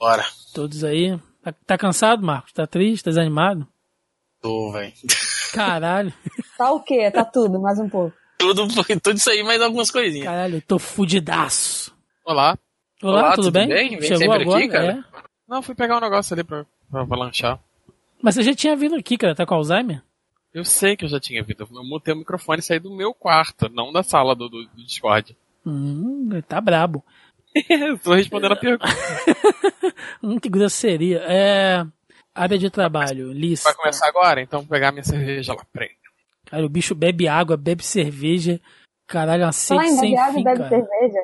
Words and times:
Bora. 0.00 0.24
Todos 0.54 0.82
aí. 0.82 1.20
Tá, 1.42 1.52
tá 1.66 1.76
cansado, 1.76 2.24
Marcos? 2.24 2.54
Tá 2.54 2.66
triste? 2.66 3.04
Tá 3.04 3.10
desanimado? 3.10 3.68
Tô, 4.40 4.72
velho. 4.72 4.92
Caralho. 5.52 6.12
Tá 6.56 6.72
o 6.72 6.80
quê? 6.82 7.10
Tá 7.10 7.24
tudo, 7.24 7.58
mais 7.58 7.78
um 7.78 7.88
pouco. 7.88 8.14
Tudo, 8.38 8.68
tudo 9.00 9.16
isso 9.16 9.30
aí, 9.30 9.42
mais 9.42 9.62
algumas 9.62 9.90
coisinhas. 9.90 10.26
Caralho, 10.26 10.56
eu 10.56 10.60
tô 10.62 10.78
fudidaço. 10.78 11.96
Olá. 12.22 12.58
Olá, 13.02 13.12
Olá, 13.12 13.30
tudo, 13.30 13.44
tudo 13.44 13.52
bem? 13.54 13.66
bem? 13.66 13.88
Vem 13.98 14.02
Chegou 14.02 14.18
sempre 14.18 14.42
agora? 14.42 14.58
aqui, 14.58 14.68
cara? 14.68 14.92
É. 14.92 15.20
Não, 15.48 15.62
fui 15.62 15.74
pegar 15.74 15.96
um 15.96 16.00
negócio 16.00 16.34
ali 16.34 16.44
pra, 16.44 16.66
pra, 16.90 17.06
pra 17.06 17.16
lanchar. 17.16 17.58
Mas 18.20 18.34
você 18.34 18.42
já 18.42 18.54
tinha 18.54 18.76
vindo 18.76 18.94
aqui, 18.94 19.16
cara. 19.16 19.34
Tá 19.34 19.46
com 19.46 19.54
Alzheimer? 19.54 20.02
Eu 20.52 20.66
sei 20.66 20.98
que 20.98 21.06
eu 21.06 21.08
já 21.08 21.18
tinha 21.18 21.42
vindo. 21.42 21.66
Eu 21.72 21.82
mutei 21.82 22.12
o 22.12 22.18
microfone 22.18 22.60
e 22.60 22.62
saí 22.62 22.78
do 22.78 22.94
meu 22.94 23.14
quarto, 23.14 23.70
não 23.70 23.90
da 23.90 24.02
sala 24.02 24.36
do, 24.36 24.50
do, 24.50 24.64
do 24.66 24.84
Discord. 24.84 25.34
Hum, 25.64 26.28
tá 26.46 26.60
brabo. 26.60 27.02
Tô 28.02 28.14
respondendo 28.14 28.52
a 28.52 28.56
pergunta. 28.56 28.86
Hum, 30.22 30.38
que 30.38 30.48
grosseria. 30.48 31.22
É. 31.26 31.84
Área 32.34 32.58
de 32.58 32.70
trabalho, 32.70 33.32
lista. 33.32 33.68
Vai 33.68 33.74
começar 33.76 34.08
agora? 34.08 34.40
Então 34.40 34.60
vou 34.60 34.68
pegar 34.68 34.92
minha 34.92 35.02
cerveja 35.02 35.52
lá. 35.52 35.64
Peraí. 35.72 35.90
Cara, 36.46 36.64
o 36.64 36.68
bicho 36.68 36.94
bebe 36.94 37.26
água, 37.28 37.56
bebe 37.56 37.84
cerveja. 37.84 38.60
Caralho, 39.06 39.44
uma 39.44 39.52
sede 39.52 39.84
em 39.84 39.96
sem 39.96 40.10
bebe 40.10 40.16
água 40.18 40.34
fim, 40.34 40.40
e 40.40 40.44
bebe 40.44 40.58
cara. 40.58 40.68
cerveja. 40.70 41.20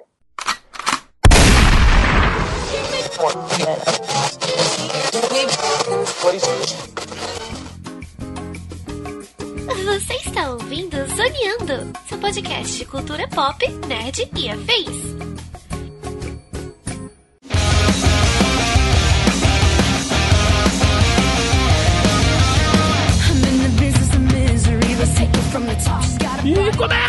Você 9.85 10.15
está 10.15 10.51
ouvindo 10.51 10.97
Zoneando, 11.15 11.99
seu 12.09 12.19
podcast 12.19 12.77
de 12.77 12.85
cultura 12.85 13.27
pop, 13.29 13.67
nerd 13.87 14.29
e 14.37 14.51
afins. 14.51 15.36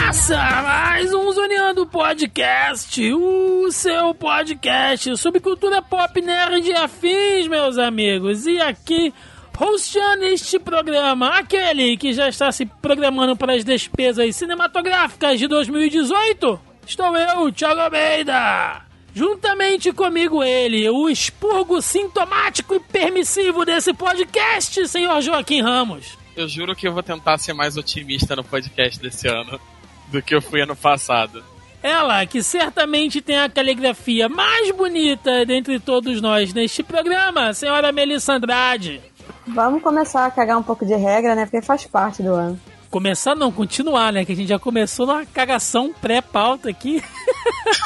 Começa 0.08 0.38
mais 0.61 1.13
um 1.13 1.33
Zoneando 1.33 1.86
Podcast, 1.86 3.13
o 3.13 3.69
seu 3.69 4.16
podcast 4.16 5.17
sobre 5.17 5.41
cultura 5.41 5.81
pop, 5.81 6.22
nerd 6.22 6.66
e 6.66 6.73
afins, 6.73 7.45
meus 7.49 7.77
amigos. 7.77 8.45
E 8.45 8.58
aqui, 8.58 9.14
hosteando 9.59 10.23
este 10.23 10.58
programa, 10.59 11.38
aquele 11.38 11.97
que 11.97 12.14
já 12.14 12.30
está 12.30 12.53
se 12.53 12.66
programando 12.66 13.36
para 13.36 13.53
as 13.53 13.66
despesas 13.66 14.33
cinematográficas 14.33 15.39
de 15.39 15.47
2018, 15.47 16.58
estou 16.88 17.17
eu, 17.17 17.52
Thiago 17.52 17.81
Almeida. 17.81 18.83
Juntamente 19.14 19.92
comigo 19.92 20.42
ele, 20.42 20.89
o 20.89 21.09
expurgo 21.09 21.81
sintomático 21.81 22.75
e 22.75 22.80
permissivo 22.80 23.66
desse 23.66 23.94
podcast, 23.94 24.88
senhor 24.88 25.19
Joaquim 25.21 25.61
Ramos. 25.61 26.17
Eu 26.33 26.47
juro 26.47 26.73
que 26.75 26.88
eu 26.88 26.94
vou 26.94 27.03
tentar 27.03 27.38
ser 27.39 27.52
mais 27.52 27.75
otimista 27.75 28.38
no 28.38 28.44
podcast 28.44 29.02
desse 29.02 29.27
ano 29.27 29.59
do 30.08 30.22
que 30.22 30.36
eu 30.36 30.41
fui 30.41 30.61
ano 30.61 30.75
passado. 30.75 31.44
Ela, 31.81 32.25
que 32.25 32.41
certamente 32.41 33.22
tem 33.22 33.39
a 33.39 33.50
caligrafia 33.50 34.27
mais 34.27 34.72
bonita 34.72 35.45
dentre 35.45 35.80
todos 35.80 36.22
nós 36.22 36.53
neste 36.53 36.83
programa, 36.83 37.53
senhora 37.53 37.91
Melissa 37.91 38.33
Andrade. 38.33 39.02
Vamos 39.47 39.81
começar 39.81 40.25
a 40.25 40.31
cagar 40.31 40.58
um 40.58 40.64
pouco 40.64 40.86
de 40.86 40.95
regra, 40.95 41.36
né? 41.36 41.45
Porque 41.45 41.61
faz 41.61 41.86
parte 41.86 42.23
do 42.23 42.33
ano. 42.33 42.59
Começar 42.97 43.35
não, 43.35 43.51
continuar, 43.51 44.11
né? 44.11 44.25
Que 44.25 44.31
a 44.31 44.35
gente 44.35 44.47
já 44.47 44.57
começou 44.57 45.05
numa 45.05 45.23
cagação 45.23 45.93
pré-pauta 45.93 46.67
aqui. 46.67 46.99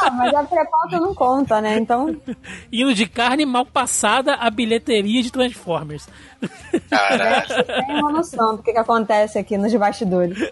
Ah, 0.02 0.10
mas 0.10 0.34
a 0.34 0.42
pré-pauta 0.42 1.00
não 1.02 1.14
conta, 1.14 1.60
né? 1.60 1.78
Então, 1.78 2.16
Indo 2.72 2.94
de 2.94 3.06
carne 3.06 3.46
mal 3.46 3.66
passada 3.66 4.36
à 4.36 4.50
bilheteria 4.50 5.22
de 5.22 5.30
Transformers. 5.30 6.08
Caralho. 6.90 7.46
tem 7.86 8.00
uma 8.00 8.14
noção 8.14 8.56
do 8.56 8.64
que, 8.64 8.72
que 8.72 8.78
acontece 8.78 9.38
aqui 9.38 9.58
nos 9.58 9.76
bastidores. 9.76 10.38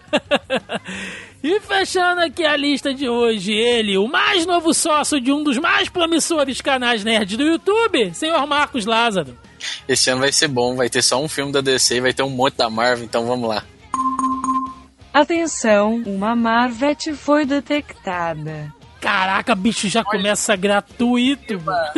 E 1.42 1.58
fechando 1.60 2.20
aqui 2.20 2.44
a 2.44 2.54
lista 2.54 2.92
de 2.92 3.08
hoje, 3.08 3.50
ele, 3.50 3.96
o 3.96 4.06
mais 4.06 4.44
novo 4.44 4.74
sócio 4.74 5.18
de 5.18 5.32
um 5.32 5.42
dos 5.42 5.56
mais 5.56 5.88
promissores 5.88 6.60
canais 6.60 7.02
nerds 7.02 7.34
do 7.34 7.42
YouTube, 7.42 8.12
senhor 8.12 8.46
Marcos 8.46 8.84
Lázaro. 8.84 9.38
Esse 9.88 10.10
ano 10.10 10.20
vai 10.20 10.32
ser 10.32 10.48
bom, 10.48 10.76
vai 10.76 10.90
ter 10.90 11.00
só 11.00 11.18
um 11.18 11.30
filme 11.30 11.50
da 11.50 11.62
DC 11.62 11.96
e 11.96 12.00
vai 12.02 12.12
ter 12.12 12.22
um 12.22 12.28
monte 12.28 12.58
da 12.58 12.68
Marvel, 12.68 13.06
então 13.06 13.26
vamos 13.26 13.48
lá. 13.48 13.64
Atenção, 15.12 15.96
uma 16.06 16.36
Marvete 16.36 17.12
foi 17.14 17.44
detectada. 17.44 18.72
Caraca, 19.00 19.54
bicho, 19.54 19.88
já 19.88 20.04
começa 20.04 20.54
gratuito. 20.54 21.58
mano. 21.60 21.90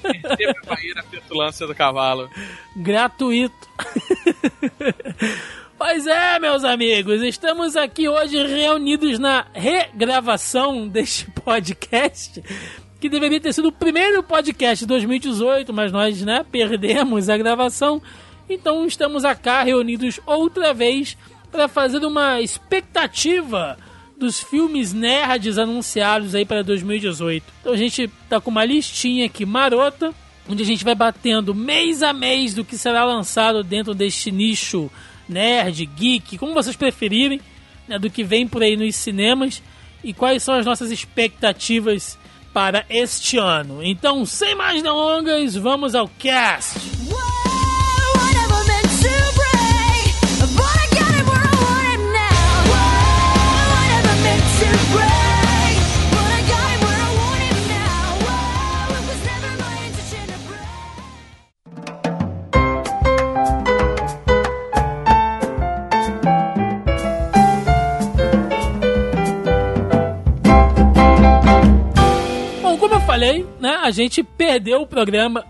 Perceba 0.00 1.00
a 1.00 1.02
petulância 1.02 1.66
do 1.66 1.74
cavalo. 1.74 2.30
gratuito. 2.76 3.68
Pois 5.82 6.06
é, 6.06 6.38
meus 6.38 6.62
amigos, 6.62 7.22
estamos 7.22 7.74
aqui 7.74 8.06
hoje 8.06 8.36
reunidos 8.46 9.18
na 9.18 9.46
regravação 9.54 10.86
deste 10.86 11.24
podcast, 11.30 12.44
que 13.00 13.08
deveria 13.08 13.40
ter 13.40 13.54
sido 13.54 13.68
o 13.68 13.72
primeiro 13.72 14.22
podcast 14.22 14.84
de 14.84 14.88
2018, 14.88 15.72
mas 15.72 15.90
nós, 15.90 16.20
né, 16.20 16.44
perdemos 16.52 17.30
a 17.30 17.38
gravação. 17.38 18.02
Então 18.46 18.84
estamos 18.84 19.22
cá 19.42 19.62
reunidos 19.62 20.20
outra 20.26 20.74
vez 20.74 21.16
para 21.50 21.68
fazer 21.68 22.04
uma 22.04 22.40
expectativa 22.40 23.76
dos 24.18 24.40
filmes 24.40 24.92
nerds 24.92 25.56
anunciados 25.56 26.34
aí 26.34 26.44
para 26.44 26.62
2018. 26.62 27.44
Então 27.60 27.72
a 27.72 27.76
gente 27.76 28.08
tá 28.28 28.40
com 28.40 28.50
uma 28.50 28.64
listinha 28.64 29.26
aqui 29.26 29.46
marota, 29.46 30.14
onde 30.48 30.62
a 30.62 30.66
gente 30.66 30.84
vai 30.84 30.94
batendo 30.94 31.54
mês 31.54 32.02
a 32.02 32.12
mês 32.12 32.54
do 32.54 32.64
que 32.64 32.76
será 32.76 33.04
lançado 33.04 33.64
dentro 33.64 33.94
deste 33.94 34.30
nicho 34.30 34.90
nerd, 35.28 35.86
geek, 35.86 36.36
como 36.36 36.52
vocês 36.52 36.76
preferirem, 36.76 37.40
né, 37.88 37.98
do 37.98 38.10
que 38.10 38.24
vem 38.24 38.46
por 38.46 38.62
aí 38.62 38.76
nos 38.76 38.94
cinemas 38.96 39.62
e 40.02 40.12
quais 40.12 40.42
são 40.42 40.54
as 40.54 40.66
nossas 40.66 40.90
expectativas 40.90 42.18
para 42.52 42.84
este 42.90 43.38
ano. 43.38 43.82
Então, 43.82 44.26
sem 44.26 44.54
mais 44.54 44.82
delongas, 44.82 45.54
vamos 45.54 45.94
ao 45.94 46.08
cast. 46.08 46.99
A 73.90 73.92
gente 73.92 74.22
perdeu 74.22 74.82
o 74.82 74.86
programa 74.86 75.44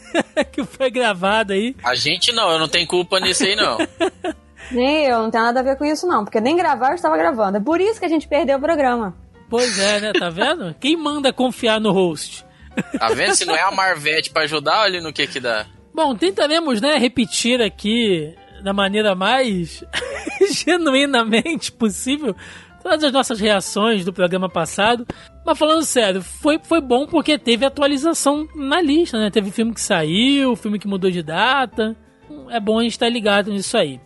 que 0.50 0.64
foi 0.64 0.90
gravado 0.90 1.52
aí. 1.52 1.76
A 1.84 1.94
gente 1.94 2.32
não, 2.32 2.50
eu 2.50 2.58
não 2.58 2.68
tenho 2.68 2.86
culpa 2.86 3.20
nisso 3.20 3.44
aí 3.44 3.54
não. 3.54 3.78
Nem 4.72 5.04
eu, 5.04 5.22
não 5.22 5.30
tem 5.30 5.40
nada 5.40 5.60
a 5.60 5.62
ver 5.62 5.76
com 5.76 5.84
isso, 5.84 6.06
não. 6.06 6.24
Porque 6.24 6.40
nem 6.40 6.56
gravar 6.56 6.90
eu 6.90 6.94
estava 6.94 7.16
gravando. 7.18 7.58
É 7.58 7.60
por 7.60 7.78
isso 7.78 7.98
que 7.98 8.06
a 8.06 8.08
gente 8.08 8.26
perdeu 8.26 8.56
o 8.56 8.60
programa. 8.60 9.14
Pois 9.50 9.78
é, 9.78 10.00
né, 10.00 10.12
tá 10.12 10.30
vendo? 10.30 10.74
Quem 10.80 10.96
manda 10.96 11.30
confiar 11.30 11.78
no 11.78 11.92
host? 11.92 12.42
Tá 12.98 13.08
vendo? 13.08 13.34
Se 13.34 13.44
não 13.44 13.54
é 13.54 13.60
a 13.60 13.70
Marvete 13.70 14.30
pra 14.30 14.44
ajudar, 14.44 14.82
olha 14.82 15.02
no 15.02 15.12
que 15.12 15.26
que 15.26 15.38
dá. 15.38 15.66
Bom, 15.92 16.14
tentaremos, 16.14 16.80
né, 16.80 16.96
repetir 16.96 17.60
aqui 17.60 18.34
da 18.62 18.72
maneira 18.72 19.14
mais 19.14 19.84
genuinamente 20.64 21.70
possível 21.70 22.34
todas 22.82 23.04
as 23.04 23.12
nossas 23.12 23.40
reações 23.40 24.04
do 24.04 24.12
programa 24.12 24.48
passado. 24.48 25.06
Mas 25.44 25.58
falando 25.58 25.84
sério, 25.84 26.22
foi, 26.22 26.58
foi 26.62 26.80
bom 26.80 27.06
porque 27.06 27.38
teve 27.38 27.64
atualização 27.64 28.46
na 28.54 28.80
lista, 28.80 29.18
né? 29.18 29.30
Teve 29.30 29.50
filme 29.50 29.72
que 29.72 29.80
saiu, 29.80 30.56
filme 30.56 30.78
que 30.78 30.88
mudou 30.88 31.10
de 31.10 31.22
data. 31.22 31.96
É 32.50 32.60
bom 32.60 32.78
a 32.78 32.82
gente 32.82 32.92
estar 32.92 33.08
ligado 33.08 33.50
nisso 33.50 33.76
aí. 33.76 34.00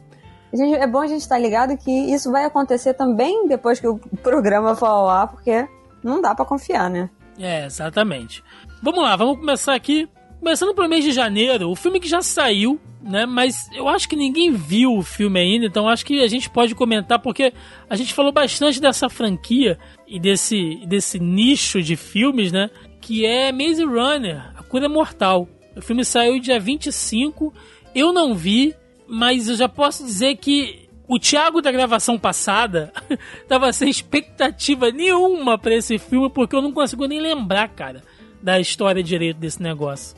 Gente, 0.53 0.75
é 0.77 0.87
bom 0.87 1.01
a 1.01 1.07
gente 1.07 1.21
estar 1.21 1.39
ligado 1.39 1.77
que 1.77 1.91
isso 1.91 2.31
vai 2.31 2.45
acontecer 2.45 2.95
também 2.95 3.47
depois 3.49 3.81
que 3.81 3.89
o 3.89 3.99
programa 4.23 4.75
for 4.75 4.87
ao 4.87 5.09
ar, 5.09 5.29
porque 5.29 5.67
não 6.03 6.21
dá 6.21 6.35
pra 6.35 6.45
confiar, 6.45 6.89
né? 6.89 7.11
É, 7.39 7.67
exatamente. 7.67 8.43
Vamos 8.83 9.03
lá, 9.03 9.17
vamos 9.17 9.39
começar 9.39 9.75
aqui. 9.75 10.09
Começando 10.39 10.75
pelo 10.75 10.89
mês 10.89 11.05
de 11.05 11.13
janeiro, 11.13 11.71
o 11.71 11.75
filme 11.75 11.99
que 11.99 12.09
já 12.09 12.23
saiu, 12.23 12.81
né? 13.07 13.25
Mas 13.27 13.69
eu 13.73 13.89
acho 13.89 14.09
que 14.09 14.17
ninguém 14.17 14.53
viu 14.53 14.97
o 14.97 15.03
filme 15.03 15.41
ainda, 15.41 15.67
então 15.67 15.89
acho 15.89 16.05
que 16.05 16.23
a 16.23 16.29
gente 16.29 16.51
pode 16.51 16.75
comentar, 16.75 17.19
porque 17.19 17.53
a 17.89 17.97
gente 17.97 18.13
falou 18.13 18.33
bastante 18.33 18.81
dessa 18.81 19.09
franquia 19.09 19.79
e 20.07 20.19
desse, 20.19 20.85
desse 20.87 21.19
nicho 21.19 21.81
de 21.81 21.97
filmes, 21.97 22.53
né? 22.53 22.71
Que 23.01 23.25
é 23.25 23.53
Maze 23.53 23.85
Runner, 23.85 24.53
A 24.57 24.63
Cura 24.63 24.89
Mortal. 24.89 25.49
O 25.77 25.81
filme 25.81 26.05
saiu 26.05 26.41
dia 26.41 26.59
25, 26.59 27.53
eu 27.95 28.13
não 28.13 28.35
vi, 28.35 28.75
mas 29.07 29.49
eu 29.49 29.57
já 29.57 29.69
posso 29.69 30.05
dizer 30.05 30.37
que 30.37 30.89
o 31.09 31.19
Thiago 31.19 31.63
da 31.63 31.71
gravação 31.71 32.19
passada 32.19 32.93
tava 33.47 33.73
sem 33.73 33.89
expectativa 33.89 34.91
nenhuma 34.91 35.57
pra 35.57 35.75
esse 35.75 35.99
filme, 35.99 36.29
porque 36.31 36.57
eu 36.57 36.63
não 36.63 36.73
consigo 36.73 37.07
nem 37.07 37.21
lembrar, 37.21 37.69
cara, 37.69 38.03
da 38.43 38.59
história 38.59 39.03
direito 39.03 39.39
desse 39.39 39.63
negócio. 39.63 40.17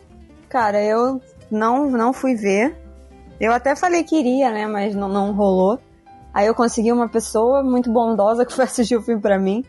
Cara, 0.48 0.82
eu 0.82 1.20
não, 1.50 1.90
não 1.90 2.12
fui 2.12 2.34
ver. 2.34 2.76
Eu 3.40 3.52
até 3.52 3.76
falei 3.76 4.02
que 4.02 4.16
iria, 4.16 4.50
né? 4.50 4.66
Mas 4.66 4.94
não, 4.94 5.08
não 5.08 5.32
rolou. 5.32 5.78
Aí 6.32 6.46
eu 6.46 6.54
consegui 6.54 6.92
uma 6.92 7.08
pessoa 7.08 7.62
muito 7.62 7.90
bondosa 7.90 8.44
que 8.44 8.52
foi 8.52 8.64
assistir 8.66 8.96
o 8.96 9.02
filme 9.02 9.20
pra 9.20 9.38
mim. 9.38 9.64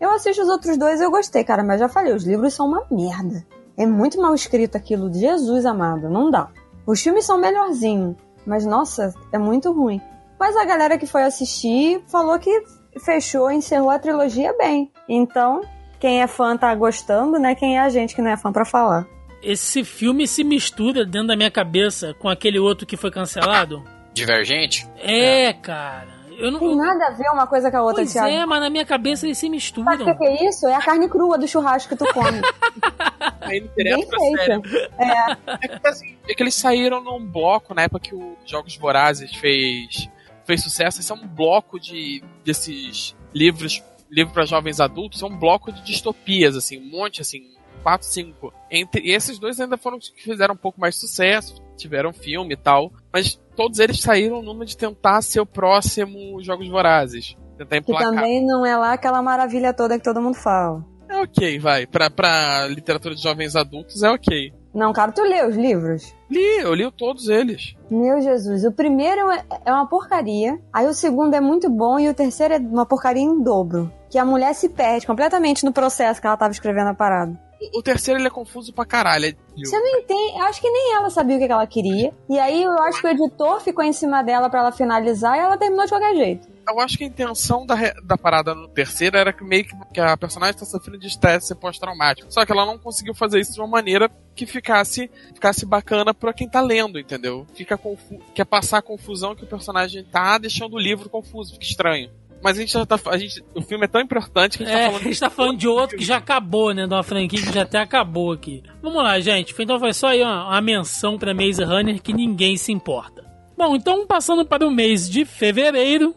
Eu 0.00 0.10
assisto 0.10 0.42
os 0.42 0.48
outros 0.48 0.76
dois 0.76 1.00
e 1.00 1.04
eu 1.04 1.10
gostei, 1.10 1.42
cara, 1.42 1.64
mas 1.64 1.80
já 1.80 1.88
falei, 1.88 2.14
os 2.14 2.24
livros 2.24 2.54
são 2.54 2.68
uma 2.68 2.86
merda. 2.88 3.44
É 3.76 3.84
muito 3.84 4.20
mal 4.20 4.34
escrito 4.34 4.76
aquilo, 4.76 5.12
Jesus 5.12 5.66
amado, 5.66 6.08
não 6.08 6.30
dá. 6.30 6.48
Os 6.86 7.02
filmes 7.02 7.26
são 7.26 7.36
melhorzinhos, 7.36 8.16
mas 8.46 8.64
nossa, 8.64 9.12
é 9.32 9.38
muito 9.38 9.72
ruim. 9.72 10.00
Mas 10.38 10.56
a 10.56 10.64
galera 10.64 10.96
que 10.96 11.06
foi 11.06 11.24
assistir 11.24 12.00
falou 12.06 12.38
que 12.38 12.62
fechou, 13.00 13.50
encerrou 13.50 13.90
a 13.90 13.98
trilogia 13.98 14.56
bem. 14.56 14.92
Então, 15.08 15.62
quem 15.98 16.22
é 16.22 16.28
fã 16.28 16.56
tá 16.56 16.72
gostando, 16.74 17.38
né? 17.38 17.56
Quem 17.56 17.76
é 17.76 17.80
a 17.80 17.88
gente 17.88 18.14
que 18.14 18.22
não 18.22 18.30
é 18.30 18.36
fã 18.36 18.52
pra 18.52 18.64
falar. 18.64 19.04
Esse 19.42 19.84
filme 19.84 20.26
se 20.26 20.42
mistura 20.42 21.04
dentro 21.04 21.28
da 21.28 21.36
minha 21.36 21.50
cabeça 21.50 22.14
com 22.14 22.28
aquele 22.28 22.58
outro 22.58 22.86
que 22.86 22.96
foi 22.96 23.10
cancelado. 23.10 23.82
Divergente? 24.12 24.86
É, 24.98 25.52
cara. 25.52 26.18
Eu 26.38 26.52
não. 26.52 26.60
Tem 26.60 26.76
nada 26.76 27.06
a 27.06 27.10
ver 27.10 27.28
uma 27.32 27.46
coisa 27.48 27.68
com 27.70 27.76
a 27.76 27.82
outra, 27.82 27.96
Pois 28.02 28.12
Thiago. 28.12 28.28
é, 28.28 28.46
mas 28.46 28.60
na 28.60 28.70
minha 28.70 28.84
cabeça 28.86 29.26
eles 29.26 29.38
se 29.38 29.46
Sabe 29.46 29.50
o 29.50 29.54
misturam. 29.54 29.96
que 30.04 30.14
que 30.14 30.24
é 30.24 30.48
isso? 30.48 30.68
É 30.68 30.74
a 30.74 30.80
carne 30.80 31.08
crua 31.08 31.36
do 31.36 31.48
churrasco 31.48 31.88
que 31.96 32.04
tu 32.04 32.12
come. 32.14 32.40
Bem 33.46 33.68
direto 33.76 34.06
pra 34.06 34.18
série. 34.20 34.62
feita. 34.62 34.90
É, 34.98 35.36
É 35.64 35.68
que, 35.78 35.88
assim, 35.88 36.16
é 36.28 36.34
que 36.34 36.42
eles 36.42 36.54
saíram 36.54 37.02
num 37.02 37.24
bloco 37.24 37.74
na 37.74 37.82
época 37.82 38.00
que 38.00 38.14
o 38.14 38.36
Jogos 38.46 38.76
Vorazes 38.76 39.34
fez, 39.34 40.08
fez 40.44 40.62
sucesso. 40.62 41.00
Esse 41.00 41.10
é 41.10 41.14
um 41.14 41.26
bloco 41.26 41.78
de 41.80 42.22
desses 42.44 43.16
livros 43.34 43.82
livro 44.10 44.32
para 44.32 44.46
jovens 44.46 44.78
adultos. 44.80 45.20
É 45.22 45.26
um 45.26 45.36
bloco 45.36 45.72
de 45.72 45.82
distopias, 45.82 46.56
assim, 46.56 46.78
um 46.78 46.88
monte, 46.90 47.20
assim, 47.20 47.42
quatro, 47.88 48.06
cinco. 48.06 48.52
Entre 48.70 49.10
esses 49.10 49.38
dois 49.38 49.58
ainda 49.58 49.76
foram 49.78 49.96
os 49.96 50.10
que 50.10 50.22
fizeram 50.22 50.54
um 50.54 50.58
pouco 50.58 50.78
mais 50.80 50.96
sucesso, 50.96 51.62
tiveram 51.76 52.12
filme 52.12 52.52
e 52.52 52.56
tal. 52.56 52.92
Mas 53.12 53.40
todos 53.56 53.78
eles 53.78 54.00
saíram 54.00 54.42
numa 54.42 54.66
de 54.66 54.76
tentar 54.76 55.22
ser 55.22 55.40
o 55.40 55.46
próximo 55.46 56.42
Jogos 56.42 56.68
Vorazes. 56.68 57.36
Tentar 57.56 57.80
que 57.80 57.92
também 57.92 58.44
não 58.44 58.64
é 58.64 58.76
lá 58.76 58.92
aquela 58.92 59.22
maravilha 59.22 59.72
toda 59.72 59.98
que 59.98 60.04
todo 60.04 60.20
mundo 60.22 60.36
fala. 60.36 60.84
É 61.08 61.16
ok, 61.16 61.58
vai. 61.58 61.86
Pra, 61.86 62.10
pra 62.10 62.66
literatura 62.68 63.14
de 63.14 63.22
jovens 63.22 63.56
adultos 63.56 64.02
é 64.02 64.10
ok. 64.10 64.52
Não, 64.74 64.92
cara, 64.92 65.10
tu 65.10 65.22
lê 65.22 65.44
os 65.46 65.56
livros? 65.56 66.14
Li, 66.30 66.58
eu 66.60 66.74
li 66.74 66.88
todos 66.92 67.28
eles. 67.28 67.74
Meu 67.90 68.20
Jesus, 68.20 68.64
o 68.64 68.70
primeiro 68.70 69.28
é- 69.30 69.44
é 69.64 69.72
uma 69.72 69.88
porcaria, 69.88 70.60
aí 70.72 70.86
o 70.86 70.92
segundo 70.92 71.34
é 71.34 71.40
muito 71.40 71.70
bom 71.70 71.98
e 71.98 72.08
o 72.08 72.14
terceiro 72.14 72.54
é 72.54 72.58
uma 72.58 72.84
porcaria 72.84 73.22
em 73.22 73.42
dobro. 73.42 73.90
Que 74.10 74.18
a 74.18 74.24
mulher 74.24 74.54
se 74.54 74.68
perde 74.68 75.06
completamente 75.06 75.64
no 75.64 75.72
processo 75.72 76.20
que 76.20 76.26
ela 76.26 76.36
tava 76.36 76.52
escrevendo 76.52 76.88
a 76.90 76.94
parada. 76.94 77.32
O, 77.60 77.78
o 77.78 77.82
terceiro 77.82 78.20
ele 78.20 78.28
é 78.28 78.30
confuso 78.30 78.72
pra 78.72 78.84
caralho. 78.84 79.26
é- 79.26 79.34
Você 79.56 79.78
não 79.78 79.98
entende, 80.00 80.40
acho 80.42 80.60
que 80.60 80.70
nem 80.70 80.94
ela 80.94 81.10
sabia 81.10 81.36
o 81.36 81.38
que 81.38 81.44
ela 81.52 81.66
queria. 81.66 82.14
E 82.28 82.38
aí 82.38 82.62
eu 82.62 82.72
acho 82.82 83.00
que 83.00 83.06
o 83.06 83.10
editor 83.10 83.60
ficou 83.60 83.84
em 83.84 83.92
cima 83.92 84.22
dela 84.22 84.48
pra 84.48 84.60
ela 84.60 84.72
finalizar 84.72 85.36
e 85.36 85.40
ela 85.40 85.56
terminou 85.58 85.84
de 85.84 85.90
qualquer 85.90 86.14
jeito. 86.14 86.48
Eu 86.68 86.78
acho 86.80 86.98
que 86.98 87.04
a 87.04 87.06
intenção 87.06 87.64
da, 87.64 87.74
da 88.04 88.18
parada 88.18 88.54
no 88.54 88.68
terceiro 88.68 89.16
era 89.16 89.32
que 89.32 89.42
meio 89.42 89.64
que, 89.64 89.74
que 89.94 90.00
a 90.00 90.14
personagem 90.18 90.54
tá 90.58 90.66
sofrendo 90.66 90.98
de 90.98 91.06
estresse 91.06 91.54
pós-traumático. 91.54 92.30
Só 92.30 92.44
que 92.44 92.52
ela 92.52 92.66
não 92.66 92.78
conseguiu 92.78 93.14
fazer 93.14 93.40
isso 93.40 93.54
de 93.54 93.60
uma 93.60 93.66
maneira 93.66 94.10
que 94.34 94.44
ficasse, 94.44 95.10
ficasse 95.34 95.64
bacana 95.64 96.12
pra 96.12 96.32
quem 96.32 96.46
tá 96.48 96.60
lendo, 96.60 96.98
entendeu? 96.98 97.46
Fica 97.54 97.76
confu 97.78 98.20
quer 98.34 98.44
passar 98.44 98.78
a 98.78 98.82
confusão 98.82 99.34
que 99.34 99.44
o 99.44 99.48
personagem 99.48 100.04
tá 100.04 100.36
deixando 100.38 100.74
o 100.74 100.78
livro 100.78 101.08
confuso, 101.08 101.54
fica 101.54 101.64
estranho. 101.64 102.10
Mas 102.42 102.56
a 102.56 102.60
gente 102.60 102.72
já 102.72 102.86
tá. 102.86 102.98
A 103.06 103.18
gente, 103.18 103.42
o 103.54 103.60
filme 103.62 103.84
é 103.84 103.88
tão 103.88 104.00
importante 104.00 104.58
que 104.58 104.64
a 104.64 104.66
gente 104.66 104.76
É, 104.76 104.80
tá 104.82 104.86
a 104.86 104.90
falando. 104.92 105.04
gente 105.04 105.20
tá 105.20 105.30
falando 105.30 105.56
de 105.58 105.68
outro 105.68 105.96
que 105.98 106.04
já 106.04 106.16
acabou, 106.18 106.72
né? 106.72 106.86
De 106.86 106.94
uma 106.94 107.02
franquia 107.02 107.42
que 107.42 107.52
já 107.52 107.62
até 107.62 107.78
acabou 107.78 108.32
aqui. 108.32 108.62
Vamos 108.80 109.02
lá, 109.02 109.18
gente. 109.20 109.54
Então 109.58 109.78
foi 109.80 109.92
só 109.92 110.08
aí 110.08 110.22
uma, 110.22 110.46
uma 110.48 110.60
menção 110.60 111.18
pra 111.18 111.34
Maze 111.34 111.62
Runner 111.64 112.00
que 112.00 112.12
ninguém 112.12 112.56
se 112.56 112.70
importa. 112.72 113.26
Bom, 113.56 113.74
então 113.74 114.06
passando 114.06 114.46
para 114.46 114.66
o 114.66 114.70
mês 114.70 115.10
de 115.10 115.24
fevereiro, 115.24 116.14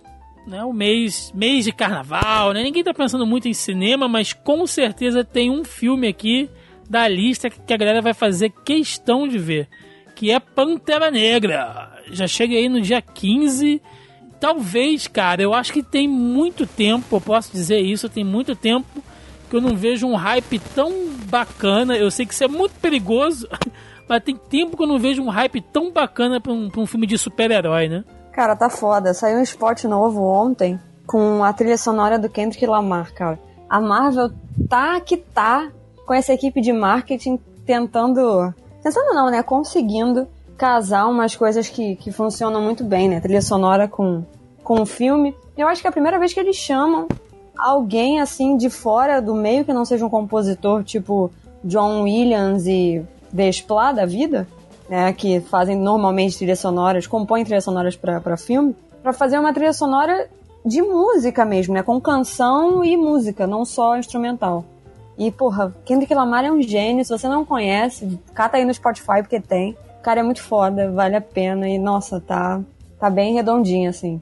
né? 0.48 0.64
O 0.64 0.72
mês, 0.72 1.32
mês 1.34 1.66
de 1.66 1.72
carnaval, 1.72 2.54
né? 2.54 2.62
Ninguém 2.62 2.84
tá 2.84 2.94
pensando 2.94 3.26
muito 3.26 3.48
em 3.48 3.54
cinema, 3.54 4.08
mas 4.08 4.32
com 4.32 4.68
certeza 4.68 5.24
tem 5.24 5.50
um 5.50 5.64
filme 5.64 6.08
aqui 6.08 6.48
da 6.88 7.08
lista 7.08 7.50
que 7.50 7.74
a 7.74 7.78
galera 7.78 8.02
vai 8.02 8.14
fazer 8.14 8.52
questão 8.64 9.28
de 9.28 9.40
ver, 9.40 9.68
que 10.16 10.30
é 10.30 10.40
Pantera 10.40 11.10
Negra. 11.10 11.90
Já 12.12 12.28
chega 12.28 12.54
aí 12.54 12.70
no 12.70 12.80
dia 12.82 13.02
15 13.02 13.82
Talvez, 14.42 15.06
cara, 15.08 15.40
eu 15.40 15.54
acho 15.54 15.72
que 15.72 15.84
tem 15.84 16.08
muito 16.08 16.66
tempo, 16.66 17.16
eu 17.16 17.22
posso 17.22 17.52
dizer 17.52 17.80
isso, 17.80 18.10
tem 18.10 18.26
muito 18.26 18.56
tempo 18.56 19.04
que 19.48 19.56
eu 19.56 19.62
não 19.62 19.78
vejo 19.78 20.08
um 20.08 20.16
hype 20.16 20.58
tão 20.74 20.92
bacana. 21.30 21.96
Eu 21.96 22.10
sei 22.10 22.26
que 22.26 22.34
isso 22.34 22.44
é 22.44 22.48
muito 22.48 22.74
perigoso, 22.82 23.48
mas 24.10 24.24
tem 24.24 24.36
tempo 24.36 24.76
que 24.76 24.82
eu 24.82 24.88
não 24.88 24.98
vejo 24.98 25.22
um 25.22 25.30
hype 25.30 25.62
tão 25.62 25.92
bacana 25.92 26.42
pra 26.42 26.52
um, 26.52 26.72
pra 26.72 26.82
um 26.82 26.88
filme 26.88 27.06
de 27.06 27.20
super-herói, 27.20 27.88
né? 27.88 28.04
Cara, 28.32 28.56
tá 28.56 28.68
foda. 28.68 29.14
Saiu 29.14 29.38
um 29.38 29.44
spot 29.44 29.84
novo 29.84 30.24
ontem 30.24 30.80
com 31.06 31.44
a 31.44 31.54
trilha 31.54 31.78
sonora 31.78 32.18
do 32.18 32.28
Kendrick 32.28 32.66
Lamar, 32.66 33.14
cara. 33.14 33.38
A 33.70 33.80
Marvel 33.80 34.32
tá 34.68 35.00
que 35.02 35.18
tá 35.18 35.70
com 36.08 36.16
essa 36.16 36.34
equipe 36.34 36.62
de 36.62 36.74
marketing 36.74 37.40
tentando. 37.64 38.52
Tentando 38.82 39.14
não, 39.14 39.30
né? 39.30 39.44
Conseguindo 39.44 40.28
casar 40.62 41.08
umas 41.08 41.36
coisas 41.36 41.68
que, 41.68 41.96
que 41.96 42.12
funcionam 42.12 42.62
muito 42.62 42.84
bem, 42.84 43.10
né? 43.10 43.20
Trilha 43.20 43.42
sonora 43.42 43.88
com, 43.88 44.24
com 44.64 44.80
o 44.80 44.86
filme. 44.86 45.36
Eu 45.58 45.68
acho 45.68 45.82
que 45.82 45.88
é 45.88 45.90
a 45.90 45.92
primeira 45.92 46.20
vez 46.20 46.36
que 46.36 46.40
eles 46.40 46.56
chamam 46.56 47.08
alguém 47.58 48.22
assim 48.22 48.56
de 48.56 48.70
fora 48.70 49.20
do 49.20 49.34
meio 49.34 49.66
que 49.66 49.74
não 49.74 49.84
seja 49.84 50.06
um 50.06 50.10
compositor 50.10 50.84
tipo 50.84 51.32
John 51.64 52.04
Williams 52.04 52.68
e 52.68 53.04
Desplat 53.34 53.96
da 53.96 54.06
vida, 54.06 54.48
né? 54.88 55.12
Que 55.14 55.40
fazem 55.42 55.76
normalmente 55.76 56.38
trilhas 56.38 56.60
sonoras, 56.60 57.08
compõem 57.08 57.44
trilhas 57.44 57.64
sonoras 57.64 57.96
para 57.96 58.38
filme, 58.38 58.76
para 59.02 59.14
fazer 59.14 59.40
uma 59.40 59.52
trilha 59.52 59.74
sonora 59.74 60.30
de 60.64 60.80
música 60.84 61.44
mesmo, 61.44 61.74
né? 61.74 61.82
Com 61.82 62.00
canção 62.00 62.86
e 62.86 62.96
música, 62.96 63.48
não 63.48 63.66
só 63.66 63.98
instrumental. 63.98 64.64
E, 65.18 65.32
porra, 65.32 65.76
Kendrick 65.86 66.14
Lamar 66.14 66.46
é 66.46 66.52
um 66.52 66.62
gênio. 66.62 67.04
Se 67.04 67.10
você 67.10 67.28
não 67.28 67.44
conhece, 67.44 68.20
cata 68.36 68.58
aí 68.58 68.64
no 68.64 68.72
Spotify 68.72 69.24
porque 69.24 69.40
tem. 69.40 69.76
O 70.02 70.04
cara 70.04 70.22
é 70.22 70.24
muito 70.24 70.42
foda, 70.42 70.90
vale 70.90 71.16
a 71.16 71.22
pena. 71.22 71.70
E, 71.70 71.78
nossa, 71.78 72.20
tá, 72.20 72.60
tá 73.00 73.08
bem 73.08 73.36
redondinho, 73.36 73.88
assim. 73.88 74.20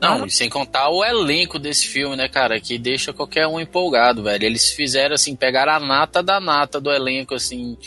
Não, 0.00 0.26
e 0.26 0.30
sem 0.32 0.50
contar 0.50 0.90
o 0.90 1.04
elenco 1.04 1.60
desse 1.60 1.86
filme, 1.86 2.16
né, 2.16 2.28
cara, 2.28 2.60
que 2.60 2.76
deixa 2.76 3.12
qualquer 3.12 3.46
um 3.46 3.60
empolgado, 3.60 4.24
velho. 4.24 4.44
Eles 4.44 4.72
fizeram, 4.72 5.14
assim, 5.14 5.36
pegaram 5.36 5.74
a 5.74 5.78
nata 5.78 6.24
da 6.24 6.40
nata 6.40 6.80
do 6.80 6.90
elenco, 6.90 7.36
assim, 7.36 7.78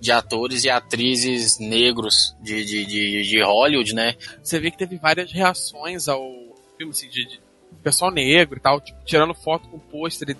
de 0.00 0.10
atores 0.10 0.64
e 0.64 0.68
atrizes 0.68 1.60
negros 1.60 2.34
de, 2.42 2.64
de, 2.64 2.84
de, 2.84 3.22
de 3.22 3.40
Hollywood, 3.40 3.94
né? 3.94 4.16
Você 4.42 4.58
vê 4.58 4.72
que 4.72 4.78
teve 4.78 4.96
várias 4.96 5.30
reações 5.30 6.08
ao 6.08 6.28
filme, 6.76 6.90
assim, 6.90 7.08
de, 7.08 7.24
de 7.24 7.40
pessoal 7.84 8.10
negro 8.10 8.58
e 8.58 8.60
tal, 8.60 8.80
tipo, 8.80 8.98
tirando 9.04 9.32
foto 9.32 9.68
com 9.68 9.78
pôster 9.78 10.36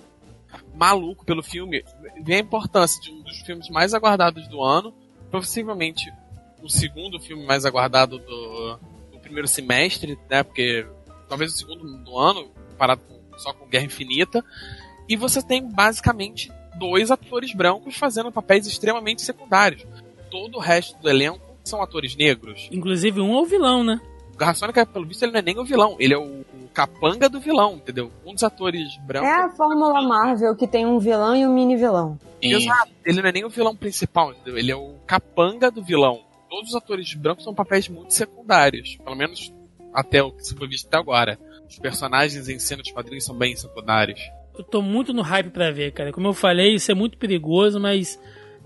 maluco 0.75 1.23
pelo 1.23 1.41
filme. 1.41 1.81
Vê 2.21 2.35
a 2.35 2.39
importância 2.39 3.01
de 3.01 3.09
um 3.09 3.21
dos 3.21 3.39
filmes 3.39 3.69
mais 3.69 3.93
aguardados 3.93 4.49
do 4.49 4.61
ano, 4.61 4.93
possivelmente 5.31 6.11
o 6.61 6.69
segundo 6.69 7.19
filme 7.19 7.45
mais 7.45 7.65
aguardado 7.65 8.17
do, 8.19 8.77
do 9.11 9.19
primeiro 9.19 9.47
semestre, 9.47 10.17
né? 10.29 10.43
Porque 10.43 10.85
talvez 11.29 11.53
o 11.53 11.57
segundo 11.57 11.97
do 12.03 12.17
ano, 12.17 12.47
parado 12.77 13.01
com- 13.07 13.37
só 13.37 13.53
com 13.53 13.65
Guerra 13.67 13.85
Infinita. 13.85 14.43
E 15.09 15.15
você 15.15 15.41
tem 15.41 15.67
basicamente 15.67 16.51
dois 16.75 17.11
atores 17.11 17.53
brancos 17.53 17.95
fazendo 17.97 18.31
papéis 18.31 18.65
extremamente 18.67 19.21
secundários. 19.21 19.85
Todo 20.29 20.57
o 20.57 20.59
resto 20.59 20.97
do 21.01 21.09
elenco 21.09 21.41
são 21.63 21.81
atores 21.81 22.15
negros. 22.15 22.69
Inclusive 22.71 23.19
um 23.21 23.35
é 23.37 23.41
o 23.41 23.45
vilão, 23.45 23.83
né? 23.83 23.99
O 24.33 24.37
Garra 24.37 24.53
Sônica, 24.53 24.85
pelo 24.85 25.05
visto, 25.05 25.23
ele 25.23 25.33
não 25.33 25.39
é 25.39 25.41
nem 25.43 25.59
o 25.59 25.65
vilão, 25.65 25.95
ele 25.99 26.13
é 26.13 26.17
o, 26.17 26.41
o 26.41 26.67
capanga 26.73 27.27
do 27.29 27.39
vilão, 27.39 27.73
entendeu? 27.75 28.11
Um 28.25 28.33
dos 28.33 28.43
atores 28.43 28.97
brancos. 29.05 29.29
É 29.29 29.33
a 29.33 29.49
Fórmula 29.49 30.01
Marvel 30.01 30.55
que 30.55 30.65
tem 30.67 30.85
um 30.85 30.97
vilão 30.97 31.35
e 31.35 31.45
um 31.45 31.53
mini 31.53 31.75
vilão. 31.75 32.17
Exato, 32.41 32.91
ele 33.05 33.21
não 33.21 33.29
é 33.29 33.31
nem 33.31 33.45
o 33.45 33.49
vilão 33.49 33.75
principal, 33.75 34.31
entendeu? 34.31 34.57
Ele 34.57 34.71
é 34.71 34.75
o 34.75 34.95
capanga 35.05 35.69
do 35.69 35.83
vilão. 35.83 36.21
Todos 36.51 36.71
os 36.71 36.75
atores 36.75 37.13
brancos 37.13 37.45
são 37.45 37.55
papéis 37.55 37.87
muito 37.87 38.13
secundários, 38.13 38.97
pelo 38.97 39.15
menos 39.15 39.53
até 39.93 40.21
o 40.21 40.33
que 40.33 40.43
se 40.43 40.53
foi 40.53 40.67
visto 40.67 40.85
até 40.85 40.97
agora. 40.97 41.39
Os 41.65 41.79
personagens 41.79 42.49
em 42.49 42.59
cena 42.59 42.81
dos 42.81 42.91
quadrinhos 42.91 43.23
são 43.23 43.33
bem 43.33 43.55
secundários. 43.55 44.19
Eu 44.57 44.65
tô 44.65 44.81
muito 44.81 45.13
no 45.13 45.21
hype 45.21 45.49
pra 45.49 45.71
ver, 45.71 45.93
cara. 45.93 46.11
Como 46.11 46.27
eu 46.27 46.33
falei, 46.33 46.75
isso 46.75 46.91
é 46.91 46.93
muito 46.93 47.17
perigoso, 47.17 47.79
mas. 47.79 48.19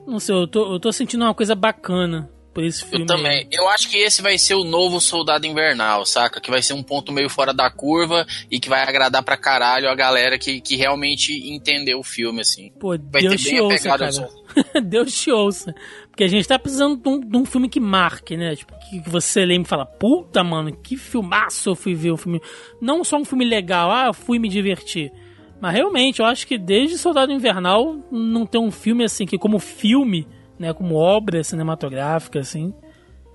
Não 0.08 0.20
sei, 0.20 0.34
eu 0.34 0.48
tô, 0.48 0.74
eu 0.74 0.80
tô 0.80 0.92
sentindo 0.92 1.26
uma 1.26 1.36
coisa 1.36 1.54
bacana 1.54 2.28
por 2.56 2.64
esse 2.64 2.86
filme. 2.86 3.04
Eu 3.04 3.06
também. 3.06 3.48
Eu 3.52 3.68
acho 3.68 3.90
que 3.90 3.98
esse 3.98 4.22
vai 4.22 4.38
ser 4.38 4.56
o 4.56 4.64
novo 4.64 5.02
Soldado 5.02 5.46
Invernal, 5.46 6.06
saca? 6.06 6.40
Que 6.40 6.50
vai 6.50 6.62
ser 6.62 6.74
um 6.74 6.82
ponto 6.82 7.12
meio 7.12 7.30
fora 7.30 7.54
da 7.54 7.70
curva 7.70 8.26
e 8.50 8.62
que 8.62 8.70
vai 8.70 8.82
agradar 8.82 9.22
pra 9.22 9.36
caralho 9.36 9.90
a 9.90 9.94
galera 9.94 10.40
que, 10.40 10.62
que 10.62 10.78
realmente 10.78 11.34
entendeu 11.54 12.00
o 12.00 12.04
filme, 12.04 12.40
assim. 12.42 12.72
Pô, 12.80 12.98
Vai 12.98 13.22
Deus 13.22 13.36
ter 13.36 13.38
te 13.38 13.52
bem 13.52 13.62
ouça, 13.62 13.90
cara. 13.90 14.10
Deus 14.82 15.14
te 15.14 15.32
ouça. 15.32 15.76
Porque 16.16 16.24
a 16.24 16.30
gente 16.30 16.48
tá 16.48 16.58
precisando 16.58 16.96
de 16.96 17.10
um, 17.10 17.20
de 17.20 17.36
um 17.36 17.44
filme 17.44 17.68
que 17.68 17.78
marque, 17.78 18.38
né? 18.38 18.56
Tipo, 18.56 18.74
que 18.80 19.02
que 19.02 19.10
você 19.10 19.44
lembra 19.44 19.68
e 19.68 19.70
fala, 19.70 19.86
puta, 19.86 20.42
mano, 20.46 20.72
que 20.72 20.96
filmaço 20.96 21.72
eu 21.72 21.76
fui 21.76 21.94
ver 21.94 22.12
o 22.12 22.16
filme. 22.16 22.42
Não 22.80 23.04
só 23.04 23.18
um 23.18 23.26
filme 23.26 23.44
legal, 23.44 23.92
ah, 23.92 24.06
eu 24.06 24.14
fui 24.14 24.40
me 24.40 24.48
divertir. 24.48 25.12
Mas 25.60 25.74
realmente, 25.74 26.22
eu 26.22 26.26
acho 26.26 26.48
que 26.48 26.58
desde 26.58 26.98
Soldado 26.98 27.34
Invernal 27.34 27.98
não 28.10 28.46
tem 28.46 28.62
um 28.62 28.72
filme 28.72 29.04
assim 29.04 29.26
que, 29.26 29.38
como 29.38 29.60
filme, 29.60 30.26
né, 30.58 30.72
como 30.72 30.96
obra 30.96 31.44
cinematográfica, 31.44 32.40
assim, 32.40 32.74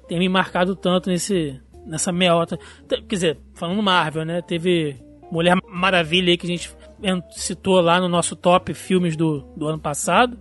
tem 0.08 0.18
me 0.18 0.28
marcado 0.30 0.74
tanto 0.74 1.10
nesse, 1.10 1.60
nessa 1.84 2.10
meota. 2.10 2.58
Quer 2.88 3.04
dizer, 3.06 3.38
falando 3.52 3.82
Marvel, 3.82 4.24
né, 4.24 4.40
teve 4.40 4.96
Mulher 5.30 5.54
Maravilha 5.68 6.30
aí 6.30 6.38
que 6.38 6.46
a 6.46 6.50
gente 6.50 6.74
citou 7.32 7.78
lá 7.82 8.00
no 8.00 8.08
nosso 8.08 8.34
top 8.34 8.72
filmes 8.72 9.18
do, 9.18 9.42
do 9.54 9.66
ano 9.66 9.78
passado, 9.78 10.40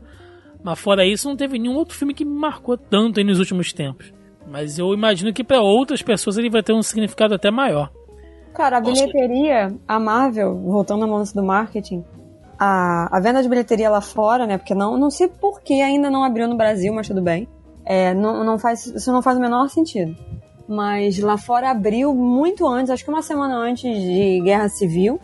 mas 0.63 0.79
fora 0.79 1.05
isso 1.05 1.27
não 1.27 1.35
teve 1.35 1.57
nenhum 1.57 1.75
outro 1.75 1.97
filme 1.97 2.13
que 2.13 2.25
me 2.25 2.37
marcou 2.37 2.77
tanto 2.77 3.19
aí 3.19 3.23
nos 3.23 3.39
últimos 3.39 3.71
tempos. 3.71 4.13
Mas 4.47 4.79
eu 4.79 4.93
imagino 4.93 5.33
que 5.33 5.43
para 5.43 5.61
outras 5.61 6.01
pessoas 6.01 6.37
ele 6.37 6.49
vai 6.49 6.63
ter 6.63 6.73
um 6.73 6.81
significado 6.81 7.35
até 7.35 7.51
maior. 7.51 7.91
Cara, 8.53 8.77
a 8.77 8.81
bilheteria, 8.81 9.73
a 9.87 9.99
Marvel, 9.99 10.55
voltando 10.55 11.05
ao 11.05 11.11
lance 11.11 11.33
do 11.33 11.43
marketing, 11.43 12.03
a, 12.57 13.15
a 13.15 13.19
venda 13.21 13.41
de 13.41 13.47
bilheteria 13.47 13.89
lá 13.89 14.01
fora, 14.01 14.45
né? 14.45 14.57
Porque 14.57 14.73
não, 14.73 14.97
não 14.97 15.09
sei 15.09 15.27
por 15.27 15.61
que 15.61 15.81
ainda 15.81 16.09
não 16.09 16.23
abriu 16.23 16.47
no 16.47 16.57
Brasil, 16.57 16.93
mas 16.93 17.07
tudo 17.07 17.21
bem. 17.21 17.47
É, 17.85 18.13
não, 18.13 18.43
não 18.43 18.59
faz, 18.59 18.85
isso 18.87 19.11
não 19.11 19.21
faz 19.21 19.37
o 19.37 19.41
menor 19.41 19.69
sentido. 19.69 20.15
Mas 20.67 21.17
lá 21.19 21.37
fora 21.37 21.71
abriu 21.71 22.13
muito 22.13 22.67
antes, 22.67 22.91
acho 22.91 23.03
que 23.03 23.09
uma 23.09 23.21
semana 23.21 23.55
antes 23.55 23.95
de 24.01 24.41
Guerra 24.41 24.67
Civil. 24.67 25.19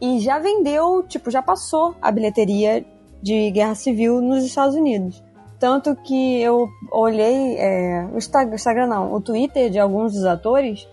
E 0.00 0.18
já 0.20 0.38
vendeu, 0.38 1.02
tipo, 1.02 1.30
já 1.30 1.40
passou 1.40 1.94
a 2.02 2.10
bilheteria 2.10 2.84
de 3.24 3.50
Guerra 3.50 3.74
Civil 3.74 4.20
nos 4.20 4.44
Estados 4.44 4.74
Unidos. 4.74 5.24
Tanto 5.58 5.96
que 5.96 6.42
eu 6.42 6.68
olhei 6.92 7.56
é, 7.56 8.06
o 8.12 8.18
Instagram, 8.18 8.86
não, 8.86 9.14
o 9.14 9.20
Twitter 9.20 9.70
de 9.70 9.78
alguns 9.78 10.12
dos 10.12 10.26
atores 10.26 10.86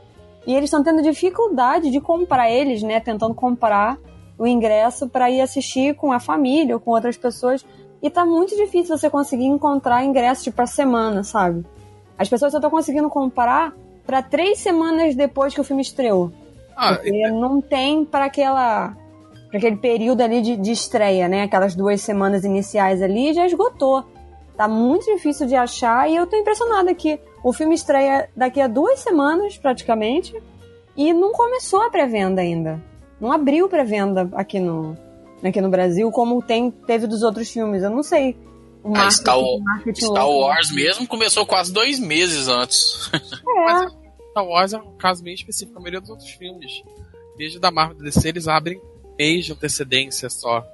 e 0.47 0.53
eles 0.53 0.69
estão 0.69 0.81
tendo 0.81 1.01
dificuldade 1.01 1.91
de 1.91 1.99
comprar 1.99 2.49
eles, 2.49 2.81
né? 2.81 3.01
Tentando 3.01 3.35
comprar 3.35 3.97
o 4.37 4.47
ingresso 4.47 5.09
para 5.09 5.29
ir 5.29 5.41
assistir 5.41 5.93
com 5.95 6.13
a 6.13 6.21
família 6.21 6.73
ou 6.73 6.79
com 6.79 6.91
outras 6.91 7.17
pessoas. 7.17 7.65
E 8.01 8.09
tá 8.09 8.25
muito 8.25 8.55
difícil 8.55 8.97
você 8.97 9.09
conseguir 9.09 9.45
encontrar 9.45 10.05
ingresso 10.05 10.45
tipo, 10.45 10.55
pra 10.55 10.65
semana, 10.65 11.25
sabe? 11.25 11.65
As 12.17 12.29
pessoas 12.29 12.53
só 12.53 12.59
estão 12.59 12.71
conseguindo 12.71 13.09
comprar 13.09 13.73
para 14.05 14.23
três 14.23 14.59
semanas 14.59 15.15
depois 15.15 15.53
que 15.53 15.59
o 15.59 15.65
filme 15.65 15.81
estreou. 15.81 16.31
Ah, 16.77 16.93
porque 16.93 17.09
é... 17.09 17.29
não 17.29 17.59
tem 17.59 18.05
para 18.05 18.23
aquela 18.23 18.95
para 19.51 19.57
aquele 19.57 19.75
período 19.75 20.21
ali 20.21 20.41
de, 20.41 20.55
de 20.55 20.71
estreia, 20.71 21.27
né? 21.27 21.43
Aquelas 21.43 21.75
duas 21.75 22.01
semanas 22.01 22.45
iniciais 22.45 23.01
ali 23.01 23.33
já 23.33 23.45
esgotou. 23.45 24.05
Tá 24.55 24.65
muito 24.65 25.05
difícil 25.13 25.45
de 25.45 25.55
achar 25.55 26.09
e 26.09 26.15
eu 26.15 26.25
tô 26.25 26.37
impressionada 26.37 26.95
que 26.95 27.19
o 27.43 27.51
filme 27.51 27.75
estreia 27.75 28.29
daqui 28.35 28.61
a 28.61 28.67
duas 28.67 28.99
semanas, 28.99 29.57
praticamente, 29.57 30.41
e 30.95 31.13
não 31.13 31.33
começou 31.33 31.81
a 31.81 31.89
pré-venda 31.89 32.41
ainda. 32.41 32.81
Não 33.19 33.29
abriu 33.31 33.67
pré-venda 33.67 34.29
aqui 34.33 34.57
no, 34.59 34.97
aqui 35.43 35.59
no 35.59 35.69
Brasil, 35.69 36.09
como 36.11 36.41
tem, 36.41 36.71
teve 36.71 37.05
dos 37.05 37.21
outros 37.21 37.49
filmes. 37.49 37.83
Eu 37.83 37.89
não 37.89 38.03
sei. 38.03 38.37
O 38.83 38.95
ah, 38.95 39.11
Star, 39.11 39.37
Star 39.93 40.29
Wars 40.29 40.71
mesmo 40.71 41.05
começou 41.05 41.45
quase 41.45 41.73
dois 41.73 41.99
meses 41.99 42.47
antes. 42.47 43.11
É. 43.13 43.89
Star 44.31 44.45
Wars 44.45 44.71
é 44.71 44.77
um 44.77 44.95
caso 44.97 45.21
bem 45.21 45.33
específico. 45.33 45.77
A 45.77 45.81
maioria 45.81 45.99
dos 45.99 46.09
outros 46.09 46.29
filmes, 46.29 46.83
desde 47.37 47.59
da 47.59 47.69
Marvel 47.69 47.97
DC, 47.97 48.29
eles 48.29 48.47
abrem 48.47 48.79
mês 49.17 49.45
de 49.45 49.53
antecedência 49.53 50.29
só 50.29 50.65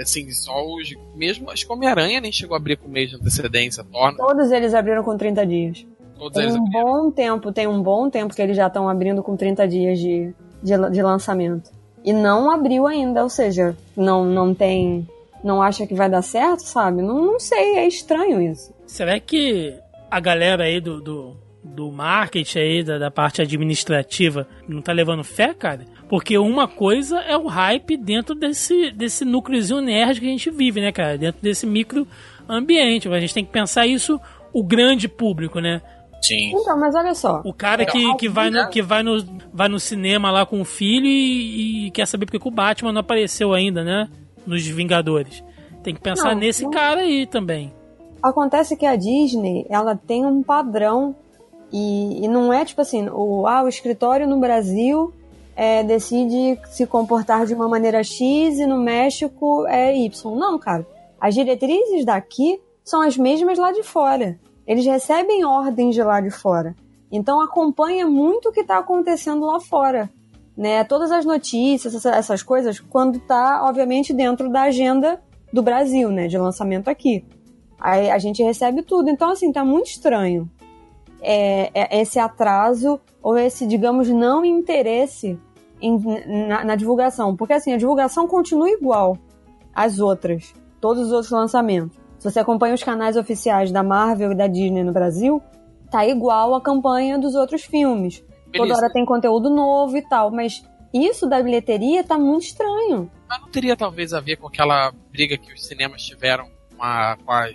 assim, 0.00 0.30
só 0.30 0.64
os. 0.64 0.94
Mesmo 1.14 1.50
acho 1.50 1.66
que 1.66 1.72
Homem-Aranha 1.72 2.20
nem 2.20 2.32
chegou 2.32 2.54
a 2.54 2.58
abrir 2.58 2.76
com 2.76 2.88
mês 2.88 3.10
de 3.10 3.16
antecedência, 3.16 3.84
torna. 3.84 4.16
Todos 4.16 4.50
eles 4.50 4.74
abriram 4.74 5.02
com 5.02 5.16
30 5.16 5.46
dias. 5.46 5.86
Todos 6.16 6.32
tem 6.32 6.50
um 6.50 6.66
abriram. 6.66 6.84
bom 6.84 7.10
tempo, 7.10 7.52
tem 7.52 7.66
um 7.66 7.82
bom 7.82 8.10
tempo 8.10 8.34
que 8.34 8.42
eles 8.42 8.56
já 8.56 8.66
estão 8.66 8.88
abrindo 8.88 9.22
com 9.22 9.36
30 9.36 9.68
dias 9.68 9.98
de, 9.98 10.32
de, 10.62 10.90
de, 10.90 11.02
lançamento. 11.02 11.70
E 12.04 12.12
não 12.12 12.50
abriu 12.50 12.86
ainda, 12.86 13.22
ou 13.22 13.28
seja, 13.28 13.76
não, 13.96 14.24
não 14.24 14.54
tem. 14.54 15.06
Não 15.42 15.62
acha 15.62 15.86
que 15.86 15.94
vai 15.94 16.08
dar 16.08 16.22
certo, 16.22 16.60
sabe? 16.60 17.02
Não, 17.02 17.24
não 17.24 17.40
sei, 17.40 17.76
é 17.76 17.86
estranho 17.86 18.40
isso. 18.40 18.72
Será 18.86 19.20
que 19.20 19.74
a 20.10 20.18
galera 20.18 20.64
aí 20.64 20.80
do, 20.80 21.00
do, 21.00 21.36
do 21.62 21.92
marketing 21.92 22.58
aí, 22.58 22.82
da, 22.82 22.98
da 22.98 23.10
parte 23.10 23.40
administrativa, 23.40 24.48
não 24.66 24.82
tá 24.82 24.92
levando 24.92 25.22
fé, 25.22 25.54
cara? 25.54 25.84
Porque 26.08 26.38
uma 26.38 26.66
coisa 26.66 27.18
é 27.20 27.36
o 27.36 27.46
hype 27.46 27.96
dentro 27.96 28.34
desse, 28.34 28.90
desse 28.90 29.24
núcleozinho 29.24 29.80
nerd 29.80 30.20
que 30.20 30.26
a 30.26 30.30
gente 30.30 30.50
vive, 30.50 30.80
né, 30.80 30.90
cara? 30.90 31.18
Dentro 31.18 31.42
desse 31.42 31.66
micro 31.66 32.06
ambiente. 32.48 33.08
A 33.08 33.20
gente 33.20 33.34
tem 33.34 33.44
que 33.44 33.52
pensar 33.52 33.86
isso, 33.86 34.18
o 34.52 34.64
grande 34.64 35.06
público, 35.06 35.60
né? 35.60 35.82
Sim. 36.22 36.52
Então, 36.54 36.78
mas 36.78 36.94
olha 36.94 37.14
só. 37.14 37.42
O 37.44 37.52
cara 37.52 37.84
que, 37.84 38.14
que, 38.16 38.28
vai, 38.28 38.50
no, 38.50 38.68
que 38.70 38.82
vai, 38.82 39.02
no, 39.02 39.22
vai 39.52 39.68
no 39.68 39.78
cinema 39.78 40.30
lá 40.30 40.46
com 40.46 40.60
o 40.60 40.64
filho 40.64 41.06
e, 41.06 41.86
e 41.86 41.90
quer 41.90 42.06
saber 42.06 42.26
porque 42.26 42.48
o 42.48 42.50
Batman 42.50 42.92
não 42.92 43.00
apareceu 43.00 43.52
ainda, 43.52 43.84
né? 43.84 44.08
Nos 44.46 44.66
Vingadores. 44.66 45.44
Tem 45.82 45.94
que 45.94 46.00
pensar 46.00 46.34
não, 46.34 46.40
nesse 46.40 46.64
não... 46.64 46.70
cara 46.70 47.02
aí 47.02 47.26
também. 47.26 47.72
Acontece 48.22 48.76
que 48.76 48.86
a 48.86 48.96
Disney, 48.96 49.64
ela 49.68 49.94
tem 49.94 50.26
um 50.26 50.42
padrão 50.42 51.14
e, 51.72 52.24
e 52.24 52.28
não 52.28 52.52
é 52.52 52.64
tipo 52.64 52.80
assim, 52.80 53.08
o, 53.10 53.46
ah, 53.46 53.62
o 53.62 53.68
escritório 53.68 54.26
no 54.26 54.40
Brasil 54.40 55.12
é, 55.58 55.82
decide 55.82 56.56
se 56.68 56.86
comportar 56.86 57.44
de 57.44 57.52
uma 57.52 57.68
maneira 57.68 58.00
X 58.04 58.60
e 58.60 58.64
no 58.64 58.78
México 58.78 59.66
é 59.66 59.92
Y. 59.92 60.36
Não, 60.36 60.56
cara. 60.56 60.86
As 61.20 61.34
diretrizes 61.34 62.04
daqui 62.04 62.60
são 62.84 63.02
as 63.02 63.16
mesmas 63.16 63.58
lá 63.58 63.72
de 63.72 63.82
fora. 63.82 64.38
Eles 64.64 64.86
recebem 64.86 65.44
ordens 65.44 65.96
de 65.96 66.02
lá 66.04 66.20
de 66.20 66.30
fora. 66.30 66.76
Então 67.10 67.40
acompanha 67.40 68.06
muito 68.06 68.50
o 68.50 68.52
que 68.52 68.60
está 68.60 68.78
acontecendo 68.78 69.46
lá 69.46 69.58
fora. 69.58 70.08
Né? 70.56 70.84
Todas 70.84 71.10
as 71.10 71.24
notícias, 71.24 72.06
essas 72.06 72.40
coisas, 72.40 72.78
quando 72.78 73.16
está, 73.16 73.64
obviamente, 73.66 74.14
dentro 74.14 74.48
da 74.48 74.62
agenda 74.62 75.20
do 75.52 75.60
Brasil, 75.60 76.08
né? 76.10 76.28
De 76.28 76.38
lançamento 76.38 76.86
aqui. 76.86 77.24
Aí 77.80 78.08
a 78.08 78.18
gente 78.18 78.44
recebe 78.44 78.82
tudo. 78.82 79.10
Então, 79.10 79.30
assim, 79.30 79.50
tá 79.50 79.64
muito 79.64 79.86
estranho 79.86 80.48
é, 81.20 81.70
é 81.74 82.00
esse 82.00 82.18
atraso 82.18 83.00
ou 83.22 83.36
esse, 83.36 83.66
digamos, 83.66 84.08
não 84.08 84.44
interesse 84.44 85.38
em, 85.80 86.46
na, 86.46 86.64
na, 86.64 86.76
divulgação. 86.76 87.36
Porque 87.36 87.52
assim, 87.52 87.72
a 87.72 87.76
divulgação 87.76 88.26
continua 88.26 88.70
igual 88.70 89.16
às 89.74 89.98
outras, 89.98 90.54
todos 90.80 91.06
os 91.06 91.12
outros 91.12 91.30
lançamentos. 91.30 91.96
Se 92.18 92.30
você 92.30 92.40
acompanha 92.40 92.74
os 92.74 92.82
canais 92.82 93.16
oficiais 93.16 93.70
da 93.70 93.82
Marvel 93.82 94.32
e 94.32 94.34
da 94.34 94.46
Disney 94.46 94.82
no 94.82 94.92
Brasil, 94.92 95.40
tá 95.90 96.06
igual 96.06 96.54
a 96.54 96.60
campanha 96.60 97.18
dos 97.18 97.34
outros 97.34 97.64
filmes. 97.64 98.24
Beleza. 98.50 98.74
Toda 98.74 98.76
hora 98.76 98.92
tem 98.92 99.04
conteúdo 99.04 99.50
novo 99.50 99.96
e 99.96 100.02
tal, 100.02 100.30
mas 100.30 100.64
isso 100.92 101.28
da 101.28 101.42
bilheteria 101.42 102.02
tá 102.02 102.18
muito 102.18 102.44
estranho. 102.44 103.10
Mas 103.28 103.40
não 103.40 103.50
teria 103.50 103.76
talvez 103.76 104.12
a 104.12 104.20
ver 104.20 104.36
com 104.36 104.48
aquela 104.48 104.92
briga 105.10 105.36
que 105.36 105.52
os 105.52 105.66
cinemas 105.66 106.02
tiveram 106.02 106.48
com 106.76 106.82
a, 106.82 107.16
com 107.24 107.30
a 107.30 107.50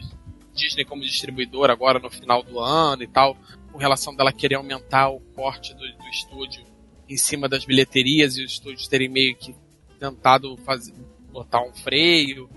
Disney 0.54 0.86
como 0.86 1.02
distribuidora 1.02 1.74
agora 1.74 2.00
no 2.00 2.10
final 2.10 2.44
do 2.44 2.60
ano 2.60 3.04
e 3.04 3.08
tal, 3.08 3.36
com 3.72 3.78
relação 3.78 4.16
dela 4.16 4.32
querer 4.32 4.56
aumentar 4.56 5.10
o 5.10 5.20
corte 5.36 5.74
do, 5.74 5.80
do 5.80 6.08
estúdio 6.10 6.64
em 7.10 7.18
cima 7.18 7.48
das 7.50 7.66
bilheterias 7.66 8.38
e 8.38 8.44
os 8.44 8.54
estúdios 8.54 8.88
terem 8.88 9.10
meio 9.10 9.36
que 9.36 9.56
tentado 10.00 10.58
fazer, 10.58 10.94
botar 11.32 11.62
um 11.62 11.74
freio. 11.74 12.50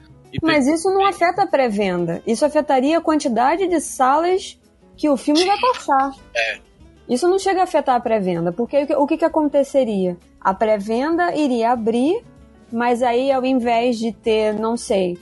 Mas 0.43 0.67
isso 0.67 0.89
não 0.91 1.05
afeta 1.07 1.43
a 1.43 1.47
pré-venda. 1.47 2.23
Isso 2.27 2.45
afetaria 2.45 2.99
a 2.99 3.01
quantidade 3.01 3.67
de 3.67 3.81
salas 3.81 4.59
que 4.97 5.09
o 5.09 5.17
filme 5.17 5.45
vai 5.45 5.59
passar. 5.61 6.13
É. 6.35 6.59
Isso 7.09 7.29
não 7.29 7.39
chega 7.39 7.61
a 7.61 7.65
afetar 7.65 7.95
a 7.95 8.01
pré-venda, 8.01 8.53
porque 8.53 8.87
o 8.97 9.07
que, 9.07 9.17
que 9.17 9.25
aconteceria? 9.25 10.17
A 10.41 10.53
pré-venda 10.53 11.35
iria 11.37 11.71
abrir, 11.71 12.25
mas 12.73 13.03
aí 13.03 13.31
ao 13.31 13.45
invés 13.45 13.99
de 13.99 14.13
ter, 14.13 14.55
não 14.55 14.77
sei, 14.77 15.17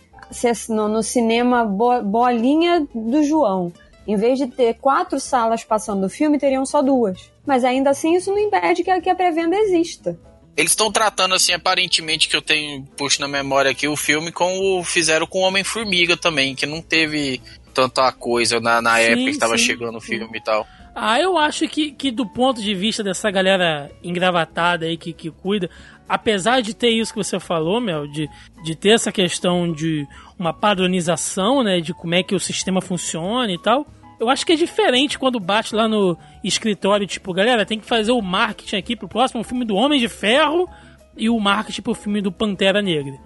no, 0.68 0.88
no 0.88 1.02
cinema 1.02 1.64
Bolinha 1.64 2.86
do 2.94 3.22
João, 3.22 3.72
em 4.06 4.16
vez 4.16 4.38
de 4.38 4.46
ter 4.46 4.74
quatro 4.74 5.18
salas 5.18 5.64
passando 5.64 6.04
o 6.04 6.10
filme, 6.10 6.38
teriam 6.38 6.64
só 6.66 6.82
duas. 6.82 7.30
Mas 7.46 7.64
ainda 7.64 7.90
assim, 7.90 8.14
isso 8.14 8.30
não 8.30 8.38
impede 8.38 8.82
que 8.82 8.90
a, 8.90 9.00
que 9.00 9.10
a 9.10 9.14
pré-venda 9.14 9.56
exista. 9.56 10.18
Eles 10.56 10.72
estão 10.72 10.90
tratando, 10.90 11.34
assim, 11.34 11.52
aparentemente, 11.52 12.28
que 12.28 12.36
eu 12.36 12.42
tenho, 12.42 12.84
puxo 12.96 13.20
na 13.20 13.26
memória 13.26 13.70
aqui, 13.70 13.88
o 13.88 13.96
filme 13.96 14.30
como 14.30 14.82
fizeram 14.84 15.26
com 15.26 15.40
o 15.40 15.42
Homem-Formiga 15.42 16.16
também, 16.16 16.54
que 16.54 16.64
não 16.64 16.80
teve 16.80 17.40
tanta 17.72 18.10
coisa 18.12 18.60
na, 18.60 18.80
na 18.80 18.96
sim, 18.96 19.02
época 19.02 19.24
que 19.24 19.30
estava 19.30 19.58
chegando 19.58 19.98
o 19.98 20.00
filme 20.00 20.38
e 20.38 20.40
tal. 20.40 20.64
Ah, 20.94 21.20
eu 21.20 21.36
acho 21.36 21.66
que, 21.66 21.90
que 21.90 22.12
do 22.12 22.24
ponto 22.24 22.62
de 22.62 22.72
vista 22.72 23.02
dessa 23.02 23.28
galera 23.28 23.90
engravatada 24.00 24.86
aí 24.86 24.96
que, 24.96 25.12
que 25.12 25.28
cuida, 25.28 25.68
apesar 26.08 26.60
de 26.60 26.74
ter 26.74 26.90
isso 26.90 27.12
que 27.12 27.22
você 27.22 27.40
falou, 27.40 27.80
Mel, 27.80 28.06
de, 28.06 28.28
de 28.62 28.74
ter 28.74 28.90
essa 28.90 29.10
questão 29.10 29.72
de 29.72 30.06
uma 30.38 30.52
padronização, 30.52 31.62
né, 31.62 31.80
de 31.80 31.94
como 31.94 32.14
é 32.14 32.22
que 32.22 32.34
o 32.34 32.40
sistema 32.40 32.80
funciona 32.80 33.52
e 33.52 33.58
tal. 33.58 33.86
Eu 34.20 34.28
acho 34.28 34.46
que 34.46 34.52
é 34.52 34.56
diferente 34.56 35.18
quando 35.18 35.40
bate 35.40 35.74
lá 35.74 35.88
no 35.88 36.16
escritório, 36.42 37.06
tipo, 37.06 37.32
galera, 37.32 37.66
tem 37.66 37.78
que 37.78 37.86
fazer 37.86 38.12
o 38.12 38.22
marketing 38.22 38.76
aqui 38.76 38.96
pro 38.96 39.08
próximo 39.08 39.42
filme 39.42 39.64
do 39.64 39.74
Homem 39.74 39.98
de 39.98 40.08
Ferro 40.08 40.68
e 41.16 41.28
o 41.28 41.38
marketing 41.38 41.82
pro 41.82 41.94
filme 41.94 42.20
do 42.20 42.30
Pantera 42.32 42.80
Negra. 42.80 43.18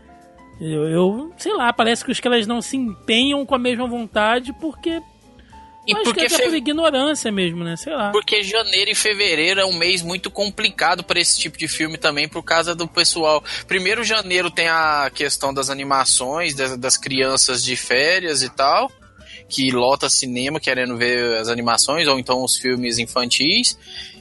Eu, 0.60 0.88
eu 0.88 1.32
sei 1.36 1.54
lá, 1.54 1.72
parece 1.72 2.04
que 2.04 2.10
os 2.10 2.18
caras 2.18 2.46
não 2.46 2.60
se 2.60 2.76
empenham 2.76 3.44
com 3.46 3.54
a 3.54 3.58
mesma 3.58 3.86
vontade 3.86 4.52
porque 4.54 5.00
e 5.88 5.92
Acho 5.94 6.04
porque 6.04 6.26
que 6.26 6.34
é 6.34 6.44
por 6.46 6.54
ignorância 6.54 7.32
mesmo, 7.32 7.64
né? 7.64 7.76
Sei 7.76 7.92
lá. 7.94 8.10
Porque 8.12 8.42
janeiro 8.42 8.90
e 8.90 8.94
fevereiro 8.94 9.60
é 9.60 9.64
um 9.64 9.72
mês 9.72 10.02
muito 10.02 10.30
complicado 10.30 11.02
para 11.02 11.18
esse 11.18 11.38
tipo 11.40 11.56
de 11.58 11.66
filme 11.66 11.96
também, 11.98 12.28
por 12.28 12.42
causa 12.42 12.74
do 12.74 12.86
pessoal. 12.86 13.42
Primeiro, 13.66 14.04
janeiro 14.04 14.50
tem 14.50 14.68
a 14.68 15.10
questão 15.14 15.52
das 15.52 15.70
animações, 15.70 16.54
das, 16.54 16.76
das 16.76 16.96
crianças 16.96 17.64
de 17.64 17.74
férias 17.76 18.42
e 18.42 18.50
tal. 18.50 18.90
que 19.48 19.70
lota 19.70 20.10
cinema 20.10 20.60
querendo 20.60 20.96
ver 20.98 21.38
as 21.38 21.48
animações 21.48 22.06
ou 22.06 22.18
então 22.18 22.44
os 22.44 22.58
filmes 22.58 22.98
infantis. 22.98 23.78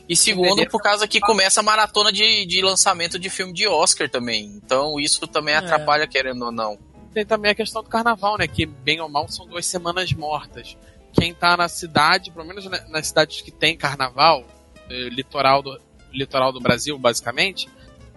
E 0.07 0.15
segundo, 0.15 0.65
por 0.69 0.81
causa 0.81 1.05
que 1.05 1.19
começa 1.19 1.59
a 1.59 1.63
maratona 1.63 2.13
de, 2.13 2.45
de 2.45 2.61
lançamento 2.61 3.19
de 3.19 3.29
filme 3.29 3.51
de 3.51 3.67
Oscar 3.67 4.09
também. 4.09 4.53
Então 4.63 4.97
isso 4.97 5.27
também 5.27 5.53
É. 5.53 5.57
atrapalha, 5.57 6.07
querendo 6.07 6.45
ou 6.45 6.51
não. 6.51 6.79
Tem 7.13 7.25
também 7.25 7.51
a 7.51 7.55
questão 7.55 7.83
do 7.83 7.89
carnaval, 7.89 8.37
né? 8.37 8.47
Que 8.47 8.65
bem 8.65 9.01
ou 9.01 9.09
mal 9.09 9.27
são 9.27 9.45
duas 9.45 9.65
semanas 9.65 10.13
mortas. 10.13 10.77
Quem 11.19 11.33
tá 11.33 11.57
na 11.57 11.67
cidade, 11.67 12.31
pelo 12.31 12.45
menos 12.45 12.65
na- 12.65 12.87
nas 12.89 13.07
cidades 13.07 13.41
que 13.41 13.51
tem 13.51 13.75
carnaval, 13.77 14.45
eh, 14.89 15.09
litoral 15.09 15.61
do, 15.63 15.79
litoral 16.11 16.51
do 16.51 16.59
Brasil, 16.59 16.97
basicamente, 16.97 17.67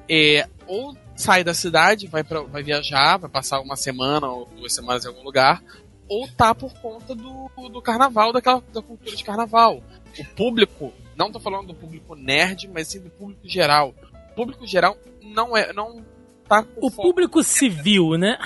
é, 0.09 0.47
ou 0.67 0.97
sai 1.17 1.43
da 1.45 1.55
cidade, 1.55 2.07
vai, 2.07 2.23
pra, 2.25 2.43
vai 2.43 2.63
viajar, 2.63 3.17
vai 3.17 3.31
passar 3.31 3.61
uma 3.61 3.77
semana 3.77 4.27
ou 4.29 4.47
duas 4.47 4.73
semanas 4.75 5.05
em 5.05 5.09
algum 5.09 5.23
lugar, 5.23 5.63
ou 6.09 6.27
tá 6.29 6.55
por 6.55 6.73
conta 6.81 7.15
do, 7.15 7.49
do 7.71 7.81
carnaval, 7.81 8.33
daquela 8.33 8.63
da 8.73 8.83
cultura 8.83 9.15
de 9.15 9.23
carnaval. 9.25 9.83
O 10.19 10.25
público, 10.35 10.93
não 11.17 11.31
tô 11.31 11.39
falando 11.39 11.69
do 11.69 11.75
público 11.75 12.15
nerd, 12.17 12.69
mas 12.69 12.89
sim 12.89 13.01
do 13.01 13.11
público 13.11 13.49
geral. 13.49 13.95
O 14.33 14.35
público 14.35 14.67
geral 14.67 14.97
não 15.23 15.57
é, 15.57 15.73
não 15.73 16.05
tá 16.49 16.67
O 16.77 16.91
foco 16.91 17.03
público 17.09 17.43
civil, 17.45 18.19
né? 18.19 18.37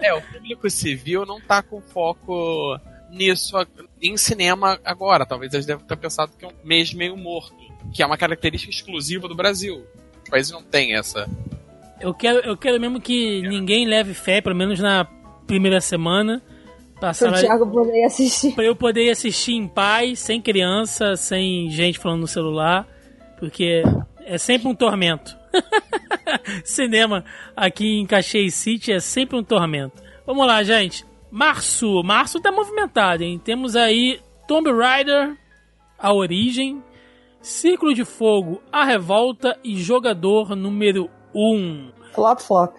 é, 0.00 0.14
o 0.14 0.22
público 0.22 0.70
civil 0.70 1.26
não 1.26 1.38
tá 1.40 1.62
com 1.62 1.80
foco 1.82 2.78
nisso 3.12 3.54
em 4.00 4.16
cinema 4.16 4.80
agora. 4.84 5.26
Talvez 5.26 5.52
eles 5.52 5.66
devem 5.66 5.84
ter 5.84 5.96
pensado 5.96 6.32
que 6.36 6.44
é 6.44 6.48
um 6.48 6.52
mês 6.64 6.92
meio 6.92 7.16
morto, 7.16 7.54
que 7.94 8.02
é 8.02 8.06
uma 8.06 8.16
característica 8.16 8.72
exclusiva 8.72 9.28
do 9.28 9.34
Brasil. 9.34 9.84
Os 10.24 10.30
países 10.30 10.50
não 10.50 10.62
têm 10.62 10.96
essa. 10.96 11.28
Eu 12.00 12.12
quero, 12.12 12.38
eu 12.40 12.56
quero 12.56 12.80
mesmo 12.80 13.00
que 13.00 13.42
ninguém 13.42 13.86
leve 13.86 14.14
fé, 14.14 14.40
pelo 14.40 14.56
menos 14.56 14.80
na 14.80 15.06
primeira 15.46 15.80
semana. 15.80 16.42
Passar 17.00 17.32
Pro 17.32 17.40
Thiago 17.40 17.66
poder 17.66 18.04
assistir. 18.04 18.54
pra 18.54 18.64
eu 18.64 18.76
poder 18.76 19.10
assistir 19.10 19.54
em 19.54 19.66
paz, 19.66 20.20
sem 20.20 20.40
criança, 20.40 21.16
sem 21.16 21.68
gente 21.70 21.98
falando 21.98 22.20
no 22.20 22.28
celular, 22.28 22.86
porque 23.38 23.82
é 24.24 24.38
sempre 24.38 24.68
um 24.68 24.74
tormento. 24.74 25.36
Cinema 26.64 27.24
aqui 27.56 27.98
em 27.98 28.06
Caxias 28.06 28.54
City 28.54 28.92
é 28.92 29.00
sempre 29.00 29.36
um 29.36 29.42
tormento. 29.42 30.00
Vamos 30.24 30.46
lá, 30.46 30.62
gente. 30.62 31.04
Março, 31.32 32.02
março 32.02 32.38
tá 32.42 32.52
movimentado, 32.52 33.22
hein? 33.22 33.40
Temos 33.42 33.74
aí 33.74 34.20
Tomb 34.46 34.70
Raider, 34.70 35.34
A 35.98 36.12
Origem, 36.12 36.84
Círculo 37.40 37.94
de 37.94 38.04
Fogo, 38.04 38.60
A 38.70 38.84
Revolta 38.84 39.58
e 39.64 39.78
Jogador 39.78 40.54
número 40.54 41.08
1. 41.34 41.90
Flop, 42.12 42.38
flop. 42.38 42.76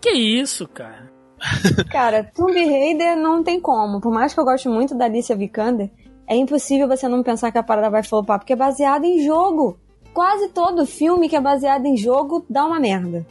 Que 0.00 0.10
isso, 0.10 0.66
cara? 0.66 1.08
Cara, 1.88 2.24
Tomb 2.34 2.52
Raider 2.52 3.16
não 3.16 3.44
tem 3.44 3.60
como. 3.60 4.00
Por 4.00 4.12
mais 4.12 4.34
que 4.34 4.40
eu 4.40 4.44
goste 4.44 4.68
muito 4.68 4.96
da 4.96 5.04
Alicia 5.04 5.36
Vikander, 5.36 5.88
é 6.26 6.34
impossível 6.34 6.88
você 6.88 7.06
não 7.06 7.22
pensar 7.22 7.52
que 7.52 7.58
a 7.58 7.62
parada 7.62 7.90
vai 7.90 8.02
flopar, 8.02 8.40
porque 8.40 8.54
é 8.54 8.56
baseado 8.56 9.04
em 9.04 9.24
jogo. 9.24 9.78
Quase 10.12 10.48
todo 10.48 10.84
filme 10.84 11.28
que 11.28 11.36
é 11.36 11.40
baseado 11.40 11.86
em 11.86 11.96
jogo 11.96 12.44
dá 12.50 12.64
uma 12.64 12.80
merda. 12.80 13.24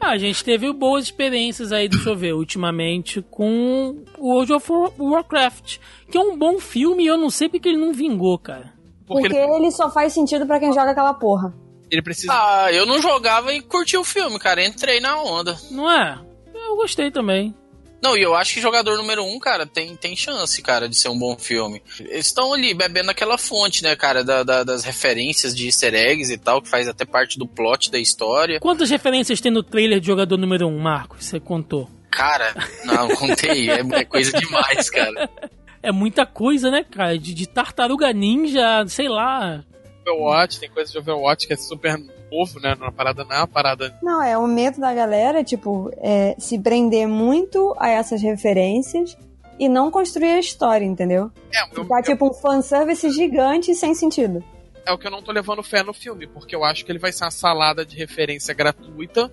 Ah, 0.00 0.10
a 0.12 0.18
gente 0.18 0.42
teve 0.42 0.72
boas 0.72 1.04
experiências 1.04 1.72
aí, 1.72 1.86
deixa 1.88 2.08
eu 2.08 2.16
ver, 2.16 2.32
ultimamente 2.34 3.20
com 3.30 4.02
o 4.18 4.28
World 4.32 4.52
of 4.54 4.72
War- 4.72 4.92
Warcraft, 4.98 5.76
que 6.10 6.16
é 6.16 6.20
um 6.20 6.38
bom 6.38 6.58
filme 6.58 7.04
e 7.04 7.06
eu 7.06 7.18
não 7.18 7.28
sei 7.28 7.48
porque 7.50 7.68
ele 7.68 7.76
não 7.78 7.92
vingou, 7.92 8.38
cara. 8.38 8.72
Porque, 9.06 9.28
Porque 9.28 9.36
ele, 9.36 9.56
ele 9.56 9.70
só 9.70 9.90
faz 9.90 10.12
sentido 10.14 10.46
pra 10.46 10.58
quem 10.58 10.72
joga 10.72 10.92
aquela 10.92 11.12
porra. 11.12 11.52
ele 11.90 12.00
precisa. 12.00 12.32
Ah, 12.32 12.72
eu 12.72 12.86
não 12.86 13.02
jogava 13.02 13.52
e 13.52 13.60
curti 13.60 13.96
o 13.96 14.04
filme, 14.04 14.38
cara. 14.38 14.64
Entrei 14.64 15.00
na 15.00 15.20
onda. 15.20 15.56
Não 15.70 15.90
é? 15.90 16.18
Eu 16.54 16.76
gostei 16.76 17.10
também. 17.10 17.54
Não, 18.02 18.16
e 18.16 18.22
eu 18.22 18.34
acho 18.34 18.54
que 18.54 18.60
jogador 18.60 18.96
número 18.96 19.22
um, 19.24 19.38
cara, 19.38 19.66
tem, 19.66 19.94
tem 19.94 20.16
chance, 20.16 20.62
cara, 20.62 20.88
de 20.88 20.96
ser 20.96 21.08
um 21.10 21.18
bom 21.18 21.36
filme. 21.36 21.82
Eles 22.00 22.26
estão 22.26 22.52
ali 22.54 22.72
bebendo 22.72 23.10
aquela 23.10 23.36
fonte, 23.36 23.82
né, 23.82 23.94
cara, 23.94 24.24
da- 24.24 24.42
da- 24.42 24.64
das 24.64 24.84
referências 24.84 25.54
de 25.54 25.66
easter 25.66 25.94
eggs 25.94 26.32
e 26.32 26.38
tal, 26.38 26.62
que 26.62 26.68
faz 26.68 26.88
até 26.88 27.04
parte 27.04 27.38
do 27.38 27.46
plot 27.46 27.90
da 27.90 27.98
história. 27.98 28.58
Quantas 28.58 28.88
referências 28.88 29.40
tem 29.40 29.52
no 29.52 29.62
trailer 29.62 30.00
de 30.00 30.06
jogador 30.06 30.38
número 30.38 30.66
1, 30.66 30.70
um, 30.74 30.78
Marcos? 30.78 31.26
Você 31.26 31.38
contou? 31.38 31.90
Cara, 32.10 32.54
não, 32.84 33.08
contei, 33.16 33.70
é, 33.70 33.80
é 33.80 34.04
coisa 34.04 34.32
demais, 34.38 34.88
cara. 34.90 35.28
É 35.82 35.90
muita 35.90 36.26
coisa, 36.26 36.70
né, 36.70 36.84
cara? 36.84 37.18
De, 37.18 37.32
de 37.32 37.46
tartaruga 37.48 38.12
ninja, 38.12 38.84
sei 38.86 39.08
lá. 39.08 39.64
Overwatch, 40.06 40.60
tem 40.60 40.68
coisa 40.68 40.92
de 40.92 40.98
Overwatch 40.98 41.46
que 41.46 41.54
é 41.54 41.56
super 41.56 41.96
novo, 42.30 42.60
né? 42.60 42.74
Uma 42.74 42.92
parada 42.92 43.24
não 43.24 43.32
é 43.34 43.38
uma 43.38 43.46
parada. 43.48 43.98
Não, 44.02 44.22
é 44.22 44.36
o 44.38 44.46
medo 44.46 44.80
da 44.80 44.92
galera, 44.94 45.42
tipo, 45.44 45.90
é 45.98 46.34
se 46.38 46.58
prender 46.58 47.06
muito 47.08 47.74
a 47.78 47.88
essas 47.88 48.22
referências 48.22 49.16
e 49.58 49.68
não 49.68 49.90
construir 49.90 50.30
a 50.30 50.38
história, 50.38 50.84
entendeu? 50.84 51.30
É, 51.52 51.62
eu- 51.64 51.82
Ficar 51.84 52.02
tipo 52.02 52.28
um 52.28 52.32
fanservice 52.32 53.10
gigante 53.10 53.70
e 53.70 53.74
sem 53.74 53.94
sentido. 53.94 54.42
é 54.86 54.92
o 54.92 54.98
que 54.98 55.06
eu 55.06 55.10
não 55.10 55.22
tô 55.22 55.30
levando 55.30 55.62
fé 55.62 55.82
no 55.82 55.92
filme, 55.92 56.26
porque 56.26 56.56
eu 56.56 56.64
acho 56.64 56.84
que 56.84 56.90
ele 56.90 56.98
vai 56.98 57.12
ser 57.12 57.24
uma 57.24 57.30
salada 57.30 57.84
de 57.84 57.94
referência 57.96 58.52
gratuita 58.54 59.30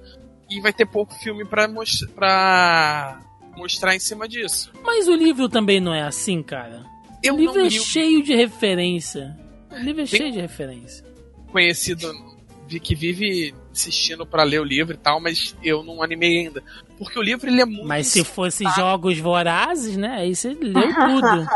e 0.49 0.59
vai 0.61 0.71
ter 0.73 0.85
pouco 0.85 1.13
filme 1.15 1.45
pra, 1.45 1.67
mos- 1.67 2.05
pra 2.15 3.19
mostrar 3.55 3.95
em 3.95 3.99
cima 3.99 4.27
disso. 4.27 4.71
Mas 4.83 5.07
o 5.07 5.15
livro 5.15 5.47
também 5.49 5.79
não 5.79 5.93
é 5.93 6.01
assim, 6.03 6.43
cara. 6.43 6.83
Eu 7.23 7.33
o 7.35 7.37
livro 7.37 7.55
não 7.55 7.61
é 7.61 7.69
li 7.69 7.71
cheio 7.79 8.21
de 8.21 8.35
referência. 8.35 9.35
O 9.71 9.75
livro 9.77 10.01
é 10.03 10.05
Tem- 10.05 10.19
cheio 10.19 10.31
de 10.31 10.39
referência. 10.41 11.03
conhecido 11.51 12.11
que 12.79 12.93
vive 12.95 13.53
assistindo 13.71 14.25
pra 14.25 14.43
ler 14.43 14.59
o 14.59 14.63
livro 14.63 14.93
e 14.93 14.97
tal, 14.97 15.19
mas 15.21 15.55
eu 15.63 15.83
não 15.83 16.01
animei 16.03 16.39
ainda. 16.39 16.63
Porque 16.97 17.17
o 17.17 17.21
livro 17.21 17.49
ele 17.49 17.61
é 17.61 17.65
muito. 17.65 17.87
Mas 17.87 18.07
se 18.07 18.23
fosse 18.23 18.63
jogos 18.75 19.17
vorazes, 19.19 19.95
né? 19.97 20.15
Aí 20.19 20.35
você 20.35 20.49
leu 20.49 20.73
tudo. 20.93 21.47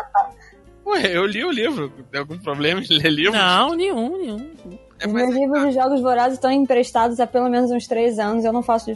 Ué, 0.86 1.16
eu 1.18 1.26
li 1.26 1.44
o 1.44 1.52
livro. 1.52 1.92
Tem 2.12 2.20
algum 2.20 2.38
problema 2.38 2.82
em 2.82 2.98
ler 2.98 3.10
livro? 3.12 3.32
não, 3.34 3.76
nenhum, 3.76 4.18
nenhum. 4.18 4.52
É, 5.00 5.08
Os 5.08 5.14
mas- 5.14 5.24
meus 5.24 5.36
livros 5.36 5.64
de 5.68 5.74
jogos 5.74 6.02
vorazes 6.02 6.34
estão 6.38 6.52
emprestados 6.52 7.20
há 7.20 7.28
pelo 7.28 7.50
menos 7.50 7.72
uns 7.72 7.88
três 7.88 8.20
anos. 8.20 8.44
Eu 8.46 8.54
não 8.54 8.62
faço 8.64 8.92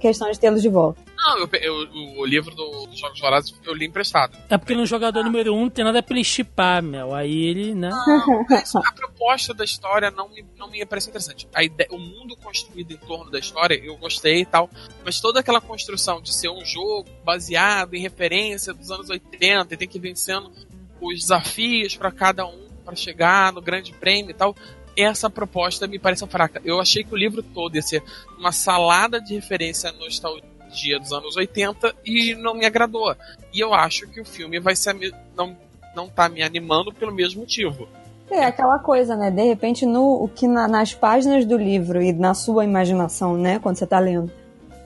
questão 0.00 0.30
de 0.30 0.38
tê-los 0.38 0.60
de 0.62 0.68
volta. 0.68 1.00
Não, 1.16 1.38
eu, 1.38 1.48
eu- 1.54 1.88
o, 2.20 2.26
livro 2.26 2.54
do- 2.54 2.86
dos 2.86 2.98
Jogos 2.98 3.18
Vorazes 3.18 3.54
eu 3.64 3.74
li 3.74 3.86
emprestado. 3.86 4.36
É 4.50 4.58
porque 4.58 4.74
no 4.74 4.84
jogador 4.84 5.24
número 5.24 5.54
1 5.54 5.56
um, 5.56 5.60
não 5.62 5.70
tem 5.70 5.84
nada 5.84 6.02
pra 6.02 6.14
ele 6.14 6.24
chipar, 6.24 6.82
meu. 6.82 7.14
Aí 7.14 7.44
ele, 7.44 7.74
né? 7.74 7.90
Mas 8.50 8.74
a 8.76 8.92
proposta 8.92 9.54
da 9.54 9.64
história 9.64 10.10
não 10.10 10.28
me, 10.28 10.44
não 10.58 10.68
me 10.70 10.84
pareceu 10.84 11.10
interessante. 11.10 11.48
A 11.54 11.64
ideia, 11.64 11.88
o 11.90 11.98
mundo 11.98 12.36
construído 12.36 12.92
em 12.92 12.96
torno 12.98 13.30
da 13.30 13.38
história, 13.38 13.74
eu 13.82 13.96
gostei 13.96 14.40
e 14.42 14.46
tal. 14.46 14.68
Mas 15.04 15.20
toda 15.20 15.40
aquela 15.40 15.60
construção 15.60 16.20
de 16.20 16.34
ser 16.34 16.50
um 16.50 16.64
jogo 16.64 17.06
baseado 17.24 17.94
em 17.94 18.00
referência 18.00 18.74
dos 18.74 18.90
anos 18.90 19.08
80 19.08 19.72
e 19.72 19.76
tem 19.76 19.88
que 19.88 19.96
ir 19.98 20.00
vencendo 20.00 20.52
os 21.00 21.20
desafios 21.20 21.96
para 21.96 22.10
cada 22.12 22.46
um 22.46 22.64
para 22.84 22.94
chegar 22.96 23.50
no 23.52 23.62
grande 23.62 23.92
prêmio 23.94 24.30
e 24.30 24.34
tal. 24.34 24.54
Essa 24.96 25.28
proposta 25.28 25.86
me 25.86 25.98
pareceu 25.98 26.26
fraca. 26.26 26.60
Eu 26.64 26.80
achei 26.80 27.02
que 27.04 27.12
o 27.12 27.16
livro 27.16 27.42
todo 27.42 27.74
ia 27.76 27.82
ser 27.82 28.02
uma 28.38 28.52
salada 28.52 29.20
de 29.20 29.34
referência 29.34 29.90
à 29.90 29.92
nostalgia 29.92 30.98
dos 31.00 31.12
anos 31.12 31.36
80 31.36 31.94
e 32.04 32.34
não 32.34 32.54
me 32.54 32.64
agradou. 32.64 33.14
E 33.52 33.60
eu 33.60 33.74
acho 33.74 34.06
que 34.08 34.20
o 34.20 34.24
filme 34.24 34.58
vai 34.60 34.74
ser 34.76 34.94
não 35.36 35.56
não 35.94 36.08
tá 36.08 36.28
me 36.28 36.42
animando 36.42 36.92
pelo 36.92 37.12
mesmo 37.14 37.42
motivo. 37.42 37.86
É 38.28 38.44
aquela 38.46 38.80
coisa, 38.80 39.14
né? 39.14 39.30
De 39.30 39.44
repente, 39.44 39.86
no, 39.86 40.24
o 40.24 40.28
que 40.28 40.48
na- 40.48 40.66
nas 40.66 40.92
páginas 40.92 41.44
do 41.44 41.56
livro 41.56 42.02
e 42.02 42.12
na 42.12 42.34
sua 42.34 42.64
imaginação, 42.64 43.36
né? 43.36 43.60
Quando 43.60 43.76
você 43.76 43.86
tá 43.86 44.00
lendo, 44.00 44.28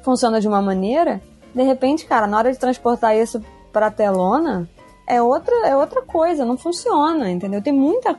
funciona 0.03 0.39
de 0.39 0.47
uma 0.47 0.61
maneira, 0.61 1.23
de 1.55 1.63
repente, 1.63 2.05
cara, 2.05 2.27
na 2.27 2.37
hora 2.37 2.53
de 2.53 2.59
transportar 2.59 3.17
isso 3.17 3.43
pra 3.73 3.91
telona, 3.91 4.69
é 5.09 5.23
outra, 5.23 5.55
é 5.67 5.77
outra 5.77 6.03
coisa, 6.03 6.45
não 6.45 6.57
funciona, 6.57 7.31
entendeu? 7.31 7.63
Tem 7.63 7.73
muita, 7.73 8.15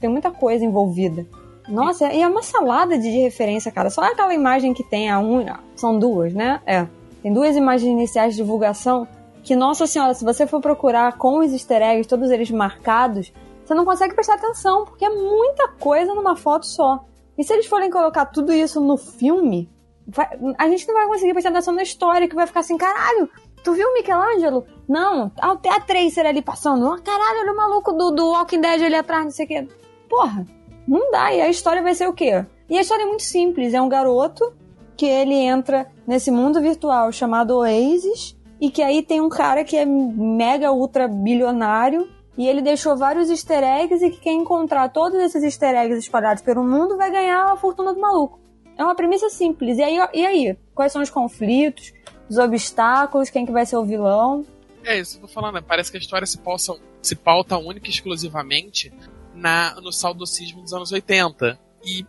tem 0.00 0.10
muita 0.10 0.30
coisa 0.30 0.64
envolvida. 0.64 1.26
Nossa, 1.68 2.12
e 2.12 2.20
é 2.20 2.26
uma 2.26 2.42
salada 2.42 2.98
de 2.98 3.08
referência, 3.08 3.70
cara. 3.70 3.88
Só 3.90 4.02
aquela 4.02 4.34
imagem 4.34 4.74
que 4.74 4.82
tem 4.82 5.10
a 5.10 5.18
um, 5.18 5.44
são 5.76 5.98
duas, 5.98 6.32
né? 6.34 6.60
É. 6.66 6.86
Tem 7.22 7.32
duas 7.32 7.54
imagens 7.56 7.88
iniciais 7.90 8.32
de 8.34 8.42
divulgação 8.42 9.06
que, 9.44 9.54
nossa 9.54 9.86
senhora, 9.86 10.12
se 10.14 10.24
você 10.24 10.46
for 10.46 10.60
procurar 10.60 11.16
com 11.18 11.38
os 11.38 11.52
easter 11.52 11.80
eggs, 11.82 12.08
todos 12.08 12.30
eles 12.30 12.50
marcados, 12.50 13.32
você 13.64 13.74
não 13.74 13.84
consegue 13.84 14.14
prestar 14.14 14.34
atenção, 14.34 14.84
porque 14.84 15.04
é 15.04 15.10
muita 15.10 15.68
coisa 15.68 16.14
numa 16.14 16.34
foto 16.34 16.66
só. 16.66 17.04
E 17.38 17.44
se 17.44 17.52
eles 17.52 17.66
forem 17.66 17.90
colocar 17.90 18.26
tudo 18.26 18.52
isso 18.52 18.80
no 18.80 18.96
filme, 18.96 19.70
vai- 20.06 20.30
a 20.58 20.68
gente 20.68 20.86
não 20.88 20.94
vai 20.94 21.06
conseguir 21.06 21.32
prestar 21.32 21.50
atenção 21.50 21.74
na 21.74 21.82
história, 21.82 22.28
que 22.28 22.34
vai 22.34 22.46
ficar 22.46 22.60
assim, 22.60 22.76
caralho, 22.76 23.28
tu 23.62 23.72
viu 23.72 23.88
o 23.88 23.94
Michelangelo? 23.94 24.66
Não, 24.88 25.30
até 25.38 25.70
a 25.70 25.80
Tracer 25.80 26.26
ali 26.26 26.42
passando. 26.42 26.86
Ah, 26.86 26.98
caralho, 27.00 27.40
olha 27.40 27.52
o 27.52 27.56
maluco 27.56 27.92
do, 27.92 28.10
do 28.10 28.30
Walking 28.30 28.60
Dead 28.60 28.82
ali 28.82 28.94
atrás, 28.94 29.24
não 29.24 29.30
sei 29.30 29.44
o 29.44 29.48
quê. 29.48 29.68
Porra, 30.08 30.46
não 30.86 31.10
dá. 31.10 31.32
E 31.32 31.40
a 31.40 31.48
história 31.48 31.82
vai 31.82 31.94
ser 31.94 32.08
o 32.08 32.12
quê? 32.12 32.44
E 32.68 32.76
a 32.76 32.80
história 32.80 33.02
é 33.04 33.06
muito 33.06 33.22
simples. 33.22 33.74
É 33.74 33.80
um 33.80 33.88
garoto 33.88 34.52
que 34.96 35.06
ele 35.06 35.34
entra 35.34 35.90
nesse 36.06 36.30
mundo 36.30 36.60
virtual 36.60 37.10
chamado 37.12 37.56
Oasis 37.56 38.36
e 38.60 38.70
que 38.70 38.82
aí 38.82 39.02
tem 39.02 39.20
um 39.20 39.28
cara 39.28 39.64
que 39.64 39.76
é 39.76 39.84
mega 39.84 40.70
ultra 40.72 41.08
bilionário 41.08 42.08
e 42.36 42.46
ele 42.46 42.62
deixou 42.62 42.96
vários 42.96 43.28
easter 43.28 43.62
eggs 43.62 44.04
e 44.04 44.10
que 44.10 44.20
quem 44.20 44.40
encontrar 44.40 44.88
todos 44.90 45.18
esses 45.18 45.42
easter 45.42 45.74
eggs 45.74 45.98
espalhados 45.98 46.42
pelo 46.42 46.64
mundo 46.64 46.96
vai 46.96 47.10
ganhar 47.10 47.52
a 47.52 47.56
fortuna 47.56 47.92
do 47.92 48.00
maluco. 48.00 48.40
É 48.76 48.84
uma 48.84 48.94
premissa 48.94 49.28
simples. 49.28 49.78
E 49.78 49.82
aí, 49.82 49.98
e 50.14 50.26
aí? 50.26 50.56
Quais 50.74 50.92
são 50.92 51.02
os 51.02 51.10
conflitos, 51.10 51.92
os 52.28 52.38
obstáculos, 52.38 53.30
quem 53.30 53.44
que 53.44 53.52
vai 53.52 53.66
ser 53.66 53.76
o 53.76 53.84
vilão? 53.84 54.46
É 54.84 54.98
isso 54.98 55.18
que 55.18 55.24
eu 55.24 55.28
tô 55.28 55.34
falando, 55.34 55.54
né? 55.54 55.60
parece 55.66 55.90
que 55.90 55.96
a 55.96 56.00
história 56.00 56.26
se, 56.26 56.38
pauta, 56.38 56.74
se 57.00 57.14
pauta 57.14 57.56
única 57.56 57.86
e 57.86 57.90
exclusivamente 57.90 58.92
na, 59.34 59.80
no 59.80 59.92
saudocismo 59.92 60.62
dos 60.62 60.72
anos 60.72 60.90
80. 60.90 61.58
E, 61.84 62.06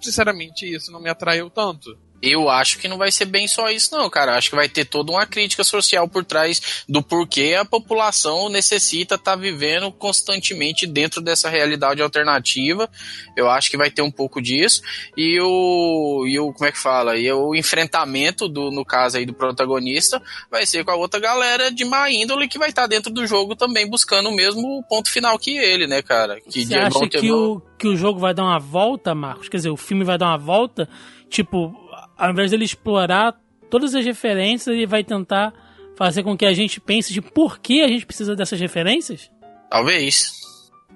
sinceramente, 0.00 0.66
isso 0.66 0.92
não 0.92 1.00
me 1.00 1.08
atraiu 1.08 1.48
tanto. 1.48 1.98
Eu 2.22 2.50
acho 2.50 2.78
que 2.78 2.88
não 2.88 2.98
vai 2.98 3.10
ser 3.10 3.24
bem 3.24 3.48
só 3.48 3.70
isso, 3.70 3.94
não, 3.94 4.08
cara. 4.10 4.36
Acho 4.36 4.50
que 4.50 4.56
vai 4.56 4.68
ter 4.68 4.84
toda 4.84 5.12
uma 5.12 5.24
crítica 5.24 5.64
social 5.64 6.06
por 6.06 6.24
trás 6.24 6.84
do 6.88 7.02
porquê 7.02 7.56
a 7.58 7.64
população 7.64 8.48
necessita 8.48 9.14
estar 9.14 9.32
tá 9.32 9.36
vivendo 9.36 9.90
constantemente 9.90 10.86
dentro 10.86 11.20
dessa 11.20 11.48
realidade 11.48 12.02
alternativa. 12.02 12.88
Eu 13.36 13.48
acho 13.48 13.70
que 13.70 13.76
vai 13.76 13.90
ter 13.90 14.02
um 14.02 14.10
pouco 14.10 14.40
disso. 14.40 14.82
E 15.16 15.40
o. 15.40 16.26
E 16.26 16.38
o 16.38 16.52
como 16.52 16.66
é 16.66 16.72
que 16.72 16.78
fala? 16.78 17.16
E 17.16 17.30
o 17.32 17.54
enfrentamento, 17.54 18.48
do, 18.48 18.70
no 18.70 18.84
caso 18.84 19.16
aí 19.16 19.24
do 19.24 19.32
protagonista, 19.32 20.20
vai 20.50 20.66
ser 20.66 20.84
com 20.84 20.90
a 20.90 20.96
outra 20.96 21.18
galera 21.18 21.70
de 21.70 21.84
má 21.84 22.10
índole 22.10 22.48
que 22.48 22.58
vai 22.58 22.68
estar 22.68 22.82
tá 22.82 22.88
dentro 22.88 23.10
do 23.12 23.26
jogo 23.26 23.56
também 23.56 23.88
buscando 23.88 24.28
o 24.28 24.34
mesmo 24.34 24.84
ponto 24.88 25.10
final 25.10 25.38
que 25.38 25.56
ele, 25.56 25.86
né, 25.86 26.02
cara? 26.02 26.40
Que 26.40 26.66
Você 26.66 26.74
acha 26.74 27.08
que 27.08 27.32
o, 27.32 27.62
que 27.78 27.88
o 27.88 27.96
jogo 27.96 28.20
vai 28.20 28.34
dar 28.34 28.44
uma 28.44 28.58
volta, 28.58 29.14
Marcos? 29.14 29.48
Quer 29.48 29.56
dizer, 29.56 29.70
o 29.70 29.76
filme 29.76 30.04
vai 30.04 30.18
dar 30.18 30.26
uma 30.26 30.38
volta? 30.38 30.88
Tipo, 31.30 31.72
ao 32.20 32.30
invés 32.30 32.50
dele 32.50 32.64
explorar 32.64 33.34
todas 33.70 33.94
as 33.94 34.04
referências, 34.04 34.76
ele 34.76 34.86
vai 34.86 35.02
tentar 35.02 35.54
fazer 35.96 36.22
com 36.22 36.36
que 36.36 36.44
a 36.44 36.52
gente 36.52 36.78
pense 36.78 37.12
de 37.12 37.22
por 37.22 37.58
que 37.58 37.80
a 37.80 37.88
gente 37.88 38.04
precisa 38.04 38.36
dessas 38.36 38.60
referências? 38.60 39.30
Talvez. 39.70 40.32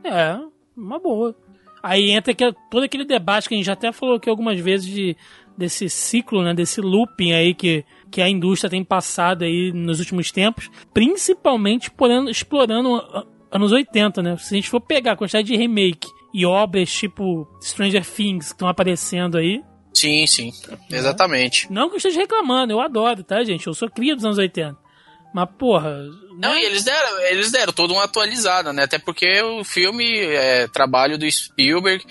É, 0.04 0.38
uma 0.76 0.98
boa. 0.98 1.34
Aí 1.82 2.10
entra 2.10 2.34
que, 2.34 2.52
todo 2.70 2.82
aquele 2.82 3.06
debate 3.06 3.48
que 3.48 3.54
a 3.54 3.56
gente 3.56 3.66
já 3.66 3.72
até 3.72 3.90
falou 3.90 4.16
aqui 4.16 4.28
algumas 4.28 4.60
vezes 4.60 4.86
de, 4.86 5.16
desse 5.56 5.88
ciclo, 5.88 6.42
né, 6.42 6.52
desse 6.52 6.82
looping 6.82 7.32
aí 7.32 7.54
que, 7.54 7.84
que 8.10 8.20
a 8.20 8.28
indústria 8.28 8.70
tem 8.70 8.84
passado 8.84 9.44
aí 9.44 9.72
nos 9.72 10.00
últimos 10.00 10.30
tempos, 10.30 10.70
principalmente 10.92 11.84
explorando, 11.84 12.30
explorando 12.30 13.26
anos 13.50 13.72
80, 13.72 14.22
né? 14.22 14.36
Se 14.36 14.54
a 14.54 14.56
gente 14.56 14.68
for 14.68 14.80
pegar 14.80 15.12
a 15.12 15.16
quantidade 15.16 15.46
de 15.46 15.56
remake 15.56 16.08
e 16.34 16.44
obras 16.44 16.92
tipo 16.92 17.48
Stranger 17.62 18.04
Things 18.04 18.48
que 18.48 18.54
estão 18.54 18.68
aparecendo 18.68 19.38
aí, 19.38 19.62
Sim, 19.94 20.26
sim. 20.26 20.52
Exatamente. 20.90 21.70
Não 21.70 21.88
que 21.88 21.94
eu 21.94 21.98
esteja 21.98 22.20
reclamando, 22.20 22.72
eu 22.72 22.80
adoro, 22.80 23.22
tá, 23.22 23.44
gente? 23.44 23.66
Eu 23.66 23.74
sou 23.74 23.88
cria 23.88 24.16
dos 24.16 24.24
anos 24.24 24.38
80. 24.38 24.76
Mas, 25.32 25.48
porra. 25.58 26.04
Não, 26.38 26.52
né? 26.52 26.60
e 26.60 26.64
eles 26.64 26.84
deram, 26.84 27.20
eles 27.22 27.50
deram 27.50 27.72
toda 27.72 27.92
uma 27.92 28.04
atualizada, 28.04 28.72
né? 28.72 28.84
Até 28.84 28.98
porque 28.98 29.40
o 29.42 29.64
filme 29.64 30.18
é 30.18 30.66
trabalho 30.68 31.16
do 31.16 31.30
Spielberg 31.30 32.04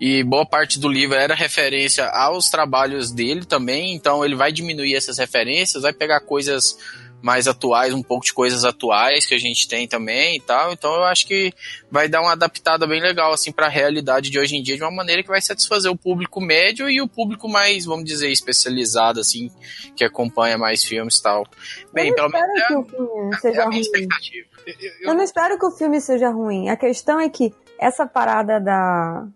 e 0.00 0.22
boa 0.22 0.44
parte 0.44 0.78
do 0.78 0.88
livro 0.88 1.16
era 1.16 1.34
referência 1.34 2.06
aos 2.06 2.50
trabalhos 2.50 3.10
dele 3.10 3.44
também, 3.44 3.94
então 3.94 4.24
ele 4.24 4.34
vai 4.34 4.52
diminuir 4.52 4.94
essas 4.94 5.18
referências, 5.18 5.84
vai 5.84 5.92
pegar 5.92 6.20
coisas 6.20 6.76
mais 7.22 7.48
atuais, 7.48 7.92
um 7.92 8.02
pouco 8.02 8.24
de 8.24 8.32
coisas 8.32 8.64
atuais 8.64 9.26
que 9.26 9.34
a 9.34 9.38
gente 9.38 9.66
tem 9.66 9.88
também 9.88 10.36
e 10.36 10.40
tal. 10.40 10.72
Então 10.72 10.94
eu 10.94 11.04
acho 11.04 11.26
que 11.26 11.52
vai 11.90 12.08
dar 12.08 12.20
uma 12.20 12.32
adaptada 12.32 12.86
bem 12.86 13.00
legal 13.00 13.32
assim 13.32 13.50
para 13.50 13.66
a 13.66 13.70
realidade 13.70 14.30
de 14.30 14.38
hoje 14.38 14.56
em 14.56 14.62
dia 14.62 14.76
de 14.76 14.82
uma 14.82 14.90
maneira 14.90 15.22
que 15.22 15.28
vai 15.28 15.40
satisfazer 15.40 15.90
o 15.90 15.96
público 15.96 16.40
médio 16.40 16.88
e 16.88 17.00
o 17.00 17.08
público 17.08 17.48
mais, 17.48 17.84
vamos 17.84 18.04
dizer, 18.04 18.30
especializado 18.30 19.20
assim, 19.20 19.50
que 19.94 20.04
acompanha 20.04 20.56
mais 20.56 20.84
filmes 20.84 21.16
e 21.16 21.22
tal. 21.22 21.46
Bem, 21.92 22.14
pelo 22.14 22.28
menos 22.28 22.60
é, 22.60 22.66
que 22.66 22.74
o 22.74 22.84
filme 22.84 23.36
seja 23.38 23.60
é 23.60 23.64
a 23.64 23.68
minha 23.68 23.80
ruim. 23.80 23.80
expectativa. 23.80 24.46
Eu, 24.66 24.74
eu, 24.80 24.92
eu 25.02 25.14
não 25.14 25.24
espero 25.24 25.58
que 25.58 25.66
o 25.66 25.70
filme 25.70 26.00
seja 26.00 26.30
ruim. 26.30 26.68
A 26.68 26.76
questão 26.76 27.20
é 27.20 27.28
que 27.28 27.52
essa 27.78 28.06
parada 28.06 28.60
da 28.60 29.26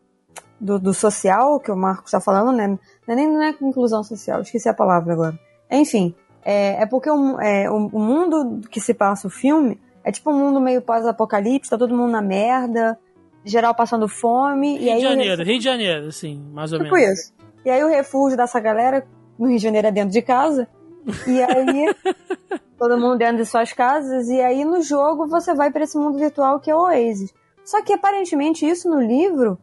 do, 0.60 0.78
do 0.78 0.92
social 0.92 1.58
que 1.58 1.70
o 1.70 1.76
Marcos 1.76 2.08
está 2.08 2.20
falando, 2.20 2.54
né? 2.54 2.68
Não 2.68 2.78
é 3.08 3.14
nem 3.14 3.26
não 3.26 3.42
é 3.42 3.56
inclusão 3.60 4.04
social, 4.04 4.42
esqueci 4.42 4.68
a 4.68 4.74
palavra 4.74 5.12
agora. 5.12 5.40
Enfim, 5.70 6.14
é, 6.44 6.82
é 6.82 6.86
porque 6.86 7.10
o, 7.10 7.40
é, 7.40 7.70
o, 7.70 7.98
mundo 7.98 8.60
que 8.68 8.80
se 8.80 8.94
passa 8.94 9.26
o 9.26 9.30
filme 9.30 9.78
é 10.02 10.10
tipo 10.10 10.30
um 10.30 10.38
mundo 10.38 10.60
meio 10.60 10.80
pós-apocalipse, 10.80 11.70
tá 11.70 11.76
todo 11.76 11.96
mundo 11.96 12.10
na 12.10 12.22
merda, 12.22 12.98
geral 13.44 13.74
passando 13.74 14.08
fome. 14.08 14.78
Rio 14.78 14.82
e 14.82 14.90
aí 14.90 14.96
de 14.96 15.02
Janeiro, 15.02 15.42
Rio 15.44 15.58
de 15.58 15.64
Janeiro, 15.64 16.06
assim, 16.08 16.42
mais 16.52 16.72
ou 16.72 16.78
tipo 16.78 16.94
menos. 16.94 17.18
isso. 17.18 17.32
E 17.64 17.70
aí 17.70 17.84
o 17.84 17.88
refúgio 17.88 18.36
dessa 18.36 18.58
galera 18.58 19.06
no 19.38 19.48
Rio 19.48 19.58
de 19.58 19.62
Janeiro 19.62 19.88
é 19.88 19.92
dentro 19.92 20.10
de 20.10 20.22
casa. 20.22 20.68
E 21.26 21.42
aí, 21.42 21.94
todo 22.78 22.98
mundo 22.98 23.18
dentro 23.18 23.38
de 23.38 23.46
suas 23.46 23.72
casas. 23.72 24.28
E 24.28 24.40
aí, 24.40 24.64
no 24.64 24.82
jogo, 24.82 25.26
você 25.26 25.54
vai 25.54 25.70
para 25.70 25.84
esse 25.84 25.98
mundo 25.98 26.18
virtual 26.18 26.60
que 26.60 26.70
é 26.70 26.74
o 26.74 26.80
Oasis. 26.80 27.32
Só 27.64 27.82
que, 27.82 27.92
aparentemente, 27.92 28.66
isso 28.66 28.88
no 28.88 29.00
livro 29.00 29.58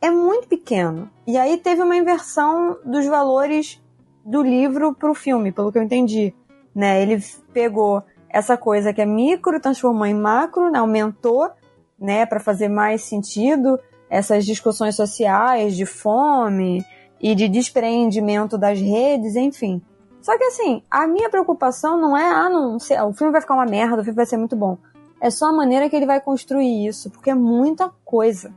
é 0.00 0.10
muito 0.10 0.48
pequeno. 0.48 1.10
E 1.26 1.36
aí 1.36 1.56
teve 1.56 1.82
uma 1.82 1.96
inversão 1.96 2.78
dos 2.84 3.06
valores 3.06 3.80
do 4.24 4.42
livro 4.42 4.94
pro 4.94 5.14
filme, 5.14 5.52
pelo 5.52 5.70
que 5.70 5.78
eu 5.78 5.82
entendi. 5.82 6.34
Né? 6.74 7.02
Ele 7.02 7.22
pegou 7.52 8.02
essa 8.28 8.56
coisa 8.56 8.92
que 8.92 9.00
é 9.00 9.06
micro, 9.06 9.60
transformou 9.60 10.06
em 10.06 10.14
macro, 10.14 10.70
né? 10.70 10.78
aumentou, 10.78 11.50
né, 11.98 12.26
para 12.26 12.40
fazer 12.40 12.68
mais 12.68 13.02
sentido 13.02 13.78
essas 14.10 14.44
discussões 14.44 14.96
sociais 14.96 15.76
de 15.76 15.86
fome 15.86 16.84
e 17.20 17.34
de 17.34 17.48
despreendimento 17.48 18.58
das 18.58 18.80
redes, 18.80 19.36
enfim. 19.36 19.80
Só 20.20 20.36
que 20.38 20.44
assim, 20.44 20.82
a 20.90 21.06
minha 21.06 21.28
preocupação 21.28 22.00
não 22.00 22.16
é, 22.16 22.24
ah, 22.26 22.48
não, 22.48 22.76
o 22.76 23.12
filme 23.12 23.32
vai 23.32 23.40
ficar 23.40 23.54
uma 23.54 23.66
merda, 23.66 24.00
o 24.00 24.04
filme 24.04 24.16
vai 24.16 24.26
ser 24.26 24.36
muito 24.36 24.56
bom. 24.56 24.78
É 25.20 25.30
só 25.30 25.46
a 25.46 25.52
maneira 25.52 25.88
que 25.88 25.96
ele 25.96 26.06
vai 26.06 26.20
construir 26.20 26.86
isso, 26.86 27.10
porque 27.10 27.30
é 27.30 27.34
muita 27.34 27.90
coisa. 28.04 28.52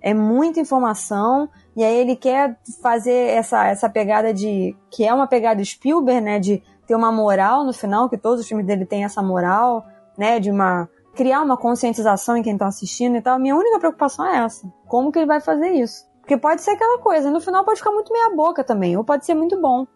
É 0.00 0.12
muita 0.14 0.60
informação, 0.60 1.48
e 1.74 1.82
aí 1.82 1.96
ele 1.96 2.16
quer 2.16 2.58
fazer 2.82 3.30
essa, 3.30 3.66
essa 3.66 3.88
pegada 3.88 4.32
de. 4.32 4.76
que 4.90 5.04
é 5.04 5.12
uma 5.12 5.26
pegada 5.26 5.64
Spielberg, 5.64 6.20
né? 6.20 6.38
De 6.38 6.62
ter 6.86 6.94
uma 6.94 7.10
moral 7.10 7.64
no 7.64 7.72
final, 7.72 8.08
que 8.08 8.18
todos 8.18 8.40
os 8.40 8.48
filmes 8.48 8.66
dele 8.66 8.84
têm 8.84 9.04
essa 9.04 9.22
moral, 9.22 9.86
né? 10.18 10.38
De 10.38 10.50
uma. 10.50 10.88
criar 11.14 11.40
uma 11.40 11.56
conscientização 11.56 12.36
em 12.36 12.42
quem 12.42 12.58
tá 12.58 12.66
assistindo 12.66 13.16
e 13.16 13.22
tal. 13.22 13.38
Minha 13.38 13.56
única 13.56 13.78
preocupação 13.78 14.26
é 14.26 14.44
essa. 14.44 14.70
Como 14.86 15.10
que 15.10 15.18
ele 15.18 15.26
vai 15.26 15.40
fazer 15.40 15.70
isso? 15.70 16.04
Porque 16.20 16.36
pode 16.36 16.62
ser 16.62 16.72
aquela 16.72 16.98
coisa, 16.98 17.30
no 17.30 17.40
final 17.40 17.64
pode 17.64 17.78
ficar 17.78 17.90
muito 17.90 18.12
meia 18.12 18.30
boca 18.30 18.62
também, 18.62 18.96
ou 18.96 19.02
pode 19.02 19.26
ser 19.26 19.34
muito 19.34 19.60
bom. 19.60 19.86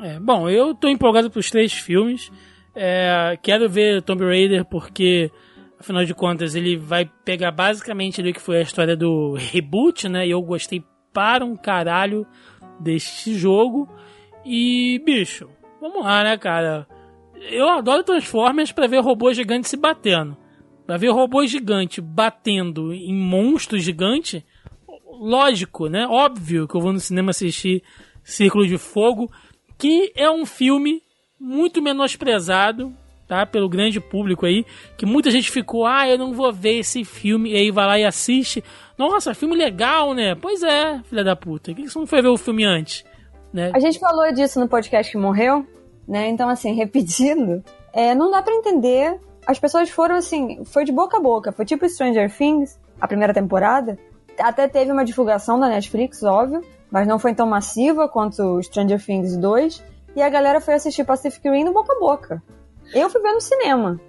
É, 0.00 0.20
bom, 0.20 0.48
eu 0.48 0.74
tô 0.74 0.86
empolgado 0.86 1.30
pros 1.30 1.50
três 1.50 1.72
filmes. 1.72 2.30
É, 2.74 3.36
quero 3.42 3.68
ver 3.68 4.00
Tomb 4.02 4.24
Raider 4.24 4.64
porque 4.64 5.30
afinal 5.82 6.04
de 6.04 6.14
contas, 6.14 6.54
ele 6.54 6.76
vai 6.76 7.10
pegar 7.24 7.50
basicamente 7.50 8.20
ali 8.20 8.32
que 8.32 8.40
foi 8.40 8.58
a 8.58 8.62
história 8.62 8.96
do 8.96 9.34
reboot, 9.34 10.08
né? 10.08 10.26
E 10.26 10.30
eu 10.30 10.40
gostei 10.40 10.82
para 11.12 11.44
um 11.44 11.56
caralho 11.56 12.26
deste 12.80 13.34
jogo. 13.34 13.88
E, 14.44 15.00
bicho, 15.04 15.48
vamos 15.80 16.04
lá, 16.04 16.24
né, 16.24 16.36
cara? 16.36 16.86
Eu 17.50 17.68
adoro 17.68 18.04
Transformers 18.04 18.72
para 18.72 18.86
ver 18.86 19.00
robôs 19.00 19.36
gigantes 19.36 19.70
se 19.70 19.76
batendo. 19.76 20.36
Pra 20.86 20.96
ver 20.96 21.10
robôs 21.10 21.50
gigantes 21.50 22.02
batendo 22.02 22.92
em 22.92 23.14
monstros 23.14 23.82
gigantes, 23.82 24.42
lógico, 25.06 25.88
né? 25.88 26.06
Óbvio 26.06 26.66
que 26.66 26.74
eu 26.74 26.80
vou 26.80 26.92
no 26.92 27.00
cinema 27.00 27.30
assistir 27.30 27.82
Círculo 28.24 28.66
de 28.66 28.78
Fogo, 28.78 29.30
que 29.78 30.12
é 30.16 30.30
um 30.30 30.46
filme 30.46 31.02
muito 31.38 31.82
menosprezado, 31.82 32.96
tá? 33.32 33.46
Pelo 33.46 33.66
grande 33.66 33.98
público 33.98 34.44
aí, 34.44 34.66
que 34.94 35.06
muita 35.06 35.30
gente 35.30 35.50
ficou, 35.50 35.86
ah, 35.86 36.06
eu 36.06 36.18
não 36.18 36.34
vou 36.34 36.52
ver 36.52 36.80
esse 36.80 37.02
filme, 37.02 37.52
e 37.52 37.56
aí 37.56 37.70
vai 37.70 37.86
lá 37.86 37.98
e 37.98 38.04
assiste. 38.04 38.62
Nossa, 38.98 39.32
filme 39.32 39.56
legal, 39.56 40.12
né? 40.12 40.34
Pois 40.34 40.62
é, 40.62 41.00
filha 41.04 41.24
da 41.24 41.34
puta. 41.34 41.72
Por 41.72 41.76
que 41.76 41.88
você 41.88 41.98
não 41.98 42.06
foi 42.06 42.20
ver 42.20 42.28
o 42.28 42.36
filme 42.36 42.62
antes? 42.62 43.06
Né? 43.50 43.72
A 43.74 43.80
gente 43.80 43.98
falou 43.98 44.30
disso 44.34 44.60
no 44.60 44.68
podcast 44.68 45.10
que 45.10 45.16
morreu, 45.16 45.66
né? 46.06 46.28
Então, 46.28 46.50
assim, 46.50 46.74
repetindo, 46.76 47.64
é, 47.90 48.14
não 48.14 48.30
dá 48.30 48.42
para 48.42 48.54
entender. 48.54 49.18
As 49.46 49.58
pessoas 49.58 49.88
foram 49.88 50.16
assim, 50.16 50.62
foi 50.66 50.84
de 50.84 50.92
boca 50.92 51.16
a 51.16 51.20
boca. 51.20 51.52
Foi 51.52 51.64
tipo 51.64 51.88
Stranger 51.88 52.30
Things, 52.36 52.78
a 53.00 53.08
primeira 53.08 53.32
temporada. 53.32 53.98
Até 54.38 54.68
teve 54.68 54.92
uma 54.92 55.06
divulgação 55.06 55.58
da 55.58 55.68
Netflix, 55.68 56.22
óbvio, 56.22 56.60
mas 56.90 57.08
não 57.08 57.18
foi 57.18 57.34
tão 57.34 57.46
massiva 57.46 58.06
quanto 58.08 58.62
Stranger 58.62 59.02
Things 59.02 59.38
2. 59.38 59.82
E 60.14 60.20
a 60.20 60.28
galera 60.28 60.60
foi 60.60 60.74
assistir 60.74 61.04
Pacific 61.04 61.48
Rim 61.48 61.64
no 61.64 61.72
boca 61.72 61.94
a 61.94 61.98
boca. 61.98 62.42
Eu 62.92 63.10
fui 63.10 63.20
ver 63.20 63.32
no 63.32 63.40
cinema. 63.40 64.00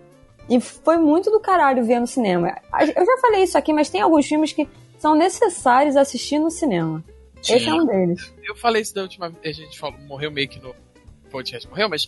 E 0.49 0.59
foi 0.59 0.97
muito 0.97 1.31
do 1.31 1.39
caralho 1.39 1.85
ver 1.85 1.99
no 1.99 2.07
cinema. 2.07 2.55
Eu 2.95 3.05
já 3.05 3.17
falei 3.21 3.43
isso 3.43 3.57
aqui, 3.57 3.71
mas 3.71 3.89
tem 3.89 4.01
alguns 4.01 4.25
filmes 4.25 4.51
que 4.51 4.67
são 4.97 5.15
necessários 5.15 5.95
assistir 5.95 6.39
no 6.39 6.51
cinema. 6.51 7.03
Sim. 7.41 7.55
Esse 7.55 7.69
é 7.69 7.73
um 7.73 7.85
deles. 7.85 8.33
Eu 8.43 8.55
falei 8.55 8.81
isso 8.81 8.93
da 8.93 9.01
última 9.01 9.29
vez, 9.29 9.57
a 9.57 9.61
gente 9.61 9.77
falou, 9.77 9.99
morreu 10.01 10.31
meio 10.31 10.47
que 10.47 10.59
no 10.59 10.73
podcast, 11.29 11.67
morreu, 11.67 11.89
mas 11.89 12.07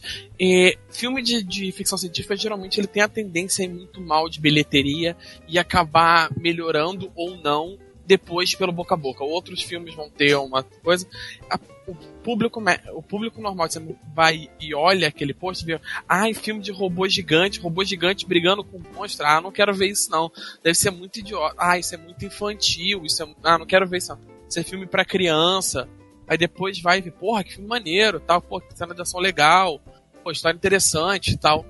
filme 0.89 1.21
de, 1.21 1.41
de, 1.41 1.71
ficção 1.71 1.97
científica 1.97 2.37
geralmente 2.37 2.79
ele 2.79 2.87
tem 2.87 3.01
a 3.01 3.07
tendência 3.07 3.65
a 3.65 3.65
ir 3.65 3.73
muito 3.73 3.99
mal 3.99 4.29
de 4.29 4.39
bilheteria 4.39 5.17
e 5.47 5.57
acabar 5.57 6.29
melhorando 6.37 7.11
ou 7.15 7.35
não 7.37 7.77
depois 8.05 8.53
pelo 8.53 8.71
boca 8.71 8.93
a 8.93 8.97
boca. 8.97 9.23
Outros 9.23 9.63
filmes 9.63 9.95
vão 9.95 10.09
ter 10.09 10.35
uma 10.35 10.61
coisa. 10.61 11.07
A, 11.49 11.59
o 11.87 11.95
público, 12.23 12.63
o 12.93 13.01
público 13.01 13.41
normal, 13.41 13.69
você 13.69 13.79
vai 14.13 14.49
e 14.59 14.73
olha 14.73 15.07
aquele 15.07 15.33
post 15.33 15.63
e 15.63 15.67
vê, 15.67 15.81
ai, 16.07 16.33
filme 16.33 16.61
de 16.61 16.71
robô 16.71 17.07
gigante, 17.07 17.59
robô 17.59 17.83
gigante 17.83 18.25
brigando 18.25 18.63
com 18.63 18.81
monstro. 18.93 19.25
Ah, 19.25 19.39
não 19.39 19.51
quero 19.51 19.73
ver 19.73 19.87
isso 19.87 20.09
não. 20.09 20.31
Deve 20.63 20.75
ser 20.75 20.91
muito 20.91 21.19
idiota. 21.19 21.55
Ah, 21.57 21.77
isso 21.77 21.93
é 21.93 21.97
muito 21.97 22.25
infantil. 22.25 23.05
Isso 23.05 23.23
é, 23.23 23.35
ah, 23.43 23.57
não 23.57 23.65
quero 23.65 23.87
ver 23.87 23.97
isso 23.97 24.09
não. 24.13 24.19
Isso 24.49 24.59
é 24.59 24.63
filme 24.63 24.85
para 24.87 25.05
criança. 25.05 25.87
Aí 26.27 26.37
depois 26.37 26.81
vai 26.81 27.01
ver, 27.01 27.11
porra, 27.11 27.43
que 27.43 27.53
filme 27.53 27.67
maneiro, 27.67 28.19
tal, 28.19 28.41
pô, 28.41 28.59
que 28.59 28.75
cena 28.75 28.95
de 28.95 29.01
ação 29.01 29.19
legal, 29.19 29.79
pô, 30.23 30.31
história 30.31 30.57
interessante 30.57 31.31
e 31.31 31.37
tal. 31.37 31.63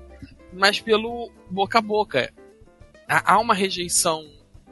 mas 0.52 0.80
pelo 0.80 1.30
boca 1.50 1.78
a 1.78 1.82
boca. 1.82 2.32
Há 3.08 3.38
uma 3.38 3.54
rejeição 3.54 4.26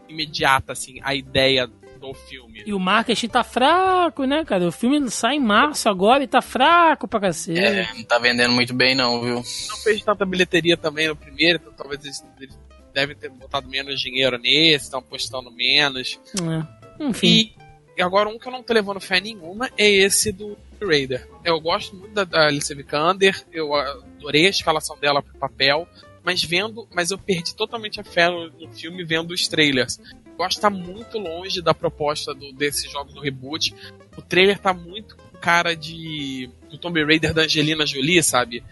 imediata, 0.09 0.73
assim, 0.73 0.99
à 1.03 1.15
ideia 1.15 1.71
do 2.09 2.15
filme. 2.15 2.63
E 2.67 2.75
o 2.75 2.79
marketing 2.79 3.29
tá 3.29 3.43
fraco, 3.43 4.25
né, 4.25 4.45
cara? 4.45 4.67
O 4.67 4.73
filme 4.73 5.11
sai 5.11 5.37
em 5.37 5.41
março 5.41 5.89
agora 5.89 6.23
e 6.23 6.27
tá 6.27 6.43
fraco 6.43 7.09
pra 7.09 7.21
cacete. 7.21 7.59
É, 7.59 7.89
não 7.95 8.05
tá 8.05 8.19
vendendo 8.19 8.53
muito 8.53 8.75
bem 8.75 8.95
não, 8.95 9.23
viu? 9.23 9.35
Não 9.37 9.77
fez 9.83 10.03
tanta 10.03 10.25
bilheteria 10.25 10.77
também 10.77 11.09
no 11.09 11.17
primeiro, 11.17 11.61
então 11.61 11.73
talvez 11.73 12.05
eles, 12.05 12.25
eles 12.41 12.59
devem 12.93 13.17
ter 13.17 13.31
botado 13.31 13.69
menos 13.69 14.01
dinheiro 14.01 14.39
nesse, 14.39 14.85
estão 14.85 15.01
apostando 15.01 15.51
menos. 15.51 16.19
É. 16.41 17.05
Enfim. 17.05 17.53
E 17.97 18.03
agora 18.03 18.29
um 18.29 18.39
que 18.39 18.47
eu 18.47 18.53
não 18.53 18.63
tô 18.63 18.73
levando 18.73 19.01
fé 19.01 19.21
nenhuma 19.21 19.71
é 19.79 19.89
esse 19.89 20.33
do 20.33 20.57
Raider. 20.83 21.27
Eu 21.45 21.61
gosto 21.61 21.95
muito 21.95 22.13
da, 22.13 22.25
da 22.25 22.47
Alicia 22.47 22.75
Vikander, 22.75 23.45
eu 23.53 23.75
adorei 23.75 24.47
a 24.47 24.51
escalação 24.51 24.99
dela 24.99 25.23
pro 25.23 25.39
papel, 25.39 25.89
mas 26.25 26.43
vendo, 26.43 26.89
mas 26.93 27.11
eu 27.11 27.19
perdi 27.19 27.55
totalmente 27.55 28.01
a 28.01 28.05
fé 28.05 28.29
no, 28.29 28.51
no 28.51 28.73
filme 28.73 29.05
vendo 29.05 29.33
os 29.33 29.47
trailers. 29.47 30.01
Eu 30.39 30.45
acho 30.45 30.57
que 30.57 30.63
tá 30.63 30.71
muito 30.71 31.19
longe 31.19 31.63
da 31.63 31.73
proposta 31.75 32.35
do, 32.35 32.53
desses 32.53 32.91
jogos 32.91 33.15
do 33.15 33.21
reboot. 33.21 33.75
O 34.17 34.23
trailer 34.23 34.59
tá 34.59 34.73
muito 34.75 35.17
cara 35.41 35.75
de 35.77 36.51
do 36.71 36.79
Tomb 36.79 37.05
Raider 37.05 37.33
da 37.33 37.43
Angelina 37.43 37.87
Jolie, 37.87 38.23
sabe? 38.23 38.65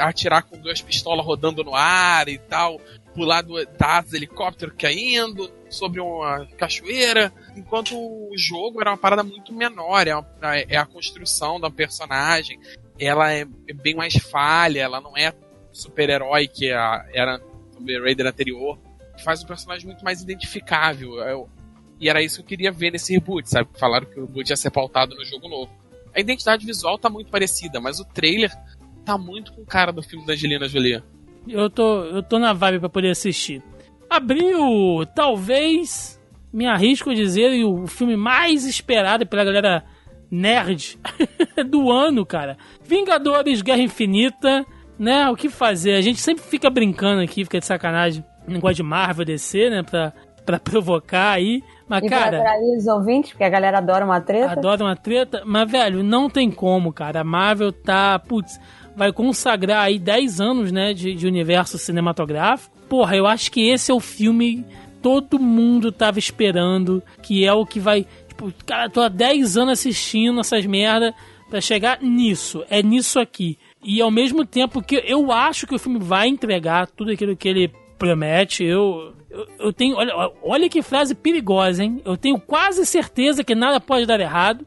Atirar 0.00 0.42
com 0.42 0.58
duas 0.58 0.80
pistolas 0.82 1.24
rodando 1.24 1.62
no 1.62 1.74
ar 1.74 2.28
e 2.28 2.36
tal, 2.38 2.80
pular 3.14 3.42
do 3.42 3.64
tá, 3.66 4.04
helicóptero 4.12 4.74
caindo 4.76 5.48
sobre 5.70 6.00
uma 6.00 6.46
cachoeira, 6.56 7.32
enquanto 7.56 7.94
o 7.96 8.32
jogo 8.36 8.80
era 8.80 8.90
uma 8.90 8.96
parada 8.96 9.22
muito 9.22 9.52
menor, 9.52 10.06
é, 10.08 10.16
uma- 10.16 10.26
é 10.68 10.76
a 10.76 10.86
construção 10.86 11.60
da 11.60 11.70
personagem, 11.70 12.58
ela 12.98 13.32
é, 13.32 13.46
é 13.68 13.72
bem 13.72 13.94
mais 13.94 14.14
falha, 14.14 14.80
ela 14.80 15.00
não 15.00 15.16
é 15.16 15.32
super-herói 15.72 16.48
que 16.48 16.72
a, 16.72 17.06
era 17.12 17.38
Tomb 17.74 18.00
Raider 18.00 18.26
anterior, 18.26 18.78
que 19.18 19.24
faz 19.24 19.42
o 19.42 19.46
personagem 19.46 19.86
muito 19.86 20.02
mais 20.04 20.22
identificável. 20.22 21.16
Eu- 21.18 21.48
e 22.00 22.08
era 22.08 22.22
isso 22.22 22.36
que 22.36 22.42
eu 22.42 22.46
queria 22.46 22.70
ver 22.72 22.92
nesse 22.92 23.12
reboot, 23.12 23.48
sabe? 23.50 23.68
Falaram 23.78 24.06
que 24.06 24.18
o 24.18 24.24
reboot 24.26 24.48
ia 24.48 24.56
ser 24.56 24.70
pautado 24.70 25.14
no 25.16 25.24
jogo 25.24 25.48
novo. 25.48 25.70
A 26.14 26.20
identidade 26.20 26.64
visual 26.64 26.96
tá 26.96 27.10
muito 27.10 27.30
parecida, 27.30 27.80
mas 27.80 28.00
o 28.00 28.04
trailer 28.04 28.50
tá 29.04 29.18
muito 29.18 29.52
com 29.52 29.64
cara 29.64 29.92
do 29.92 30.02
filme 30.02 30.24
da 30.24 30.32
Angelina 30.32 30.68
Jolie. 30.68 31.02
Eu 31.46 31.68
tô, 31.68 32.04
eu 32.04 32.22
tô 32.22 32.38
na 32.38 32.52
vibe 32.52 32.80
pra 32.80 32.88
poder 32.88 33.10
assistir. 33.10 33.62
Abriu, 34.08 35.04
talvez, 35.14 36.20
me 36.52 36.66
arrisco 36.66 37.10
a 37.10 37.14
dizer, 37.14 37.64
o 37.64 37.86
filme 37.86 38.16
mais 38.16 38.64
esperado 38.64 39.26
pela 39.26 39.44
galera 39.44 39.84
nerd 40.30 40.98
do 41.68 41.90
ano, 41.90 42.24
cara. 42.24 42.56
Vingadores 42.82 43.60
Guerra 43.62 43.82
Infinita, 43.82 44.64
né? 44.98 45.28
O 45.30 45.36
que 45.36 45.48
fazer? 45.48 45.94
A 45.94 46.00
gente 46.00 46.20
sempre 46.20 46.42
fica 46.44 46.68
brincando 46.70 47.22
aqui, 47.22 47.44
fica 47.44 47.58
de 47.60 47.66
sacanagem. 47.66 48.24
Negócio 48.48 48.76
de 48.76 48.82
Marvel 48.82 49.24
DC, 49.24 49.70
né? 49.70 49.82
Pra, 49.82 50.12
pra 50.44 50.58
provocar 50.60 51.32
aí. 51.32 51.62
Mas, 51.88 52.02
E 52.04 52.08
pra 52.08 52.18
cara. 52.18 52.38
atrair 52.38 52.76
os 52.76 52.86
ouvintes, 52.86 53.30
porque 53.30 53.44
a 53.44 53.48
galera 53.48 53.78
adora 53.78 54.04
uma 54.04 54.20
treta. 54.20 54.52
Adoro 54.52 54.84
uma 54.84 54.96
treta, 54.96 55.42
mas, 55.44 55.70
velho, 55.70 56.02
não 56.02 56.28
tem 56.28 56.50
como, 56.50 56.92
cara. 56.92 57.20
A 57.20 57.24
Marvel 57.24 57.72
tá, 57.72 58.18
putz, 58.18 58.60
vai 58.96 59.12
consagrar 59.12 59.84
aí 59.84 59.98
10 59.98 60.40
anos, 60.40 60.72
né, 60.72 60.92
de, 60.92 61.14
de 61.14 61.26
universo 61.26 61.78
cinematográfico. 61.78 62.76
Porra, 62.88 63.16
eu 63.16 63.26
acho 63.26 63.50
que 63.50 63.68
esse 63.68 63.90
é 63.90 63.94
o 63.94 64.00
filme 64.00 64.64
todo 65.02 65.38
mundo 65.38 65.92
tava 65.92 66.18
esperando, 66.18 67.02
que 67.22 67.46
é 67.46 67.52
o 67.52 67.64
que 67.64 67.78
vai. 67.80 68.06
Tipo, 68.28 68.52
cara, 68.66 68.90
tô 68.90 69.00
há 69.00 69.08
10 69.08 69.56
anos 69.56 69.72
assistindo 69.78 70.40
essas 70.40 70.66
merda 70.66 71.14
pra 71.48 71.60
chegar 71.60 72.02
nisso. 72.02 72.64
É 72.68 72.82
nisso 72.82 73.18
aqui. 73.18 73.58
E 73.82 74.00
ao 74.00 74.10
mesmo 74.10 74.44
tempo 74.44 74.82
que 74.82 75.02
eu 75.06 75.30
acho 75.32 75.66
que 75.66 75.74
o 75.74 75.78
filme 75.78 75.98
vai 75.98 76.28
entregar 76.28 76.88
tudo 76.88 77.12
aquilo 77.12 77.36
que 77.36 77.48
ele 77.48 77.72
promete, 77.98 78.64
eu. 78.64 79.14
Eu, 79.30 79.46
eu 79.58 79.72
tenho. 79.72 79.96
Olha, 79.96 80.14
olha 80.42 80.68
que 80.68 80.80
frase 80.80 81.14
perigosa, 81.14 81.84
hein? 81.84 82.00
Eu 82.04 82.16
tenho 82.16 82.40
quase 82.40 82.86
certeza 82.86 83.44
que 83.44 83.54
nada 83.54 83.78
pode 83.80 84.06
dar 84.06 84.18
errado. 84.20 84.64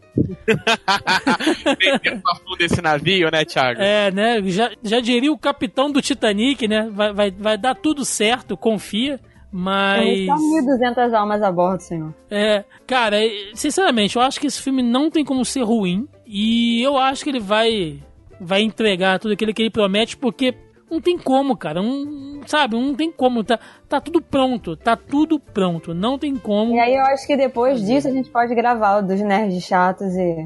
Fundo 2.44 2.58
desse 2.58 2.82
navio, 2.82 3.32
né, 3.32 3.44
Thiago? 3.44 3.82
É, 3.82 4.12
né? 4.12 4.42
Já, 4.44 4.72
já 4.84 5.00
diria 5.00 5.32
o 5.32 5.38
capitão 5.38 5.92
do 5.92 6.02
Titanic, 6.02 6.68
né? 6.68 6.90
Vai, 6.92 7.14
vai, 7.14 7.32
vai 7.32 7.58
dar 7.58 7.74
tudo 7.76 8.06
certo, 8.06 8.56
confia. 8.56 9.20
Mas. 9.52 10.26
São 10.26 10.38
1.200 10.38 11.14
almas 11.14 11.42
a 11.42 11.52
bordo, 11.52 11.82
senhor. 11.82 12.14
É, 12.30 12.64
cara, 12.86 13.18
sinceramente, 13.54 14.16
eu 14.16 14.22
acho 14.22 14.40
que 14.40 14.48
esse 14.48 14.62
filme 14.62 14.84
não 14.84 15.10
tem 15.10 15.26
como 15.26 15.44
ser 15.44 15.64
ruim. 15.64 16.08
E 16.26 16.82
eu 16.82 16.98
acho 16.98 17.24
que 17.24 17.30
ele 17.30 17.40
vai 17.40 18.00
vai 18.40 18.62
entregar 18.64 19.20
tudo 19.20 19.34
aquilo 19.34 19.54
que 19.54 19.62
ele 19.62 19.70
promete, 19.70 20.18
porque 20.18 20.56
não 20.92 21.00
tem 21.00 21.18
como, 21.18 21.56
cara. 21.56 21.82
Não, 21.82 22.42
sabe, 22.46 22.76
não 22.76 22.94
tem 22.94 23.10
como. 23.10 23.44
Tá, 23.44 23.58
tá 23.88 24.02
tudo 24.02 24.22
pronto. 24.22 24.76
Tá 24.76 24.98
tudo 24.98 25.40
pronto. 25.40 25.94
Não 25.94 26.20
tem 26.20 26.36
como. 26.36 26.76
E 26.76 26.80
aí 26.80 26.94
eu 26.94 27.04
acho 27.06 27.26
que 27.26 27.38
depois 27.38 27.84
disso 27.86 28.10
a 28.10 28.12
gente 28.12 28.30
pode 28.30 28.54
gravar 28.54 28.98
o 28.98 29.02
dos 29.02 29.22
nerds 29.22 29.64
chatos 29.64 30.14
e. 30.16 30.46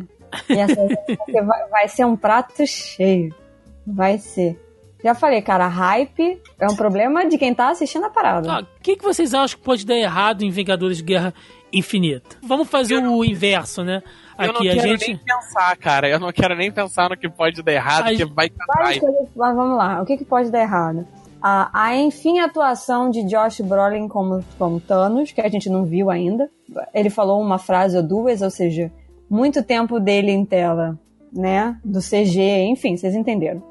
e 0.50 0.54
essa, 0.60 0.76
vai, 1.44 1.70
vai 1.70 1.88
ser 1.88 2.06
um 2.06 2.16
prato 2.16 2.66
cheio. 2.68 3.34
Vai 3.86 4.20
ser. 4.20 4.62
Já 5.04 5.14
falei, 5.14 5.42
cara, 5.42 5.68
hype 5.68 6.42
é 6.60 6.66
um 6.66 6.76
problema 6.76 7.28
de 7.28 7.38
quem 7.38 7.54
tá 7.54 7.70
assistindo 7.70 8.06
a 8.06 8.10
parada. 8.10 8.52
Ah, 8.52 8.62
O 8.62 8.82
que, 8.82 8.96
que 8.96 9.04
vocês 9.04 9.34
acham 9.34 9.60
que 9.60 9.64
pode 9.64 9.86
dar 9.86 9.96
errado 9.96 10.44
em 10.44 10.50
Vingadores 10.50 11.02
Guerra 11.02 11.34
Infinita? 11.72 12.38
Vamos 12.42 12.68
fazer 12.70 13.06
o 13.06 13.24
inverso, 13.24 13.84
né? 13.84 14.02
Eu 14.38 14.48
não 14.54 14.56
Aqui 14.62 14.70
a 14.70 14.74
quero 14.74 14.88
gente. 14.90 15.08
nem 15.08 15.18
pensar, 15.18 15.78
cara. 15.78 16.10
Eu 16.10 16.20
não 16.20 16.32
quero 16.32 16.56
nem 16.56 16.72
pensar 16.72 17.10
no 17.10 17.18
que 17.18 17.30
pode 17.30 17.62
dar 17.64 17.72
errado, 17.72 18.02
A 18.08 18.10
que 18.10 18.18
gente- 18.18 18.34
vai 18.34 18.50
Várias 18.76 19.00
coisas, 19.00 19.28
mas 19.36 19.56
vamos 19.56 19.78
lá, 19.78 20.02
o 20.02 20.06
que, 20.06 20.18
que 20.18 20.26
pode 20.26 20.50
dar 20.52 20.62
errado? 20.62 21.08
A, 21.42 21.70
a 21.74 21.96
enfim 21.96 22.40
atuação 22.40 23.10
de 23.10 23.24
Josh 23.24 23.62
Brolin 23.62 24.08
como, 24.08 24.44
como 24.58 24.80
Thanos, 24.80 25.32
que 25.32 25.40
a 25.42 25.48
gente 25.48 25.70
não 25.70 25.86
viu 25.86 26.10
ainda. 26.10 26.50
Ele 26.94 27.10
falou 27.10 27.40
uma 27.40 27.58
frase 27.60 27.96
ou 27.96 28.04
duas, 28.04 28.42
ou 28.42 28.50
seja, 28.50 28.92
muito 29.30 29.62
tempo 29.64 30.00
dele 30.00 30.32
em 30.32 30.44
tela, 30.44 30.98
né? 31.32 31.78
Do 31.86 32.00
CG, 32.02 32.42
enfim, 32.64 32.98
vocês 32.98 33.14
entenderam. 33.16 33.62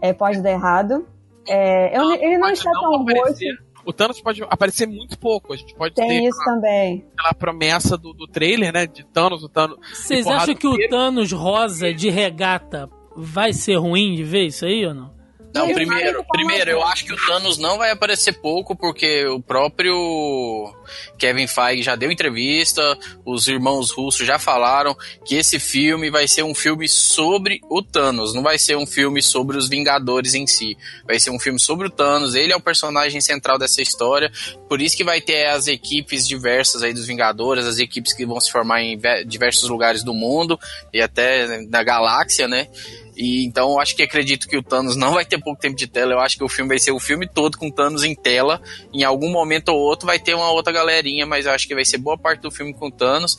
É, 0.00 0.12
pode 0.12 0.40
dar 0.42 0.50
errado. 0.50 1.06
É, 1.48 1.96
eu- 1.98 2.12
ele 2.12 2.34
não 2.38 2.48
Pode 2.48 2.58
está 2.58 2.70
tão 2.70 3.02
roxo. 3.02 3.34
O 3.84 3.92
Thanos 3.92 4.20
pode 4.20 4.42
aparecer 4.44 4.86
muito 4.86 5.18
pouco. 5.18 5.52
A 5.52 5.56
gente 5.56 5.74
pode 5.74 5.94
ter 5.94 6.06
tem 6.06 6.26
isso 6.26 6.44
também. 6.44 7.04
aquela 7.16 7.34
promessa 7.34 7.96
do, 7.96 8.12
do 8.12 8.26
trailer, 8.26 8.72
né? 8.72 8.86
De 8.86 9.04
Thanos, 9.04 9.42
o 9.42 9.48
Thanos. 9.48 9.78
Vocês 9.92 10.26
acham 10.26 10.54
que 10.54 10.66
o. 10.66 10.76
Thanos 10.88 11.32
rosa 11.32 11.92
de 11.92 12.10
regata 12.10 12.88
vai 13.16 13.52
ser 13.52 13.76
ruim 13.76 14.14
de 14.14 14.24
ver 14.24 14.46
isso 14.46 14.64
aí 14.64 14.86
ou 14.86 14.94
não? 14.94 15.21
Não, 15.54 15.72
primeiro, 15.74 16.24
primeiro, 16.30 16.70
eu 16.70 16.82
acho 16.82 17.04
que 17.04 17.12
o 17.12 17.26
Thanos 17.26 17.58
não 17.58 17.76
vai 17.78 17.90
aparecer 17.90 18.32
pouco, 18.32 18.74
porque 18.74 19.26
o 19.26 19.40
próprio 19.40 20.72
Kevin 21.18 21.46
Feige 21.46 21.82
já 21.82 21.94
deu 21.94 22.10
entrevista, 22.10 22.98
os 23.24 23.48
irmãos 23.48 23.90
russos 23.90 24.26
já 24.26 24.38
falaram 24.38 24.96
que 25.24 25.34
esse 25.36 25.58
filme 25.58 26.10
vai 26.10 26.26
ser 26.26 26.42
um 26.42 26.54
filme 26.54 26.88
sobre 26.88 27.60
o 27.70 27.82
Thanos, 27.82 28.34
não 28.34 28.42
vai 28.42 28.58
ser 28.58 28.76
um 28.76 28.86
filme 28.86 29.22
sobre 29.22 29.56
os 29.56 29.68
Vingadores 29.68 30.34
em 30.34 30.46
si. 30.46 30.76
Vai 31.06 31.20
ser 31.20 31.30
um 31.30 31.38
filme 31.38 31.60
sobre 31.60 31.86
o 31.86 31.90
Thanos, 31.90 32.34
ele 32.34 32.52
é 32.52 32.56
o 32.56 32.60
personagem 32.60 33.20
central 33.20 33.58
dessa 33.58 33.82
história, 33.82 34.32
por 34.68 34.80
isso 34.80 34.96
que 34.96 35.04
vai 35.04 35.20
ter 35.20 35.46
as 35.46 35.66
equipes 35.66 36.26
diversas 36.26 36.82
aí 36.82 36.92
dos 36.92 37.06
Vingadores, 37.06 37.66
as 37.66 37.78
equipes 37.78 38.12
que 38.12 38.24
vão 38.24 38.40
se 38.40 38.50
formar 38.50 38.82
em 38.82 38.96
ve- 38.96 39.24
diversos 39.24 39.68
lugares 39.68 40.02
do 40.02 40.14
mundo 40.14 40.58
e 40.92 41.00
até 41.00 41.62
da 41.66 41.82
galáxia, 41.82 42.48
né? 42.48 42.68
E 43.16 43.44
então 43.44 43.72
eu 43.72 43.80
acho 43.80 43.94
que 43.94 44.02
acredito 44.02 44.48
que 44.48 44.56
o 44.56 44.62
Thanos 44.62 44.96
não 44.96 45.12
vai 45.12 45.24
ter 45.24 45.38
pouco 45.38 45.60
tempo 45.60 45.76
de 45.76 45.86
tela. 45.86 46.12
Eu 46.12 46.20
acho 46.20 46.36
que 46.38 46.44
o 46.44 46.48
filme 46.48 46.68
vai 46.68 46.78
ser 46.78 46.92
o 46.92 46.98
filme 46.98 47.28
todo 47.28 47.58
com 47.58 47.70
Thanos 47.70 48.04
em 48.04 48.14
tela. 48.14 48.60
Em 48.92 49.04
algum 49.04 49.30
momento 49.30 49.68
ou 49.68 49.78
outro 49.78 50.06
vai 50.06 50.18
ter 50.18 50.34
uma 50.34 50.50
outra 50.50 50.72
galerinha, 50.72 51.26
mas 51.26 51.44
eu 51.46 51.52
acho 51.52 51.68
que 51.68 51.74
vai 51.74 51.84
ser 51.84 51.98
boa 51.98 52.16
parte 52.16 52.40
do 52.40 52.50
filme 52.50 52.72
com 52.72 52.90
Thanos. 52.90 53.36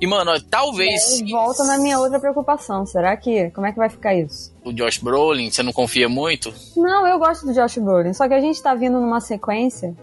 E 0.00 0.06
mano, 0.06 0.30
talvez 0.48 1.20
E 1.20 1.30
volta 1.30 1.64
na 1.64 1.78
minha 1.78 1.98
outra 1.98 2.20
preocupação. 2.20 2.86
Será 2.86 3.16
que. 3.16 3.50
Como 3.50 3.66
é 3.66 3.72
que 3.72 3.78
vai 3.78 3.88
ficar 3.88 4.14
isso? 4.14 4.54
o 4.64 4.72
Josh 4.72 4.98
Brolin, 4.98 5.48
você 5.50 5.62
não 5.62 5.72
confia 5.72 6.08
muito? 6.08 6.52
Não, 6.76 7.06
eu 7.06 7.18
gosto 7.20 7.46
do 7.46 7.52
Josh 7.54 7.78
Brolin, 7.78 8.12
só 8.12 8.26
que 8.26 8.34
a 8.34 8.40
gente 8.40 8.60
tá 8.60 8.74
vindo 8.74 9.00
numa 9.00 9.20
sequência, 9.20 9.94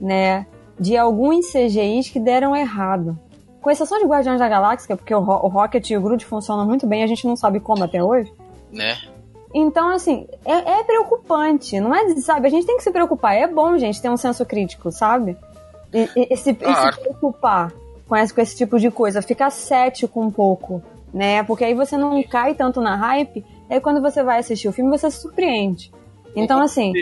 né, 0.00 0.46
de 0.80 0.96
alguns 0.96 1.46
CGIs 1.52 2.08
que 2.08 2.18
deram 2.20 2.54
errado. 2.56 3.18
Com 3.60 3.70
exceção 3.70 3.98
de 3.98 4.06
Guardiões 4.06 4.38
da 4.38 4.48
Galáxia, 4.48 4.96
porque 4.96 5.14
o, 5.14 5.20
Ro- 5.20 5.40
o 5.44 5.48
Rocket 5.48 5.90
e 5.90 5.96
o 5.96 6.00
Groot 6.00 6.24
funcionam 6.24 6.64
muito 6.64 6.86
bem, 6.86 7.02
a 7.02 7.06
gente 7.06 7.26
não 7.26 7.36
sabe 7.36 7.58
como 7.60 7.82
até 7.84 8.02
hoje. 8.02 8.32
Né? 8.76 8.96
Então, 9.54 9.88
assim, 9.88 10.26
é, 10.44 10.80
é 10.80 10.84
preocupante, 10.84 11.80
não 11.80 11.94
é, 11.94 12.08
sabe, 12.16 12.46
a 12.46 12.50
gente 12.50 12.66
tem 12.66 12.76
que 12.76 12.82
se 12.82 12.90
preocupar, 12.90 13.34
é 13.34 13.46
bom, 13.46 13.76
gente, 13.78 14.02
ter 14.02 14.10
um 14.10 14.16
senso 14.16 14.44
crítico, 14.44 14.90
sabe? 14.92 15.36
E, 15.94 16.08
e- 16.16 16.28
e 16.32 16.36
se, 16.36 16.50
e 16.50 16.54
se 16.92 17.00
preocupar 17.00 17.72
com 18.08 18.14
esse, 18.16 18.34
com 18.34 18.40
esse 18.40 18.56
tipo 18.56 18.78
de 18.78 18.90
coisa, 18.90 19.22
ficar 19.22 19.50
cético 19.50 20.20
um 20.20 20.30
pouco, 20.30 20.82
né, 21.14 21.42
porque 21.44 21.64
aí 21.64 21.74
você 21.74 21.96
não 21.96 22.22
cai 22.24 22.54
tanto 22.54 22.80
na 22.80 22.94
hype, 22.96 23.44
aí 23.70 23.80
quando 23.80 24.02
você 24.02 24.22
vai 24.22 24.40
assistir 24.40 24.68
o 24.68 24.72
filme, 24.72 24.90
você 24.90 25.10
se 25.10 25.20
surpreende. 25.22 25.90
Então, 26.34 26.60
assim, 26.60 26.92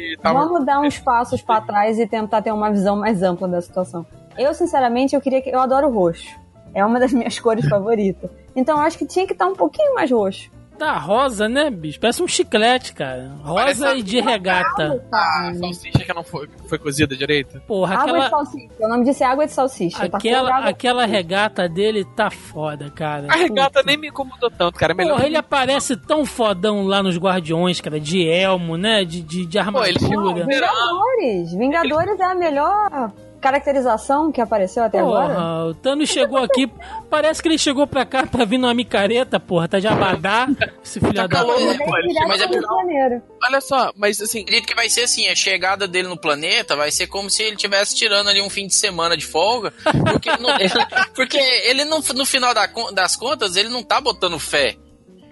vamos 0.47 0.65
dar 0.65 0.79
uns 0.81 0.97
passos 0.99 1.43
pra 1.43 1.61
trás 1.61 1.99
e 1.99 2.07
tentar 2.07 2.41
ter 2.41 2.53
uma 2.53 2.71
visão 2.71 2.95
mais 2.95 3.21
ampla 3.21 3.49
da 3.49 3.61
situação. 3.61 4.07
Eu, 4.39 4.55
sinceramente, 4.55 5.17
eu 5.17 5.21
queria 5.21 5.43
que. 5.43 5.51
Eu 5.51 5.59
adoro 5.61 5.91
roxo. 5.91 6.39
É 6.73 6.85
uma 6.87 7.01
das 7.01 7.13
minhas 7.13 7.37
cores 7.41 7.69
favoritas. 7.69 8.31
Então, 8.55 8.79
eu 8.79 8.85
acho 8.85 8.97
que 8.97 9.05
tinha 9.05 9.27
que 9.27 9.33
estar 9.33 9.47
um 9.49 9.55
pouquinho 9.55 9.93
mais 9.97 10.09
roxo. 10.09 10.53
Tá 10.79 10.99
rosa, 10.99 11.49
né, 11.49 11.71
bicho? 11.71 12.01
Parece 12.01 12.23
um 12.23 12.27
chiclete, 12.29 12.93
cara. 12.93 13.31
Rosa 13.43 13.55
Parece 13.87 13.99
e 13.99 14.03
de 14.03 14.21
regata. 14.21 15.05
A 15.13 15.53
salsicha 15.55 15.99
que 16.05 16.13
não 16.13 16.25
foi, 16.25 16.49
foi 16.69 16.79
cozida 16.79 17.17
direito. 17.17 17.61
Porra, 17.67 17.95
Água 17.95 18.05
de 18.07 18.11
aquela, 18.11 18.31
salsicha. 18.31 18.69
O 18.81 18.89
nome 18.89 19.05
disso 19.05 19.23
é 19.23 19.27
água 19.27 19.47
de 19.47 19.53
salsicha. 19.53 20.09
Tá 20.09 20.17
aquela, 20.19 20.55
água- 20.57 20.71
aquela 20.71 21.07
regata 21.07 21.69
dele 21.69 22.05
tá 22.17 22.31
foda, 22.31 22.91
cara. 22.91 23.29
A 23.31 23.37
regata 23.37 23.79
Puta. 23.81 23.83
nem 23.87 23.97
me 23.97 24.09
incomodou 24.09 24.51
tanto, 24.51 24.79
cara. 24.79 24.93
É 24.93 24.97
melhor 24.97 25.15
Porra, 25.15 25.27
ele 25.27 25.37
aparece 25.37 25.97
tão 25.97 26.27
fodão 26.27 26.85
lá 26.87 27.03
nos 27.03 27.17
Guardiões, 27.17 27.81
cara, 27.81 28.01
de 28.01 28.27
elmo, 28.29 28.77
né? 28.77 29.05
De, 29.05 29.23
de, 29.23 29.47
de 29.47 29.59
Pô, 29.73 29.85
ele 29.85 29.99
armadura. 30.05 30.45
Vingadores. 30.47 31.53
Vingadores 31.55 32.21
é 32.21 32.25
a 32.25 32.35
melhor 32.35 33.13
caracterização 33.44 34.33
que 34.33 34.40
apareceu 34.40 34.83
até 34.83 34.98
agora. 34.98 35.35
Porra, 35.35 35.64
o 35.66 35.74
Thanos 35.74 36.09
chegou 36.09 36.38
aqui, 36.38 36.66
parece 37.11 37.42
que 37.42 37.48
ele 37.48 37.59
chegou 37.59 37.87
pra 37.87 38.07
cá 38.07 38.26
pra 38.26 38.46
vir 38.46 38.57
numa 38.57 38.72
micareta, 38.72 39.38
porra, 39.38 39.68
tá 39.68 39.78
de 39.78 39.87
abadá, 39.87 40.48
esse 40.83 40.98
filho 40.98 41.12
da 41.12 41.28
calor, 41.28 41.54
puta. 41.57 41.76
né? 41.76 42.24
mas 42.26 42.40
é 42.40 42.48
Janeiro. 42.48 43.22
Olha 43.42 43.61
só, 43.61 43.92
mas 43.96 44.18
assim, 44.20 44.40
acredito 44.40 44.66
que 44.66 44.74
vai 44.74 44.88
ser 44.88 45.02
assim, 45.02 45.28
a 45.28 45.35
chegada 45.35 45.87
dele 45.87 46.09
no 46.09 46.16
planeta 46.16 46.74
vai 46.74 46.90
ser 46.90 47.07
como 47.07 47.28
se 47.28 47.42
ele 47.42 47.57
estivesse 47.57 47.94
tirando 47.94 48.28
ali 48.30 48.40
um 48.40 48.48
fim 48.48 48.66
de 48.66 48.74
semana 48.74 49.14
de 49.14 49.26
folga, 49.26 49.74
porque, 50.11 50.30
não- 50.38 50.59
ele, 50.59 50.70
porque 51.14 51.37
ele 51.38 51.85
não- 51.85 52.00
no 52.14 52.24
final 52.24 52.54
da 52.54 52.66
das 52.92 53.14
contas, 53.14 53.57
ele 53.57 53.68
não 53.68 53.83
tá 53.83 54.00
botando 54.00 54.38
fé 54.38 54.74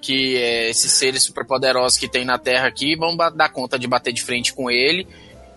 que 0.03 0.37
é, 0.37 0.69
esses 0.69 0.93
seres 0.93 1.23
superpoderosos 1.23 1.97
que 1.97 2.09
tem 2.09 2.25
na 2.25 2.37
Terra 2.37 2.67
aqui 2.67 2.97
vão 2.97 3.17
dar 3.17 3.49
conta 3.51 3.79
de 3.79 3.87
bater 3.87 4.13
de 4.13 4.21
frente 4.23 4.53
com 4.53 4.69
ele 4.69 5.07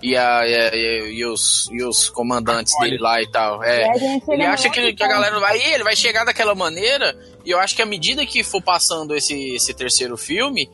e, 0.09 0.15
a, 0.17 0.47
e, 0.47 0.55
a- 0.55 0.75
e 1.09 1.25
os, 1.25 1.67
e 1.71 1.83
os 1.83 2.09
comandantes 2.09 2.77
dele 2.79 2.97
lá 2.97 3.21
e 3.21 3.27
tal. 3.27 3.63
E 3.63 3.67
É, 3.67 3.93
gente 3.97 4.23
ele 4.29 4.45
acha 4.45 4.69
que, 4.69 4.93
que 4.93 5.03
a 5.03 5.07
galera 5.07 5.39
vai. 5.39 5.61
Ele 5.61 5.83
vai 5.83 5.95
chegar 5.95 6.23
daquela 6.25 6.53
maneira. 6.55 7.17
E 7.45 7.51
eu 7.51 7.59
acho 7.59 7.75
que 7.75 7.81
à 7.81 7.85
medida 7.85 8.25
que 8.25 8.43
for 8.43 8.61
passando 8.61 9.15
esse, 9.15 9.55
esse 9.55 9.73
terceiro 9.73 10.17
filme, 10.17 10.69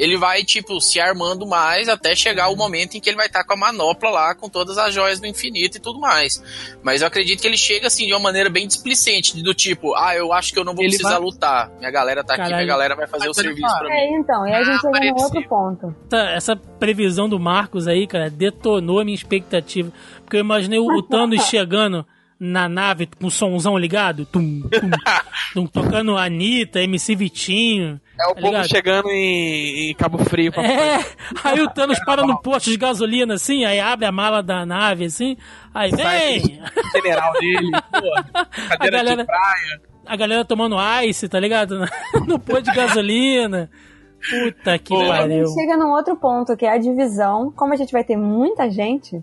ele 0.00 0.16
vai, 0.16 0.42
tipo, 0.42 0.80
se 0.80 0.98
armando 0.98 1.46
mais 1.46 1.88
até 1.88 2.14
chegar 2.16 2.48
o 2.48 2.56
momento 2.56 2.96
em 2.96 3.00
que 3.00 3.10
ele 3.10 3.16
vai 3.16 3.26
estar 3.26 3.44
com 3.44 3.52
a 3.52 3.56
manopla 3.56 4.08
lá, 4.10 4.34
com 4.34 4.48
todas 4.48 4.78
as 4.78 4.94
joias 4.94 5.20
do 5.20 5.26
infinito 5.26 5.76
e 5.76 5.80
tudo 5.80 6.00
mais. 6.00 6.42
Mas 6.82 7.02
eu 7.02 7.06
acredito 7.06 7.40
que 7.42 7.46
ele 7.46 7.56
chega 7.56 7.86
assim 7.88 8.06
de 8.06 8.12
uma 8.14 8.20
maneira 8.20 8.48
bem 8.48 8.66
displicente, 8.66 9.42
do 9.42 9.52
tipo, 9.54 9.94
ah, 9.94 10.14
eu 10.16 10.32
acho 10.32 10.52
que 10.52 10.58
eu 10.58 10.64
não 10.64 10.74
vou 10.74 10.82
Ele 10.82 10.90
precisar 10.90 11.18
vai- 11.18 11.20
lutar. 11.20 11.70
Minha 11.78 11.90
galera 11.90 12.24
tá 12.24 12.32
aqui, 12.32 12.42
Caralho. 12.42 12.56
minha 12.56 12.66
galera 12.66 12.96
vai 12.96 13.06
fazer 13.06 13.26
o 13.26 13.28
Mas 13.28 13.38
ele 13.38 13.48
serviço 13.48 13.68
fala, 13.68 13.78
pra 13.80 13.88
mim. 13.88 13.94
É, 14.00 14.18
então, 14.18 14.46
e 14.48 14.52
aí 14.52 14.60
a 14.60 14.64
gente 14.64 14.74
Ah, 14.74 14.78
chega 14.80 14.88
no 14.88 14.92
parecido. 15.14 15.22
outro 15.22 15.48
ponto. 15.48 15.96
Essa, 16.06 16.30
essa 16.30 16.56
previsão 16.56 17.28
do 17.28 17.38
Marcos 17.38 17.86
aí, 17.86 18.06
cara, 18.06 18.30
detonou 18.30 19.00
a 19.00 19.04
minha 19.04 19.14
expectativa. 19.14 19.92
Porque 20.24 20.36
eu 20.36 20.40
imaginei 20.40 20.78
o, 20.78 20.86
o 20.86 21.02
Thanos 21.02 21.44
chegando 21.50 22.06
na 22.38 22.70
nave 22.70 23.06
com 23.06 23.26
o 23.26 23.30
somzão 23.30 23.76
ligado, 23.76 24.24
tum, 24.24 24.62
tum, 24.62 24.90
tum, 25.52 25.66
tocando 25.66 26.16
Anitta, 26.16 26.80
MC 26.80 27.14
Vitinho. 27.14 28.00
É 28.20 28.24
o 28.26 28.34
tá 28.34 28.34
povo 28.34 28.46
ligado? 28.48 28.68
chegando 28.68 29.08
em, 29.10 29.90
em 29.90 29.94
Cabo 29.94 30.18
Frio 30.18 30.52
pra 30.52 30.62
É, 30.64 30.98
aí 31.44 31.60
o 31.60 31.70
Thanos 31.70 31.98
para 32.04 32.22
no 32.26 32.40
posto 32.40 32.70
de 32.70 32.76
gasolina, 32.76 33.34
assim, 33.34 33.64
aí 33.64 33.80
abre 33.80 34.06
a 34.06 34.12
mala 34.12 34.42
da 34.42 34.64
nave, 34.66 35.06
assim, 35.06 35.36
aí 35.74 35.90
Sai 35.90 36.40
vem! 36.40 36.62
o 36.62 36.90
general 36.96 37.32
dele, 37.34 37.70
pô, 37.72 38.38
cadeira 38.68 38.96
galera- 38.98 39.22
de 39.22 39.26
praia. 39.26 39.80
A 40.06 40.16
galera 40.16 40.44
tomando 40.44 40.76
ice, 41.04 41.28
tá 41.28 41.38
ligado? 41.38 41.84
No 42.26 42.38
posto 42.38 42.62
de 42.64 42.74
gasolina. 42.74 43.70
Puta 44.28 44.76
que 44.78 44.92
E 44.92 44.96
aí 44.96 45.08
a 45.10 45.16
pariu. 45.18 45.46
gente 45.46 45.54
chega 45.54 45.76
num 45.76 45.92
outro 45.92 46.16
ponto, 46.16 46.56
que 46.56 46.66
é 46.66 46.72
a 46.72 46.78
divisão. 46.78 47.52
Como 47.56 47.72
a 47.72 47.76
gente 47.76 47.92
vai 47.92 48.02
ter 48.02 48.16
muita 48.16 48.68
gente, 48.70 49.22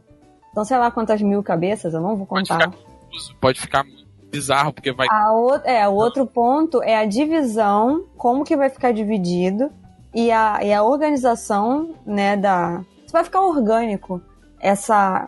então 0.51 0.63
sei 0.63 0.77
lá 0.77 0.89
quantas 0.89 1.21
mil 1.21 1.43
cabeças, 1.43 1.93
eu 1.93 1.99
não 2.01 2.15
vou 2.15 2.25
Pode 2.25 2.47
contar. 2.49 2.69
ficar 2.71 2.77
confuso, 2.77 3.35
pode 3.41 3.59
ficar 3.59 3.83
bizarro, 4.31 4.73
porque 4.73 4.91
vai. 4.91 5.07
A 5.09 5.33
o- 5.33 5.55
é, 5.63 5.87
o 5.87 5.93
outro 5.93 6.25
ponto 6.25 6.81
é 6.83 6.95
a 6.97 7.05
divisão, 7.05 8.03
como 8.17 8.43
que 8.43 8.55
vai 8.57 8.69
ficar 8.69 8.91
dividido 8.91 9.71
e 10.13 10.31
a, 10.31 10.59
e 10.63 10.73
a 10.73 10.83
organização, 10.83 11.95
né, 12.05 12.35
da... 12.37 12.81
Se 13.05 13.13
vai 13.13 13.23
ficar 13.23 13.41
orgânico 13.41 14.21
essa, 14.59 15.27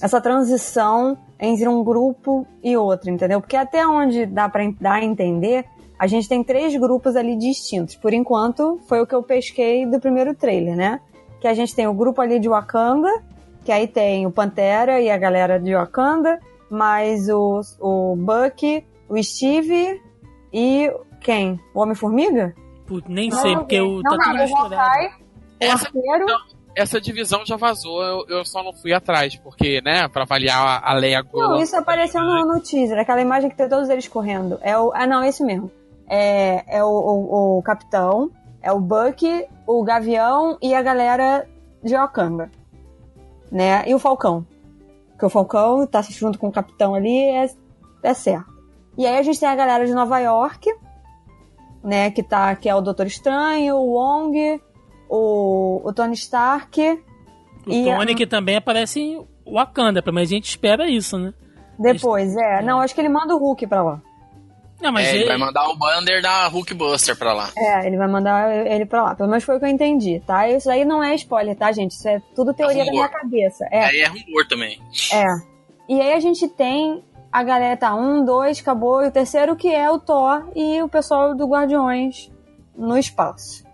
essa 0.00 0.20
transição 0.20 1.16
entre 1.40 1.68
um 1.68 1.82
grupo 1.82 2.46
e 2.62 2.76
outro, 2.76 3.10
entendeu? 3.10 3.40
Porque 3.40 3.56
até 3.56 3.86
onde 3.86 4.26
dá 4.26 4.50
en- 4.58 4.76
dar 4.80 4.94
a 4.94 5.04
entender, 5.04 5.64
a 5.98 6.06
gente 6.06 6.28
tem 6.28 6.42
três 6.44 6.76
grupos 6.76 7.16
ali 7.16 7.36
distintos. 7.36 7.96
Por 7.96 8.12
enquanto, 8.12 8.78
foi 8.88 9.00
o 9.00 9.06
que 9.06 9.14
eu 9.14 9.22
pesquei 9.22 9.84
do 9.86 9.98
primeiro 10.00 10.34
trailer, 10.34 10.76
né? 10.76 11.00
Que 11.40 11.48
a 11.48 11.54
gente 11.54 11.74
tem 11.74 11.86
o 11.86 11.94
grupo 11.94 12.20
ali 12.20 12.38
de 12.38 12.48
Wakanda, 12.48 13.08
que 13.64 13.70
aí 13.72 13.86
tem 13.86 14.26
o 14.26 14.30
Pantera 14.30 15.00
e 15.00 15.10
a 15.10 15.16
galera 15.18 15.58
de 15.58 15.74
Wakanda, 15.74 16.38
mais 16.70 17.28
o, 17.28 17.60
o 17.80 18.16
Bucky, 18.16 18.84
o 19.08 19.22
Steve 19.22 20.00
e 20.52 20.92
quem? 21.20 21.60
O 21.74 21.80
Homem-Formiga? 21.80 22.54
Putz, 22.86 23.08
nem 23.08 23.30
sei, 23.30 23.54
porque 23.56 23.80
o 23.80 24.02
não, 24.02 24.02
tá 24.02 24.10
tudo 24.10 24.24
não, 24.24 24.34
o 24.34 24.38
misturado. 24.38 25.08
O 25.08 25.64
Essa- 25.64 25.86
Arqueiro, 25.86 26.26
Essa 26.76 27.00
divisão 27.00 27.44
já 27.44 27.56
vazou, 27.56 28.02
eu, 28.02 28.24
eu 28.28 28.44
só 28.44 28.62
não 28.62 28.72
fui 28.72 28.92
atrás, 28.92 29.36
porque, 29.36 29.80
né, 29.84 30.08
pra 30.08 30.22
avaliar 30.22 30.64
a, 30.82 30.90
a 30.90 30.94
Leia 30.94 31.24
Não, 31.34 31.60
isso 31.60 31.76
apareceu 31.76 32.22
no, 32.22 32.46
no 32.46 32.60
teaser, 32.60 32.98
aquela 32.98 33.20
imagem 33.20 33.50
que 33.50 33.56
tem 33.56 33.68
todos 33.68 33.88
eles 33.88 34.06
correndo. 34.08 34.58
É 34.62 34.78
o, 34.78 34.92
ah, 34.94 35.06
não, 35.06 35.22
é 35.22 35.28
isso 35.28 35.44
mesmo. 35.44 35.70
É, 36.08 36.78
é 36.78 36.84
o, 36.84 36.88
o, 36.88 37.58
o 37.58 37.62
Capitão, 37.62 38.30
é 38.62 38.72
o 38.72 38.80
Bucky, 38.80 39.44
o 39.66 39.82
Gavião 39.82 40.56
e 40.62 40.74
a 40.74 40.80
galera 40.80 41.46
de 41.82 41.94
Wakanda. 41.94 42.50
Né? 43.50 43.82
E 43.86 43.94
o 43.94 43.98
Falcão. 43.98 44.46
Porque 45.18 45.26
o 45.26 45.30
Falcão 45.30 45.84
tá 45.84 46.00
junto 46.02 46.38
com 46.38 46.46
o 46.46 46.52
Capitão 46.52 46.94
ali, 46.94 47.18
é, 47.24 47.50
é 48.04 48.14
certo. 48.14 48.46
E 48.96 49.04
aí 49.04 49.18
a 49.18 49.22
gente 49.24 49.40
tem 49.40 49.48
a 49.48 49.54
galera 49.56 49.84
de 49.84 49.92
Nova 49.92 50.16
York, 50.20 50.72
né? 51.82 52.08
Que, 52.12 52.22
tá, 52.22 52.54
que 52.54 52.68
é 52.68 52.74
o 52.74 52.80
Doutor 52.80 53.04
Estranho, 53.08 53.74
o 53.74 53.94
Wong, 53.94 54.62
o, 55.08 55.80
o 55.84 55.92
Tony 55.92 56.14
Stark. 56.14 56.80
O 57.66 57.70
E 57.70 57.90
a- 57.90 57.96
Tony 57.96 58.14
que 58.14 58.28
também 58.28 58.54
aparece 58.54 59.00
em 59.00 59.26
Wakanda, 59.44 60.00
mas 60.12 60.28
a 60.28 60.34
gente 60.34 60.48
espera 60.48 60.88
isso, 60.88 61.18
né? 61.18 61.34
Depois, 61.76 62.36
é. 62.36 62.62
Não, 62.62 62.80
acho 62.80 62.94
que 62.94 63.00
ele 63.00 63.08
manda 63.08 63.34
o 63.34 63.38
Hulk 63.38 63.66
pra 63.66 63.82
lá. 63.82 64.00
Não, 64.80 64.92
mas 64.92 65.06
É, 65.06 65.10
ele 65.10 65.18
ele- 65.20 65.28
vai 65.28 65.38
mandar 65.38 65.68
o 65.68 65.76
banner 65.76 66.22
da 66.22 66.46
Hulkbuster 66.46 67.16
pra 67.16 67.32
lá. 67.32 67.50
É, 67.56 67.86
ele 67.86 67.96
vai 67.96 68.06
mandar 68.06 68.66
ele 68.66 68.86
pra 68.86 69.02
lá. 69.02 69.14
Pelo 69.14 69.28
menos 69.28 69.42
foi 69.44 69.56
o 69.56 69.58
que 69.58 69.64
eu 69.64 69.70
entendi, 69.70 70.22
tá? 70.26 70.48
Isso 70.48 70.70
aí 70.70 70.84
não 70.84 71.02
é 71.02 71.14
spoiler, 71.16 71.56
tá, 71.56 71.72
gente? 71.72 71.92
Isso 71.92 72.08
é 72.08 72.22
tudo 72.34 72.54
teoria 72.54 72.84
da 72.84 72.90
minha 72.90 73.08
cabeça. 73.08 73.66
É, 73.72 73.84
Aí 73.86 74.00
é 74.00 74.06
rumor 74.06 74.46
também. 74.48 74.80
é. 75.12 75.24
E 75.88 76.00
aí 76.00 76.12
a 76.12 76.20
gente 76.20 76.46
tem 76.48 77.02
a 77.32 77.42
galera, 77.42 77.76
tá? 77.76 77.94
Um, 77.94 78.24
dois, 78.24 78.60
acabou. 78.60 79.02
E 79.02 79.08
o 79.08 79.10
terceiro 79.10 79.56
que 79.56 79.68
é 79.74 79.90
o 79.90 79.98
Thor 79.98 80.48
e 80.54 80.80
o 80.82 80.88
pessoal 80.88 81.34
do 81.34 81.46
Guardiões 81.46 82.30
no 82.76 82.96
espaço. 82.96 83.64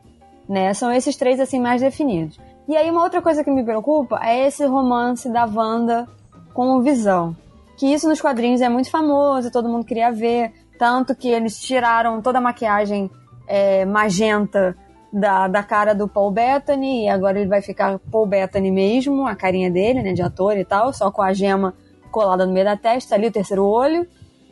Né? 0.49 0.73
São 0.75 0.93
esses 0.93 1.17
três, 1.17 1.41
assim, 1.41 1.59
mais 1.61 1.81
definidos. 1.83 2.39
E 2.69 2.77
aí 2.77 2.91
uma 2.91 3.03
outra 3.03 3.21
coisa 3.21 3.43
que 3.45 3.51
me 3.51 3.63
preocupa 3.65 4.21
é 4.23 4.47
esse 4.47 4.65
romance 4.65 5.29
da 5.29 5.45
Wanda 5.45 6.09
com 6.55 6.77
o 6.77 6.83
Visão. 6.83 7.37
Que 7.77 7.93
isso 7.93 8.09
nos 8.09 8.21
quadrinhos 8.21 8.61
é 8.61 8.69
muito 8.69 8.91
famoso, 8.91 9.51
todo 9.51 9.69
mundo 9.69 9.85
queria 9.85 10.11
ver. 10.13 10.53
Tanto 10.79 11.15
que 11.15 11.29
eles 11.29 11.61
tiraram 11.61 12.21
toda 12.21 12.39
a 12.39 12.41
maquiagem 12.41 13.11
é, 13.47 13.85
magenta 13.85 14.77
da, 15.13 15.47
da 15.47 15.63
cara 15.63 15.95
do 15.95 16.09
Paul 16.09 16.31
Bettany, 16.33 17.05
e 17.05 17.09
agora 17.09 17.39
ele 17.39 17.49
vai 17.49 17.63
ficar 17.63 17.99
Paul 18.11 18.27
Bettany 18.27 18.71
mesmo, 18.71 19.27
a 19.27 19.37
carinha 19.37 19.71
dele, 19.71 20.03
né, 20.03 20.13
de 20.13 20.23
ator 20.23 20.57
e 20.57 20.65
tal, 20.65 20.93
só 20.93 21.11
com 21.11 21.23
a 21.23 21.33
gema 21.33 21.75
colada 22.11 22.45
no 22.47 22.53
meio 22.53 22.65
da 22.67 22.77
testa, 22.77 23.15
ali 23.15 23.29
o 23.29 23.33
terceiro 23.33 23.65
olho. 23.65 24.07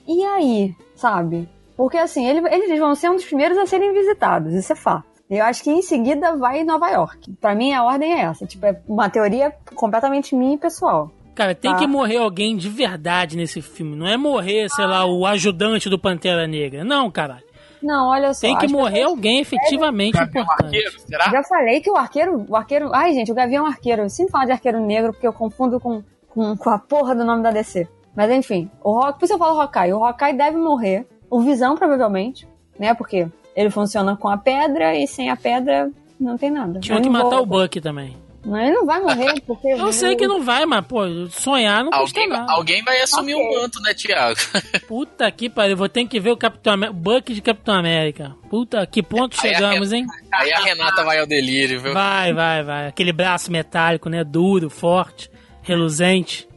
E 0.06 0.22
aí, 0.24 0.74
sabe? 0.94 1.48
Porque 1.76 1.96
assim, 1.96 2.26
ele- 2.26 2.46
eles 2.48 2.78
vão 2.78 2.94
ser 2.94 3.10
um 3.10 3.14
dos 3.16 3.24
primeiros 3.24 3.58
a 3.58 3.66
serem 3.66 3.92
visitados, 3.92 4.52
isso 4.54 4.72
é 4.72 4.76
fato. 4.76 5.04
Eu 5.28 5.44
acho 5.44 5.62
que 5.64 5.70
em 5.70 5.80
seguida 5.80 6.36
vai 6.36 6.62
Nova 6.62 6.90
York. 6.90 7.32
Pra 7.40 7.54
mim 7.54 7.72
a 7.72 7.82
ordem 7.82 8.12
é 8.12 8.20
essa, 8.20 8.46
tipo, 8.46 8.66
é 8.66 8.78
uma 8.86 9.08
teoria 9.08 9.52
completamente 9.74 10.34
minha 10.36 10.54
e 10.54 10.58
pessoal. 10.58 11.10
Cara, 11.34 11.54
tem 11.54 11.72
Tá. 11.72 11.78
que 11.78 11.86
morrer 11.86 12.18
alguém 12.18 12.56
de 12.56 12.68
verdade 12.68 13.36
nesse 13.36 13.62
filme. 13.62 13.96
Não 13.96 14.06
é 14.06 14.16
morrer, 14.16 14.68
sei 14.68 14.86
lá, 14.86 15.04
o 15.06 15.24
ajudante 15.26 15.88
do 15.88 15.98
Pantera 15.98 16.46
Negra. 16.46 16.84
Não, 16.84 17.10
caralho. 17.10 17.44
Não, 17.82 18.10
olha 18.10 18.32
só. 18.32 18.42
Tem 18.42 18.56
que 18.58 18.68
morrer 18.68 19.02
alguém 19.02 19.40
efetivamente 19.40 20.12
Gavião 20.12 20.42
importante. 20.44 20.64
Arqueiro, 20.76 21.00
será? 21.00 21.30
Já 21.30 21.42
falei 21.42 21.80
que 21.80 21.90
o 21.90 21.96
arqueiro, 21.96 22.46
o 22.48 22.54
arqueiro. 22.54 22.90
Ai, 22.94 23.12
gente, 23.12 23.32
o 23.32 23.34
Gavião 23.34 23.64
é 23.64 23.68
um 23.68 23.70
arqueiro. 23.72 24.02
Eu 24.02 24.08
sempre 24.10 24.30
falo 24.30 24.44
de 24.46 24.52
arqueiro 24.52 24.80
negro 24.84 25.12
porque 25.12 25.26
eu 25.26 25.32
confundo 25.32 25.80
com, 25.80 26.02
com, 26.28 26.56
com 26.56 26.70
a 26.70 26.78
porra 26.78 27.14
do 27.14 27.24
nome 27.24 27.42
da 27.42 27.50
DC. 27.50 27.88
Mas 28.14 28.30
enfim, 28.30 28.70
o 28.84 28.92
Rock, 29.00 29.18
por 29.18 29.24
isso 29.24 29.34
eu 29.34 29.38
falo 29.38 29.60
Hawkeye. 29.60 29.92
O 29.94 30.04
Hawkeye 30.04 30.34
deve 30.36 30.56
morrer. 30.58 31.06
O 31.30 31.40
Visão, 31.40 31.74
provavelmente, 31.76 32.46
né? 32.78 32.94
Porque 32.94 33.26
ele 33.56 33.70
funciona 33.70 34.16
com 34.16 34.28
a 34.28 34.36
pedra 34.36 34.94
e 34.94 35.06
sem 35.08 35.30
a 35.30 35.36
pedra 35.36 35.90
não 36.20 36.36
tem 36.36 36.50
nada. 36.50 36.78
Tinha 36.78 37.00
que 37.00 37.08
matar 37.08 37.40
o. 37.40 37.46
Buck 37.46 37.80
também. 37.80 38.16
Não, 38.44 38.58
ele 38.58 38.72
não 38.72 38.84
vai 38.84 39.00
morrer 39.00 39.40
porque. 39.46 39.68
Eu 39.68 39.92
sei 39.92 40.16
que 40.16 40.26
não 40.26 40.42
vai, 40.42 40.66
mas, 40.66 40.84
pô, 40.86 41.02
sonhar 41.30 41.84
não 41.84 41.90
custa 41.92 42.20
Alguém, 42.20 42.28
nada. 42.28 42.52
alguém 42.52 42.82
vai 42.82 43.00
assumir 43.00 43.34
Ok. 43.34 43.46
o 43.46 43.60
manto, 43.60 43.80
né, 43.82 43.94
Thiago? 43.94 44.40
Puta 44.88 45.30
que 45.30 45.48
pariu, 45.48 45.76
vou 45.76 45.88
ter 45.88 46.06
que 46.06 46.18
ver 46.18 46.30
o 46.30 46.36
Capitão 46.36 46.74
América, 46.74 46.98
Buck 46.98 47.32
de 47.34 47.40
Capitão 47.40 47.74
América. 47.74 48.34
Puta, 48.50 48.86
que 48.86 49.02
ponto 49.02 49.36
Aí 49.42 49.54
chegamos, 49.54 49.92
hein? 49.92 50.06
Aí 50.32 50.52
a 50.52 50.58
Renata 50.58 51.04
vai 51.04 51.20
ao 51.20 51.26
delírio, 51.26 51.80
viu? 51.80 51.92
Vai, 51.92 52.32
vai, 52.32 52.62
vai. 52.64 52.88
Aquele 52.88 53.12
braço 53.12 53.50
metálico, 53.50 54.08
né? 54.08 54.24
Duro, 54.24 54.68
forte, 54.68 55.30
reluzente. 55.62 56.48